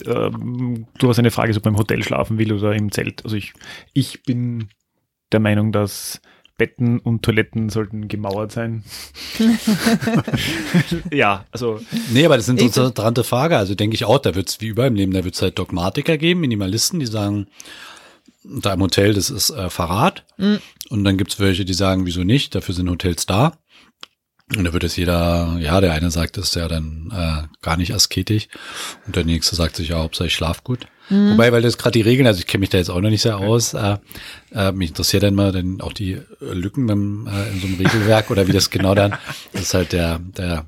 ähm, 0.06 0.86
durchaus 0.98 1.18
eine 1.18 1.30
Frage, 1.30 1.56
ob 1.56 1.64
man 1.64 1.74
im 1.74 1.78
Hotel 1.78 2.02
schlafen 2.02 2.38
will 2.38 2.52
oder 2.52 2.74
im 2.74 2.90
Zelt. 2.92 3.24
Also 3.24 3.36
ich, 3.36 3.52
ich 3.92 4.22
bin 4.22 4.68
der 5.32 5.40
Meinung, 5.40 5.72
dass 5.72 6.20
Betten 6.58 6.98
und 6.98 7.22
Toiletten 7.22 7.68
sollten 7.68 8.08
gemauert 8.08 8.52
sein. 8.52 8.82
ja, 11.12 11.44
also 11.50 11.80
Nee, 12.12 12.24
aber 12.24 12.36
das 12.36 12.48
eine 12.48 12.58
Ich- 12.60 12.66
interessante 12.66 13.24
Frage. 13.24 13.56
Also 13.56 13.74
denke 13.74 13.94
ich 13.94 14.04
auch, 14.04 14.18
da 14.18 14.34
wird 14.34 14.48
es 14.48 14.60
wie 14.60 14.68
überall 14.68 14.88
im 14.88 14.94
Leben, 14.96 15.12
da 15.12 15.24
wird 15.24 15.34
es 15.34 15.42
halt 15.42 15.58
Dogmatiker 15.58 16.16
geben, 16.18 16.40
Minimalisten, 16.40 17.00
die 17.00 17.06
sagen, 17.06 17.46
da 18.44 18.72
im 18.74 18.80
Hotel, 18.82 19.14
das 19.14 19.28
ist 19.30 19.50
äh, 19.50 19.70
Verrat. 19.70 20.24
Mhm. 20.38 20.58
Und 20.88 21.04
dann 21.04 21.16
gibt's 21.18 21.40
welche, 21.40 21.64
die 21.64 21.74
sagen, 21.74 22.06
wieso 22.06 22.22
nicht, 22.24 22.54
dafür 22.54 22.74
sind 22.74 22.88
Hotels 22.88 23.26
da. 23.26 23.58
Und 24.54 24.64
da 24.64 24.72
wird 24.72 24.84
es 24.84 24.96
jeder, 24.96 25.56
ja, 25.58 25.80
der 25.80 25.92
eine 25.92 26.10
sagt, 26.10 26.36
das 26.36 26.48
ist 26.48 26.56
ja 26.56 26.68
dann 26.68 27.10
äh, 27.12 27.48
gar 27.62 27.76
nicht 27.76 27.92
asketisch. 27.94 28.48
Und 29.06 29.16
der 29.16 29.24
nächste 29.24 29.56
sagt 29.56 29.76
sich, 29.76 29.88
ja, 29.88 29.98
Hauptsache 29.98 30.28
ich 30.28 30.34
schlaf 30.34 30.62
gut. 30.62 30.86
Wobei, 31.08 31.52
weil 31.52 31.62
das 31.62 31.78
gerade 31.78 31.92
die 31.92 32.02
Regeln, 32.02 32.26
also 32.26 32.40
ich 32.40 32.48
kenne 32.48 32.60
mich 32.60 32.70
da 32.70 32.78
jetzt 32.78 32.90
auch 32.90 33.00
noch 33.00 33.10
nicht 33.10 33.22
sehr 33.22 33.38
aus, 33.38 33.74
äh, 33.74 33.96
äh, 34.52 34.72
mich 34.72 34.88
interessiert 34.88 35.22
dann 35.22 35.36
mal 35.36 35.52
dann 35.52 35.80
auch 35.80 35.92
die 35.92 36.20
Lücken 36.40 36.86
beim, 36.86 37.28
äh, 37.28 37.52
in 37.52 37.60
so 37.60 37.66
einem 37.68 37.76
Regelwerk 37.76 38.30
oder 38.30 38.48
wie 38.48 38.52
das 38.52 38.70
genau 38.70 38.94
dann, 38.96 39.16
das 39.52 39.62
ist 39.62 39.74
halt 39.74 39.92
der, 39.92 40.18
der 40.18 40.66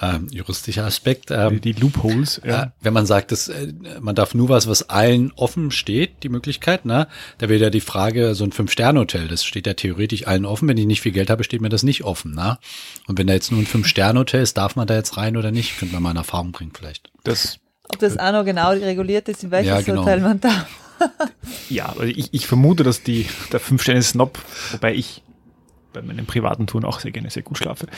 ähm, 0.00 0.26
juristische 0.30 0.82
Aspekt. 0.82 1.30
Ähm, 1.30 1.60
die 1.60 1.72
Loopholes. 1.72 2.40
ja. 2.44 2.50
Ja. 2.50 2.72
wenn 2.80 2.92
man 2.92 3.06
sagt, 3.06 3.32
dass 3.32 3.48
äh, 3.48 3.72
man 4.00 4.14
darf 4.14 4.34
nur 4.34 4.48
was, 4.48 4.66
was 4.66 4.88
allen 4.90 5.32
offen 5.36 5.70
steht, 5.70 6.22
die 6.22 6.28
Möglichkeit, 6.28 6.84
ne? 6.84 7.06
Da 7.38 7.48
wäre 7.48 7.62
ja 7.62 7.70
die 7.70 7.80
Frage, 7.80 8.34
so 8.34 8.44
ein 8.44 8.52
Fünf-Sterne-Hotel, 8.52 9.28
das 9.28 9.44
steht 9.44 9.66
ja 9.66 9.74
theoretisch 9.74 10.26
allen 10.26 10.44
offen. 10.44 10.68
Wenn 10.68 10.78
ich 10.78 10.86
nicht 10.86 11.00
viel 11.00 11.12
Geld 11.12 11.30
habe, 11.30 11.44
steht 11.44 11.60
mir 11.60 11.68
das 11.68 11.82
nicht 11.84 12.04
offen, 12.04 12.34
ne? 12.34 12.58
Und 13.06 13.18
wenn 13.18 13.26
da 13.26 13.34
jetzt 13.34 13.52
nur 13.52 13.60
ein 13.60 13.66
Fünf-Sterne-Hotel 13.66 14.42
ist, 14.42 14.56
darf 14.56 14.76
man 14.76 14.86
da 14.86 14.94
jetzt 14.94 15.16
rein 15.16 15.36
oder 15.36 15.50
nicht? 15.52 15.78
Könnte 15.78 15.94
man 15.94 16.02
mal 16.02 16.10
in 16.10 16.16
Erfahrung 16.16 16.52
bringen 16.52 16.72
vielleicht. 16.76 17.10
Das, 17.22 17.58
Ob 17.88 17.98
das 18.00 18.18
auch 18.18 18.32
noch 18.32 18.44
genau 18.44 18.70
reguliert 18.70 19.28
ist, 19.28 19.44
in 19.44 19.50
welches 19.50 19.68
Ja, 19.68 19.80
genau. 19.80 20.02
Hotel 20.02 20.20
man 20.20 20.40
darf. 20.40 20.66
ja, 21.68 21.86
also 21.86 22.02
ich, 22.02 22.32
ich 22.32 22.46
vermute, 22.46 22.82
dass 22.82 23.02
die, 23.02 23.26
der 23.52 23.60
Fünf-Sterne-Snob, 23.60 24.38
wobei 24.72 24.94
ich 24.94 25.22
bei 25.94 26.02
meinen 26.02 26.26
privaten 26.26 26.66
Touren 26.66 26.84
auch 26.84 27.00
sehr 27.00 27.12
gerne 27.12 27.30
sehr 27.30 27.42
gut 27.42 27.56
schlafe. 27.58 27.86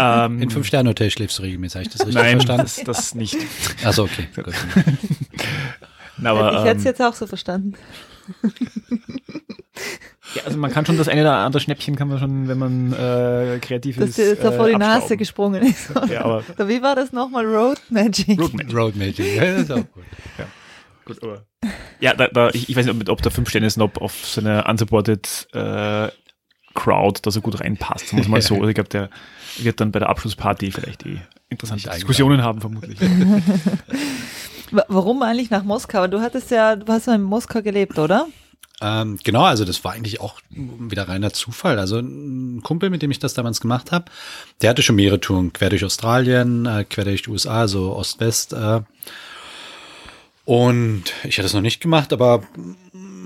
Ähm, 0.00 0.40
In 0.40 0.50
Fünf-Sterne-Hotel 0.50 1.10
schläfst 1.10 1.38
du 1.38 1.42
regelmäßig, 1.42 1.74
habe 1.76 1.82
ich 1.82 1.92
das 1.92 2.06
richtig 2.06 2.22
Nein, 2.22 2.36
verstanden? 2.40 2.62
das, 2.62 2.84
das 2.84 3.14
nicht. 3.16 3.36
Achso, 3.82 4.04
okay. 4.04 4.28
Gut. 4.34 4.46
Aber, 6.24 6.52
ich 6.52 6.58
hätte 6.64 6.76
es 6.78 6.84
ähm, 6.84 6.86
jetzt 6.86 7.02
auch 7.02 7.14
so 7.14 7.26
verstanden. 7.26 7.74
Ja, 10.34 10.42
also 10.44 10.58
man 10.58 10.70
kann 10.70 10.84
schon 10.84 10.98
das 10.98 11.08
eine 11.08 11.22
oder 11.22 11.36
andere 11.36 11.58
Schnäppchen 11.60 11.96
kann 11.96 12.08
man 12.08 12.18
schon, 12.18 12.48
wenn 12.48 12.58
man 12.58 12.92
äh, 12.92 13.58
kreativ 13.62 13.96
Dass 13.96 14.10
ist. 14.10 14.18
dir 14.18 14.26
jetzt 14.26 14.44
da 14.44 14.52
vor 14.52 14.66
äh, 14.66 14.72
die 14.72 14.76
Nase 14.76 14.96
abstauben. 14.96 15.18
gesprungen 15.18 15.62
ist. 15.62 15.90
Ja, 16.10 16.22
aber 16.24 16.44
Oder 16.54 16.68
wie 16.68 16.82
war 16.82 16.94
das 16.94 17.12
nochmal? 17.12 17.46
Road 17.46 17.80
Magic. 17.88 18.38
Road 18.38 18.52
Magic. 18.52 18.74
Road 18.76 18.96
Magic. 18.96 19.36
Ja, 19.36 19.44
das 19.52 19.62
ist 19.62 19.72
auch 19.72 19.76
gut. 19.76 20.04
Gut, 21.06 21.22
aber 21.22 21.46
ja, 22.00 22.12
da, 22.14 22.28
da, 22.28 22.50
ich, 22.50 22.68
ich 22.68 22.76
weiß 22.76 22.84
nicht, 22.86 23.08
ob, 23.08 23.08
ob 23.08 23.22
der 23.22 23.32
5-Sterne-Snob 23.32 23.96
auf 24.02 24.14
seine 24.26 24.64
unsupported 24.64 25.48
äh, 25.54 26.08
Crowd 26.78 27.20
da 27.22 27.30
so 27.30 27.40
gut 27.40 27.60
reinpasst, 27.60 28.08
sagen 28.08 28.18
wir 28.18 28.22
es 28.22 28.28
mal 28.28 28.42
so. 28.42 28.54
Also 28.56 28.68
ich 28.68 28.74
glaube, 28.74 28.88
der 28.90 29.10
wird 29.58 29.80
dann 29.80 29.90
bei 29.92 29.98
der 29.98 30.08
Abschlussparty 30.08 30.70
vielleicht 30.70 31.04
die 31.04 31.18
interessante 31.50 31.88
Diskussionen 31.90 32.42
haben, 32.42 32.60
vermutlich. 32.60 32.98
Wa- 34.70 34.84
Warum 34.88 35.22
eigentlich 35.22 35.50
nach 35.50 35.64
Moskau? 35.64 36.06
Du 36.06 36.20
hattest 36.20 36.50
ja, 36.50 36.76
du 36.76 36.90
hast 36.92 37.06
ja 37.06 37.14
in 37.14 37.22
Moskau 37.22 37.62
gelebt, 37.62 37.98
oder? 37.98 38.26
Ähm, 38.80 39.18
genau, 39.24 39.42
also 39.42 39.64
das 39.64 39.82
war 39.82 39.92
eigentlich 39.92 40.20
auch 40.20 40.38
wieder 40.52 41.08
reiner 41.08 41.32
Zufall. 41.32 41.78
Also 41.80 41.98
ein 41.98 42.60
Kumpel, 42.62 42.90
mit 42.90 43.02
dem 43.02 43.10
ich 43.10 43.18
das 43.18 43.34
damals 43.34 43.60
gemacht 43.60 43.90
habe, 43.90 44.04
der 44.62 44.70
hatte 44.70 44.82
schon 44.82 44.94
mehrere 44.96 45.18
Touren, 45.18 45.52
quer 45.52 45.70
durch 45.70 45.84
Australien, 45.84 46.64
äh, 46.66 46.84
quer 46.84 47.04
durch 47.04 47.22
die 47.22 47.30
USA, 47.30 47.66
so 47.66 47.96
Ost-West. 47.96 48.52
Äh, 48.52 48.82
und 50.44 51.04
ich 51.24 51.38
hatte 51.38 51.46
es 51.46 51.54
noch 51.54 51.60
nicht 51.60 51.80
gemacht, 51.80 52.12
aber 52.12 52.42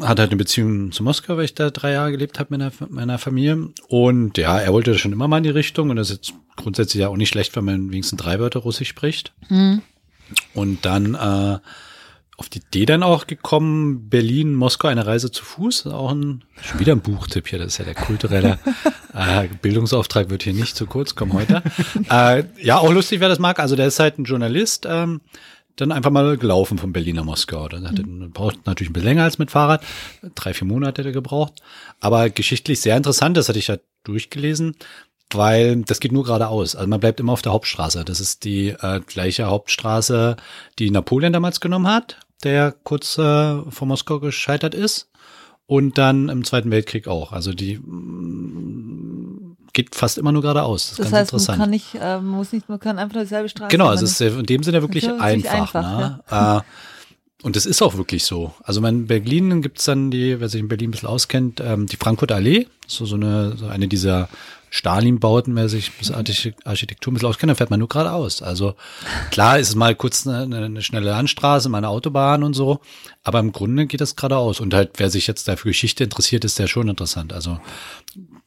hatte 0.01 0.23
halt 0.23 0.31
eine 0.31 0.37
Beziehung 0.37 0.93
zu 0.93 1.03
Moskau, 1.03 1.37
weil 1.37 1.45
ich 1.45 1.55
da 1.55 1.71
drei 1.71 1.93
Jahre 1.93 2.13
gelebt 2.13 2.39
habe 2.39 2.57
mit 2.57 2.61
meiner, 2.61 2.91
meiner 2.91 3.19
Familie. 3.19 3.69
Und 3.89 4.39
ja, 4.39 4.59
er 4.59 4.73
wollte 4.73 4.99
schon 4.99 5.13
immer 5.13 5.29
mal 5.29 5.39
in 5.39 5.45
die 5.45 5.51
Richtung 5.51 5.91
und 5.91 5.97
das 5.97 6.11
ist 6.11 6.17
jetzt 6.17 6.35
grundsätzlich 6.57 7.01
ja 7.01 7.09
auch 7.09 7.17
nicht 7.17 7.29
schlecht, 7.29 7.55
wenn 7.57 7.65
man 7.65 7.91
wenigstens 7.91 8.21
drei 8.21 8.39
Wörter 8.39 8.61
Russisch 8.61 8.89
spricht. 8.89 9.33
Und 10.55 10.85
dann 10.85 11.15
äh, 11.15 11.59
auf 12.43 12.49
die 12.49 12.59
Idee 12.59 12.87
dann 12.87 13.03
auch 13.03 13.27
gekommen, 13.27 14.09
Berlin, 14.09 14.55
Moskau, 14.55 14.89
eine 14.89 15.07
Reise 15.07 15.31
zu 15.31 15.45
Fuß. 15.45 15.87
Auch 15.87 16.13
ein, 16.13 16.43
schon 16.61 16.81
wieder 16.81 16.93
ein 16.93 17.01
Buchtipp 17.01 17.47
hier, 17.49 17.59
das 17.59 17.69
ist 17.69 17.79
ja 17.79 17.85
der 17.85 17.95
kulturelle 17.95 18.59
äh, 19.15 19.49
Bildungsauftrag, 19.61 20.31
wird 20.31 20.43
hier 20.43 20.55
nicht 20.55 20.75
zu 20.75 20.87
kurz 20.87 21.15
kommen 21.15 21.35
heute. 21.35 21.63
äh, 22.11 22.45
ja, 22.61 22.79
auch 22.79 22.91
lustig, 22.91 23.21
wer 23.21 23.29
das 23.29 23.39
mag. 23.39 23.61
Also 23.61 23.77
der 23.77 23.87
ist 23.87 24.01
halt 24.01 24.19
ein 24.19 24.25
Journalist, 24.25 24.87
ähm, 24.89 25.21
dann 25.77 25.93
einfach 25.93 26.11
mal 26.11 26.37
gelaufen 26.37 26.79
von 26.79 26.93
Berlin 26.93 27.17
nach 27.17 27.25
Moskau. 27.25 27.69
Dann 27.69 27.89
hat 27.89 27.99
er 27.99 28.05
braucht 28.05 28.67
natürlich 28.67 28.91
ein 28.91 28.93
bisschen 28.93 29.09
länger 29.09 29.25
als 29.25 29.39
mit 29.39 29.51
Fahrrad. 29.51 29.83
Drei, 30.35 30.55
vier 30.55 30.67
Monate 30.67 31.03
hat 31.03 31.07
er 31.07 31.13
gebraucht. 31.13 31.55
Aber 32.01 32.31
geschichtlich 32.31 32.81
sehr 32.81 32.97
interessant, 32.97 33.37
das 33.37 33.49
hatte 33.49 33.59
ich 33.59 33.69
ja 33.69 33.79
durchgelesen, 34.05 34.77
weil 35.33 35.83
das 35.83 36.01
geht 36.01 36.13
nur 36.13 36.25
geradeaus. 36.25 36.77
Also 36.77 36.89
man 36.89 37.01
bleibt 37.01 37.21
immer 37.21 37.33
auf 37.33 37.43
der 37.43 37.53
Hauptstraße. 37.53 38.05
Das 38.05 38.21
ist 38.21 38.45
die 38.45 38.69
äh, 38.69 39.01
gleiche 39.07 39.47
Hauptstraße, 39.47 40.37
die 40.79 40.91
Napoleon 40.91 41.33
damals 41.33 41.61
genommen 41.61 41.89
hat, 41.89 42.19
der 42.45 42.73
kurz 42.73 43.19
äh, 43.19 43.63
vor 43.71 43.89
Moskau 43.89 44.21
gescheitert 44.21 44.75
ist. 44.75 45.09
Und 45.67 45.97
dann 45.97 46.29
im 46.29 46.45
Zweiten 46.45 46.71
Weltkrieg 46.71 47.09
auch. 47.09 47.33
Also 47.33 47.55
die 47.55 47.79
mm, 47.79 49.02
geht 49.73 49.95
fast 49.95 50.19
immer 50.19 50.33
nur 50.33 50.43
geradeaus. 50.43 50.83
Das 50.83 50.91
ist 50.93 50.99
Das 50.99 51.11
ganz 51.11 51.15
heißt, 51.17 51.33
man 51.33 51.41
interessant. 51.41 51.59
kann 51.61 51.71
nicht, 51.71 51.95
äh, 51.95 52.17
man 52.17 52.27
muss 52.27 52.53
nicht, 52.53 52.69
man 52.69 52.79
kann 52.81 52.99
einfach 52.99 53.15
nur 53.15 53.25
dieselbe 53.25 53.49
Straße. 53.49 53.71
Genau, 53.71 53.85
man- 53.85 53.93
also 53.93 54.05
es 54.05 54.21
ist 54.21 54.21
in 54.21 54.47
dem 54.47 54.63
Sinne 54.63 54.83
wirklich 54.83 55.05
Das 55.05 55.15
ist 55.15 55.21
wirklich 55.23 55.51
einfach. 55.51 55.85
einfach, 55.85 55.99
ne? 56.31 56.63
Äh, 56.63 57.45
und 57.45 57.57
es 57.57 57.67
ist 57.67 57.83
auch 57.83 57.97
wirklich 57.97 58.25
so. 58.25 58.55
Also 58.63 58.85
in 58.87 59.07
Berlin 59.09 59.63
gibt's 59.63 59.85
dann 59.87 60.11
die, 60.13 60.39
wer 60.39 60.49
sich 60.49 60.61
in 60.61 60.69
Berlin 60.69 60.89
ein 60.89 60.93
bisschen 60.93 61.09
auskennt, 61.09 61.61
ähm, 61.61 61.87
die 61.87 61.97
Frankfurter 61.97 62.37
Allee, 62.37 62.69
so, 62.87 63.05
so 63.05 63.17
eine, 63.17 63.57
so 63.57 63.67
eine 63.67 63.89
dieser 63.89 64.29
Stalin-Bauten, 64.71 65.55
wer 65.57 65.69
sich 65.69 65.91
Archi- 66.13 66.55
Architektur 66.65 67.11
ein 67.11 67.15
bisschen 67.15 67.29
auskennt, 67.29 67.51
dann 67.51 67.57
fährt 67.57 67.69
man 67.71 67.81
nur 67.81 67.89
geradeaus. 67.89 68.43
Also 68.43 68.75
klar 69.31 69.59
ist 69.59 69.69
es 69.71 69.75
mal 69.75 69.95
kurz 69.95 70.27
eine, 70.27 70.57
eine 70.57 70.83
schnelle 70.83 71.11
Landstraße, 71.11 71.69
mal 71.69 71.79
eine 71.79 71.89
Autobahn 71.89 72.43
und 72.43 72.55
so, 72.55 72.81
aber 73.25 73.41
im 73.41 73.53
Grunde 73.53 73.87
geht 73.87 74.01
das 74.01 74.15
geradeaus. 74.17 74.61
Und 74.61 74.73
halt, 74.73 74.93
wer 74.97 75.11
sich 75.11 75.27
jetzt 75.27 75.49
dafür 75.49 75.71
Geschichte 75.73 76.05
interessiert, 76.05 76.45
ist 76.45 76.59
ja 76.59 76.69
schon 76.69 76.89
interessant. 76.89 77.33
Also 77.33 77.59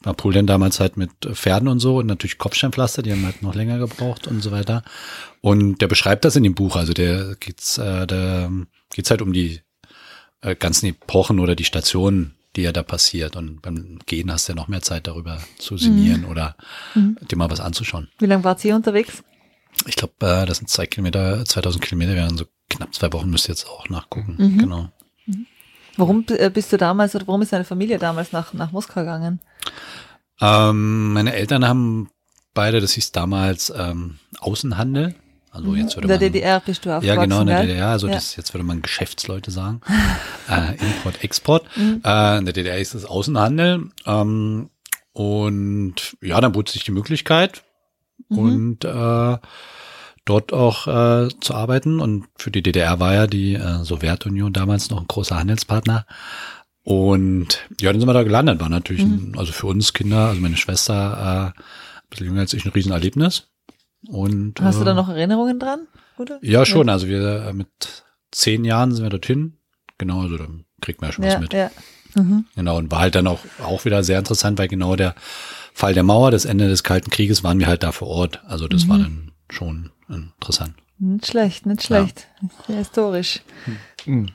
Napoleon 0.06 0.46
damals 0.46 0.80
halt 0.80 0.96
mit 0.96 1.10
Pferden 1.32 1.68
und 1.68 1.80
so 1.80 1.98
und 1.98 2.06
natürlich 2.06 2.38
Kopfsteinpflaster, 2.38 3.02
die 3.02 3.12
haben 3.12 3.24
halt 3.24 3.42
noch 3.42 3.54
länger 3.54 3.78
gebraucht 3.78 4.26
und 4.26 4.40
so 4.40 4.52
weiter. 4.52 4.82
Und 5.40 5.82
der 5.82 5.88
beschreibt 5.88 6.24
das 6.24 6.36
in 6.36 6.44
dem 6.44 6.54
Buch, 6.54 6.76
also 6.76 6.92
der 6.92 7.36
geht's, 7.38 7.76
äh, 7.76 8.06
da 8.06 8.50
geht's 8.90 9.10
halt 9.10 9.20
um 9.20 9.32
die 9.32 9.60
äh, 10.40 10.54
ganzen 10.54 10.86
Epochen 10.86 11.40
oder 11.40 11.54
die 11.56 11.64
Stationen, 11.64 12.36
die 12.54 12.62
ja 12.62 12.72
da 12.72 12.82
passiert. 12.82 13.36
Und 13.36 13.60
beim 13.62 13.98
Gehen 14.06 14.32
hast 14.32 14.48
du 14.48 14.52
ja 14.52 14.56
noch 14.56 14.68
mehr 14.68 14.82
Zeit 14.82 15.06
darüber 15.06 15.38
zu 15.58 15.76
sinnieren 15.76 16.24
oder 16.24 16.56
dir 16.94 17.36
mal 17.36 17.50
was 17.50 17.60
anzuschauen. 17.60 18.08
Wie 18.18 18.26
lange 18.26 18.44
wart 18.44 18.64
ihr 18.64 18.74
unterwegs? 18.74 19.22
Ich 19.86 19.96
glaube, 19.96 20.14
äh, 20.20 20.46
das 20.46 20.58
sind 20.58 20.70
zwei 20.70 20.86
Kilometer, 20.86 21.44
2000 21.44 21.84
Kilometer, 21.84 22.14
wären 22.14 22.38
so 22.38 22.46
knapp 22.70 22.94
zwei 22.94 23.12
Wochen, 23.12 23.28
müsst 23.28 23.48
ihr 23.48 23.52
jetzt 23.52 23.68
auch 23.68 23.88
nachgucken. 23.88 24.36
Mhm. 24.38 24.58
Genau. 24.58 24.88
Warum 25.96 26.24
äh, 26.28 26.50
bist 26.50 26.72
du 26.72 26.76
damals 26.76 27.14
oder 27.14 27.26
warum 27.26 27.42
ist 27.42 27.52
deine 27.52 27.64
Familie 27.64 27.98
damals 27.98 28.32
nach, 28.32 28.52
nach 28.52 28.72
Moskau 28.72 29.00
gegangen? 29.00 29.40
Ähm, 30.40 31.12
meine 31.12 31.32
Eltern 31.34 31.66
haben 31.66 32.10
beide, 32.54 32.80
das 32.80 32.92
hieß 32.92 33.12
damals 33.12 33.72
ähm, 33.76 34.18
Außenhandel. 34.38 35.14
Also 35.50 35.74
jetzt 35.74 35.96
würde 35.96 36.02
In 36.02 36.08
der 36.08 36.16
man, 36.20 36.32
DDR 36.32 36.60
bist 36.60 36.84
du 36.84 36.90
aufgewachsen, 36.90 37.06
Ja, 37.16 37.22
genau, 37.22 37.40
in 37.40 37.46
der 37.46 37.56
gell? 37.60 37.66
DDR. 37.68 37.88
Also 37.88 38.08
Ja. 38.08 38.14
das 38.14 38.36
jetzt 38.36 38.52
würde 38.52 38.64
man 38.64 38.82
Geschäftsleute 38.82 39.50
sagen. 39.50 39.80
äh, 40.50 40.72
Import, 40.76 41.24
Export. 41.24 41.64
Mhm. 41.76 42.02
Äh, 42.04 42.38
in 42.38 42.44
der 42.44 42.52
DDR 42.52 42.78
ist 42.78 42.94
das 42.94 43.06
Außenhandel. 43.06 43.88
Ähm, 44.04 44.68
und 45.12 46.16
ja, 46.20 46.38
dann 46.42 46.52
bot 46.52 46.68
sich 46.68 46.84
die 46.84 46.90
Möglichkeit 46.92 47.62
Mhm. 48.28 48.38
und 48.38 48.84
äh, 48.84 49.38
dort 50.26 50.52
auch 50.52 50.86
äh, 50.86 51.28
zu 51.40 51.54
arbeiten. 51.54 51.98
Und 52.00 52.26
für 52.36 52.50
die 52.50 52.62
DDR 52.62 53.00
war 53.00 53.14
ja 53.14 53.26
die 53.26 53.54
äh, 53.54 53.82
Sowjetunion 53.84 54.52
damals 54.52 54.90
noch 54.90 55.00
ein 55.00 55.06
großer 55.08 55.38
Handelspartner. 55.38 56.04
Und 56.82 57.66
ja, 57.80 57.90
dann 57.92 58.00
sind 58.00 58.08
wir 58.08 58.12
da 58.12 58.22
gelandet. 58.22 58.60
War 58.60 58.68
natürlich, 58.68 59.04
Mhm. 59.04 59.32
ein, 59.32 59.38
also 59.38 59.52
für 59.52 59.66
uns 59.66 59.92
Kinder, 59.92 60.28
also 60.28 60.40
meine 60.40 60.56
Schwester, 60.56 61.52
äh, 61.54 61.58
ein 61.58 62.10
bisschen 62.10 62.26
jünger 62.26 62.40
als 62.40 62.52
ich, 62.52 62.64
ein 62.64 62.70
Riesenerlebnis. 62.72 63.48
Und, 64.08 64.60
Hast 64.60 64.76
du 64.78 64.82
äh, 64.82 64.86
da 64.86 64.94
noch 64.94 65.08
Erinnerungen 65.08 65.58
dran? 65.58 65.88
Oder? 66.18 66.38
ja, 66.42 66.64
schon. 66.64 66.88
Also 66.88 67.08
wir 67.08 67.46
äh, 67.46 67.52
mit 67.52 68.04
zehn 68.30 68.64
Jahren 68.64 68.92
sind 68.94 69.02
wir 69.04 69.10
dorthin. 69.10 69.54
Genau, 69.98 70.20
also 70.22 70.36
dann 70.36 70.64
kriegt 70.80 71.00
man 71.00 71.10
ja 71.10 71.14
schon 71.14 71.24
was 71.24 71.32
Ja, 71.32 71.40
mit. 71.40 71.52
ja. 71.52 71.70
Mhm. 72.14 72.44
Genau, 72.54 72.78
und 72.78 72.90
war 72.90 73.00
halt 73.00 73.14
dann 73.14 73.26
auch, 73.26 73.40
auch 73.62 73.84
wieder 73.84 74.02
sehr 74.04 74.18
interessant, 74.18 74.58
weil 74.58 74.68
genau 74.68 74.96
der 74.96 75.14
Fall 75.74 75.92
der 75.92 76.02
Mauer, 76.04 76.30
das 76.30 76.44
Ende 76.46 76.68
des 76.68 76.82
Kalten 76.84 77.10
Krieges, 77.10 77.42
waren 77.44 77.58
wir 77.58 77.66
halt 77.66 77.82
da 77.82 77.92
vor 77.92 78.08
Ort. 78.08 78.42
Also 78.46 78.68
das 78.68 78.84
Mhm. 78.84 78.88
war 78.88 78.98
dann 78.98 79.32
schon 79.50 79.90
interessant. 80.08 80.74
Nicht 80.98 81.26
schlecht, 81.26 81.66
nicht 81.66 81.82
schlecht. 81.82 82.26
Sehr 82.66 82.76
historisch. 82.76 83.40
Hm. 84.04 84.28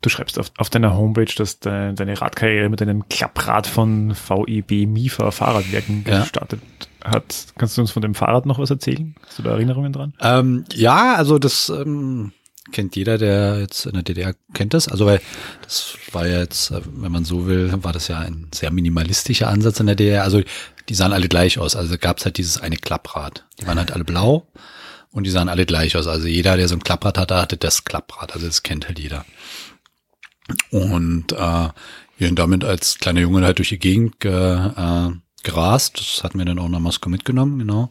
Du 0.00 0.10
schreibst 0.10 0.38
auf, 0.38 0.52
auf 0.58 0.68
deiner 0.70 0.94
Homepage, 0.96 1.32
dass 1.36 1.60
de, 1.60 1.94
deine 1.94 2.20
Radkarriere 2.20 2.68
mit 2.68 2.82
einem 2.82 3.08
Klapprad 3.08 3.66
von 3.66 4.14
VEB 4.14 4.86
MIFA 4.86 5.30
Fahrradwerken 5.30 6.04
Ja. 6.06 6.20
gestartet 6.20 6.60
hat. 7.02 7.46
Kannst 7.56 7.76
du 7.76 7.80
uns 7.80 7.90
von 7.90 8.02
dem 8.02 8.14
Fahrrad 8.14 8.46
noch 8.46 8.58
was 8.58 8.70
erzählen? 8.70 9.14
Hast 9.26 9.38
du 9.38 9.42
da 9.42 9.50
Erinnerungen 9.52 9.92
dran? 9.92 10.12
Ähm, 10.20 10.64
ja, 10.72 11.14
also 11.14 11.38
das 11.38 11.70
ähm, 11.70 12.32
kennt 12.70 12.96
jeder, 12.96 13.18
der 13.18 13.60
jetzt 13.60 13.86
in 13.86 13.92
der 13.94 14.02
DDR 14.02 14.34
kennt 14.52 14.74
das. 14.74 14.88
Also 14.88 15.06
weil 15.06 15.20
das 15.62 15.96
war 16.12 16.26
ja 16.26 16.38
jetzt, 16.40 16.70
äh, 16.70 16.80
wenn 16.84 17.10
man 17.12 17.24
so 17.24 17.46
will, 17.46 17.72
war 17.82 17.92
das 17.92 18.08
ja 18.08 18.18
ein 18.18 18.48
sehr 18.54 18.70
minimalistischer 18.70 19.48
Ansatz 19.48 19.80
in 19.80 19.86
der 19.86 19.96
DDR. 19.96 20.22
Also 20.22 20.42
die 20.88 20.94
sahen 20.94 21.12
alle 21.14 21.28
gleich 21.28 21.58
aus. 21.58 21.76
Also 21.76 21.96
gab 21.98 22.18
es 22.18 22.24
halt 22.26 22.36
dieses 22.38 22.60
eine 22.60 22.76
Klapprad. 22.76 23.44
Die 23.60 23.66
waren 23.66 23.78
halt 23.78 23.90
alle 23.90 24.04
blau 24.04 24.46
und 25.14 25.24
die 25.24 25.30
sahen 25.30 25.48
alle 25.48 25.64
gleich 25.64 25.96
aus. 25.96 26.06
Also 26.06 26.26
jeder, 26.26 26.56
der 26.56 26.68
so 26.68 26.74
ein 26.74 26.82
Klapprad 26.84 27.16
hatte, 27.18 27.36
hatte 27.36 27.56
das 27.56 27.84
Klapprad. 27.84 28.34
Also 28.34 28.46
das 28.46 28.62
kennt 28.62 28.86
halt 28.86 28.98
jeder. 28.98 29.24
Und 30.70 31.32
äh, 31.32 31.68
wir 32.18 32.26
sind 32.28 32.38
damit 32.38 32.64
als 32.64 32.98
kleiner 32.98 33.20
Junge 33.20 33.42
halt 33.44 33.58
durch 33.58 33.70
die 33.70 33.78
Gegend 33.78 34.20
ge, 34.20 34.32
äh, 34.32 35.10
gerast. 35.42 35.98
Das 35.98 36.22
hatten 36.24 36.38
wir 36.38 36.44
dann 36.44 36.58
auch 36.58 36.68
nach 36.68 36.80
Moskau 36.80 37.08
mitgenommen, 37.10 37.58
genau. 37.58 37.90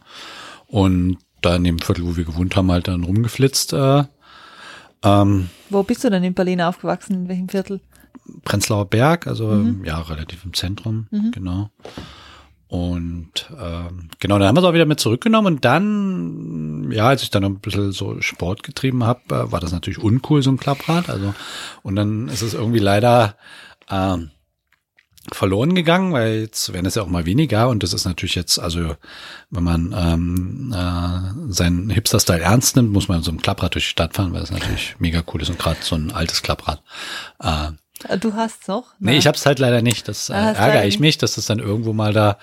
Und 0.67 1.17
da 1.41 1.55
in 1.55 1.63
dem 1.63 1.79
Viertel, 1.79 2.05
wo 2.05 2.15
wir 2.15 2.23
gewohnt 2.25 2.55
haben, 2.55 2.71
halt 2.71 2.87
dann 2.87 3.03
rumgeflitzt. 3.03 3.73
Äh, 3.73 4.03
ähm, 5.03 5.49
Wo 5.69 5.83
bist 5.83 6.03
du 6.03 6.09
denn 6.09 6.23
in 6.23 6.33
Berlin 6.33 6.61
aufgewachsen? 6.61 7.13
In 7.23 7.27
welchem 7.29 7.49
Viertel? 7.49 7.81
Prenzlauer 8.45 8.85
Berg, 8.89 9.27
also 9.27 9.47
Mhm. 9.47 9.83
ja, 9.83 9.99
relativ 10.01 10.45
im 10.45 10.53
Zentrum, 10.53 11.07
Mhm. 11.11 11.31
genau. 11.31 11.69
Und 12.73 13.51
ähm, 13.61 14.09
genau, 14.19 14.39
dann 14.39 14.47
haben 14.47 14.55
wir 14.55 14.61
es 14.61 14.65
auch 14.65 14.73
wieder 14.73 14.87
mit 14.87 14.99
zurückgenommen 14.99 15.53
und 15.53 15.63
dann, 15.63 16.91
ja, 16.91 17.07
als 17.07 17.21
ich 17.21 17.29
dann 17.29 17.43
noch 17.43 17.49
ein 17.49 17.59
bisschen 17.59 17.91
so 17.91 18.19
Sport 18.19 18.63
getrieben 18.63 19.03
habe, 19.03 19.19
äh, 19.29 19.51
war 19.51 19.59
das 19.59 19.71
natürlich 19.71 19.99
uncool, 19.99 20.41
so 20.41 20.49
ein 20.49 20.57
Klapprad. 20.57 21.07
Also, 21.07 21.35
und 21.83 21.95
dann 21.95 22.29
ist 22.29 22.41
es 22.41 22.55
irgendwie 22.55 22.79
leider 22.79 23.35
ähm, 23.91 24.31
verloren 25.31 25.75
gegangen, 25.75 26.13
weil 26.13 26.39
jetzt 26.39 26.73
werden 26.73 26.87
es 26.87 26.95
ja 26.95 27.03
auch 27.03 27.07
mal 27.07 27.27
weniger 27.27 27.69
und 27.69 27.83
das 27.83 27.93
ist 27.93 28.05
natürlich 28.05 28.33
jetzt, 28.33 28.57
also 28.57 28.95
wenn 29.51 29.63
man 29.63 29.93
ähm, 29.95 30.73
äh, 30.75 31.53
seinen 31.53 31.91
Hipster-Style 31.91 32.41
ernst 32.41 32.75
nimmt, 32.75 32.91
muss 32.91 33.07
man 33.07 33.21
so 33.21 33.29
ein 33.29 33.39
Klapprad 33.39 33.75
durch 33.75 33.83
die 33.83 33.91
Stadt 33.91 34.15
fahren, 34.15 34.33
weil 34.33 34.41
das 34.41 34.49
natürlich 34.49 34.95
mega 34.97 35.21
cool 35.31 35.43
ist 35.43 35.49
und 35.49 35.59
gerade 35.59 35.77
so 35.81 35.95
ein 35.95 36.11
altes 36.11 36.41
Klapprad. 36.41 36.81
Äh, 37.39 37.73
Du 38.19 38.33
hast 38.33 38.67
noch? 38.67 38.93
Nee, 38.99 39.17
ich 39.17 39.27
hab's 39.27 39.45
halt 39.45 39.59
leider 39.59 39.81
nicht. 39.81 40.07
Das 40.07 40.29
äh, 40.29 40.33
Ah, 40.33 40.51
ärgere 40.51 40.85
ich 40.85 40.99
mich, 40.99 41.17
dass 41.17 41.35
das 41.35 41.45
dann 41.45 41.59
irgendwo 41.59 41.93
mal 41.93 42.13
da 42.13 42.37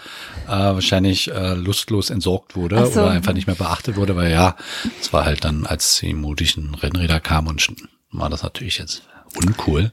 äh, 0.47 0.51
wahrscheinlich 0.51 1.31
äh, 1.31 1.55
lustlos 1.55 2.11
entsorgt 2.11 2.57
wurde 2.57 2.85
so. 2.87 3.01
oder 3.01 3.11
einfach 3.11 3.33
nicht 3.33 3.47
mehr 3.47 3.57
beachtet 3.57 3.97
wurde, 3.97 4.17
weil 4.17 4.31
ja, 4.31 4.57
es 5.01 5.13
war 5.13 5.25
halt 5.25 5.45
dann, 5.45 5.67
als 5.67 5.99
die 6.01 6.15
mutischen 6.15 6.75
Rennräder 6.75 7.21
kamen 7.21 7.49
und 7.49 7.67
war 8.13 8.31
das 8.31 8.43
natürlich 8.43 8.79
jetzt 8.79 9.03
uncool. 9.37 9.93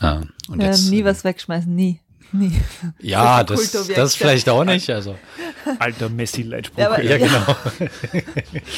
Äh, 0.00 0.20
und 0.48 0.60
ja, 0.60 0.66
jetzt, 0.68 0.90
nie 0.90 1.00
äh, 1.00 1.04
was 1.04 1.24
wegschmeißen, 1.24 1.74
nie. 1.74 2.00
Nie. 2.32 2.52
Ja, 3.00 3.44
Das 3.44 3.70
das, 3.94 4.16
vielleicht 4.16 4.48
auch 4.48 4.64
nicht. 4.64 4.90
Also, 4.90 5.16
Alter 5.78 6.08
Messi-Leitspruch. 6.08 6.78
Ja, 6.78 6.88
aber- 6.90 7.02
ja, 7.02 7.18
genau. 7.18 7.56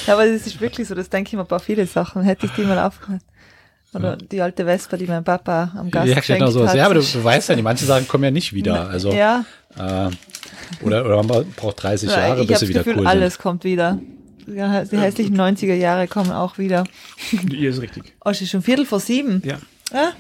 Ja, 0.07 0.13
aber 0.15 0.27
das 0.27 0.47
ist 0.47 0.61
wirklich 0.61 0.87
so, 0.89 0.95
das 0.95 1.09
denke 1.09 1.29
ich 1.29 1.35
mir 1.35 1.45
bei 1.45 1.59
viele 1.59 1.87
Sachen. 1.87 2.23
Hätte 2.23 2.47
ich 2.47 2.53
die 2.53 2.63
mal 2.63 2.79
aufgehört. 2.79 3.23
Oder 3.95 4.17
die 4.17 4.43
alte 4.43 4.65
Vespa, 4.65 4.97
die 4.97 5.07
mein 5.07 5.25
Papa 5.25 5.73
am 5.77 5.91
Gast 5.91 6.09
Ja, 6.09 6.21
genau 6.21 6.51
so. 6.51 6.67
hat. 6.69 6.77
Ja, 6.77 6.85
aber 6.85 6.95
du, 6.95 7.01
du 7.01 7.25
weißt 7.25 7.49
ja, 7.49 7.55
die 7.55 7.63
manche 7.63 7.87
Sachen 7.87 8.07
kommen 8.07 8.25
ja 8.25 8.31
nicht 8.31 8.53
wieder. 8.53 8.89
Also, 8.99 9.13
ja, 9.13 9.45
äh, 9.77 10.11
oder, 10.83 11.05
oder 11.05 11.23
man 11.23 11.51
braucht 11.57 11.83
30 11.83 12.11
ja, 12.11 12.19
Jahre, 12.19 12.43
ich 12.43 12.49
bis 12.49 12.57
habe 12.57 12.67
sie 12.67 12.73
das 12.73 12.85
wieder 12.85 12.85
Gefühl, 12.85 13.01
cool 13.01 13.07
alles 13.07 13.39
kommt 13.39 13.65
wieder. 13.65 13.99
Ja, 14.47 14.85
die 14.85 14.99
hässlichen 14.99 15.39
90er 15.39 15.75
Jahre 15.75 16.09
kommen 16.09 16.33
auch 16.33 16.59
wieder. 16.59 16.85
Ihr 17.51 17.71
ist 17.71 17.83
richtig. 17.83 18.15
Oh, 18.25 18.31
es 18.31 18.41
ist 18.41 18.51
schon 18.51 18.63
Viertel 18.63 18.87
vor 18.87 19.01
sieben. 19.01 19.43
Ja. 19.45 19.59
Ja. 19.93 20.13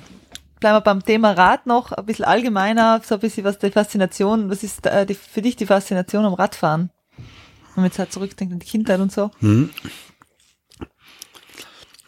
Bleiben 0.60 0.76
wir 0.76 0.80
beim 0.80 1.04
Thema 1.04 1.32
Rad 1.32 1.66
noch, 1.66 1.92
ein 1.92 2.04
bisschen 2.04 2.24
allgemeiner, 2.24 3.00
so 3.04 3.14
ein 3.14 3.20
bisschen 3.20 3.44
was 3.44 3.58
die 3.58 3.70
Faszination, 3.70 4.50
was 4.50 4.62
ist 4.64 4.86
äh, 4.86 5.06
die, 5.06 5.14
für 5.14 5.40
dich 5.40 5.56
die 5.56 5.66
Faszination 5.66 6.24
am 6.24 6.34
Radfahren? 6.34 6.90
Wenn 7.16 7.82
man 7.82 7.84
jetzt 7.86 7.98
halt 7.98 8.12
zurückdenkt 8.12 8.52
an 8.52 8.58
die 8.58 8.66
Kindheit 8.66 9.00
und 9.00 9.12
so. 9.12 9.30
sind. 9.40 9.70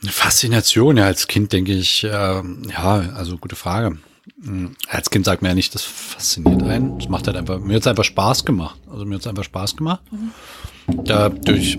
Faszination, 0.08 0.96
ja, 0.96 1.04
als 1.04 1.26
Kind 1.26 1.52
denke 1.52 1.72
ich, 1.72 2.06
ähm, 2.10 2.62
ja, 2.70 3.10
also 3.14 3.36
gute 3.36 3.56
Frage. 3.56 3.98
Hm, 4.42 4.76
Als 4.88 5.10
Kind 5.10 5.24
sagt 5.24 5.42
man 5.42 5.50
ja 5.50 5.54
nicht, 5.54 5.74
das 5.74 5.82
fasziniert 5.82 6.62
einen. 6.62 6.98
Es 6.98 7.08
macht 7.08 7.26
halt 7.26 7.36
einfach, 7.36 7.58
mir 7.58 7.74
hat 7.74 7.82
es 7.82 7.86
einfach 7.86 8.04
Spaß 8.04 8.44
gemacht. 8.44 8.78
Also 8.90 9.04
mir 9.04 9.14
hat 9.14 9.20
es 9.22 9.26
einfach 9.26 9.44
Spaß 9.44 9.76
gemacht. 9.76 10.00
Da 11.04 11.28
durch 11.28 11.78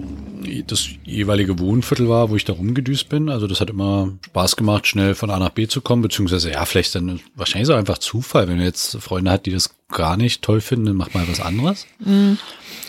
das 0.67 0.87
jeweilige 1.03 1.59
Wohnviertel 1.59 2.09
war, 2.09 2.29
wo 2.29 2.35
ich 2.35 2.45
da 2.45 2.53
rumgedüst 2.53 3.09
bin. 3.09 3.29
Also 3.29 3.47
das 3.47 3.61
hat 3.61 3.69
immer 3.69 4.11
Spaß 4.25 4.55
gemacht, 4.55 4.87
schnell 4.87 5.15
von 5.15 5.29
A 5.29 5.39
nach 5.39 5.49
B 5.49 5.67
zu 5.67 5.81
kommen, 5.81 6.01
beziehungsweise 6.01 6.51
ja, 6.51 6.65
vielleicht 6.65 6.95
dann 6.95 7.19
wahrscheinlich 7.35 7.69
ist 7.69 7.73
auch 7.73 7.77
einfach 7.79 7.99
Zufall, 7.99 8.47
wenn 8.47 8.57
man 8.57 8.65
jetzt 8.65 8.97
Freunde 8.97 9.31
hat, 9.31 9.45
die 9.45 9.51
das 9.51 9.75
gar 9.89 10.17
nicht 10.17 10.41
toll 10.41 10.61
finden, 10.61 10.87
dann 10.87 10.95
macht 10.95 11.13
man 11.13 11.27
was 11.29 11.39
anderes. 11.41 11.85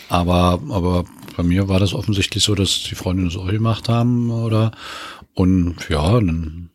Aber, 0.09 0.59
aber 0.69 1.05
bei 1.37 1.43
mir 1.43 1.67
war 1.67 1.79
das 1.79 1.93
offensichtlich 1.93 2.43
so, 2.43 2.55
dass 2.55 2.83
die 2.83 2.95
Freunde 2.95 3.25
das 3.25 3.35
auch 3.35 3.47
gemacht 3.47 3.87
haben, 3.89 4.29
oder? 4.31 4.71
Und 5.33 5.89
ja, 5.89 6.11
dann, 6.13 6.69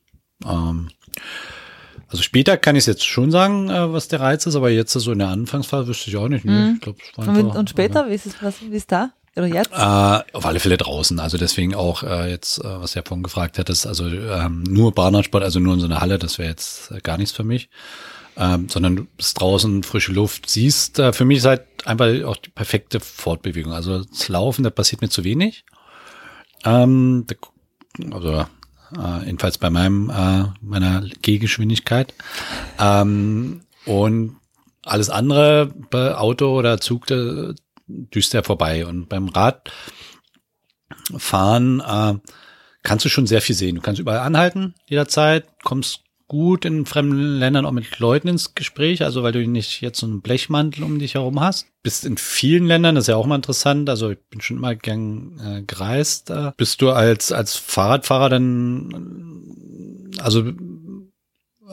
ähm, 0.44 0.88
also 2.08 2.22
später 2.22 2.56
kann 2.56 2.76
ich 2.76 2.80
es 2.80 2.86
jetzt 2.86 3.06
schon 3.06 3.30
sagen, 3.30 3.68
äh, 3.70 3.92
was 3.92 4.08
der 4.08 4.20
Reiz 4.20 4.46
ist, 4.46 4.56
aber 4.56 4.70
jetzt 4.70 4.92
so 4.92 5.12
in 5.12 5.18
der 5.18 5.28
Anfangsphase 5.28 5.88
wüsste 5.88 6.10
ich 6.10 6.16
auch 6.16 6.28
nicht. 6.28 6.44
Nee, 6.44 6.72
ich 6.74 6.80
glaub, 6.80 6.96
es 7.00 7.16
war 7.16 7.28
Und, 7.28 7.56
und 7.56 7.70
später, 7.70 8.08
wie 8.08 8.14
ist 8.14 8.26
es, 8.26 8.42
was, 8.42 8.60
wie 8.62 8.76
ist 8.76 8.90
da? 8.90 9.10
Oder 9.36 9.46
jetzt? 9.46 9.70
äh, 9.72 9.76
auf 10.36 10.46
alle 10.46 10.58
Fälle 10.58 10.76
draußen. 10.76 11.20
Also 11.20 11.38
deswegen 11.38 11.74
auch 11.74 12.02
äh, 12.02 12.30
jetzt, 12.30 12.58
äh, 12.58 12.80
was 12.80 12.92
der 12.92 13.04
vorhin 13.04 13.22
gefragt 13.22 13.58
hat, 13.58 13.70
ist 13.70 13.86
also 13.86 14.06
ähm, 14.06 14.64
nur 14.64 14.92
Bahnradsport, 14.92 15.44
also 15.44 15.60
nur 15.60 15.74
in 15.74 15.80
so 15.80 15.86
einer 15.86 16.00
Halle, 16.00 16.18
das 16.18 16.38
wäre 16.38 16.48
jetzt 16.48 16.90
äh, 16.90 17.00
gar 17.00 17.18
nichts 17.18 17.32
für 17.32 17.44
mich. 17.44 17.68
Ähm, 18.36 18.68
sondern 18.68 18.96
du 18.96 19.04
bist 19.16 19.40
draußen, 19.40 19.82
frische 19.82 20.12
Luft, 20.12 20.48
siehst, 20.48 20.98
äh, 20.98 21.12
für 21.12 21.24
mich 21.24 21.38
ist 21.38 21.44
halt 21.44 21.62
einfach 21.84 22.06
auch 22.24 22.36
die 22.36 22.50
perfekte 22.50 23.00
Fortbewegung. 23.00 23.72
Also 23.72 24.04
das 24.04 24.28
Laufen, 24.28 24.62
da 24.62 24.70
passiert 24.70 25.02
mir 25.02 25.08
zu 25.08 25.24
wenig. 25.24 25.64
Ähm, 26.64 27.24
da, 27.26 27.34
also 28.12 28.46
äh, 28.96 29.24
jedenfalls 29.24 29.58
bei 29.58 29.70
meinem 29.70 30.10
äh, 30.10 30.44
meiner 30.60 31.04
Gehgeschwindigkeit. 31.22 32.14
Ähm, 32.78 33.62
und 33.84 34.36
alles 34.82 35.10
andere 35.10 35.72
bei 35.90 36.14
Auto 36.16 36.56
oder 36.56 36.80
Zug, 36.80 37.06
da 37.06 37.52
düst 37.86 38.34
er 38.34 38.44
vorbei. 38.44 38.86
Und 38.86 39.08
beim 39.08 39.28
Radfahren 41.10 41.80
äh, 41.80 42.14
kannst 42.82 43.04
du 43.04 43.08
schon 43.08 43.26
sehr 43.26 43.42
viel 43.42 43.54
sehen. 43.54 43.76
Du 43.76 43.80
kannst 43.80 44.00
überall 44.00 44.20
anhalten, 44.20 44.74
jederzeit, 44.86 45.46
kommst 45.62 46.00
gut 46.28 46.64
in 46.66 46.84
fremden 46.86 47.38
Ländern 47.38 47.64
auch 47.64 47.72
mit 47.72 47.98
Leuten 47.98 48.28
ins 48.28 48.54
Gespräch, 48.54 49.02
also 49.02 49.22
weil 49.22 49.32
du 49.32 49.46
nicht 49.48 49.80
jetzt 49.80 49.98
so 49.98 50.06
einen 50.06 50.20
Blechmantel 50.20 50.84
um 50.84 50.98
dich 50.98 51.14
herum 51.14 51.40
hast. 51.40 51.66
Bist 51.82 52.04
in 52.04 52.18
vielen 52.18 52.66
Ländern, 52.66 52.94
das 52.94 53.04
ist 53.04 53.08
ja 53.08 53.16
auch 53.16 53.26
mal 53.26 53.36
interessant, 53.36 53.88
also 53.88 54.10
ich 54.10 54.18
bin 54.30 54.40
schon 54.42 54.58
immer 54.58 54.74
gern 54.74 55.40
äh, 55.42 55.62
gereist. 55.62 56.30
Äh, 56.30 56.52
bist 56.56 56.82
du 56.82 56.90
als, 56.90 57.32
als 57.32 57.56
Fahrradfahrer 57.56 58.28
dann, 58.28 60.12
äh, 60.16 60.20
also 60.20 60.52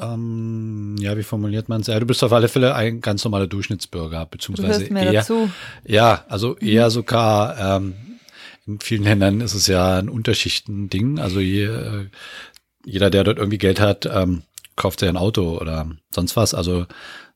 ähm, 0.01 0.95
ja, 0.99 1.17
wie 1.17 1.23
formuliert 1.23 1.69
man 1.69 1.81
es? 1.81 1.87
Ja, 1.87 1.99
du 1.99 2.05
bist 2.05 2.23
auf 2.23 2.33
alle 2.33 2.47
Fälle 2.47 2.75
ein 2.75 3.01
ganz 3.01 3.23
normaler 3.23 3.47
Durchschnittsbürger, 3.47 4.21
Du 4.25 4.29
beziehungsweise 4.31 4.91
mir 4.91 5.03
eher, 5.03 5.13
dazu. 5.13 5.49
ja, 5.85 6.25
also 6.27 6.57
eher 6.57 6.89
sogar, 6.91 7.77
ähm, 7.77 7.93
in 8.67 8.79
vielen 8.79 9.03
Ländern 9.03 9.41
ist 9.41 9.53
es 9.53 9.67
ja 9.67 9.99
ein 9.99 10.09
Unterschichten-Ding. 10.09 11.19
Also 11.19 11.39
je, 11.39 11.65
äh, 11.65 12.07
jeder, 12.85 13.09
der 13.09 13.23
dort 13.23 13.37
irgendwie 13.37 13.57
Geld 13.57 13.79
hat, 13.79 14.05
ähm, 14.05 14.43
kauft 14.75 14.99
sich 14.99 15.09
ein 15.09 15.17
Auto 15.17 15.57
oder 15.57 15.89
sonst 16.11 16.35
was. 16.35 16.53
Also 16.53 16.85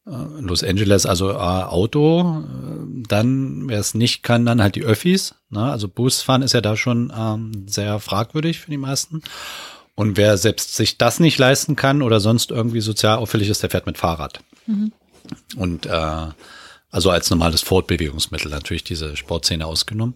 äh, 0.06 0.42
Los 0.42 0.64
Angeles, 0.64 1.06
also 1.06 1.32
äh, 1.32 1.34
Auto, 1.34 2.44
äh, 2.44 3.04
dann, 3.08 3.70
wer 3.70 3.80
es 3.80 3.94
nicht 3.94 4.24
kann, 4.24 4.46
dann 4.46 4.62
halt 4.62 4.76
die 4.76 4.84
Öffis. 4.84 5.36
Ne? 5.50 5.64
Also 5.64 5.88
Busfahren 5.88 6.42
ist 6.42 6.54
ja 6.54 6.62
da 6.62 6.76
schon 6.76 7.14
ähm, 7.16 7.66
sehr 7.68 8.00
fragwürdig 8.00 8.60
für 8.60 8.72
die 8.72 8.78
meisten. 8.78 9.22
Und 9.96 10.16
wer 10.16 10.38
selbst 10.38 10.76
sich 10.76 10.98
das 10.98 11.20
nicht 11.20 11.38
leisten 11.38 11.76
kann 11.76 12.02
oder 12.02 12.20
sonst 12.20 12.52
irgendwie 12.52 12.80
sozial 12.80 13.18
auffällig 13.18 13.50
ist, 13.50 13.64
der 13.64 13.70
fährt 13.70 13.86
mit 13.86 13.98
Fahrrad. 13.98 14.40
Und 15.58 15.86
äh, 15.88 16.28
also 16.92 17.10
als 17.10 17.30
normales 17.30 17.62
Fortbewegungsmittel 17.62 18.50
natürlich 18.50 18.84
diese 18.84 19.16
Sportszene 19.18 19.66
ausgenommen. 19.66 20.16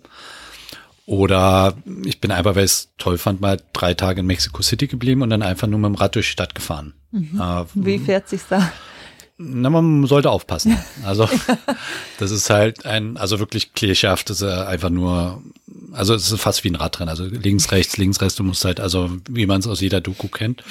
Oder 1.05 1.75
ich 2.05 2.21
bin 2.21 2.31
einfach, 2.31 2.55
weil 2.55 2.65
ich 2.65 2.71
es 2.71 2.91
toll 2.97 3.17
fand, 3.17 3.41
mal 3.41 3.59
drei 3.73 3.93
Tage 3.93 4.21
in 4.21 4.25
Mexico 4.25 4.61
City 4.61 4.87
geblieben 4.87 5.21
und 5.21 5.29
dann 5.29 5.41
einfach 5.41 5.67
nur 5.67 5.79
mit 5.79 5.89
dem 5.89 5.95
Rad 5.95 6.15
durch 6.15 6.27
die 6.27 6.31
Stadt 6.31 6.55
gefahren. 6.55 6.93
Äh, 7.13 7.65
Wie 7.73 7.99
fährt 7.99 8.29
sich's 8.29 8.45
da? 8.49 8.71
na, 9.37 9.69
man 9.69 10.05
sollte 10.05 10.29
aufpassen. 10.29 10.77
Also 11.03 11.27
das 12.19 12.31
ist 12.31 12.49
halt 12.49 12.85
ein, 12.85 13.17
also 13.17 13.39
wirklich 13.39 13.73
klischeehaft, 13.73 14.29
das 14.29 14.41
ist 14.41 14.47
einfach 14.47 14.89
nur, 14.89 15.41
also 15.91 16.13
es 16.13 16.31
ist 16.31 16.39
fast 16.39 16.63
wie 16.63 16.69
ein 16.69 16.75
Radrennen. 16.75 17.09
Also 17.09 17.25
links, 17.25 17.71
rechts, 17.71 17.97
links, 17.97 18.21
rechts, 18.21 18.35
du 18.35 18.43
musst 18.43 18.63
halt, 18.65 18.79
also 18.79 19.09
wie 19.27 19.45
man 19.45 19.59
es 19.59 19.67
aus 19.67 19.81
jeder 19.81 20.01
Doku 20.01 20.27
kennt. 20.27 20.63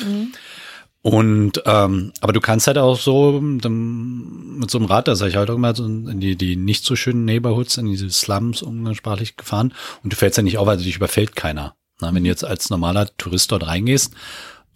Und 1.03 1.61
ähm, 1.66 2.12
aber 2.20 2.32
du 2.32 2.40
kannst 2.40 2.68
halt 2.68 2.78
auch 2.78 2.98
so 2.98 3.40
dann, 3.40 4.59
mit 4.59 4.70
so 4.70 4.78
einem 4.78 4.86
Rad, 4.86 5.09
da 5.09 5.16
sag 5.16 5.28
ich 5.28 5.36
halt 5.36 5.50
auch 5.50 5.59
mal 5.59 5.74
so 5.74 5.84
in 5.84 6.20
die, 6.20 6.36
die 6.36 6.55
nicht 6.55 6.84
so 6.84 6.94
schönen 6.94 7.24
Neighborhoods, 7.24 7.76
in 7.76 7.86
diese 7.86 8.09
Slums 8.09 8.62
umgangssprachlich 8.62 9.36
gefahren 9.36 9.74
und 10.05 10.12
du 10.12 10.16
fällst 10.16 10.36
ja 10.36 10.44
nicht 10.44 10.59
auf, 10.59 10.68
also 10.68 10.84
dich 10.84 10.96
überfällt 10.96 11.34
keiner. 11.34 11.74
Na, 12.00 12.14
wenn 12.14 12.22
du 12.22 12.30
jetzt 12.30 12.44
als 12.44 12.70
normaler 12.70 13.09
Tourist 13.16 13.50
dort 13.50 13.66
reingehst, 13.66 14.14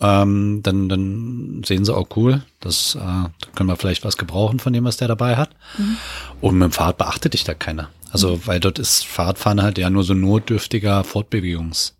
ähm, 0.00 0.60
dann, 0.64 0.88
dann 0.88 1.62
sehen 1.64 1.84
sie 1.84 1.94
auch 1.94 2.08
cool, 2.16 2.42
das 2.60 2.96
äh, 2.96 2.98
da 2.98 3.30
können 3.54 3.68
wir 3.68 3.76
vielleicht 3.76 4.04
was 4.04 4.16
gebrauchen 4.16 4.58
von 4.58 4.72
dem, 4.72 4.84
was 4.84 4.96
der 4.96 5.08
dabei 5.08 5.36
hat. 5.36 5.50
Und 6.40 6.58
mit 6.58 6.70
dem 6.70 6.72
Fahrrad 6.72 6.98
beachtet 6.98 7.34
dich 7.34 7.44
da 7.44 7.54
keiner. 7.54 7.88
Also, 8.10 8.46
weil 8.46 8.60
dort 8.60 8.78
ist 8.78 9.06
Fahrradfahren 9.06 9.62
halt 9.62 9.78
ja 9.78 9.90
nur 9.90 10.02
so 10.04 10.14
notdürftiger 10.14 11.04
Fortbewegungs. 11.04 11.96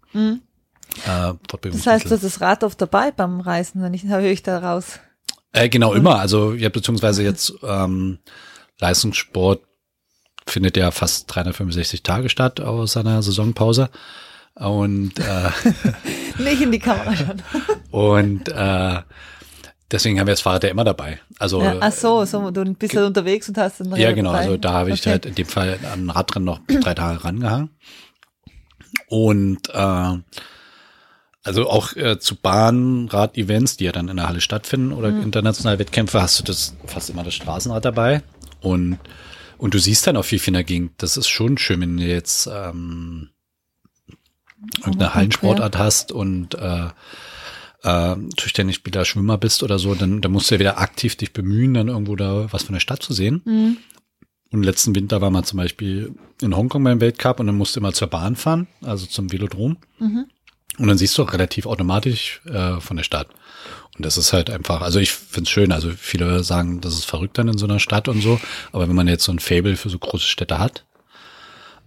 Äh, 1.04 1.32
Das 1.70 1.86
heißt, 1.86 2.06
du 2.06 2.10
hast 2.10 2.24
das 2.24 2.40
Rad 2.40 2.64
oft 2.64 2.80
dabei 2.80 3.10
beim 3.10 3.40
Reisen, 3.40 3.82
wenn 3.82 3.94
ich 3.94 4.04
höre 4.04 4.22
ich 4.22 4.42
da 4.42 4.58
raus. 4.58 5.00
Äh, 5.52 5.68
genau, 5.68 5.92
immer. 5.94 6.18
Also 6.18 6.52
ja, 6.54 6.68
beziehungsweise 6.68 7.22
jetzt 7.22 7.52
ähm, 7.62 8.18
Leistungssport 8.78 9.62
findet 10.46 10.76
ja 10.76 10.90
fast 10.90 11.34
365 11.34 12.02
Tage 12.02 12.28
statt 12.28 12.60
aus 12.60 12.92
seiner 12.92 13.22
Saisonpause. 13.22 13.90
Und, 14.54 15.18
äh, 15.18 15.50
Nicht 16.42 16.62
in 16.62 16.72
die 16.72 16.78
Kamera 16.78 17.14
schauen. 17.14 17.42
und 17.90 18.48
äh, 18.48 19.02
deswegen 19.90 20.18
haben 20.18 20.26
wir 20.26 20.32
das 20.32 20.40
Fahrrad 20.40 20.64
ja 20.64 20.70
immer 20.70 20.84
dabei. 20.84 21.20
Also 21.38 21.60
Ja, 21.62 21.76
ach 21.80 21.92
so, 21.92 22.24
so, 22.24 22.50
du 22.50 22.64
bist 22.74 22.94
ja 22.94 23.06
unterwegs 23.06 23.48
und 23.48 23.58
hast 23.58 23.80
ein 23.80 23.94
Ja, 23.96 24.08
Rad 24.08 24.16
genau. 24.16 24.32
dabei. 24.32 24.44
Also 24.44 24.56
da 24.56 24.72
habe 24.72 24.90
ich 24.90 25.00
Okay. 25.00 25.10
halt 25.10 25.26
in 25.26 25.34
dem 25.34 25.46
Fall 25.46 25.78
an 25.92 26.08
Radrennen 26.10 26.44
noch 26.46 26.60
drei 26.66 26.94
Tage 26.94 27.22
rangehangen. 27.24 27.70
Und 29.08 29.68
äh, 29.74 30.12
also 31.46 31.70
auch 31.70 31.94
äh, 31.94 32.18
zu 32.18 32.34
Bahnrad-Events, 32.36 33.76
die 33.76 33.84
ja 33.84 33.92
dann 33.92 34.08
in 34.08 34.16
der 34.16 34.28
Halle 34.28 34.40
stattfinden 34.40 34.92
oder 34.92 35.10
Mhm. 35.10 35.22
internationale 35.22 35.78
Wettkämpfe, 35.78 36.20
hast 36.20 36.40
du 36.40 36.44
das 36.44 36.74
fast 36.86 37.08
immer 37.08 37.22
das 37.22 37.34
Straßenrad 37.34 37.84
dabei. 37.84 38.22
Und, 38.60 38.98
und 39.56 39.72
du 39.74 39.78
siehst 39.78 40.06
dann 40.06 40.16
auch 40.16 40.24
viel 40.24 40.40
in 40.44 40.54
der 40.54 40.64
Gegend. 40.64 40.92
Das 40.98 41.16
ist 41.16 41.28
schon 41.28 41.56
schön, 41.56 41.80
wenn 41.80 41.96
du 41.96 42.02
jetzt 42.04 42.48
ähm, 42.52 43.30
irgendeine 44.78 45.14
Hallensportart 45.14 45.78
hast 45.78 46.10
und 46.12 46.54
äh, 46.54 46.88
äh, 47.82 48.16
Tischtennisspieler, 48.36 49.04
Schwimmer 49.04 49.38
bist 49.38 49.62
oder 49.62 49.78
so, 49.78 49.94
dann, 49.94 50.20
dann 50.20 50.32
musst 50.32 50.50
du 50.50 50.56
ja 50.56 50.58
wieder 50.58 50.78
aktiv 50.78 51.16
dich 51.16 51.32
bemühen, 51.32 51.74
dann 51.74 51.88
irgendwo 51.88 52.16
da 52.16 52.52
was 52.52 52.64
von 52.64 52.72
der 52.72 52.80
Stadt 52.80 53.02
zu 53.02 53.12
sehen. 53.12 53.42
Mhm. 53.44 53.76
Und 54.52 54.62
letzten 54.62 54.94
Winter 54.94 55.20
war 55.20 55.30
man 55.30 55.44
zum 55.44 55.58
Beispiel 55.58 56.14
in 56.40 56.56
Hongkong 56.56 56.82
beim 56.82 57.00
Weltcup 57.00 57.40
und 57.40 57.46
dann 57.46 57.56
musste 57.56 57.80
immer 57.80 57.92
zur 57.92 58.08
Bahn 58.08 58.36
fahren, 58.36 58.66
also 58.82 59.06
zum 59.06 59.32
Velodrom. 59.32 59.76
Mhm. 59.98 60.26
Und 60.78 60.88
dann 60.88 60.98
siehst 60.98 61.16
du 61.16 61.22
auch 61.22 61.32
relativ 61.32 61.66
automatisch 61.66 62.40
äh, 62.46 62.80
von 62.80 62.96
der 62.96 63.04
Stadt. 63.04 63.28
Und 63.96 64.04
das 64.04 64.18
ist 64.18 64.32
halt 64.32 64.50
einfach, 64.50 64.82
also 64.82 64.98
ich 64.98 65.10
find's 65.12 65.50
schön, 65.50 65.72
also 65.72 65.90
viele 65.96 66.44
sagen, 66.44 66.80
das 66.80 66.94
ist 66.94 67.06
verrückt 67.06 67.38
dann 67.38 67.48
in 67.48 67.58
so 67.58 67.66
einer 67.66 67.80
Stadt 67.80 68.08
und 68.08 68.20
so, 68.20 68.38
aber 68.72 68.88
wenn 68.88 68.96
man 68.96 69.08
jetzt 69.08 69.24
so 69.24 69.32
ein 69.32 69.38
Fable 69.38 69.76
für 69.76 69.88
so 69.88 69.98
große 69.98 70.26
Städte 70.26 70.58
hat, 70.58 70.84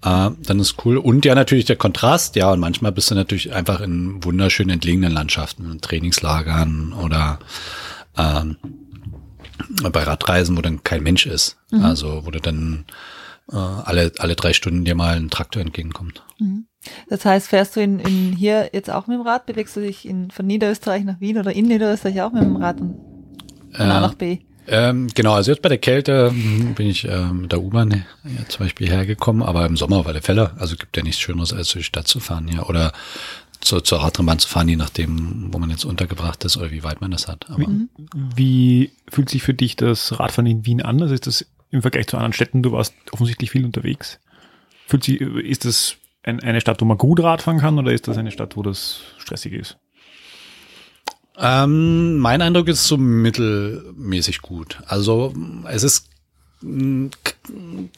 äh, 0.03 0.31
dann 0.39 0.59
ist 0.59 0.83
cool. 0.85 0.97
Und 0.97 1.25
ja, 1.25 1.35
natürlich 1.35 1.65
der 1.65 1.75
Kontrast, 1.75 2.35
ja, 2.35 2.51
und 2.51 2.59
manchmal 2.59 2.91
bist 2.91 3.11
du 3.11 3.15
natürlich 3.15 3.53
einfach 3.53 3.81
in 3.81 4.23
wunderschön 4.23 4.69
entlegenen 4.69 5.11
Landschaften, 5.11 5.71
in 5.71 5.81
Trainingslagern 5.81 6.93
oder 6.93 7.39
ähm, 8.17 8.57
bei 9.91 10.03
Radreisen, 10.03 10.57
wo 10.57 10.61
dann 10.61 10.83
kein 10.83 11.03
Mensch 11.03 11.25
ist. 11.25 11.57
Mhm. 11.71 11.83
Also 11.83 12.25
wo 12.25 12.31
du 12.31 12.39
dann 12.39 12.85
äh, 13.51 13.55
alle, 13.55 14.11
alle 14.17 14.35
drei 14.35 14.53
Stunden 14.53 14.85
dir 14.85 14.95
mal 14.95 15.15
ein 15.15 15.29
Traktor 15.29 15.61
entgegenkommt. 15.61 16.23
Mhm. 16.39 16.65
Das 17.09 17.25
heißt, 17.25 17.47
fährst 17.47 17.75
du 17.75 17.81
in, 17.81 17.99
in 17.99 18.33
hier 18.33 18.69
jetzt 18.73 18.89
auch 18.89 19.07
mit 19.07 19.17
dem 19.17 19.25
Rad? 19.25 19.45
Bewegst 19.45 19.75
du 19.75 19.81
dich 19.81 20.07
in, 20.07 20.31
von 20.31 20.47
Niederösterreich 20.47 21.03
nach 21.03 21.19
Wien 21.19 21.37
oder 21.37 21.51
in 21.51 21.65
Niederösterreich 21.65 22.21
auch 22.21 22.31
mit 22.31 22.43
dem 22.43 22.55
Rad 22.55 22.79
und 22.79 22.95
von 23.71 23.87
äh, 23.87 23.91
A 23.91 23.99
nach 23.99 24.15
B? 24.15 24.39
Ähm, 24.67 25.07
genau, 25.13 25.33
also 25.33 25.51
jetzt 25.51 25.61
bei 25.61 25.69
der 25.69 25.79
Kälte 25.79 26.29
hm, 26.29 26.75
bin 26.75 26.87
ich 26.87 27.05
äh, 27.05 27.33
mit 27.33 27.51
der 27.51 27.61
U-Bahn 27.61 28.05
ja, 28.23 28.47
zum 28.47 28.65
Beispiel 28.65 28.87
hergekommen, 28.87 29.41
aber 29.41 29.65
im 29.65 29.75
Sommer 29.75 30.05
war 30.05 30.13
der 30.13 30.21
Fälle. 30.21 30.51
Also 30.57 30.75
gibt 30.75 30.95
ja 30.95 31.03
nichts 31.03 31.19
Schöneres, 31.19 31.53
als 31.53 31.69
durch 31.69 31.85
die 31.85 31.87
Stadt 31.87 32.07
zu 32.07 32.19
fahren, 32.19 32.47
ja. 32.53 32.63
Oder 32.63 32.93
zur, 33.61 33.83
zur 33.83 34.01
Radrennbahn 34.01 34.39
zu 34.39 34.47
fahren, 34.47 34.69
je 34.69 34.75
nachdem, 34.75 35.49
wo 35.51 35.59
man 35.59 35.69
jetzt 35.69 35.85
untergebracht 35.85 36.45
ist 36.45 36.55
oder 36.57 36.71
wie 36.71 36.83
weit 36.83 37.01
man 37.01 37.11
das 37.11 37.27
hat. 37.27 37.49
Aber 37.49 37.67
wie, 37.67 37.87
wie 38.35 38.91
fühlt 39.09 39.29
sich 39.29 39.41
für 39.41 39.53
dich 39.53 39.75
das 39.75 40.17
Radfahren 40.19 40.45
in 40.45 40.65
Wien 40.65 40.81
an? 40.81 41.01
Also 41.01 41.13
ist 41.13 41.27
das 41.27 41.45
im 41.71 41.81
Vergleich 41.81 42.07
zu 42.07 42.17
anderen 42.17 42.33
Städten, 42.33 42.63
du 42.63 42.71
warst 42.71 42.93
offensichtlich 43.11 43.51
viel 43.51 43.65
unterwegs. 43.65 44.19
Fühlt 44.87 45.03
sich, 45.03 45.21
ist 45.21 45.65
das 45.65 45.97
eine 46.23 46.61
Stadt, 46.61 46.81
wo 46.81 46.85
man 46.85 46.97
gut 46.97 47.21
Radfahren 47.21 47.59
kann 47.59 47.79
oder 47.79 47.91
ist 47.91 48.07
das 48.07 48.17
eine 48.17 48.31
Stadt, 48.31 48.57
wo 48.57 48.63
das 48.63 49.01
stressig 49.17 49.53
ist? 49.53 49.77
Ähm, 51.37 52.17
mein 52.17 52.41
Eindruck 52.41 52.67
ist 52.67 52.85
so 52.85 52.97
mittelmäßig 52.97 54.41
gut. 54.41 54.79
Also 54.85 55.33
es 55.69 55.83
ist 55.83 56.09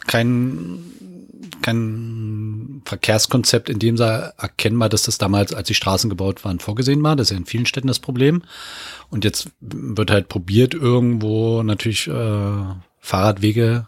kein, 0.06 0.80
kein 1.64 2.82
Verkehrskonzept 2.86 3.70
in 3.70 3.80
dem 3.80 3.98
Sinne 3.98 4.34
erkennbar, 4.38 4.90
dass 4.90 5.04
das 5.04 5.18
damals, 5.18 5.54
als 5.54 5.68
die 5.68 5.74
Straßen 5.74 6.12
gebaut 6.12 6.46
waren, 6.46 6.60
vorgesehen 6.60 7.02
war. 7.02 7.16
Das 7.16 7.28
ist 7.28 7.32
ja 7.32 7.38
in 7.38 7.46
vielen 7.46 7.66
Städten 7.66 7.88
das 7.88 8.00
Problem. 8.00 8.44
Und 9.10 9.24
jetzt 9.24 9.50
wird 9.60 10.12
halt 10.12 10.30
probiert, 10.30 10.76
irgendwo 10.76 11.64
natürlich 11.64 12.08
äh, 12.08 12.64
Fahrradwege 13.00 13.88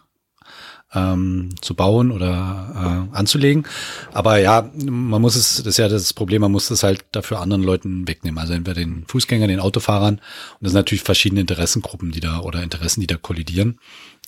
ähm, 0.94 1.50
zu 1.60 1.74
bauen 1.74 2.10
oder 2.10 3.08
äh, 3.12 3.16
anzulegen. 3.16 3.66
Aber 4.12 4.38
ja, 4.38 4.70
man 4.74 5.20
muss 5.20 5.36
es, 5.36 5.58
das 5.58 5.66
ist 5.66 5.76
ja 5.78 5.88
das 5.88 6.12
Problem, 6.12 6.42
man 6.42 6.52
muss 6.52 6.68
das 6.68 6.82
halt 6.82 7.04
dafür 7.12 7.40
anderen 7.40 7.62
Leuten 7.62 8.06
wegnehmen. 8.08 8.38
Also 8.38 8.54
entweder 8.54 8.80
den 8.80 9.04
Fußgängern, 9.06 9.48
den 9.48 9.60
Autofahrern. 9.60 10.14
Und 10.14 10.22
das 10.60 10.72
sind 10.72 10.78
natürlich 10.78 11.04
verschiedene 11.04 11.40
Interessengruppen, 11.40 12.12
die 12.12 12.20
da 12.20 12.40
oder 12.40 12.62
Interessen, 12.62 13.00
die 13.00 13.06
da 13.06 13.16
kollidieren. 13.16 13.78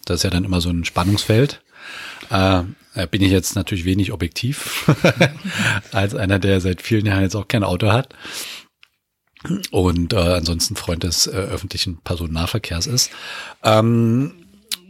Das 0.05 0.17
ist 0.17 0.23
ja 0.23 0.31
dann 0.31 0.45
immer 0.45 0.61
so 0.61 0.71
ein 0.71 0.85
Spannungsfeld. 0.85 1.63
Äh, 2.31 2.63
bin 3.11 3.23
ich 3.23 3.31
jetzt 3.31 3.57
natürlich 3.57 3.85
wenig 3.85 4.13
objektiv 4.13 4.91
als 5.93 6.15
einer, 6.15 6.39
der 6.39 6.61
seit 6.61 6.81
vielen 6.81 7.07
Jahren 7.07 7.23
jetzt 7.23 7.37
auch 7.37 7.47
kein 7.47 7.63
Auto 7.63 7.93
hat 7.93 8.15
und 9.71 10.13
äh, 10.13 10.17
ansonsten 10.17 10.77
Freund 10.77 11.03
des 11.03 11.27
äh, 11.27 11.33
öffentlichen 11.33 11.99
Personennahverkehrs 11.99 12.87
ist. 12.87 13.11
Ähm, 13.63 14.46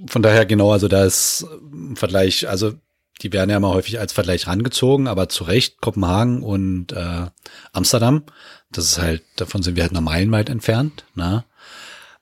von 0.07 0.23
daher 0.23 0.47
genau, 0.47 0.73
also 0.73 0.89
da 0.89 1.05
ist 1.05 1.47
ein 1.73 1.97
Vergleich, 1.97 2.49
also 2.49 2.75
die 3.23 3.33
werden 3.33 3.51
ja 3.51 3.57
immer 3.57 3.71
häufig 3.71 3.99
als 3.99 4.13
Vergleich 4.13 4.47
rangezogen, 4.47 5.07
aber 5.07 5.29
zu 5.29 5.45
Recht 5.45 5.81
Kopenhagen 5.81 6.43
und 6.43 6.93
äh, 6.93 7.27
Amsterdam, 7.73 8.25
das 8.71 8.85
ist 8.85 8.99
halt, 8.99 9.23
davon 9.37 9.63
sind 9.63 9.77
wir 9.77 9.83
halt 9.83 9.93
noch 9.93 10.03
meilenweit 10.03 10.51
entfernt. 10.51 11.05
Ne? 11.15 11.45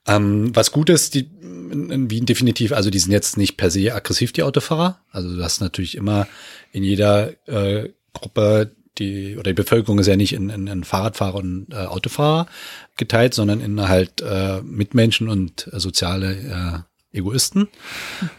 Ähm, 0.07 0.55
was 0.55 0.71
gut 0.71 0.89
ist, 0.89 1.13
die 1.15 1.29
in 1.71 2.09
Wien 2.09 2.25
definitiv, 2.25 2.71
also 2.71 2.89
die 2.89 2.99
sind 2.99 3.11
jetzt 3.11 3.37
nicht 3.37 3.57
per 3.57 3.71
se 3.71 3.93
aggressiv, 3.93 4.31
die 4.31 4.43
Autofahrer. 4.43 4.99
Also 5.11 5.35
du 5.35 5.43
hast 5.43 5.61
natürlich 5.61 5.95
immer 5.95 6.27
in 6.71 6.83
jeder 6.83 7.31
äh, 7.47 7.89
Gruppe 8.13 8.71
die 8.97 9.35
oder 9.35 9.51
die 9.51 9.61
Bevölkerung 9.61 9.99
ist 9.99 10.07
ja 10.07 10.15
nicht 10.15 10.33
in, 10.33 10.49
in, 10.49 10.67
in 10.67 10.83
Fahrradfahrer 10.83 11.35
und 11.35 11.67
äh, 11.71 11.85
Autofahrer 11.85 12.47
geteilt, 12.95 13.33
sondern 13.33 13.59
in 13.59 13.87
halt 13.87 14.21
äh, 14.21 14.61
Mitmenschen 14.61 15.27
und 15.27 15.69
äh, 15.73 15.79
soziale 15.79 16.33
äh, 16.33 16.94
Egoisten. 17.15 17.67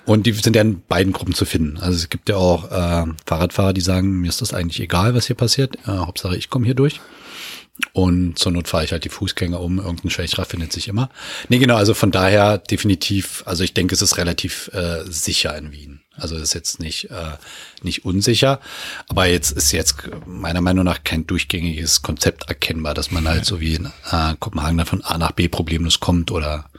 Und 0.05 0.27
die 0.27 0.32
sind 0.32 0.57
ja 0.57 0.62
in 0.62 0.82
beiden 0.82 1.12
Gruppen 1.12 1.35
zu 1.35 1.44
finden. 1.44 1.78
Also 1.78 1.97
es 1.97 2.09
gibt 2.09 2.28
ja 2.28 2.36
auch 2.36 2.70
äh, 2.70 3.07
Fahrradfahrer, 3.27 3.73
die 3.73 3.81
sagen, 3.81 4.20
mir 4.20 4.28
ist 4.28 4.43
das 4.43 4.55
eigentlich 4.55 4.81
egal, 4.81 5.15
was 5.15 5.27
hier 5.27 5.36
passiert. 5.36 5.77
Äh, 5.86 5.93
Hauptsache 5.93 6.36
ich 6.36 6.51
komme 6.51 6.66
hier 6.66 6.74
durch. 6.74 7.01
Und 7.93 8.39
zur 8.39 8.53
Not 8.53 8.69
fahre 8.69 8.85
ich 8.85 8.93
halt 8.93 9.05
die 9.05 9.11
Fußgänger 9.11 9.61
um, 9.61 9.78
irgendein 9.78 10.11
Schwächerer 10.11 10.47
findet 10.47 10.73
sich 10.73 10.89
immer. 10.89 11.11
Nee, 11.48 11.59
genau, 11.59 11.77
also 11.77 11.93
von 11.93 12.11
daher 12.11 12.57
definitiv, 12.57 13.43
also 13.47 13.65
ich 13.65 13.74
denke, 13.74 13.94
es 13.94 14.01
ist 14.01 14.16
relativ 14.16 14.70
äh, 14.73 15.05
sicher 15.07 15.57
in 15.57 15.73
Wien. 15.73 16.01
Also 16.16 16.36
ist 16.36 16.55
jetzt 16.55 16.81
nicht, 16.81 17.11
äh, 17.11 17.36
nicht 17.82 18.07
unsicher. 18.07 18.61
Aber 19.09 19.27
jetzt 19.27 19.51
ist 19.51 19.73
jetzt 19.73 19.97
meiner 20.24 20.62
Meinung 20.62 20.85
nach 20.85 21.05
kein 21.05 21.27
durchgängiges 21.27 22.01
Konzept 22.01 22.48
erkennbar, 22.48 22.94
dass 22.94 23.11
man 23.11 23.28
halt 23.28 23.44
so 23.44 23.61
wie 23.61 23.74
in 23.74 23.86
äh, 24.11 24.35
Kopenhagen 24.40 24.78
dann 24.78 24.86
von 24.86 25.05
A 25.05 25.19
nach 25.19 25.32
B 25.32 25.48
problemlos 25.48 26.01
kommt 26.01 26.31
oder 26.31 26.70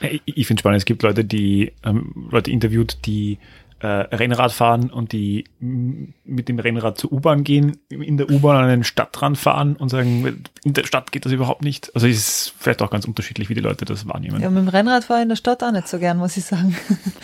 ich, 0.00 0.22
ich 0.24 0.46
finde 0.46 0.60
spannend, 0.60 0.78
es 0.78 0.84
gibt 0.84 1.02
Leute, 1.02 1.24
die 1.24 1.72
ähm, 1.84 2.28
Leute 2.30 2.50
interviewt, 2.50 2.98
die 3.06 3.38
äh, 3.80 3.86
Rennrad 3.86 4.52
fahren 4.52 4.90
und 4.90 5.12
die 5.12 5.44
mit 5.60 6.48
dem 6.48 6.58
Rennrad 6.58 6.98
zur 6.98 7.12
U-Bahn 7.12 7.44
gehen, 7.44 7.76
in 7.90 8.16
der 8.16 8.30
U-Bahn 8.30 8.64
an 8.64 8.70
den 8.70 8.84
Stadtrand 8.84 9.36
fahren 9.36 9.76
und 9.76 9.90
sagen, 9.90 10.44
in 10.64 10.72
der 10.72 10.84
Stadt 10.84 11.12
geht 11.12 11.26
das 11.26 11.32
überhaupt 11.32 11.62
nicht. 11.62 11.94
Also 11.94 12.06
es 12.06 12.16
ist 12.16 12.54
vielleicht 12.58 12.80
auch 12.80 12.90
ganz 12.90 13.04
unterschiedlich, 13.04 13.48
wie 13.50 13.54
die 13.54 13.60
Leute 13.60 13.84
das 13.84 14.08
wahrnehmen. 14.08 14.40
Ja, 14.40 14.48
mit 14.48 14.62
dem 14.62 14.68
Rennrad 14.68 15.04
fahre 15.04 15.20
ich 15.20 15.24
in 15.24 15.28
der 15.28 15.36
Stadt 15.36 15.62
auch 15.62 15.72
nicht 15.72 15.88
so 15.88 15.98
gern, 15.98 16.16
muss 16.16 16.36
ich 16.36 16.44
sagen. 16.44 16.74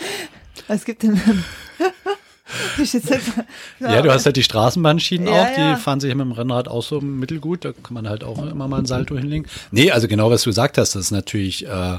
es 0.67 0.85
gibt 0.85 1.01
den 1.03 1.19
ja, 3.79 4.01
du 4.01 4.11
hast 4.11 4.25
halt 4.25 4.35
die 4.35 4.43
Straßenbahnschienen 4.43 5.27
ja, 5.27 5.33
auch, 5.33 5.55
die 5.55 5.61
ja. 5.61 5.75
fahren 5.77 5.99
sich 5.99 6.13
mit 6.13 6.25
dem 6.25 6.31
Rennrad 6.31 6.67
auch 6.67 6.83
so 6.83 7.01
mittelgut, 7.01 7.65
da 7.65 7.71
kann 7.71 7.93
man 7.93 8.07
halt 8.07 8.23
auch 8.23 8.45
immer 8.45 8.67
mal 8.67 8.79
ein 8.79 8.85
Salto 8.85 9.17
hinlegen. 9.17 9.45
Nee, 9.71 9.91
also 9.91 10.07
genau, 10.07 10.29
was 10.29 10.43
du 10.43 10.49
gesagt 10.49 10.77
hast, 10.77 10.95
das 10.95 11.05
ist 11.05 11.11
natürlich 11.11 11.67
äh, 11.67 11.97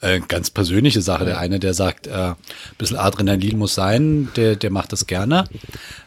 äh, 0.00 0.20
ganz 0.20 0.50
persönliche 0.50 1.02
Sache. 1.02 1.24
Der 1.24 1.38
eine, 1.38 1.58
der 1.58 1.74
sagt, 1.74 2.06
äh, 2.06 2.10
ein 2.12 2.36
bisschen 2.78 2.96
Adrenalin 2.96 3.58
muss 3.58 3.74
sein, 3.74 4.28
der, 4.36 4.56
der 4.56 4.70
macht 4.70 4.92
das 4.92 5.06
gerne. 5.06 5.44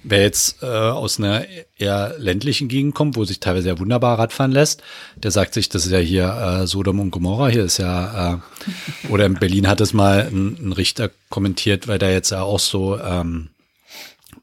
Wer 0.03 0.21
jetzt 0.21 0.63
äh, 0.63 0.65
aus 0.65 1.19
einer 1.19 1.45
eher 1.77 2.15
ländlichen 2.17 2.67
Gegend 2.67 2.93
kommt, 2.93 3.15
wo 3.15 3.25
sich 3.25 3.39
teilweise 3.39 3.69
ja 3.69 3.79
wunderbar 3.79 4.19
Radfahren 4.19 4.51
lässt, 4.51 4.83
der 5.15 5.31
sagt 5.31 5.53
sich, 5.53 5.69
das 5.69 5.85
ist 5.85 5.91
ja 5.91 5.99
hier 5.99 6.61
äh, 6.61 6.67
Sodom 6.67 6.99
und 6.99 7.11
Gomorra, 7.11 7.47
hier 7.47 7.63
ist 7.63 7.77
ja, 7.77 8.33
äh, 8.33 9.07
oder 9.09 9.25
in 9.25 9.35
Berlin 9.35 9.67
hat 9.67 9.81
es 9.81 9.93
mal 9.93 10.27
ein, 10.31 10.57
ein 10.59 10.73
Richter 10.73 11.09
kommentiert, 11.29 11.87
weil 11.87 11.99
da 11.99 12.09
jetzt 12.09 12.31
ja 12.31 12.41
auch 12.41 12.59
so 12.59 12.99
ähm, 12.99 13.49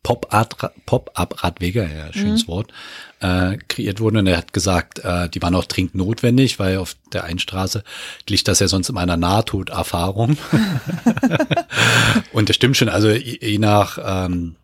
Pop-up-Radwege, 0.02 1.82
ja, 1.82 2.12
schönes 2.12 2.44
mhm. 2.44 2.48
Wort, 2.48 2.72
äh, 3.20 3.56
kreiert 3.68 4.00
wurden. 4.00 4.18
Und 4.18 4.26
er 4.26 4.36
hat 4.36 4.52
gesagt, 4.52 5.00
äh, 5.00 5.28
die 5.28 5.42
waren 5.42 5.54
auch 5.54 5.64
dringend 5.64 5.94
notwendig, 5.94 6.58
weil 6.58 6.78
auf 6.78 6.96
der 7.12 7.24
Einstraße 7.24 7.82
liegt 8.28 8.48
das 8.48 8.60
ja 8.60 8.68
sonst 8.68 8.88
in 8.88 8.96
einer 8.96 9.16
Nahtoderfahrung. 9.16 10.36
und 12.32 12.48
das 12.48 12.56
stimmt 12.56 12.76
schon, 12.76 12.88
also 12.88 13.10
je 13.10 13.58
nach 13.58 13.98
ähm, 14.02 14.56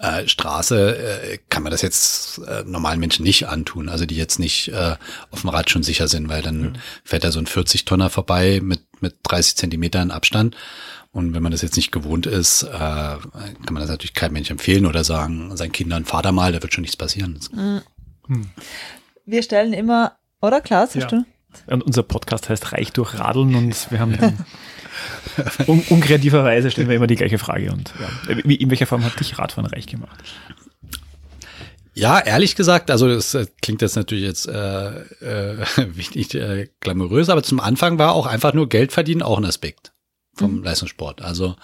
äh, 0.00 0.26
Straße 0.26 0.96
äh, 0.96 1.38
kann 1.50 1.62
man 1.62 1.72
das 1.72 1.82
jetzt 1.82 2.38
äh, 2.38 2.64
normalen 2.64 3.00
Menschen 3.00 3.22
nicht 3.22 3.48
antun, 3.48 3.88
also 3.88 4.06
die 4.06 4.16
jetzt 4.16 4.38
nicht 4.38 4.68
äh, 4.68 4.96
auf 5.30 5.42
dem 5.42 5.50
Rad 5.50 5.70
schon 5.70 5.82
sicher 5.82 6.08
sind, 6.08 6.28
weil 6.28 6.42
dann 6.42 6.60
mhm. 6.60 6.72
fährt 7.04 7.24
da 7.24 7.30
so 7.30 7.38
ein 7.38 7.46
40-Tonner 7.46 8.08
vorbei 8.08 8.60
mit, 8.62 8.80
mit 9.00 9.16
30 9.24 9.56
Zentimetern 9.56 10.10
Abstand 10.10 10.56
und 11.12 11.34
wenn 11.34 11.42
man 11.42 11.50
das 11.50 11.62
jetzt 11.62 11.76
nicht 11.76 11.90
gewohnt 11.90 12.26
ist, 12.26 12.62
äh, 12.62 12.68
kann 12.68 13.20
man 13.72 13.80
das 13.80 13.90
natürlich 13.90 14.14
keinem 14.14 14.34
Mensch 14.34 14.50
empfehlen 14.50 14.86
oder 14.86 15.02
sagen, 15.02 15.56
seinen 15.56 15.72
Kindern, 15.72 16.04
fahr 16.04 16.22
da 16.22 16.30
mal, 16.30 16.52
da 16.52 16.62
wird 16.62 16.72
schon 16.72 16.82
nichts 16.82 16.96
passieren. 16.96 17.40
Mhm. 17.52 18.50
Wir 19.26 19.42
stellen 19.42 19.72
immer, 19.72 20.12
oder 20.40 20.60
Klaus, 20.60 20.94
hast 20.94 20.96
ja. 20.96 21.06
du? 21.08 21.24
Und 21.66 21.82
unser 21.82 22.04
Podcast 22.04 22.48
heißt 22.48 22.72
Reich 22.72 22.92
durch 22.92 23.18
Radeln 23.18 23.56
und 23.56 23.90
wir 23.90 23.98
haben 23.98 24.16
dann 24.16 24.38
un 25.66 25.82
unkreativerweise 25.88 26.70
stellen 26.70 26.88
wir 26.88 26.94
immer 26.94 27.08
die 27.08 27.16
gleiche 27.16 27.38
Frage. 27.38 27.72
Und 27.72 27.92
ja. 27.98 28.36
Wie, 28.44 28.54
in 28.54 28.70
welcher 28.70 28.86
Form 28.86 29.04
hat 29.04 29.18
dich 29.18 29.36
Radfahren 29.36 29.68
reich 29.68 29.86
gemacht? 29.86 30.22
Ja, 31.92 32.20
ehrlich 32.20 32.54
gesagt, 32.54 32.88
also 32.88 33.08
das 33.08 33.34
äh, 33.34 33.46
klingt 33.60 33.82
jetzt 33.82 33.96
natürlich 33.96 34.22
jetzt 34.22 34.46
äh, 34.46 35.00
äh, 35.00 35.66
wichtig 35.96 36.36
äh, 36.36 36.68
glamourös, 36.78 37.28
aber 37.28 37.42
zum 37.42 37.58
Anfang 37.58 37.98
war 37.98 38.12
auch 38.12 38.26
einfach 38.26 38.54
nur 38.54 38.68
Geld 38.68 38.92
verdienen 38.92 39.22
auch 39.22 39.36
ein 39.36 39.44
Aspekt 39.44 39.92
vom 40.34 40.58
mhm. 40.58 40.64
Leistungssport. 40.64 41.22
Also 41.22 41.56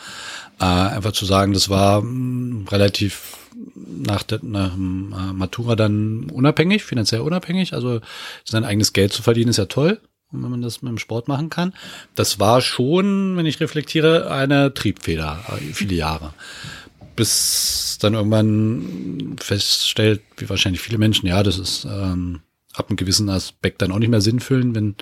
äh, 0.60 0.64
einfach 0.64 1.12
zu 1.12 1.24
sagen, 1.24 1.52
das 1.52 1.68
war 1.68 2.02
mh, 2.02 2.10
mm, 2.10 2.68
relativ 2.68 3.38
nach, 3.74 4.22
der, 4.22 4.40
nach 4.43 4.74
dem 4.74 5.14
äh, 5.16 5.32
Matura 5.32 5.76
dann 5.76 6.30
unabhängig, 6.30 6.84
finanziell 6.84 7.20
unabhängig. 7.20 7.72
Also 7.72 8.01
sein 8.44 8.64
eigenes 8.64 8.93
Geld 8.93 9.12
zu 9.12 9.22
verdienen 9.22 9.51
ist 9.51 9.56
ja 9.56 9.66
toll, 9.66 10.01
wenn 10.30 10.51
man 10.51 10.62
das 10.62 10.82
mit 10.82 10.90
dem 10.90 10.98
Sport 10.98 11.28
machen 11.28 11.51
kann. 11.51 11.72
Das 12.14 12.38
war 12.38 12.60
schon, 12.60 13.36
wenn 13.36 13.47
ich 13.47 13.60
reflektiere, 13.60 14.30
eine 14.30 14.74
Triebfeder 14.74 15.44
äh, 15.48 15.72
viele 15.72 15.94
Jahre. 15.94 16.34
Bis 17.14 17.98
dann 18.01 18.14
irgendwann 18.14 19.36
feststellt, 19.40 20.20
wie 20.36 20.51
wahrscheinlich 20.51 20.82
viele 20.82 20.98
Menschen, 20.98 21.26
ja, 21.26 21.43
das 21.43 21.59
ist 21.59 21.86
ähm, 21.86 22.43
ab 22.74 22.90
einem 22.90 22.97
gewissen 22.97 23.30
Aspekt 23.30 23.80
dann 23.80 23.90
auch 23.90 23.98
nicht 23.98 24.10
mehr 24.10 24.20
sinnfüllen, 24.20 24.74
wenn 24.74 24.97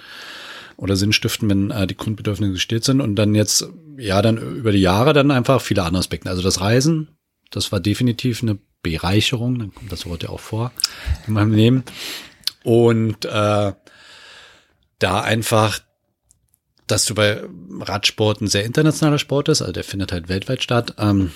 oder 0.77 0.97
Sinn 0.97 1.13
stiften, 1.13 1.49
wenn 1.49 1.71
äh, 1.71 1.87
die 1.87 1.97
Grundbedürfnisse 1.97 2.53
gestillt 2.53 2.85
sind 2.85 3.01
und 3.01 3.17
dann 3.17 3.35
jetzt, 3.35 3.69
ja, 3.97 4.23
dann 4.23 4.39
über 4.39 4.73
die 4.73 4.81
Jahre 4.81 5.13
dann 5.13 5.31
einfach 5.31 5.61
viele 5.61 5.83
andere 5.83 6.01
Aspekte. 6.01 6.31
Also 6.31 6.43
das 6.43 6.61
Reisen, 6.61 7.09
das 7.51 7.73
war 7.73 7.81
definitiv 7.81 8.43
eine 8.43 8.59
Bereicherung, 8.83 9.59
dann 9.59 9.75
kommt 9.75 9.93
das 9.93 10.07
Wort 10.07 10.23
ja 10.23 10.29
auch 10.29 10.41
vor 10.41 10.73
in 11.27 11.35
meinem 11.35 11.53
Leben. 11.53 11.85
Und 12.63 13.25
äh, 13.25 13.73
da 14.99 15.21
einfach 15.21 15.81
dass 16.87 17.07
du 17.07 17.15
bei 17.15 17.43
Radsport 17.81 18.41
ein 18.41 18.49
sehr 18.49 18.65
internationaler 18.65 19.19
Sport 19.19 19.49
ist, 19.49 19.63
also 19.63 19.73
der 19.73 19.85
findet 19.85 20.13
halt 20.13 20.29
weltweit 20.29 20.63
statt, 20.63 20.95
ähm, 20.99 21.33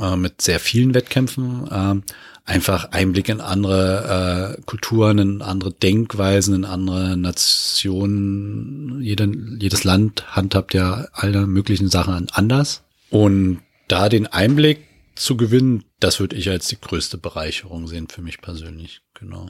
äh, 0.00 0.16
mit 0.16 0.42
sehr 0.42 0.60
vielen 0.60 0.94
Wettkämpfen. 0.94 1.68
Ähm, 1.70 2.02
einfach 2.44 2.92
Einblick 2.92 3.28
in 3.28 3.40
andere 3.40 4.56
äh, 4.58 4.62
Kulturen, 4.62 5.18
in 5.18 5.42
andere 5.42 5.72
Denkweisen, 5.72 6.54
in 6.54 6.64
andere 6.64 7.16
Nationen. 7.16 9.00
Jede, 9.02 9.30
jedes 9.58 9.84
Land 9.84 10.36
handhabt 10.36 10.74
ja 10.74 11.06
alle 11.12 11.46
möglichen 11.46 11.88
Sachen 11.88 12.28
anders. 12.30 12.82
Und 13.10 13.60
da 13.88 14.08
den 14.08 14.26
Einblick 14.26 14.80
zu 15.14 15.36
gewinnen, 15.36 15.84
das 16.00 16.20
würde 16.20 16.36
ich 16.36 16.50
als 16.50 16.68
die 16.68 16.80
größte 16.80 17.18
Bereicherung 17.18 17.86
sehen 17.86 18.08
für 18.08 18.22
mich 18.22 18.40
persönlich. 18.40 19.00
Genau. 19.14 19.48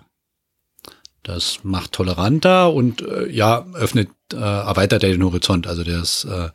Das 1.23 1.61
macht 1.63 1.93
toleranter 1.93 2.73
und 2.73 3.01
äh, 3.01 3.31
ja, 3.31 3.67
öffnet, 3.73 4.11
äh, 4.33 4.37
erweitert 4.37 5.03
ja 5.03 5.09
den 5.09 5.25
Horizont. 5.25 5.67
Also 5.67 5.83
das, 5.83 6.25
äh, 6.27 6.51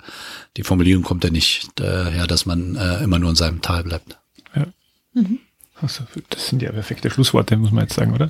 die 0.57 0.63
Formulierung 0.63 1.03
kommt 1.03 1.23
ja 1.23 1.31
nicht 1.31 1.69
daher, 1.75 2.27
dass 2.27 2.45
man 2.45 2.75
äh, 2.75 3.03
immer 3.03 3.17
nur 3.17 3.31
in 3.31 3.35
seinem 3.35 3.63
Tal 3.63 3.83
bleibt. 3.83 4.19
Ja. 4.55 4.67
Mhm. 5.13 5.39
Also, 5.81 6.03
das 6.29 6.47
sind 6.47 6.61
ja 6.61 6.71
perfekte 6.71 7.09
Schlussworte, 7.09 7.55
muss 7.55 7.71
man 7.71 7.83
jetzt 7.83 7.95
sagen, 7.95 8.13
oder? 8.13 8.27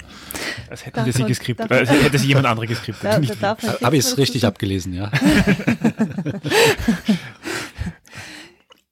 Als 0.70 0.86
hätten 0.86 1.06
wir 1.06 1.14
sie 1.14 1.24
geskriptet, 1.24 1.72
als 1.72 1.90
hätte 1.90 2.18
sie 2.18 2.28
jemand 2.28 2.46
andere 2.46 2.68
geskriptet. 2.68 3.04
Da, 3.42 3.58
Habe 3.84 3.98
ich 3.98 4.06
es 4.06 4.18
richtig 4.18 4.46
abgelesen, 4.46 4.94
ja. 4.94 5.12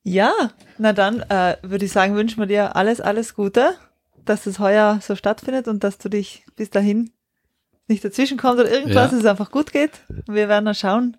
ja, 0.04 0.34
na 0.78 0.94
dann 0.94 1.22
äh, 1.22 1.58
würde 1.62 1.86
ich 1.86 1.92
sagen, 1.92 2.16
wünschen 2.16 2.40
wir 2.40 2.48
dir 2.48 2.76
alles, 2.76 3.00
alles 3.00 3.36
Gute, 3.36 3.76
dass 4.26 4.46
es 4.46 4.60
heuer 4.60 5.00
so 5.02 5.16
stattfindet 5.16 5.68
und 5.68 5.84
dass 5.84 5.98
du 6.00 6.10
dich 6.10 6.44
bis 6.56 6.70
dahin 6.70 7.12
nicht 7.88 8.04
dazwischen 8.04 8.38
kommt 8.38 8.60
oder 8.60 8.70
irgendwas, 8.70 8.96
ja. 8.96 9.04
dass 9.04 9.14
es 9.14 9.26
einfach 9.26 9.52
gut 9.52 9.72
geht. 9.72 10.02
Wir 10.28 10.50
werden 10.50 10.66
dann 10.66 10.76
schauen, 10.76 11.18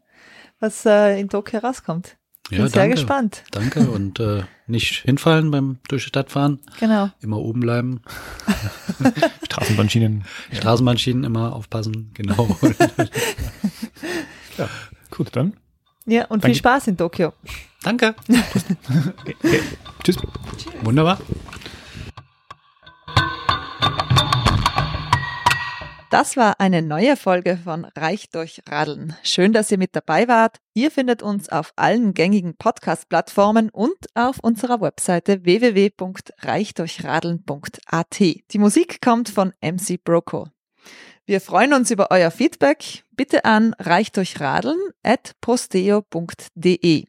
was 0.61 0.85
äh, 0.85 1.19
in 1.19 1.29
Tokio 1.29 1.61
rauskommt. 1.61 2.18
Bin 2.49 2.61
ja, 2.61 2.69
sehr 2.69 2.83
danke, 2.83 2.95
gespannt. 2.95 3.43
Danke 3.51 3.81
und 3.91 4.21
äh, 4.21 4.43
nicht 4.67 5.03
hinfallen 5.03 5.51
beim 5.51 5.79
durch 5.89 6.05
die 6.05 6.09
Stadt 6.09 6.31
fahren. 6.31 6.61
Genau. 6.81 7.11
Immer 7.21 7.39
oben 7.39 7.61
bleiben. 7.61 8.01
Straßenbahnschienen. 9.45 10.25
Straßenbahnschienen 10.53 11.25
immer 11.25 11.55
aufpassen, 11.55 12.11
genau. 12.15 12.57
ja, 14.59 14.69
gut, 15.11 15.29
dann. 15.33 15.55
Ja, 16.07 16.23
und 16.25 16.43
Danke. 16.43 16.47
viel 16.47 16.55
Spaß 16.55 16.87
in 16.89 16.97
Tokio. 16.97 17.35
Danke. 17.83 18.15
okay, 18.29 19.37
okay. 19.45 19.63
Tschüss. 20.03 20.17
Wunderbar. 20.83 21.19
Das 26.11 26.39
war 26.39 26.59
eine 26.59 26.81
neue 26.81 27.17
Folge 27.17 27.59
von 27.63 27.85
Reich 27.85 28.31
durch 28.31 28.63
Radeln. 28.67 29.15
Schön, 29.23 29.53
dass 29.53 29.71
ihr 29.71 29.77
mit 29.77 29.95
dabei 29.95 30.27
wart. 30.27 30.57
Ihr 30.73 30.91
findet 30.91 31.23
uns 31.23 31.51
auf 31.51 31.75
allen 31.77 32.15
gängigen 32.15 32.57
Podcast-Plattformen 32.57 33.69
und 33.69 33.95
auf 34.15 34.39
unserer 34.41 34.81
Webseite 34.81 35.45
www.reichdurchradeln.at. 35.45 38.21
Die 38.21 38.59
Musik 38.59 39.03
kommt 39.03 39.29
von 39.29 39.53
MC 39.61 40.03
Broco. 40.03 40.49
Wir 41.27 41.43
freuen 41.43 41.75
uns 41.75 41.91
über 41.91 42.11
euer 42.11 42.31
Feedback. 42.31 43.05
Bitte 43.15 43.45
an 43.45 43.75
reichdurchradeln 43.79 44.79
at 45.03 45.33
posteo.de. 45.43 47.05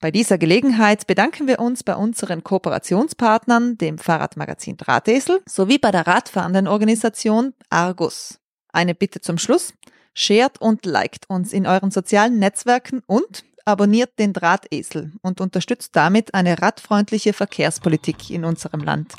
Bei 0.00 0.12
dieser 0.12 0.38
Gelegenheit 0.38 1.08
bedanken 1.08 1.48
wir 1.48 1.58
uns 1.58 1.82
bei 1.82 1.96
unseren 1.96 2.44
Kooperationspartnern, 2.44 3.78
dem 3.78 3.98
Fahrradmagazin 3.98 4.76
Drahtesel, 4.76 5.40
sowie 5.44 5.78
bei 5.78 5.90
der 5.90 6.06
radfahrenden 6.06 6.68
Organisation 6.68 7.52
Argus. 7.68 8.38
Eine 8.72 8.94
Bitte 8.94 9.20
zum 9.20 9.38
Schluss. 9.38 9.74
Shared 10.14 10.60
und 10.60 10.86
liked 10.86 11.28
uns 11.28 11.52
in 11.52 11.66
euren 11.66 11.90
sozialen 11.90 12.38
Netzwerken 12.38 13.02
und 13.06 13.44
abonniert 13.64 14.18
den 14.20 14.32
Drahtesel 14.32 15.12
und 15.22 15.40
unterstützt 15.40 15.94
damit 15.96 16.32
eine 16.32 16.62
radfreundliche 16.62 17.32
Verkehrspolitik 17.32 18.30
in 18.30 18.44
unserem 18.44 18.80
Land. 18.80 19.14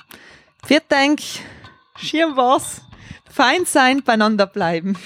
Viert 0.66 0.86
Schirm 1.98 2.38
was, 2.38 2.82
fein 3.30 3.66
sein, 3.66 4.02
beieinander 4.04 4.48
bleiben. 4.48 4.98